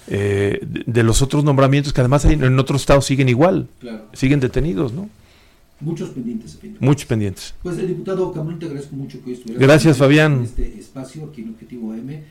eh, 0.09 0.59
de, 0.63 0.83
de 0.87 1.03
los 1.03 1.23
otros 1.23 1.45
nombramientos 1.45 1.93
que 1.93 2.01
además 2.01 2.25
hay- 2.25 2.35
en 2.35 2.59
otros 2.59 2.81
estados 2.81 3.05
siguen 3.05 3.29
igual, 3.29 3.69
Claro. 3.81 4.07
siguen 4.13 4.41
detenidos, 4.41 4.93
¿no? 4.93 5.09
Muchos 5.81 6.11
pendientes. 6.11 6.59
Muchos 6.81 7.07
pendientes. 7.07 7.55
Pues 7.63 7.79
el 7.79 7.89
diputado 7.89 8.33
Camarón, 8.33 8.59
te 8.59 8.67
agradezco 8.67 8.97
mucho 8.97 9.23
que 9.25 9.33
estuvieras 9.33 9.63
Gracias, 9.63 9.97
Fabián. 9.97 10.39
En 10.39 10.45
este 10.45 10.79
espacio 10.79 11.27
aquí 11.27 11.43
en 11.43 11.51
Objetivo 11.51 11.93
AM, 11.93 12.11
eh, 12.11 12.25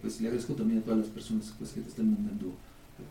pues 0.00 0.20
le 0.20 0.28
agradezco 0.28 0.54
también 0.54 0.80
a 0.80 0.82
todas 0.82 0.98
las 0.98 1.08
personas 1.08 1.54
pues, 1.58 1.70
que 1.70 1.80
te 1.80 1.88
están 1.88 2.12
mandando 2.12 2.52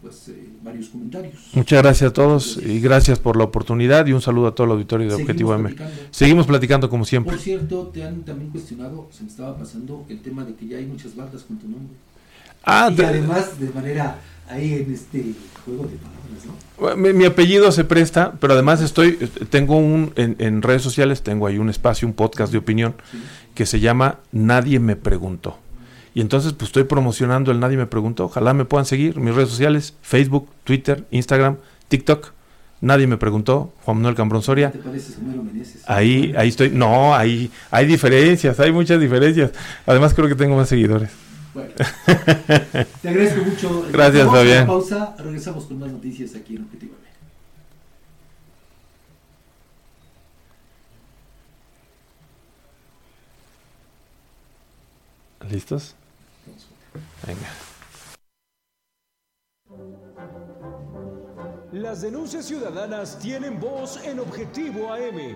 pues, 0.01 0.29
eh, 0.29 0.49
varios 0.63 0.89
comentarios. 0.89 1.33
Muchas 1.53 1.81
gracias 1.81 2.11
a 2.11 2.13
todos 2.13 2.59
y 2.63 2.79
gracias 2.79 3.17
por 3.17 3.37
la 3.37 3.45
oportunidad 3.45 4.05
y 4.05 4.13
un 4.13 4.21
saludo 4.21 4.47
a 4.47 4.55
todo 4.55 4.65
el 4.65 4.71
auditorio 4.73 5.07
de 5.07 5.11
Seguimos 5.13 5.29
Objetivo 5.29 5.55
M. 5.55 5.63
platicando. 5.63 5.95
Seguimos 6.11 6.47
platicando 6.47 6.89
como 6.89 7.05
siempre. 7.05 7.33
Por 7.33 7.41
cierto, 7.41 7.87
te 7.87 8.03
han 8.03 8.21
también 8.21 8.51
cuestionado, 8.51 9.07
se 9.11 9.23
me 9.23 9.29
estaba 9.29 9.57
pasando 9.57 10.05
el 10.09 10.21
tema 10.21 10.45
de 10.45 10.53
que 10.53 10.67
ya 10.67 10.77
hay 10.77 10.85
muchas 10.85 11.15
bandas 11.15 11.41
con 11.43 11.57
tu 11.57 11.67
nombre. 11.67 11.95
Ah, 12.63 12.93
y 12.95 13.01
además 13.01 13.59
de 13.59 13.69
manera 13.71 14.19
ahí 14.51 14.73
en 14.73 14.93
este 14.93 15.33
juego 15.65 15.83
de 15.83 15.97
palabras, 15.97 16.45
¿no? 16.45 16.95
Mi, 16.97 17.13
mi 17.13 17.25
apellido 17.25 17.71
se 17.71 17.83
presta, 17.83 18.33
pero 18.39 18.53
además 18.53 18.81
estoy, 18.81 19.13
tengo 19.49 19.77
un, 19.77 20.13
en, 20.15 20.35
en 20.39 20.61
redes 20.61 20.81
sociales 20.81 21.21
tengo 21.21 21.45
ahí 21.47 21.57
un 21.59 21.69
espacio, 21.69 22.07
un 22.07 22.13
podcast 22.13 22.51
de 22.51 22.57
opinión 22.57 22.95
que 23.53 23.65
se 23.65 23.79
llama 23.79 24.19
Nadie 24.31 24.79
me 24.79 24.95
preguntó. 24.95 25.57
Y 26.13 26.21
entonces 26.21 26.53
pues 26.53 26.69
estoy 26.69 26.83
promocionando 26.83 27.51
el 27.51 27.59
Nadie 27.59 27.77
me 27.77 27.85
preguntó. 27.85 28.25
Ojalá 28.25 28.53
me 28.53 28.65
puedan 28.65 28.85
seguir 28.85 29.17
mis 29.17 29.33
redes 29.33 29.49
sociales, 29.49 29.95
Facebook, 30.01 30.49
Twitter, 30.63 31.05
Instagram, 31.11 31.57
TikTok. 31.87 32.31
Nadie 32.81 33.05
me 33.05 33.17
preguntó, 33.17 33.71
Juan 33.83 33.97
Manuel 33.97 34.15
Cambrón 34.15 34.41
Soria. 34.41 34.71
¿Te 34.71 34.79
pareces 34.79 35.17
a 35.17 35.21
Homero 35.21 35.43
Meneses? 35.43 35.83
Ahí, 35.85 36.33
ahí 36.35 36.49
estoy. 36.49 36.71
No, 36.71 37.15
ahí 37.15 37.51
hay 37.69 37.85
diferencias, 37.85 38.59
hay 38.59 38.71
muchas 38.71 38.99
diferencias. 38.99 39.51
Además 39.85 40.15
creo 40.15 40.27
que 40.27 40.35
tengo 40.35 40.55
más 40.57 40.67
seguidores. 40.67 41.11
Bueno, 41.53 41.73
te 43.01 43.09
agradezco 43.09 43.43
mucho. 43.43 43.85
Gracias, 43.91 44.25
Vamos 44.25 44.39
a 44.39 44.41
una 44.41 44.49
Fabián. 44.51 44.67
pausa, 44.67 45.15
regresamos 45.19 45.65
con 45.65 45.79
más 45.79 45.91
noticias 45.91 46.33
aquí 46.35 46.55
en 46.55 46.63
Objetivo 46.63 46.93
AM. 46.95 47.01
¿Listos? 55.49 55.95
Venga. 57.25 57.49
Las 61.71 62.01
denuncias 62.01 62.45
ciudadanas 62.45 63.17
tienen 63.19 63.59
voz 63.59 63.97
en 64.05 64.19
Objetivo 64.19 64.93
AM. 64.93 65.35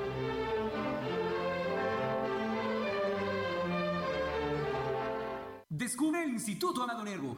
Descubre 5.81 6.23
el 6.23 6.29
Instituto 6.29 6.83
Amado 6.83 7.03
Nervo 7.03 7.37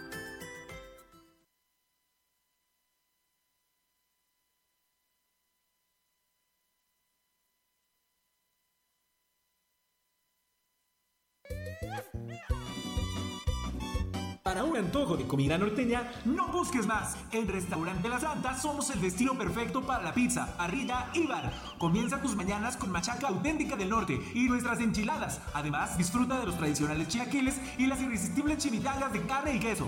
Para 14.43 14.63
un 14.63 14.75
antojo 14.75 15.15
de 15.15 15.27
comida 15.27 15.57
norteña, 15.57 16.11
no 16.25 16.47
busques 16.47 16.85
más. 16.85 17.15
En 17.31 17.47
Restaurante 17.47 18.09
La 18.09 18.19
Santa 18.19 18.57
somos 18.59 18.89
el 18.89 18.99
destino 18.99 19.37
perfecto 19.37 19.81
para 19.81 20.03
la 20.03 20.13
pizza, 20.13 20.57
parrilla 20.57 21.07
y 21.13 21.25
bar. 21.27 21.53
Comienza 21.77 22.21
tus 22.21 22.35
mañanas 22.35 22.75
con 22.75 22.91
machaca 22.91 23.27
auténtica 23.27 23.75
del 23.75 23.89
norte 23.89 24.19
y 24.33 24.49
nuestras 24.49 24.79
enchiladas. 24.79 25.39
Además, 25.53 25.97
disfruta 25.97 26.39
de 26.39 26.47
los 26.47 26.57
tradicionales 26.57 27.07
chilaquiles 27.07 27.61
y 27.77 27.85
las 27.85 28.01
irresistibles 28.01 28.57
chimichangas 28.57 29.13
de 29.13 29.21
carne 29.21 29.55
y 29.55 29.59
queso. 29.59 29.87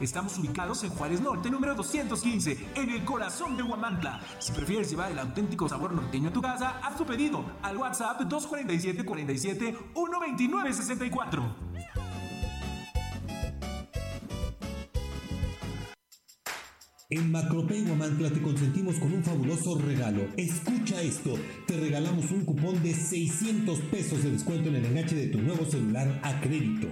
Estamos 0.00 0.38
ubicados 0.38 0.82
en 0.84 0.90
Juárez 0.90 1.20
Norte, 1.20 1.50
número 1.50 1.74
215, 1.74 2.72
en 2.74 2.90
el 2.90 3.04
corazón 3.04 3.56
de 3.56 3.62
Huamantla. 3.62 4.20
Si 4.38 4.52
prefieres 4.52 4.90
llevar 4.90 5.12
el 5.12 5.18
auténtico 5.18 5.68
sabor 5.68 5.92
norteño 5.92 6.30
a 6.30 6.32
tu 6.32 6.42
casa, 6.42 6.80
haz 6.82 6.96
tu 6.96 7.04
pedido 7.04 7.44
al 7.62 7.76
WhatsApp 7.76 8.20
247 8.20 9.04
47 9.04 9.76
129 9.94 10.72
64. 10.72 11.70
En 17.12 17.32
Macropay 17.32 17.82
Guamantla 17.82 18.30
te 18.30 18.40
consentimos 18.40 18.94
con 19.00 19.12
un 19.12 19.24
fabuloso 19.24 19.76
regalo. 19.76 20.28
Escucha 20.36 21.02
esto, 21.02 21.34
te 21.66 21.76
regalamos 21.76 22.30
un 22.30 22.44
cupón 22.44 22.80
de 22.84 22.94
600 22.94 23.80
pesos 23.90 24.22
de 24.22 24.30
descuento 24.30 24.68
en 24.68 24.76
el 24.76 24.86
enganche 24.86 25.16
de 25.16 25.26
tu 25.26 25.42
nuevo 25.42 25.64
celular 25.64 26.20
a 26.22 26.40
crédito. 26.40 26.86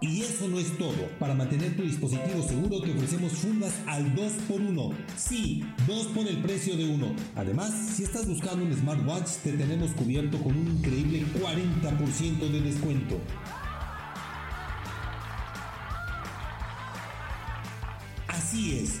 Y 0.00 0.22
eso 0.22 0.46
no 0.48 0.60
es 0.60 0.78
todo. 0.78 1.08
Para 1.18 1.34
mantener 1.34 1.76
tu 1.76 1.82
dispositivo 1.82 2.42
seguro 2.46 2.80
te 2.80 2.92
ofrecemos 2.92 3.32
fundas 3.32 3.72
al 3.86 4.14
2x1. 4.14 4.94
Sí, 5.16 5.64
2 5.88 6.06
por 6.08 6.26
el 6.28 6.38
precio 6.38 6.76
de 6.76 6.84
uno. 6.84 7.14
Además, 7.34 7.72
si 7.96 8.04
estás 8.04 8.28
buscando 8.28 8.64
un 8.64 8.72
smartwatch, 8.72 9.28
te 9.42 9.52
tenemos 9.52 9.90
cubierto 9.92 10.38
con 10.38 10.56
un 10.56 10.68
increíble 10.68 11.24
40% 11.34 12.48
de 12.48 12.60
descuento. 12.60 13.20
Así 18.28 18.78
es, 18.78 19.00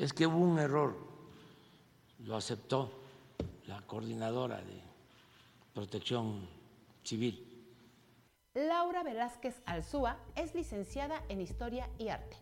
Es 0.00 0.14
que 0.14 0.26
hubo 0.26 0.38
un 0.38 0.58
error, 0.58 0.96
lo 2.20 2.34
aceptó 2.34 2.90
la 3.66 3.82
coordinadora 3.82 4.56
de 4.56 4.80
protección 5.74 6.48
civil. 7.04 7.46
Laura 8.54 9.02
Velázquez 9.02 9.60
Alzúa 9.66 10.16
es 10.36 10.54
licenciada 10.54 11.22
en 11.28 11.42
Historia 11.42 11.90
y 11.98 12.08
Arte. 12.08 12.38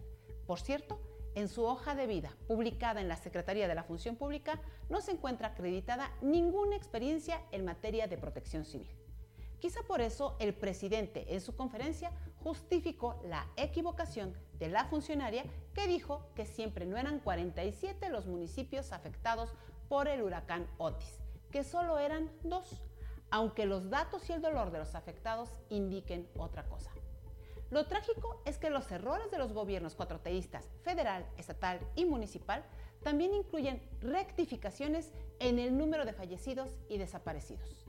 Por 0.46 0.60
cierto, 0.60 1.00
en 1.34 1.48
su 1.48 1.64
hoja 1.64 1.96
de 1.96 2.06
vida, 2.06 2.32
publicada 2.46 3.00
en 3.00 3.08
la 3.08 3.16
Secretaría 3.16 3.66
de 3.66 3.74
la 3.74 3.82
Función 3.82 4.14
Pública, 4.14 4.60
no 4.88 5.00
se 5.00 5.10
encuentra 5.10 5.48
acreditada 5.48 6.12
ninguna 6.22 6.76
experiencia 6.76 7.42
en 7.50 7.64
materia 7.64 8.06
de 8.06 8.18
protección 8.18 8.64
civil. 8.64 8.88
Quizá 9.58 9.82
por 9.82 10.00
eso 10.00 10.36
el 10.38 10.54
presidente 10.54 11.34
en 11.34 11.40
su 11.40 11.56
conferencia 11.56 12.12
justificó 12.44 13.20
la 13.24 13.48
equivocación 13.56 14.32
de 14.58 14.68
la 14.68 14.84
funcionaria 14.84 15.44
que 15.74 15.86
dijo 15.86 16.28
que 16.34 16.46
siempre 16.46 16.86
no 16.86 16.96
eran 16.96 17.20
47 17.20 18.08
los 18.10 18.26
municipios 18.26 18.92
afectados 18.92 19.54
por 19.88 20.08
el 20.08 20.22
huracán 20.22 20.66
Otis, 20.78 21.20
que 21.50 21.64
solo 21.64 21.98
eran 21.98 22.30
dos. 22.42 22.82
aunque 23.30 23.66
los 23.66 23.90
datos 23.90 24.28
y 24.30 24.32
el 24.32 24.40
dolor 24.40 24.70
de 24.70 24.78
los 24.78 24.94
afectados 24.94 25.50
indiquen 25.68 26.26
otra 26.38 26.64
cosa. 26.64 26.90
Lo 27.70 27.86
trágico 27.86 28.40
es 28.46 28.56
que 28.56 28.70
los 28.70 28.90
errores 28.90 29.30
de 29.30 29.36
los 29.36 29.52
gobiernos 29.52 29.94
cuatroteístas, 29.94 30.66
federal, 30.82 31.26
estatal 31.36 31.78
y 31.94 32.06
municipal, 32.06 32.64
también 33.02 33.34
incluyen 33.34 33.82
rectificaciones 34.00 35.12
en 35.40 35.58
el 35.58 35.76
número 35.76 36.06
de 36.06 36.14
fallecidos 36.14 36.78
y 36.88 36.96
desaparecidos. 36.96 37.84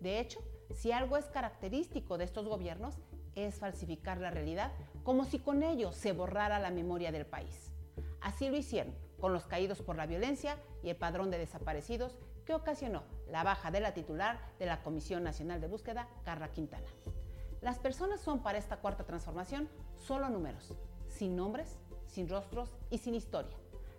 De 0.00 0.18
hecho, 0.18 0.40
si 0.74 0.90
algo 0.90 1.16
es 1.16 1.26
característico 1.26 2.18
de 2.18 2.24
estos 2.24 2.48
gobiernos, 2.48 2.96
es 3.36 3.60
falsificar 3.60 4.18
la 4.18 4.30
realidad 4.30 4.72
como 5.02 5.24
si 5.24 5.38
con 5.38 5.62
ello 5.62 5.92
se 5.92 6.12
borrara 6.12 6.58
la 6.58 6.70
memoria 6.70 7.12
del 7.12 7.26
país. 7.26 7.72
Así 8.20 8.48
lo 8.48 8.56
hicieron 8.56 8.94
con 9.20 9.32
los 9.32 9.46
caídos 9.46 9.82
por 9.82 9.96
la 9.96 10.06
violencia 10.06 10.56
y 10.82 10.90
el 10.90 10.96
padrón 10.96 11.30
de 11.30 11.38
desaparecidos 11.38 12.16
que 12.44 12.54
ocasionó 12.54 13.02
la 13.28 13.44
baja 13.44 13.70
de 13.70 13.80
la 13.80 13.94
titular 13.94 14.38
de 14.58 14.66
la 14.66 14.82
Comisión 14.82 15.22
Nacional 15.22 15.60
de 15.60 15.68
Búsqueda, 15.68 16.08
Carla 16.24 16.50
Quintana. 16.50 16.86
Las 17.60 17.78
personas 17.78 18.20
son 18.20 18.42
para 18.42 18.58
esta 18.58 18.78
cuarta 18.78 19.04
transformación 19.04 19.68
solo 19.98 20.28
números, 20.30 20.74
sin 21.08 21.36
nombres, 21.36 21.78
sin 22.06 22.28
rostros 22.28 22.70
y 22.90 22.98
sin 22.98 23.14
historia. 23.14 23.56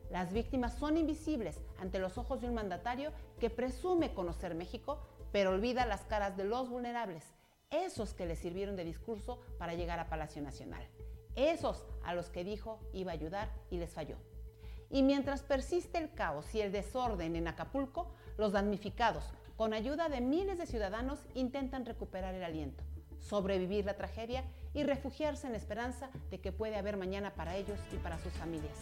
Las 0.09 0.33
víctimas 0.33 0.73
son 0.73 0.97
invisibles 0.97 1.61
ante 1.79 1.99
los 1.99 2.17
ojos 2.17 2.41
de 2.41 2.49
un 2.49 2.55
mandatario 2.55 3.11
que 3.39 3.49
presume 3.49 4.13
conocer 4.13 4.55
México, 4.55 4.99
pero 5.31 5.51
olvida 5.51 5.85
las 5.85 6.01
caras 6.01 6.35
de 6.35 6.43
los 6.43 6.69
vulnerables, 6.69 7.23
esos 7.71 8.13
que 8.13 8.25
le 8.25 8.35
sirvieron 8.35 8.75
de 8.75 8.83
discurso 8.83 9.39
para 9.57 9.73
llegar 9.73 9.99
a 9.99 10.09
Palacio 10.09 10.41
Nacional, 10.41 10.85
esos 11.35 11.85
a 12.03 12.13
los 12.13 12.29
que 12.29 12.43
dijo 12.43 12.79
iba 12.93 13.11
a 13.11 13.15
ayudar 13.15 13.49
y 13.69 13.77
les 13.77 13.93
falló. 13.93 14.17
Y 14.89 15.03
mientras 15.03 15.41
persiste 15.41 15.97
el 15.97 16.13
caos 16.13 16.53
y 16.53 16.59
el 16.59 16.73
desorden 16.73 17.37
en 17.37 17.47
Acapulco, 17.47 18.11
los 18.37 18.51
damnificados, 18.51 19.23
con 19.55 19.73
ayuda 19.73 20.09
de 20.09 20.19
miles 20.19 20.57
de 20.57 20.65
ciudadanos, 20.65 21.19
intentan 21.33 21.85
recuperar 21.85 22.35
el 22.35 22.43
aliento, 22.43 22.83
sobrevivir 23.21 23.85
la 23.85 23.95
tragedia 23.95 24.43
y 24.73 24.83
refugiarse 24.83 25.47
en 25.47 25.53
la 25.53 25.59
esperanza 25.59 26.09
de 26.29 26.41
que 26.41 26.51
puede 26.51 26.75
haber 26.75 26.97
mañana 26.97 27.33
para 27.35 27.55
ellos 27.55 27.79
y 27.93 27.97
para 27.97 28.19
sus 28.19 28.33
familias. 28.33 28.77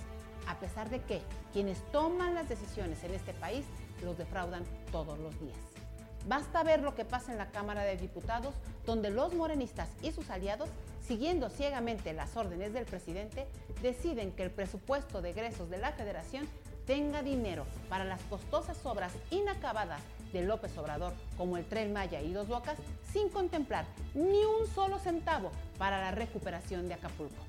A 0.47 0.59
pesar 0.59 0.89
de 0.89 1.03
que 1.03 1.21
quienes 1.53 1.79
toman 1.91 2.33
las 2.33 2.49
decisiones 2.49 3.03
en 3.03 3.13
este 3.13 3.33
país 3.33 3.65
los 4.03 4.17
defraudan 4.17 4.63
todos 4.91 5.19
los 5.19 5.39
días. 5.39 5.68
Basta 6.27 6.63
ver 6.63 6.81
lo 6.81 6.95
que 6.95 7.05
pasa 7.05 7.31
en 7.31 7.37
la 7.37 7.51
Cámara 7.51 7.83
de 7.83 7.97
Diputados, 7.97 8.53
donde 8.85 9.09
los 9.09 9.33
morenistas 9.33 9.89
y 10.01 10.11
sus 10.11 10.29
aliados, 10.29 10.69
siguiendo 11.05 11.49
ciegamente 11.49 12.13
las 12.13 12.35
órdenes 12.35 12.73
del 12.73 12.85
presidente, 12.85 13.47
deciden 13.81 14.31
que 14.31 14.43
el 14.43 14.51
presupuesto 14.51 15.21
de 15.21 15.31
egresos 15.31 15.69
de 15.69 15.77
la 15.77 15.91
federación 15.93 16.47
tenga 16.85 17.21
dinero 17.21 17.65
para 17.87 18.03
las 18.03 18.21
costosas 18.23 18.83
obras 18.85 19.13
inacabadas 19.31 20.01
de 20.33 20.43
López 20.43 20.77
Obrador, 20.77 21.13
como 21.37 21.57
el 21.57 21.65
Tren 21.65 21.93
Maya 21.93 22.21
y 22.21 22.33
Dos 22.33 22.47
Bocas, 22.47 22.77
sin 23.11 23.29
contemplar 23.29 23.85
ni 24.13 24.43
un 24.43 24.67
solo 24.73 24.99
centavo 24.99 25.51
para 25.77 25.99
la 25.99 26.11
recuperación 26.11 26.87
de 26.87 26.95
Acapulco. 26.95 27.43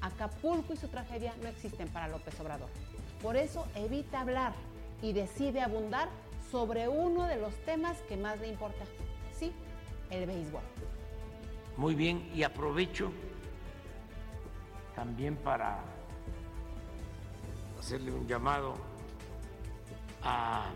Acapulco 0.00 0.72
y 0.72 0.76
su 0.76 0.88
tragedia 0.88 1.34
no 1.42 1.48
existen 1.48 1.88
para 1.88 2.08
López 2.08 2.38
Obrador. 2.40 2.68
Por 3.22 3.36
eso 3.36 3.66
evita 3.74 4.20
hablar 4.20 4.52
y 5.02 5.12
decide 5.12 5.60
abundar 5.60 6.08
sobre 6.50 6.88
uno 6.88 7.24
de 7.24 7.36
los 7.36 7.54
temas 7.64 8.00
que 8.02 8.16
más 8.16 8.40
le 8.40 8.48
importa, 8.48 8.84
sí, 9.32 9.52
el 10.10 10.26
béisbol. 10.26 10.62
Muy 11.76 11.94
bien, 11.94 12.30
y 12.34 12.42
aprovecho 12.42 13.12
también 14.94 15.36
para 15.36 15.80
hacerle 17.78 18.12
un 18.12 18.26
llamado 18.26 18.74
a 20.22 20.70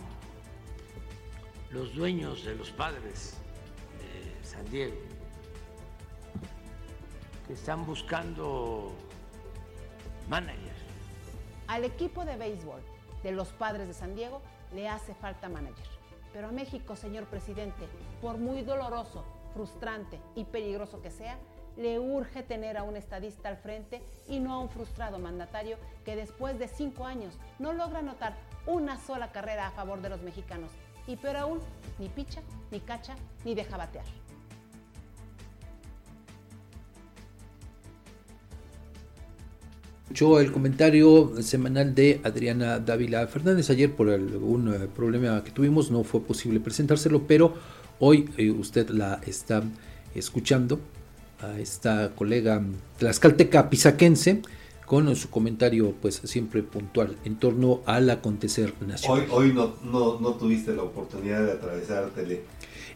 los 1.71 1.95
dueños 1.95 2.45
de 2.45 2.55
los 2.55 2.71
padres 2.71 3.39
de 3.99 4.45
San 4.45 4.69
Diego, 4.71 4.97
que 7.47 7.55
están 7.55 7.87
buscando 7.87 8.93
managers. 10.29 10.61
Al 11.67 11.85
equipo 11.85 12.25
de 12.25 12.37
béisbol 12.37 12.83
de 13.23 13.33
los 13.33 13.49
padres 13.49 13.89
de 13.89 13.95
San 13.95 14.15
Diego 14.15 14.43
le 14.75 14.89
hace 14.89 15.15
falta 15.15 15.49
manager. 15.49 15.87
Pero 16.33 16.49
a 16.49 16.53
México, 16.53 16.97
señor 16.97 17.25
presidente, 17.27 17.89
por 18.21 18.39
muy 18.39 18.63
doloroso, 18.63 19.25
frustrante 19.53 20.21
y 20.35 20.45
peligroso 20.45 21.03
que 21.03 21.11
sea, 21.11 21.39
le 21.77 21.99
urge 21.99 22.43
tener 22.43 22.77
a 22.77 22.83
un 22.83 22.97
estadista 22.97 23.49
al 23.49 23.57
frente 23.57 24.03
y 24.29 24.39
no 24.41 24.55
a 24.55 24.59
un 24.59 24.69
frustrado 24.69 25.19
mandatario 25.19 25.77
que 26.05 26.17
después 26.17 26.59
de 26.59 26.69
cinco 26.69 27.07
años 27.07 27.39
no 27.59 27.73
logra 27.73 28.01
anotar 28.01 28.35
una 28.67 28.97
sola 28.99 29.33
carrera 29.33 29.67
a 29.67 29.71
favor 29.71 30.01
de 30.01 30.11
los 30.11 30.23
mexicanos. 30.23 30.71
Y 31.07 31.17
peor 31.17 31.37
aún, 31.37 31.61
ni 31.99 32.09
picha, 32.09 32.43
ni 32.71 32.81
cacha, 32.81 33.17
ni 33.45 33.55
deja 33.55 33.77
batear. 33.77 34.05
Yo 40.12 40.41
el 40.41 40.51
comentario 40.51 41.32
semanal 41.41 41.95
de 41.95 42.20
Adriana 42.24 42.81
Dávila 42.81 43.27
Fernández. 43.28 43.70
Ayer 43.70 43.95
por 43.95 44.11
algún 44.11 44.74
eh, 44.74 44.89
problema 44.95 45.45
que 45.45 45.53
tuvimos 45.53 45.91
no 45.93 46.03
fue 46.03 46.20
posible 46.20 46.59
presentárselo, 46.59 47.23
pero 47.28 47.55
hoy 48.01 48.28
eh, 48.37 48.51
usted 48.51 48.89
la 48.91 49.20
está 49.24 49.62
escuchando 50.15 50.81
a 51.41 51.61
esta 51.61 52.11
colega 52.16 52.61
tlaxcalteca 52.99 53.70
pisaquense 53.70 54.43
con 54.85 55.15
su 55.15 55.31
comentario 55.31 55.95
pues 56.03 56.20
siempre 56.24 56.65
puntual 56.65 57.16
en 57.24 57.37
torno 57.37 57.81
al 57.87 58.11
acontecer 58.11 58.74
nacional. 58.85 59.27
Hoy, 59.31 59.47
hoy 59.47 59.53
no, 59.53 59.74
no, 59.85 60.19
no 60.19 60.35
tuviste 60.35 60.74
la 60.74 60.82
oportunidad 60.82 61.45
de 61.45 61.53
atravesártele. 61.53 62.43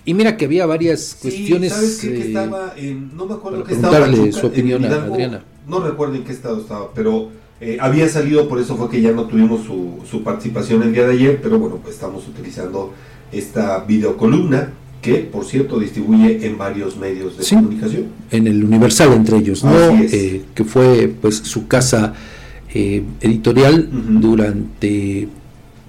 Y 0.04 0.14
mira 0.14 0.36
que 0.36 0.46
había 0.46 0.66
varias 0.66 1.16
cuestiones. 1.22 1.72
¿sabes 1.72 2.00
qué? 2.00 2.12
que 2.12 2.26
estaba 2.26 2.74
en, 2.76 3.16
no 3.16 3.26
me 3.26 3.34
acuerdo 3.34 3.62
para 3.62 3.68
qué 3.68 3.74
estaba. 3.74 4.32
su 4.32 4.46
opinión 4.48 4.84
a 4.84 5.04
Adriana. 5.04 5.44
No 5.66 5.80
recuerdo 5.80 6.14
en 6.16 6.24
qué 6.24 6.32
estado 6.32 6.60
estaba, 6.60 6.92
pero 6.94 7.30
eh, 7.60 7.78
había 7.80 8.08
salido, 8.08 8.48
por 8.48 8.60
eso 8.60 8.76
fue 8.76 8.90
que 8.90 9.00
ya 9.00 9.12
no 9.12 9.24
tuvimos 9.26 9.64
su, 9.64 10.00
su 10.08 10.22
participación 10.22 10.82
el 10.82 10.92
día 10.92 11.06
de 11.06 11.12
ayer, 11.14 11.40
pero 11.42 11.58
bueno, 11.58 11.76
pues 11.82 11.94
estamos 11.94 12.26
utilizando 12.28 12.92
esta 13.32 13.78
videocolumna 13.84 14.70
que, 15.00 15.16
por 15.16 15.44
cierto, 15.44 15.78
distribuye 15.78 16.46
en 16.46 16.56
varios 16.58 16.96
medios 16.96 17.36
de 17.38 17.44
Sí, 17.44 17.54
comunicación. 17.54 18.06
En 18.30 18.46
el 18.46 18.64
Universal 18.64 19.12
entre 19.12 19.38
ellos, 19.38 19.62
¿no? 19.64 19.72
Eh, 20.00 20.44
que 20.54 20.64
fue 20.64 21.14
pues 21.20 21.36
su 21.38 21.66
casa 21.66 22.14
eh, 22.74 23.02
editorial 23.20 23.88
durante 24.20 25.28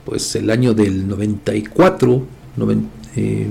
pues 0.06 0.36
el 0.36 0.50
año 0.52 0.74
del 0.74 1.08
94, 1.08 2.24
noven- 2.58 2.88
eh, 3.16 3.48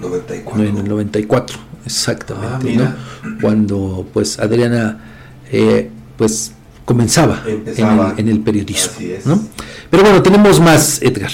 94. 0.00 0.56
no, 0.62 0.68
en 0.68 0.76
el 0.78 0.88
94, 0.88 1.58
exactamente, 1.84 2.82
Ah. 2.82 2.96
¿no? 3.24 3.38
Cuando 3.40 4.06
pues 4.12 4.38
Adriana 4.38 5.11
eh, 5.52 5.90
pues 6.16 6.52
comenzaba, 6.84 7.42
Empezaba. 7.46 8.14
En, 8.16 8.18
el, 8.18 8.30
en 8.30 8.36
el 8.36 8.40
periodismo. 8.40 8.92
¿no? 9.26 9.40
Pero 9.90 10.02
bueno, 10.02 10.22
tenemos 10.22 10.60
más, 10.60 11.00
Edgar. 11.02 11.30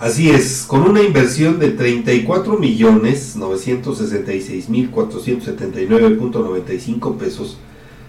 Así 0.00 0.30
es, 0.30 0.64
con 0.66 0.82
una 0.82 1.02
inversión 1.02 1.58
de 1.58 1.70
34 1.70 2.56
millones 2.56 3.36
966 3.36 4.68
mil 4.68 4.92
479.95 4.92 7.16
pesos, 7.16 7.58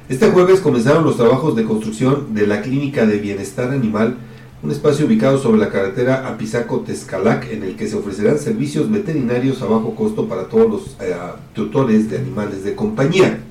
este 0.08 0.30
jueves 0.30 0.60
comenzaron 0.60 1.04
los 1.04 1.18
trabajos 1.18 1.56
de 1.56 1.66
construcción 1.66 2.34
de 2.34 2.48
la 2.48 2.62
Clínica 2.62 3.06
de 3.06 3.18
Bienestar 3.18 3.72
Animal, 3.72 4.18
un 4.62 4.72
espacio 4.72 5.06
ubicado 5.06 5.40
sobre 5.40 5.60
la 5.60 5.70
carretera 5.70 6.28
Apizaco-Tezcalac, 6.28 7.52
en 7.52 7.64
el 7.64 7.76
que 7.76 7.88
se 7.88 7.96
ofrecerán 7.96 8.40
servicios 8.40 8.92
veterinarios 8.92 9.62
a 9.62 9.66
bajo 9.66 9.96
costo 9.96 10.28
para 10.28 10.50
todos 10.50 10.70
los 10.70 10.82
eh, 11.02 11.16
tutores 11.54 12.10
de 12.10 12.18
animales 12.18 12.64
de 12.64 12.76
compañía. 12.76 13.44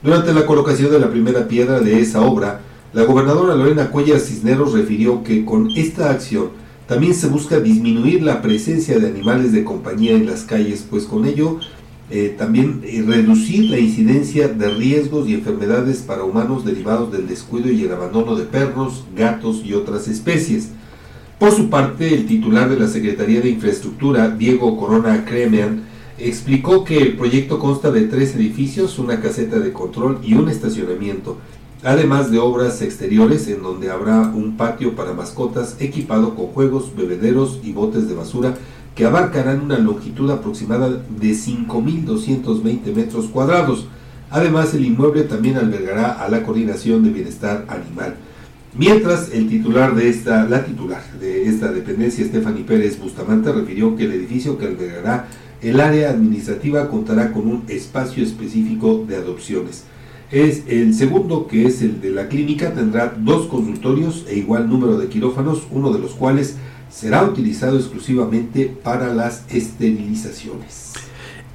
Durante 0.00 0.32
la 0.32 0.46
colocación 0.46 0.92
de 0.92 1.00
la 1.00 1.10
primera 1.10 1.48
piedra 1.48 1.80
de 1.80 2.00
esa 2.00 2.20
obra, 2.20 2.60
la 2.92 3.02
gobernadora 3.02 3.56
Lorena 3.56 3.90
Cuellar 3.90 4.20
Cisneros 4.20 4.72
refirió 4.72 5.24
que 5.24 5.44
con 5.44 5.70
esta 5.70 6.10
acción 6.10 6.50
también 6.86 7.14
se 7.14 7.26
busca 7.26 7.58
disminuir 7.58 8.22
la 8.22 8.40
presencia 8.40 9.00
de 9.00 9.08
animales 9.08 9.52
de 9.52 9.64
compañía 9.64 10.12
en 10.12 10.26
las 10.26 10.42
calles, 10.44 10.86
pues 10.88 11.02
con 11.04 11.26
ello 11.26 11.58
eh, 12.10 12.32
también 12.38 12.80
eh, 12.84 13.04
reducir 13.04 13.70
la 13.70 13.78
incidencia 13.78 14.46
de 14.46 14.70
riesgos 14.70 15.28
y 15.28 15.34
enfermedades 15.34 15.98
para 15.98 16.22
humanos 16.22 16.64
derivados 16.64 17.10
del 17.10 17.26
descuido 17.26 17.68
y 17.68 17.82
el 17.82 17.92
abandono 17.92 18.36
de 18.36 18.44
perros, 18.44 19.04
gatos 19.16 19.62
y 19.64 19.74
otras 19.74 20.06
especies. 20.06 20.68
Por 21.40 21.50
su 21.50 21.70
parte, 21.70 22.14
el 22.14 22.26
titular 22.26 22.70
de 22.70 22.78
la 22.78 22.86
Secretaría 22.86 23.40
de 23.40 23.50
Infraestructura, 23.50 24.30
Diego 24.30 24.76
Corona 24.76 25.24
Cremean, 25.24 25.82
explicó 26.18 26.84
que 26.84 26.98
el 26.98 27.16
proyecto 27.16 27.58
consta 27.58 27.90
de 27.90 28.02
tres 28.02 28.34
edificios, 28.34 28.98
una 28.98 29.20
caseta 29.20 29.58
de 29.58 29.72
control 29.72 30.18
y 30.22 30.34
un 30.34 30.48
estacionamiento, 30.48 31.38
además 31.82 32.30
de 32.30 32.38
obras 32.38 32.82
exteriores 32.82 33.46
en 33.48 33.62
donde 33.62 33.90
habrá 33.90 34.22
un 34.22 34.56
patio 34.56 34.96
para 34.96 35.12
mascotas 35.12 35.76
equipado 35.80 36.34
con 36.34 36.46
juegos, 36.48 36.94
bebederos 36.96 37.60
y 37.62 37.72
botes 37.72 38.08
de 38.08 38.14
basura 38.14 38.54
que 38.94 39.04
abarcarán 39.04 39.60
una 39.60 39.78
longitud 39.78 40.28
aproximada 40.30 40.88
de 40.88 41.30
5.220 41.30 42.94
metros 42.94 43.26
cuadrados. 43.26 43.86
Además, 44.28 44.74
el 44.74 44.84
inmueble 44.84 45.22
también 45.22 45.56
albergará 45.56 46.12
a 46.12 46.28
la 46.28 46.42
Coordinación 46.42 47.04
de 47.04 47.10
Bienestar 47.10 47.64
Animal. 47.68 48.16
Mientras, 48.76 49.30
el 49.32 49.48
titular 49.48 49.94
de 49.94 50.08
esta, 50.08 50.48
la 50.48 50.64
titular 50.64 51.02
de 51.20 51.48
esta 51.48 51.70
dependencia, 51.70 52.26
Stephanie 52.26 52.64
Pérez 52.64 52.98
Bustamante, 52.98 53.52
refirió 53.52 53.96
que 53.96 54.04
el 54.04 54.12
edificio 54.12 54.58
que 54.58 54.66
albergará 54.66 55.28
el 55.62 55.80
área 55.80 56.10
administrativa 56.10 56.88
contará 56.88 57.32
con 57.32 57.48
un 57.48 57.64
espacio 57.68 58.22
específico 58.22 59.04
de 59.06 59.16
adopciones. 59.16 59.84
Es 60.30 60.64
el 60.68 60.94
segundo, 60.94 61.46
que 61.46 61.66
es 61.66 61.80
el 61.82 62.00
de 62.00 62.10
la 62.10 62.28
clínica, 62.28 62.74
tendrá 62.74 63.14
dos 63.18 63.46
consultorios 63.46 64.26
e 64.28 64.36
igual 64.36 64.68
número 64.68 64.98
de 64.98 65.08
quirófanos, 65.08 65.66
uno 65.70 65.92
de 65.92 66.00
los 66.00 66.12
cuales 66.12 66.56
será 66.90 67.24
utilizado 67.24 67.78
exclusivamente 67.78 68.66
para 68.66 69.14
las 69.14 69.44
esterilizaciones. 69.50 70.87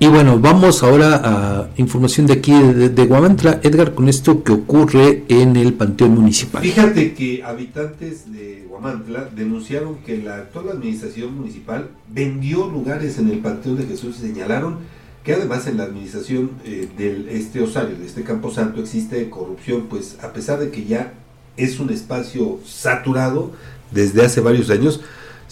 Y 0.04 0.08
bueno, 0.08 0.38
vamos 0.38 0.84
ahora 0.84 1.22
a 1.24 1.70
información 1.78 2.28
de 2.28 2.34
aquí 2.34 2.52
de, 2.52 2.90
de 2.90 3.06
Guamantla, 3.06 3.62
Edgar, 3.64 3.94
con 3.94 4.10
esto 4.10 4.44
que 4.44 4.52
ocurre 4.52 5.24
en 5.30 5.56
el 5.56 5.76
Panteón 5.76 6.16
Municipal. 6.16 6.62
Fíjate 6.62 7.14
que 7.14 7.42
habitantes 7.42 8.30
de 8.34 8.66
Guamantla 8.68 9.30
denunciaron 9.34 10.00
que 10.06 10.18
la 10.18 10.36
actual 10.40 10.72
administración 10.72 11.38
municipal 11.38 11.88
vendió 12.10 12.68
lugares 12.68 13.18
en 13.18 13.30
el 13.30 13.40
Panteón 13.40 13.78
de 13.78 13.86
Jesús 13.86 14.18
y 14.20 14.28
señalaron 14.28 14.80
que 15.24 15.36
además 15.36 15.68
en 15.68 15.78
la 15.78 15.86
administración 15.86 16.52
eh, 16.66 16.90
de 16.98 17.38
este 17.38 17.62
osario, 17.62 17.96
de 17.96 18.06
este 18.06 18.24
camposanto, 18.24 18.82
existe 18.82 19.30
corrupción, 19.30 19.84
pues 19.90 20.18
a 20.22 20.34
pesar 20.34 20.60
de 20.60 20.70
que 20.70 20.84
ya 20.84 21.14
es 21.56 21.80
un 21.80 21.90
espacio 21.92 22.60
saturado 22.66 23.54
desde 23.92 24.26
hace 24.26 24.42
varios 24.42 24.70
años, 24.70 25.00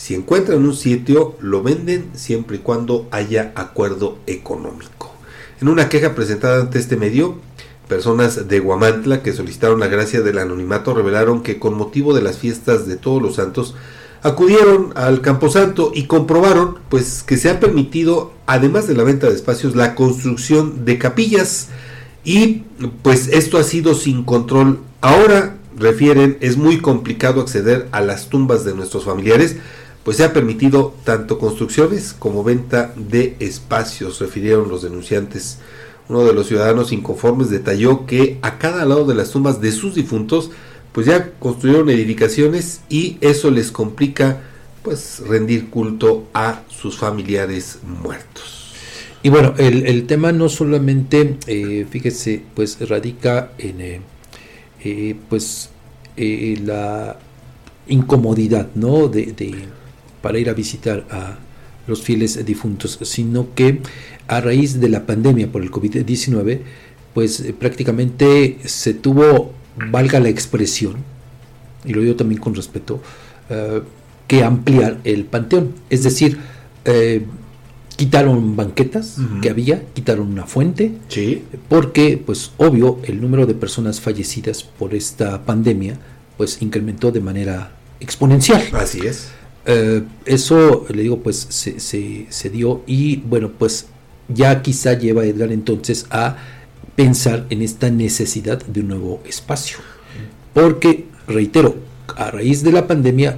si 0.01 0.15
encuentran 0.15 0.65
un 0.65 0.75
sitio, 0.75 1.35
lo 1.41 1.61
venden 1.61 2.09
siempre 2.15 2.55
y 2.55 2.59
cuando 2.61 3.07
haya 3.11 3.51
acuerdo 3.53 4.17
económico. 4.25 5.13
En 5.61 5.67
una 5.67 5.89
queja 5.89 6.15
presentada 6.15 6.59
ante 6.59 6.79
este 6.79 6.97
medio, 6.97 7.35
personas 7.87 8.47
de 8.47 8.59
Guamantla 8.59 9.21
que 9.21 9.31
solicitaron 9.31 9.79
la 9.79 9.85
gracia 9.85 10.21
del 10.21 10.39
anonimato 10.39 10.95
revelaron 10.95 11.43
que 11.43 11.59
con 11.59 11.75
motivo 11.75 12.15
de 12.15 12.23
las 12.23 12.39
fiestas 12.39 12.87
de 12.87 12.95
todos 12.95 13.21
los 13.21 13.35
santos, 13.35 13.75
acudieron 14.23 14.91
al 14.95 15.21
Camposanto 15.21 15.91
y 15.93 16.07
comprobaron 16.07 16.79
pues 16.89 17.21
que 17.21 17.37
se 17.37 17.51
ha 17.51 17.59
permitido, 17.59 18.33
además 18.47 18.87
de 18.87 18.95
la 18.95 19.03
venta 19.03 19.29
de 19.29 19.35
espacios, 19.35 19.75
la 19.75 19.93
construcción 19.93 20.83
de 20.83 20.97
capillas 20.97 21.67
y 22.23 22.63
pues 23.03 23.27
esto 23.27 23.59
ha 23.59 23.63
sido 23.63 23.93
sin 23.93 24.23
control. 24.23 24.79
Ahora, 24.99 25.57
refieren, 25.77 26.39
es 26.41 26.57
muy 26.57 26.79
complicado 26.79 27.39
acceder 27.39 27.87
a 27.91 28.01
las 28.01 28.29
tumbas 28.29 28.65
de 28.65 28.73
nuestros 28.73 29.05
familiares, 29.05 29.57
pues 30.03 30.17
se 30.17 30.23
ha 30.23 30.33
permitido 30.33 30.95
tanto 31.03 31.37
construcciones 31.37 32.13
como 32.17 32.43
venta 32.43 32.93
de 32.95 33.35
espacios, 33.39 34.19
refirieron 34.19 34.69
los 34.69 34.81
denunciantes. 34.81 35.59
Uno 36.09 36.23
de 36.23 36.33
los 36.33 36.47
ciudadanos 36.47 36.91
inconformes 36.91 37.49
detalló 37.49 38.05
que 38.05 38.39
a 38.41 38.57
cada 38.57 38.85
lado 38.85 39.05
de 39.05 39.15
las 39.15 39.31
tumbas 39.31 39.61
de 39.61 39.71
sus 39.71 39.95
difuntos 39.95 40.51
pues 40.91 41.07
ya 41.07 41.31
construyeron 41.39 41.89
edificaciones 41.89 42.81
y 42.89 43.17
eso 43.21 43.49
les 43.49 43.71
complica 43.71 44.41
pues 44.83 45.21
rendir 45.25 45.69
culto 45.69 46.27
a 46.33 46.63
sus 46.69 46.97
familiares 46.97 47.79
muertos. 47.83 48.73
Y 49.23 49.29
bueno, 49.29 49.53
el, 49.57 49.85
el 49.85 50.07
tema 50.07 50.31
no 50.31 50.49
solamente, 50.49 51.37
eh, 51.45 51.85
fíjese, 51.89 52.41
pues 52.55 52.77
radica 52.89 53.51
en 53.59 53.81
eh, 53.81 54.01
eh, 54.83 55.15
pues 55.29 55.69
la 56.17 57.17
incomodidad, 57.87 58.69
¿no? 58.75 59.07
De, 59.07 59.33
para 60.21 60.39
ir 60.39 60.49
a 60.49 60.53
visitar 60.53 61.05
a 61.09 61.37
los 61.87 62.01
fieles 62.01 62.45
difuntos, 62.45 62.99
sino 63.01 63.53
que 63.55 63.81
a 64.27 64.41
raíz 64.41 64.79
de 64.79 64.89
la 64.89 65.05
pandemia 65.05 65.51
por 65.51 65.61
el 65.61 65.71
COVID-19, 65.71 66.59
pues 67.13 67.39
eh, 67.39 67.53
prácticamente 67.53 68.59
se 68.65 68.93
tuvo 68.93 69.53
valga 69.89 70.19
la 70.19 70.29
expresión, 70.29 70.97
y 71.85 71.93
lo 71.93 72.01
digo 72.01 72.15
también 72.15 72.41
con 72.41 72.55
respeto, 72.55 73.01
uh, 73.49 73.79
que 74.27 74.43
ampliar 74.43 74.99
el 75.03 75.25
panteón. 75.25 75.73
Es 75.89 76.03
decir, 76.03 76.37
eh, 76.85 77.25
quitaron 77.95 78.55
banquetas 78.55 79.17
uh 79.17 79.21
-huh. 79.21 79.41
que 79.41 79.49
había, 79.49 79.83
quitaron 79.93 80.31
una 80.31 80.45
fuente, 80.45 80.93
sí. 81.07 81.43
porque, 81.67 82.21
pues, 82.23 82.51
obvio, 82.57 82.99
el 83.03 83.19
número 83.21 83.45
de 83.45 83.53
personas 83.53 83.99
fallecidas 83.99 84.63
por 84.63 84.93
esta 84.93 85.43
pandemia, 85.43 85.97
pues, 86.37 86.61
incrementó 86.61 87.11
de 87.11 87.19
manera 87.19 87.71
exponencial. 87.99 88.63
Así 88.73 88.99
es. 89.05 89.29
Uh, 89.67 90.03
eso, 90.25 90.85
le 90.89 91.03
digo, 91.03 91.19
pues, 91.19 91.47
se, 91.49 91.79
se, 91.79 92.25
se 92.29 92.49
dio 92.49 92.81
y, 92.87 93.17
bueno, 93.17 93.51
pues, 93.57 93.87
ya 94.27 94.61
quizá 94.61 94.93
lleva 94.93 95.21
a 95.21 95.25
Edgar 95.25 95.51
entonces 95.51 96.05
a 96.09 96.37
pensar 96.95 97.45
en 97.49 97.61
esta 97.61 97.89
necesidad 97.89 98.63
de 98.65 98.81
un 98.81 98.87
nuevo 98.87 99.21
espacio. 99.25 99.77
Porque, 100.53 101.05
reitero, 101.27 101.75
a 102.15 102.31
raíz 102.31 102.63
de 102.63 102.71
la 102.71 102.87
pandemia, 102.87 103.37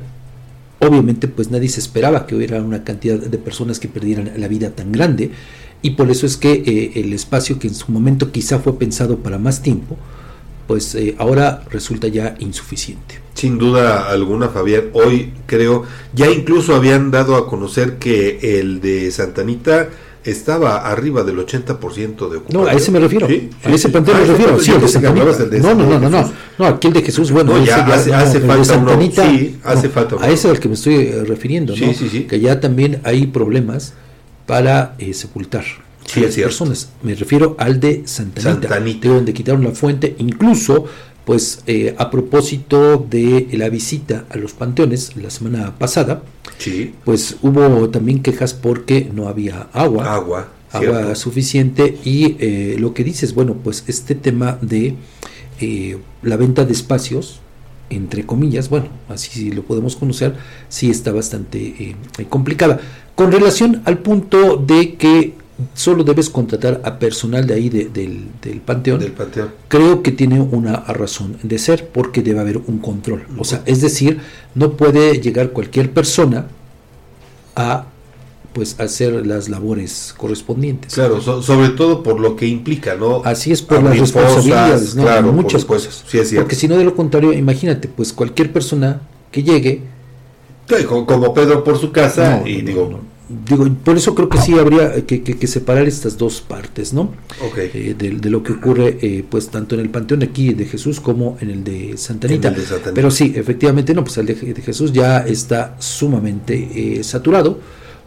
obviamente 0.80 1.28
pues 1.28 1.52
nadie 1.52 1.70
se 1.70 1.80
esperaba 1.80 2.26
que 2.26 2.36
hubiera 2.36 2.62
una 2.62 2.84
cantidad 2.84 3.18
de 3.18 3.38
personas 3.38 3.80
que 3.80 3.88
perdieran 3.88 4.32
la 4.38 4.48
vida 4.48 4.72
tan 4.72 4.92
grande 4.92 5.32
y 5.82 5.92
por 5.92 6.10
eso 6.10 6.26
es 6.26 6.38
que 6.38 6.52
eh, 6.66 6.92
el 6.96 7.14
espacio 7.14 7.60
que 7.60 7.68
en 7.68 7.76
su 7.76 7.92
momento 7.92 8.32
quizá 8.32 8.60
fue 8.60 8.78
pensado 8.78 9.20
para 9.20 9.38
más 9.38 9.62
tiempo, 9.62 9.98
pues 10.68 10.96
eh, 10.96 11.16
ahora 11.18 11.64
resulta 11.70 12.08
ya 12.08 12.36
insuficiente. 12.40 13.20
Sin 13.34 13.58
duda 13.58 14.10
alguna, 14.10 14.50
Fabián, 14.50 14.86
hoy 14.94 15.34
creo, 15.46 15.84
ya 16.14 16.30
incluso 16.30 16.76
habían 16.76 17.12
dado 17.12 17.36
a 17.36 17.48
conocer 17.48 17.98
que 17.98 18.60
el 18.60 18.80
de 18.80 19.12
Santanita 19.12 19.90
estaba 20.24 20.90
arriba 20.90 21.24
del 21.24 21.38
80% 21.38 22.30
de 22.30 22.38
ocupación. 22.38 22.44
No, 22.50 22.66
a 22.66 22.74
ese 22.74 22.92
me 22.92 23.00
refiero. 23.00 23.28
¿Sí? 23.28 23.50
a 23.64 23.72
ese 23.72 23.90
planteo 23.90 24.16
me 24.16 24.26
refiero. 24.26 24.60
Sí, 24.60 24.72
el 24.72 24.82
de 24.82 24.88
Santanita. 24.88 25.26
No, 25.60 25.76
no, 25.76 25.86
no, 25.86 26.00
no, 26.00 26.10
no. 26.10 26.32
No, 26.58 26.66
aquí 26.66 26.88
el 26.88 26.94
de 26.94 27.02
Jesús, 27.02 27.32
bueno, 27.32 27.58
no, 27.58 27.66
ya, 27.66 27.84
hace, 27.86 28.40
falta 28.40 28.64
Santanita, 28.64 29.24
uno. 29.24 29.38
Sí, 29.38 29.60
hace 29.64 29.88
no, 29.88 29.94
falta 29.94 30.16
uno. 30.16 30.26
A 30.26 30.30
ese 30.30 30.50
al 30.50 30.60
que 30.60 30.68
me 30.70 30.76
estoy 30.76 30.96
eh, 30.96 31.24
refiriendo, 31.26 31.76
sí, 31.76 31.86
¿no? 31.86 31.94
Sí, 31.94 32.10
sí. 32.10 32.24
Que 32.24 32.40
ya 32.40 32.60
también 32.60 33.02
hay 33.04 33.28
problemas 33.28 33.94
para 34.46 34.96
eh, 35.00 35.14
sepultar 35.14 35.66
sí, 36.06 36.22
las 36.22 36.36
personas. 36.36 36.90
Me 37.02 37.16
refiero 37.16 37.56
al 37.60 37.80
de 37.80 38.04
Santanita, 38.06 38.68
Santanita. 38.68 39.08
De 39.08 39.14
donde 39.16 39.34
quitaron 39.34 39.64
la 39.64 39.72
fuente, 39.72 40.16
incluso 40.20 40.86
pues 41.26 41.64
eh, 41.68 41.96
a 41.98 42.10
propósito 42.12 42.98
de 43.10 43.48
la 43.54 43.70
visita 43.70 44.26
a 44.30 44.38
los 44.38 44.54
panteones 44.54 45.16
la 45.16 45.30
semana 45.30 45.78
pasada, 45.78 46.24
sí. 46.58 46.94
pues 47.06 47.38
hubo 47.42 47.90
también 47.90 48.22
quejas 48.22 48.54
porque 48.54 49.10
no 49.14 49.28
había 49.28 49.70
agua. 49.74 50.14
Agua. 50.14 50.50
Agua 50.72 50.98
cierto. 51.00 51.16
suficiente 51.16 51.98
y 52.04 52.36
eh, 52.40 52.76
lo 52.80 52.94
que 52.94 53.04
dices, 53.04 53.36
bueno, 53.36 53.56
pues 53.64 53.84
este 53.88 54.16
tema 54.16 54.58
de 54.62 54.96
eh, 55.62 55.98
la 56.24 56.36
venta 56.36 56.66
de 56.66 56.74
espacios, 56.74 57.40
entre 57.90 58.26
comillas, 58.26 58.70
bueno, 58.70 58.88
así 59.08 59.52
lo 59.52 59.64
podemos 59.64 59.96
conocer, 59.96 60.36
sí 60.70 60.90
está 60.90 61.12
bastante 61.12 61.96
complicada. 62.28 62.80
Con 63.14 63.32
relación 63.32 63.84
al 63.86 64.00
punto 64.00 64.58
de 64.58 64.96
que 64.96 65.36
solo 65.74 66.04
debes 66.04 66.30
contratar 66.30 66.82
a 66.84 66.98
personal 66.98 67.46
de 67.46 67.54
ahí 67.54 67.70
de, 67.70 67.86
del, 67.86 68.28
del, 68.42 68.62
panteón, 68.62 69.00
del, 69.00 69.12
panteón, 69.12 69.52
creo 69.68 70.02
que 70.02 70.12
tiene 70.12 70.42
una 70.42 70.78
razón 70.78 71.38
de 71.44 71.60
ser 71.60 71.88
porque 71.90 72.22
debe 72.22 72.40
haber 72.40 72.58
un 72.58 72.80
control. 72.80 73.26
O 73.38 73.44
sea, 73.44 73.62
es 73.66 73.82
decir, 73.82 74.20
no 74.56 74.74
puede 74.74 75.20
llegar 75.20 75.52
cualquier 75.52 75.92
persona 75.92 76.48
a 77.56 77.86
pues 78.54 78.80
hacer 78.80 79.26
las 79.26 79.50
labores 79.50 80.14
correspondientes. 80.16 80.94
Claro, 80.94 81.20
so, 81.22 81.42
sobre 81.42 81.70
todo 81.70 82.04
por 82.04 82.20
lo 82.20 82.36
que 82.36 82.46
implica, 82.46 82.96
¿no? 82.96 83.22
Así 83.26 83.52
es 83.52 83.62
por 83.64 83.78
Abrir 83.78 83.92
las 83.92 84.00
responsabilidades, 84.00 84.82
cosas, 84.82 84.96
¿no? 84.96 85.04
Claro, 85.04 85.34
muchas 85.34 85.66
cosas. 85.66 86.04
Sí, 86.08 86.20
es 86.20 86.34
Porque 86.34 86.56
si 86.56 86.68
no 86.68 86.78
de 86.78 86.84
lo 86.84 86.96
contrario, 86.96 87.34
imagínate, 87.34 87.88
pues 87.88 88.14
cualquier 88.14 88.54
persona 88.54 89.02
que 89.32 89.42
llegue 89.42 89.82
como, 90.88 91.06
como 91.06 91.34
Pedro 91.34 91.64
por 91.64 91.78
su 91.78 91.92
casa 91.92 92.40
no, 92.40 92.48
y 92.48 92.62
no, 92.62 92.68
digo, 92.68 93.00
digo, 93.30 93.66
por 93.84 93.98
eso 93.98 94.14
creo 94.16 94.30
que 94.30 94.38
sí 94.38 94.58
habría 94.58 95.06
que, 95.06 95.24
que, 95.24 95.38
que 95.38 95.48
separar 95.48 95.88
estas 95.88 96.18
dos 96.18 96.42
partes, 96.42 96.94
¿no? 96.94 97.12
Okay. 97.52 97.72
Eh, 97.74 97.96
de, 97.98 98.12
de, 98.12 98.30
lo 98.30 98.44
que 98.44 98.54
ocurre, 98.54 98.98
eh, 99.02 99.26
pues 99.28 99.50
tanto 99.50 99.76
en 99.76 99.82
el 99.82 99.90
panteón 99.90 100.24
aquí 100.24 100.54
de 100.54 100.66
Jesús 100.66 101.00
como 101.00 101.38
en 101.40 101.50
el 101.50 101.64
de 101.64 101.98
Santanita. 101.98 102.50
El 102.50 102.56
de 102.56 102.62
Santanita. 102.62 102.94
Pero 102.94 103.12
sí, 103.12 103.34
efectivamente, 103.36 103.94
no, 103.94 104.04
pues 104.04 104.18
el 104.18 104.26
de, 104.26 104.36
de 104.36 104.62
Jesús 104.62 104.92
ya 104.92 105.20
está 105.20 105.76
sumamente 105.80 107.00
eh, 107.00 107.04
saturado. 107.04 107.60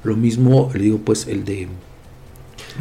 Lo 0.04 0.16
mismo, 0.16 0.70
le 0.74 0.80
digo, 0.80 0.98
pues 0.98 1.26
el 1.26 1.44
de 1.44 1.68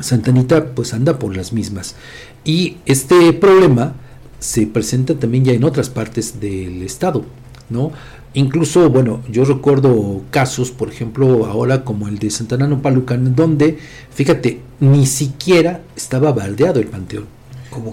Santanita, 0.02 0.74
pues 0.74 0.94
anda 0.94 1.18
por 1.18 1.36
las 1.36 1.54
mismas. 1.54 1.96
Y 2.44 2.78
este 2.86 3.34
problema 3.34 3.96
se 4.40 4.68
presenta 4.68 5.16
también 5.16 5.46
ya 5.46 5.54
en 5.54 5.64
otras 5.64 5.90
partes 5.90 6.40
del 6.40 6.84
estado, 6.84 7.26
¿no? 7.70 7.92
Incluso, 8.36 8.90
bueno, 8.90 9.22
yo 9.32 9.46
recuerdo 9.46 10.22
casos, 10.30 10.70
por 10.70 10.90
ejemplo, 10.90 11.46
ahora 11.46 11.86
como 11.86 12.10
el 12.10 12.20
de 12.20 12.30
Santanano 12.30 12.82
Palucan, 12.82 13.34
donde, 13.34 13.78
fíjate, 14.14 14.60
ni 14.82 15.06
siquiera 15.06 15.82
estaba 15.96 16.34
baldeado 16.34 16.82
el 16.82 16.88
panteón. 16.88 17.28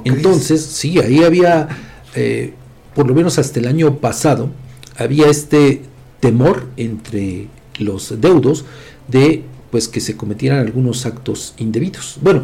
Entonces, 0.05 0.60
sí, 0.60 0.98
ahí 0.98 1.23
había, 1.23 1.69
eh, 2.16 2.55
por 2.94 3.06
lo 3.06 3.14
menos 3.14 3.39
hasta 3.39 3.60
el 3.60 3.69
año 3.69 3.98
pasado, 3.98 4.51
había 4.97 5.28
este 5.28 5.82
temor 6.19 6.66
entre 6.77 7.47
los 7.78 8.20
deudos 8.20 8.64
de 9.06 9.44
pues 9.70 9.89
que 9.89 10.01
se 10.01 10.16
cometieran 10.16 10.59
algunos 10.59 11.06
actos 11.06 11.55
indebidos. 11.59 12.19
Bueno, 12.20 12.43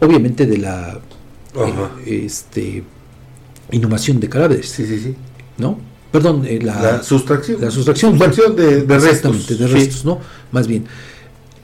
obviamente 0.00 0.46
de 0.46 0.58
la 0.58 1.00
eh, 2.06 2.22
este 2.24 2.82
inhumación 3.70 4.20
de 4.20 4.28
cadáveres. 4.28 4.68
Sí, 4.70 4.86
sí, 4.86 4.98
sí. 4.98 5.14
¿No? 5.58 5.78
Perdón, 6.16 6.44
eh, 6.46 6.58
la, 6.62 6.80
la, 6.80 7.02
sustracción. 7.02 7.60
La 7.60 7.70
sustracción, 7.70 8.12
sustracción 8.12 8.54
bueno, 8.56 8.70
de, 8.70 8.82
de 8.82 8.98
restos. 8.98 9.46
de 9.58 9.66
restos, 9.66 10.00
sí. 10.00 10.06
¿no? 10.06 10.18
Más 10.52 10.66
bien. 10.66 10.84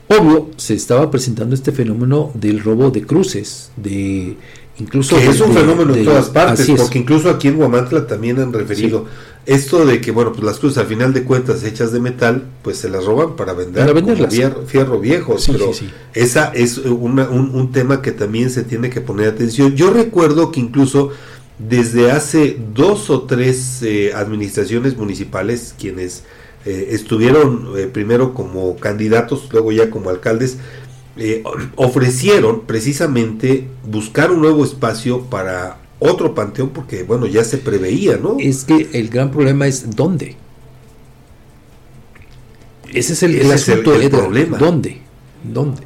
obvio, 0.07 0.49
se 0.57 0.73
estaba 0.75 1.09
presentando 1.09 1.55
este 1.55 1.71
fenómeno 1.71 2.31
del 2.35 2.61
robo 2.61 2.91
de 2.91 3.01
cruces, 3.03 3.71
de 3.77 4.37
incluso 4.79 5.15
que 5.15 5.27
es 5.27 5.39
un 5.41 5.53
de- 5.53 5.61
fenómeno 5.61 5.93
de- 5.93 5.99
en 5.99 6.05
todas 6.05 6.29
partes, 6.29 6.69
porque 6.77 6.99
incluso 6.99 7.29
aquí 7.29 7.47
en 7.47 7.59
Huamantla 7.59 8.05
también 8.05 8.39
han 8.39 8.51
referido 8.53 9.05
esto 9.45 9.85
de 9.85 9.99
que, 10.01 10.11
bueno, 10.11 10.31
pues 10.31 10.43
las 10.43 10.59
cruces 10.59 10.77
al 10.77 10.87
final 10.87 11.13
de 11.13 11.23
cuentas 11.23 11.63
hechas 11.63 11.91
de 11.91 11.99
metal, 11.99 12.43
pues 12.61 12.77
se 12.77 12.89
las 12.89 13.05
roban 13.05 13.35
para 13.35 13.53
vender 13.53 13.81
Para 13.85 13.93
como 13.93 14.07
venderlas. 14.07 14.33
fierro, 14.33 14.63
fierro 14.65 14.99
viejo, 14.99 15.37
Sí, 15.37 15.51
pero 15.51 15.73
sí, 15.73 15.85
sí. 15.85 15.89
esa 16.13 16.51
es 16.53 16.77
una- 16.77 17.27
un, 17.29 17.53
un 17.55 17.71
tema 17.71 18.01
que 18.01 18.11
también 18.11 18.49
se 18.49 18.63
tiene 18.63 18.89
que 18.89 19.01
poner 19.01 19.29
atención. 19.29 19.75
Yo 19.75 19.91
recuerdo 19.91 20.51
que 20.51 20.59
incluso 20.59 21.09
desde 21.59 22.11
hace 22.11 22.57
dos 22.73 23.09
o 23.09 23.23
tres 23.23 23.81
eh, 23.83 24.11
administraciones 24.15 24.97
municipales, 24.97 25.75
quienes 25.79 26.23
eh, 26.65 26.89
estuvieron 26.91 27.73
eh, 27.77 27.87
primero 27.91 28.33
como 28.33 28.75
candidatos, 28.77 29.47
luego 29.51 29.71
ya 29.71 29.89
como 29.89 30.09
alcaldes, 30.09 30.57
ofrecieron 31.75 32.61
precisamente 32.61 33.67
buscar 33.87 34.31
un 34.31 34.41
nuevo 34.41 34.65
espacio 34.65 35.21
para 35.25 35.77
otro 35.99 36.33
panteón 36.33 36.69
porque 36.69 37.03
bueno 37.03 37.27
ya 37.27 37.43
se 37.43 37.59
preveía 37.59 38.17
no 38.17 38.37
Es 38.39 38.63
que 38.65 38.89
el 38.93 39.09
gran 39.09 39.29
problema 39.29 39.67
es 39.67 39.95
dónde. 39.95 40.35
Ese 42.91 43.13
es 43.13 43.23
el, 43.23 43.35
el 43.35 43.41
Ese 43.41 43.53
es 43.55 43.67
el- 43.67 43.73
asunto, 43.73 43.95
el 43.95 44.01
Edgar. 44.03 44.21
problema. 44.21 44.57
¿Dónde? 44.57 45.01
¿Dónde? 45.43 45.81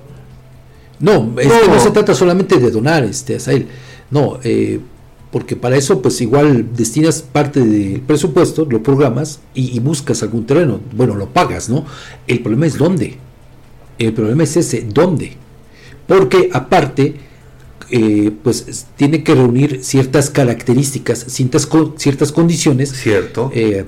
No, 1.00 1.36
es 1.40 1.48
que 1.52 1.68
No. 1.68 1.76
no 1.76 1.80
se 1.82 1.92
trata 1.92 2.14
solamente 2.16 2.58
de 2.58 2.72
donar, 2.72 3.04
este, 3.04 3.36
Asael. 3.36 3.68
No, 4.10 4.40
eh, 4.44 4.80
porque 5.32 5.56
para 5.56 5.76
eso, 5.76 6.02
pues 6.02 6.22
igual 6.22 6.68
destinas 6.76 7.22
parte 7.22 7.60
del 7.60 8.02
presupuesto, 8.02 8.66
lo 8.70 8.82
programas 8.82 9.40
y, 9.54 9.76
y 9.76 9.80
buscas 9.80 10.24
algún 10.24 10.46
terreno. 10.46 10.80
Bueno, 10.96 11.16
lo 11.16 11.28
pagas, 11.30 11.70
¿no? 11.70 11.86
El 12.28 12.40
problema 12.42 12.66
es 12.66 12.78
dónde. 12.78 13.18
El 14.00 14.14
problema 14.14 14.44
es 14.44 14.56
ese, 14.58 14.86
¿dónde? 14.94 15.34
Porque 16.08 16.50
aparte, 16.54 17.16
eh, 17.90 18.32
pues 18.44 18.66
es- 18.68 18.86
tiene 18.96 19.24
que 19.24 19.36
reunir 19.36 19.84
ciertas 19.84 20.30
características, 20.30 21.26
ciertas, 21.28 21.68
ciertas 21.98 22.32
condiciones. 22.32 22.92
Cierto. 22.94 23.52
Eh, 23.54 23.84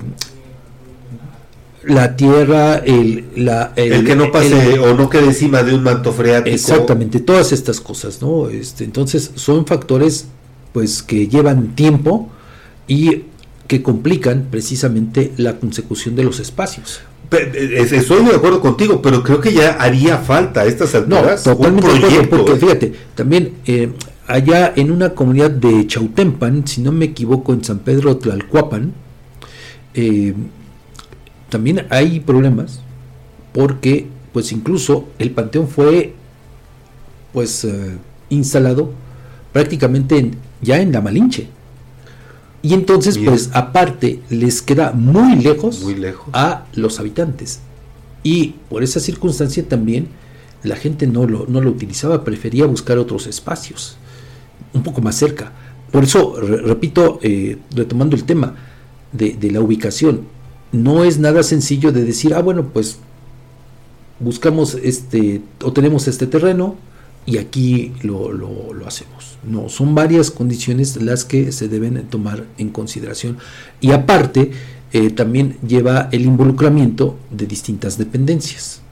la 1.84 2.14
tierra, 2.14 2.76
el, 2.76 3.24
la, 3.36 3.72
el, 3.76 4.04
que 4.04 4.14
no 4.14 4.30
pase 4.30 4.78
o 4.78 4.94
no 4.94 5.08
quede 5.08 5.24
encima 5.26 5.62
de 5.62 5.74
un 5.74 5.82
manto 5.82 6.12
freático 6.12 6.54
Exactamente, 6.54 7.20
todas 7.20 7.52
estas 7.52 7.80
cosas, 7.80 8.20
¿no? 8.20 8.50
Este, 8.50 8.84
entonces 8.84 9.30
son 9.36 9.64
factores 9.66 10.26
pues 10.72 11.02
que 11.02 11.28
llevan 11.28 11.74
tiempo 11.74 12.28
y 12.86 13.24
que 13.66 13.82
complican 13.82 14.48
precisamente 14.50 15.32
la 15.36 15.58
consecución 15.58 16.16
de 16.16 16.24
los 16.24 16.40
espacios. 16.40 17.00
Eh, 17.32 17.86
Estoy 17.92 18.24
de 18.24 18.34
acuerdo 18.34 18.60
contigo, 18.60 19.00
pero 19.00 19.22
creo 19.22 19.40
que 19.40 19.52
ya 19.52 19.72
haría 19.74 20.18
falta 20.18 20.62
a 20.62 20.64
estas 20.66 20.92
No, 21.06 21.16
alturas 21.16 21.46
un 21.46 21.52
acuerdo, 21.52 21.78
proyecto. 21.80 22.36
porque 22.36 22.52
¿eh? 22.52 22.56
fíjate, 22.56 22.92
también 23.14 23.52
eh, 23.66 23.92
allá 24.26 24.72
en 24.74 24.90
una 24.90 25.10
comunidad 25.10 25.50
de 25.50 25.86
Chautempan, 25.86 26.66
si 26.66 26.80
no 26.80 26.90
me 26.90 27.04
equivoco, 27.06 27.52
en 27.52 27.62
San 27.62 27.78
Pedro 27.80 28.16
Tlalcuapan, 28.16 28.92
eh, 29.94 30.34
también 31.48 31.86
hay 31.90 32.20
problemas 32.20 32.80
porque 33.52 34.06
pues 34.32 34.50
incluso 34.52 35.08
el 35.18 35.30
panteón 35.32 35.68
fue 35.68 36.14
pues 37.32 37.64
eh, 37.64 37.96
instalado 38.28 38.92
prácticamente 39.52 40.18
en- 40.18 40.36
ya 40.62 40.80
en 40.80 40.92
la 40.92 41.00
Malinche. 41.00 41.48
Y 42.62 42.74
entonces, 42.74 43.16
Bien. 43.16 43.30
pues 43.30 43.50
aparte, 43.54 44.20
les 44.28 44.60
queda 44.60 44.92
muy 44.92 45.36
lejos, 45.36 45.80
Muy 45.82 45.94
lejos. 45.94 46.28
a 46.32 46.66
los 46.74 47.00
habitantes. 47.00 47.60
Y 48.22 48.56
por 48.68 48.82
esa 48.82 49.00
circunstancia 49.00 49.66
también 49.66 50.08
la 50.62 50.76
gente 50.76 51.06
no 51.06 51.26
lo, 51.26 51.46
no 51.46 51.62
lo 51.62 51.70
utilizaba, 51.70 52.22
prefería 52.22 52.66
buscar 52.66 52.98
otros 52.98 53.26
espacios, 53.26 53.96
un 54.74 54.82
poco 54.82 55.00
más 55.00 55.16
cerca. 55.16 55.52
Por 55.90 56.04
eso, 56.04 56.36
re- 56.38 56.58
repito, 56.58 57.18
eh, 57.22 57.56
retomando 57.74 58.14
el 58.14 58.24
tema 58.24 58.54
de, 59.12 59.32
de 59.40 59.50
la 59.50 59.60
ubicación, 59.62 60.26
no 60.70 61.02
es 61.04 61.18
nada 61.18 61.42
sencillo 61.42 61.92
de 61.92 62.04
decir, 62.04 62.34
ah, 62.34 62.42
bueno, 62.42 62.66
pues 62.74 62.98
buscamos 64.18 64.74
este, 64.74 65.40
o 65.64 65.72
tenemos 65.72 66.06
este 66.08 66.26
terreno 66.26 66.76
y 67.30 67.38
aquí 67.38 67.92
lo, 68.02 68.32
lo- 68.32 68.72
lo 68.74 68.86
hacemos. 68.86 69.38
No, 69.48 69.68
son 69.68 69.94
varias 69.94 70.30
condiciones 70.30 70.96
las 71.02 71.24
que 71.24 71.52
se 71.52 71.68
deben 71.68 71.94
tomar 72.10 72.44
en 72.58 72.68
consideración. 72.70 73.38
Y 73.80 73.92
aparte, 73.92 74.50
eh, 74.92 75.10
también 75.10 75.56
lleva 75.66 76.08
el 76.12 76.22
involucramiento 76.22 77.16
de 77.30 77.46
distintas 77.46 77.96
dependencias. 77.96 78.82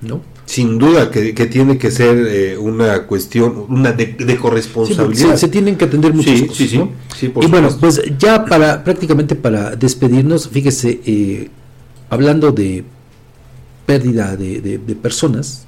¿no? 0.00 0.20
Sin 0.46 0.78
duda 0.78 1.10
que, 1.10 1.34
que 1.34 1.46
tiene 1.46 1.76
que 1.76 1.90
ser 1.90 2.16
eh, 2.28 2.56
una 2.56 3.02
cuestión, 3.06 3.64
una 3.68 3.90
de, 3.92 4.06
de 4.06 4.34
Sí, 4.34 4.38
corresponsabilidad. 4.38 5.32
se, 5.32 5.38
se 5.38 5.48
tienen 5.48 5.76
que 5.76 5.86
atender 5.86 6.14
muchas 6.14 6.38
Sí, 6.38 6.42
cosas. 6.46 6.56
sí, 6.56 6.68
sí. 6.68 6.78
¿no? 6.78 7.42
Y 7.42 7.46
bueno, 7.48 7.68
pues 7.80 8.00
ya 8.18 8.44
para 8.44 8.84
prácticamente 8.84 9.34
para 9.34 9.74
despedirnos, 9.74 10.48
fíjese, 10.48 11.00
eh, 11.04 11.48
hablando 12.10 12.52
de 12.52 12.84
pérdida 13.86 14.36
de, 14.36 14.60
de- 14.60 14.78
de 14.78 14.94
personas, 14.94 15.64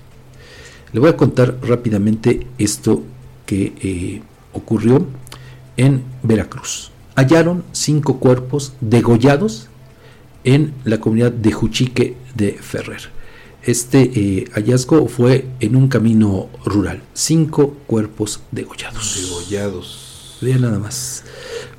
le 0.92 1.00
voy 1.00 1.10
a 1.10 1.16
contar 1.16 1.56
rápidamente 1.62 2.46
esto 2.58 3.02
que 3.46 3.72
eh, 3.80 4.22
ocurrió 4.52 5.06
en 5.76 6.02
Veracruz. 6.22 6.90
Hallaron 7.16 7.64
cinco 7.72 8.18
cuerpos 8.18 8.72
degollados 8.80 9.68
en 10.44 10.74
la 10.84 11.00
comunidad 11.00 11.32
de 11.32 11.52
Juchique 11.52 12.16
de 12.34 12.52
Ferrer. 12.52 13.10
Este 13.62 14.10
eh, 14.14 14.44
hallazgo 14.54 15.06
fue 15.06 15.46
en 15.60 15.76
un 15.76 15.88
camino 15.88 16.48
rural. 16.64 17.02
Cinco 17.12 17.76
cuerpos 17.86 18.40
degollados. 18.50 19.20
Degollados. 19.22 20.38
Vean 20.40 20.62
nada 20.62 20.78
más. 20.78 21.24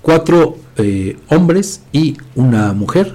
Cuatro 0.02 0.58
eh, 0.78 1.18
hombres 1.30 1.82
y 1.92 2.18
una 2.36 2.74
mujer, 2.74 3.14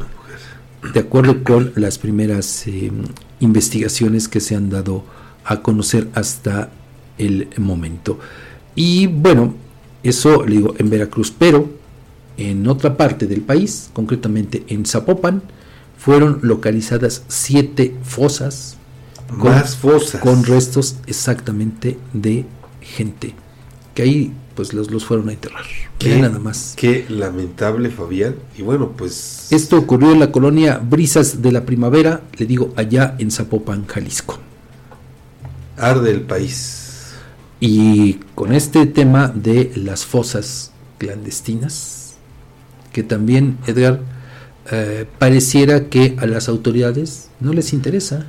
de 0.92 1.00
acuerdo 1.00 1.44
con 1.44 1.72
las 1.76 1.98
primeras 1.98 2.66
eh, 2.66 2.90
investigaciones 3.38 4.28
que 4.28 4.40
se 4.40 4.56
han 4.56 4.68
dado 4.68 5.04
a 5.46 5.62
conocer 5.62 6.08
hasta 6.14 6.70
el 7.18 7.48
momento. 7.58 8.18
Y 8.74 9.06
bueno, 9.06 9.54
eso 10.02 10.44
le 10.44 10.56
digo 10.56 10.74
en 10.78 10.90
Veracruz, 10.90 11.32
pero 11.36 11.70
en 12.36 12.66
otra 12.68 12.96
parte 12.96 13.26
del 13.26 13.40
país, 13.40 13.90
concretamente 13.92 14.64
en 14.68 14.84
Zapopan, 14.84 15.42
fueron 15.96 16.40
localizadas 16.42 17.22
siete 17.28 17.96
fosas 18.02 18.76
Más 19.32 19.76
fosas. 19.76 20.20
con 20.20 20.44
restos 20.44 20.96
exactamente 21.06 21.98
de 22.12 22.44
gente 22.80 23.34
que 23.96 24.02
ahí 24.02 24.32
pues 24.54 24.72
los, 24.72 24.90
los 24.90 25.04
fueron 25.04 25.28
a 25.28 25.32
enterrar. 25.32 25.64
Qué, 25.98 26.18
nada 26.18 26.38
más. 26.38 26.74
qué 26.76 27.04
lamentable, 27.08 27.90
Fabián. 27.90 28.36
Y 28.56 28.62
bueno, 28.62 28.92
pues 28.96 29.48
Esto 29.50 29.76
ocurrió 29.76 30.12
en 30.12 30.20
la 30.20 30.32
colonia 30.32 30.78
Brisas 30.78 31.42
de 31.42 31.52
la 31.52 31.66
Primavera, 31.66 32.22
le 32.38 32.46
digo, 32.46 32.72
allá 32.76 33.16
en 33.18 33.30
Zapopan, 33.30 33.86
Jalisco. 33.86 34.38
Arde 35.76 36.10
el 36.10 36.22
país. 36.22 37.12
Y 37.60 38.14
con 38.34 38.52
este 38.52 38.86
tema 38.86 39.28
de 39.34 39.72
las 39.76 40.04
fosas 40.04 40.72
clandestinas, 40.98 42.16
que 42.92 43.02
también, 43.02 43.58
Edgar, 43.66 44.00
eh, 44.70 45.06
pareciera 45.18 45.88
que 45.88 46.16
a 46.18 46.26
las 46.26 46.48
autoridades 46.48 47.28
no 47.40 47.52
les 47.52 47.72
interesa. 47.72 48.26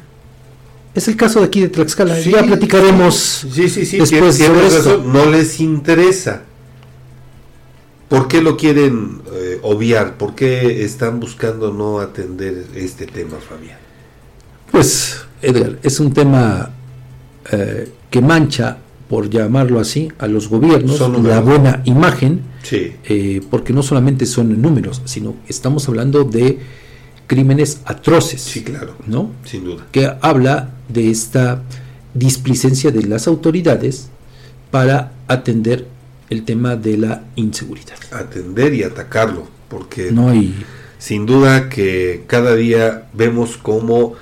Es 0.93 1.07
el 1.07 1.15
caso 1.15 1.39
de 1.39 1.45
aquí 1.45 1.61
de 1.61 1.69
Tlaxcala. 1.69 2.15
Sí, 2.21 2.31
ya 2.31 2.43
platicaremos 2.43 3.45
Sí, 3.51 3.69
sí, 3.69 3.85
sí, 3.85 3.99
después 3.99 4.37
sobre 4.37 4.67
esto. 4.67 5.03
no 5.03 5.25
les 5.29 5.59
interesa. 5.59 6.43
¿Por 8.09 8.27
qué 8.27 8.41
lo 8.41 8.55
quieren 8.55 9.21
eh, 9.33 9.59
obviar? 9.63 10.17
¿Por 10.17 10.33
qué 10.33 10.83
están 10.85 11.19
buscando 11.19 11.73
no 11.73 11.99
atender 11.99 12.65
este 12.73 13.05
tema, 13.05 13.37
Fabián? 13.37 13.77
Pues, 14.71 15.17
Edgar, 15.41 15.77
es 15.83 15.99
un 15.99 16.13
tema 16.13 16.71
eh, 17.51 17.89
que 18.09 18.21
mancha, 18.21 18.77
por 19.09 19.29
llamarlo 19.29 19.79
así, 19.79 20.11
a 20.19 20.27
los 20.27 20.49
gobiernos, 20.49 20.97
Son 20.97 21.25
la 21.27 21.39
buena 21.39 21.81
imagen, 21.85 22.41
Sí. 22.63 22.93
eh, 23.05 23.41
porque 23.49 23.71
no 23.73 23.81
solamente 23.83 24.25
son 24.25 24.61
números, 24.61 25.01
sino 25.05 25.35
estamos 25.47 25.87
hablando 25.87 26.23
de 26.23 26.59
crímenes 27.27 27.81
atroces. 27.85 28.41
Sí, 28.41 28.63
claro. 28.63 28.95
¿No? 29.05 29.31
Sin 29.45 29.63
duda. 29.63 29.85
Que 29.91 30.11
habla 30.21 30.71
de 30.89 31.09
esta 31.11 31.61
displicencia 32.13 32.91
de 32.91 33.03
las 33.03 33.27
autoridades 33.27 34.09
para 34.71 35.11
atender 35.27 35.87
el 36.29 36.43
tema 36.43 36.75
de 36.75 36.97
la 36.97 37.23
inseguridad. 37.35 37.95
Atender 38.11 38.73
y 38.73 38.83
atacarlo, 38.83 39.47
porque 39.69 40.11
No 40.11 40.29
hay 40.29 40.65
sin 40.99 41.25
duda 41.25 41.69
que 41.69 42.23
cada 42.27 42.55
día 42.55 43.07
vemos 43.13 43.57
cómo 43.57 44.13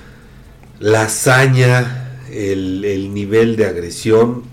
la 0.80 1.04
hazaña, 1.04 2.05
el, 2.36 2.84
el 2.86 3.14
nivel 3.14 3.56
de 3.56 3.66
agresión 3.66 4.44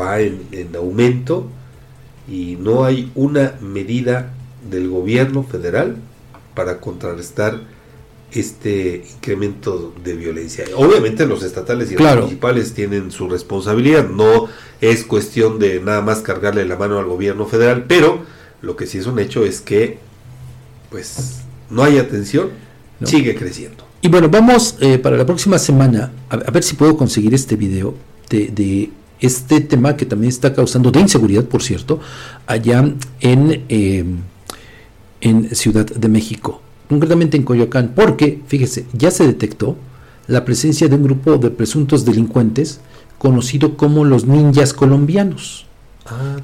va 0.00 0.20
en, 0.20 0.42
en 0.52 0.74
aumento 0.76 1.48
y 2.30 2.56
no 2.60 2.84
hay 2.84 3.10
una 3.14 3.54
medida 3.60 4.32
del 4.70 4.88
gobierno 4.88 5.42
federal 5.42 5.96
para 6.54 6.78
contrarrestar 6.80 7.60
este 8.32 9.04
incremento 9.16 9.92
de 10.02 10.14
violencia. 10.14 10.64
Obviamente 10.76 11.26
los 11.26 11.42
estatales 11.42 11.90
y 11.92 11.96
Claro. 11.96 12.20
los 12.20 12.24
municipales 12.26 12.72
tienen 12.72 13.10
su 13.10 13.28
responsabilidad, 13.28 14.08
no 14.08 14.48
es 14.80 15.04
cuestión 15.04 15.58
de 15.58 15.80
nada 15.80 16.00
más 16.00 16.20
cargarle 16.20 16.64
la 16.64 16.76
mano 16.76 16.98
al 16.98 17.06
gobierno 17.06 17.46
federal, 17.46 17.84
pero 17.86 18.20
lo 18.62 18.76
que 18.76 18.86
sí 18.86 18.98
es 18.98 19.06
un 19.06 19.18
hecho 19.18 19.44
es 19.44 19.60
que 19.60 19.98
pues 20.90 21.40
no 21.70 21.82
hay 21.82 21.98
atención, 21.98 22.50
No. 23.00 23.06
sigue 23.06 23.34
creciendo. 23.34 23.84
Y 24.04 24.08
bueno, 24.08 24.28
vamos 24.28 24.76
eh, 24.80 24.98
para 24.98 25.16
la 25.16 25.24
próxima 25.24 25.60
semana 25.60 26.10
a, 26.28 26.34
a 26.34 26.50
ver 26.50 26.64
si 26.64 26.74
puedo 26.74 26.96
conseguir 26.96 27.32
este 27.34 27.54
video 27.54 27.94
de, 28.28 28.48
de 28.48 28.90
este 29.20 29.60
tema 29.60 29.96
que 29.96 30.04
también 30.04 30.30
está 30.30 30.52
causando 30.52 30.90
de 30.90 30.98
inseguridad, 30.98 31.44
por 31.44 31.62
cierto, 31.62 32.00
allá 32.48 32.84
en, 33.20 33.64
eh, 33.68 34.04
en 35.20 35.54
Ciudad 35.54 35.86
de 35.86 36.08
México, 36.08 36.60
concretamente 36.88 37.36
en 37.36 37.44
Coyoacán, 37.44 37.92
porque, 37.94 38.42
fíjese, 38.48 38.86
ya 38.92 39.12
se 39.12 39.24
detectó 39.24 39.76
la 40.26 40.44
presencia 40.44 40.88
de 40.88 40.96
un 40.96 41.04
grupo 41.04 41.38
de 41.38 41.50
presuntos 41.50 42.04
delincuentes 42.04 42.80
conocido 43.18 43.76
como 43.76 44.04
los 44.04 44.26
ninjas 44.26 44.72
colombianos 44.72 45.66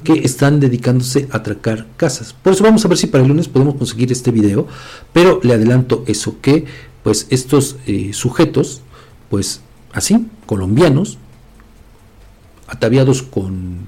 que 0.05 0.13
están 0.13 0.61
dedicándose 0.61 1.27
a 1.31 1.37
atracar 1.37 1.85
casas. 1.97 2.33
Por 2.41 2.53
eso 2.53 2.63
vamos 2.63 2.85
a 2.85 2.87
ver 2.87 2.97
si 2.97 3.07
para 3.07 3.23
el 3.23 3.27
lunes 3.27 3.49
podemos 3.49 3.75
conseguir 3.75 4.09
este 4.09 4.31
video, 4.31 4.67
pero 5.11 5.41
le 5.43 5.53
adelanto 5.53 6.05
eso 6.07 6.37
que 6.41 6.63
pues 7.03 7.27
estos 7.29 7.77
eh, 7.87 8.11
sujetos, 8.13 8.81
pues 9.29 9.61
así, 9.93 10.27
colombianos, 10.45 11.17
ataviados 12.67 13.23
con 13.23 13.87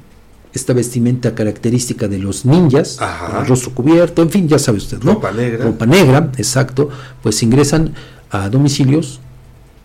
esta 0.54 0.74
vestimenta 0.74 1.34
característica 1.34 2.08
de 2.08 2.20
los 2.20 2.46
ninjas, 2.46 3.00
el 3.40 3.48
rostro 3.48 3.74
cubierto, 3.74 4.22
en 4.22 4.30
fin, 4.30 4.48
ya 4.48 4.60
sabe 4.60 4.80
usted, 4.80 5.02
¿no? 5.02 5.14
Ropa 5.14 5.32
negra. 5.32 5.66
Ropa 5.66 5.86
negra, 5.86 6.32
exacto, 6.38 6.90
pues 7.22 7.42
ingresan 7.44 7.94
a 8.30 8.50
domicilios. 8.50 9.22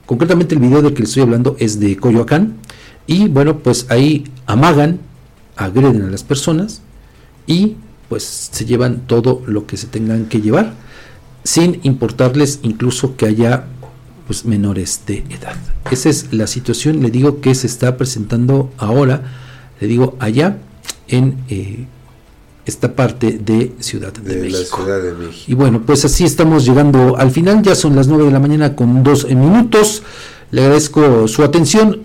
Concretamente 0.06 0.54
el 0.54 0.60
video 0.60 0.82
del 0.82 0.94
que 0.94 1.00
le 1.00 1.04
estoy 1.04 1.22
hablando 1.22 1.56
es 1.58 1.78
de 1.78 1.96
Coyoacán 1.96 2.56
y 3.06 3.28
bueno, 3.28 3.58
pues 3.58 3.86
ahí 3.90 4.24
amagan, 4.46 5.00
agreden 5.56 6.02
a 6.02 6.10
las 6.10 6.24
personas 6.24 6.82
y 7.46 7.76
pues 8.08 8.24
se 8.52 8.64
llevan 8.64 9.06
todo 9.06 9.42
lo 9.46 9.66
que 9.66 9.76
se 9.76 9.86
tengan 9.86 10.26
que 10.26 10.40
llevar 10.40 10.74
sin 11.46 11.78
importarles 11.84 12.58
incluso 12.62 13.16
que 13.16 13.26
haya 13.26 13.64
pues 14.26 14.44
menores 14.44 15.02
de 15.06 15.18
edad. 15.30 15.56
Esa 15.90 16.08
es 16.08 16.32
la 16.32 16.48
situación, 16.48 17.00
le 17.00 17.10
digo 17.10 17.40
que 17.40 17.54
se 17.54 17.68
está 17.68 17.96
presentando 17.96 18.72
ahora, 18.76 19.22
le 19.80 19.86
digo 19.86 20.16
allá 20.18 20.58
en 21.06 21.36
eh, 21.48 21.86
esta 22.64 22.96
parte 22.96 23.38
de 23.38 23.72
Ciudad 23.78 24.12
de, 24.12 24.22
De 24.22 24.50
la 24.50 24.58
México. 24.58 24.78
Ciudad 24.82 25.00
de 25.00 25.12
México. 25.12 25.44
Y 25.46 25.54
bueno, 25.54 25.82
pues 25.86 26.04
así 26.04 26.24
estamos 26.24 26.64
llegando 26.64 27.16
al 27.16 27.30
final, 27.30 27.62
ya 27.62 27.76
son 27.76 27.94
las 27.94 28.08
9 28.08 28.24
de 28.24 28.30
la 28.32 28.40
mañana 28.40 28.74
con 28.74 29.04
dos 29.04 29.24
minutos. 29.28 30.02
Le 30.50 30.62
agradezco 30.62 31.28
su 31.28 31.44
atención. 31.44 32.00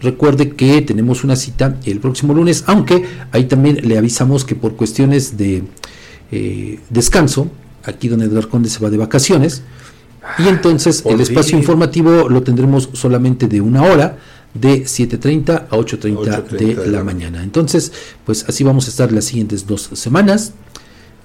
Recuerde 0.00 0.50
que 0.50 0.82
tenemos 0.82 1.24
una 1.24 1.34
cita 1.34 1.76
el 1.84 1.98
próximo 1.98 2.34
lunes, 2.34 2.62
aunque 2.68 3.04
ahí 3.32 3.46
también 3.46 3.80
le 3.82 3.98
avisamos 3.98 4.44
que 4.44 4.54
por 4.54 4.76
cuestiones 4.76 5.36
de 5.36 5.64
eh, 6.30 6.78
descanso, 6.90 7.50
aquí 7.86 8.08
don 8.08 8.20
Edgar 8.20 8.48
Conde 8.48 8.68
se 8.68 8.80
va 8.80 8.90
de 8.90 8.96
vacaciones, 8.98 9.62
y 10.38 10.48
entonces 10.48 11.02
por 11.02 11.12
el 11.12 11.20
espacio 11.20 11.56
informativo 11.56 12.28
lo 12.28 12.42
tendremos 12.42 12.90
solamente 12.92 13.46
de 13.48 13.60
una 13.60 13.82
hora, 13.82 14.18
de 14.54 14.84
7.30 14.84 15.66
a 15.70 15.76
8.30 15.76 16.16
8:30 16.16 16.56
de, 16.56 16.86
la 16.88 17.04
mañana. 17.04 17.42
Entonces, 17.42 17.92
pues 18.24 18.44
así 18.48 18.64
vamos 18.64 18.86
a 18.86 18.90
estar 18.90 19.12
las 19.12 19.26
siguientes 19.26 19.66
dos 19.66 19.90
semanas. 19.92 20.52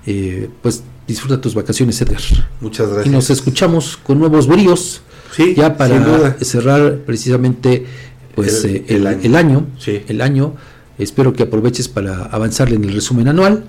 Eh, 0.05 0.49
pues 0.61 0.83
disfruta 1.07 1.39
tus 1.39 1.55
vacaciones, 1.55 2.01
Edgar. 2.01 2.21
Muchas 2.59 2.87
gracias. 2.87 3.07
Y 3.07 3.09
nos 3.09 3.29
escuchamos 3.29 3.97
con 3.97 4.19
nuevos 4.19 4.47
bríos. 4.47 5.01
Sí, 5.35 5.53
ya 5.55 5.77
para 5.77 6.35
cerrar 6.41 6.97
precisamente 7.05 7.85
pues 8.35 8.65
El- 8.65 8.75
eh, 8.75 8.85
el, 8.89 8.95
el 8.97 9.07
año. 9.07 9.19
el 9.23 9.35
año. 9.35 9.67
Sí. 9.79 10.01
El 10.07 10.21
año. 10.21 10.55
Espero 10.97 11.33
que 11.33 11.43
aproveches 11.43 11.87
para 11.87 12.25
avanzarle 12.25 12.75
en 12.75 12.83
el 12.83 12.93
resumen 12.93 13.27
anual, 13.27 13.63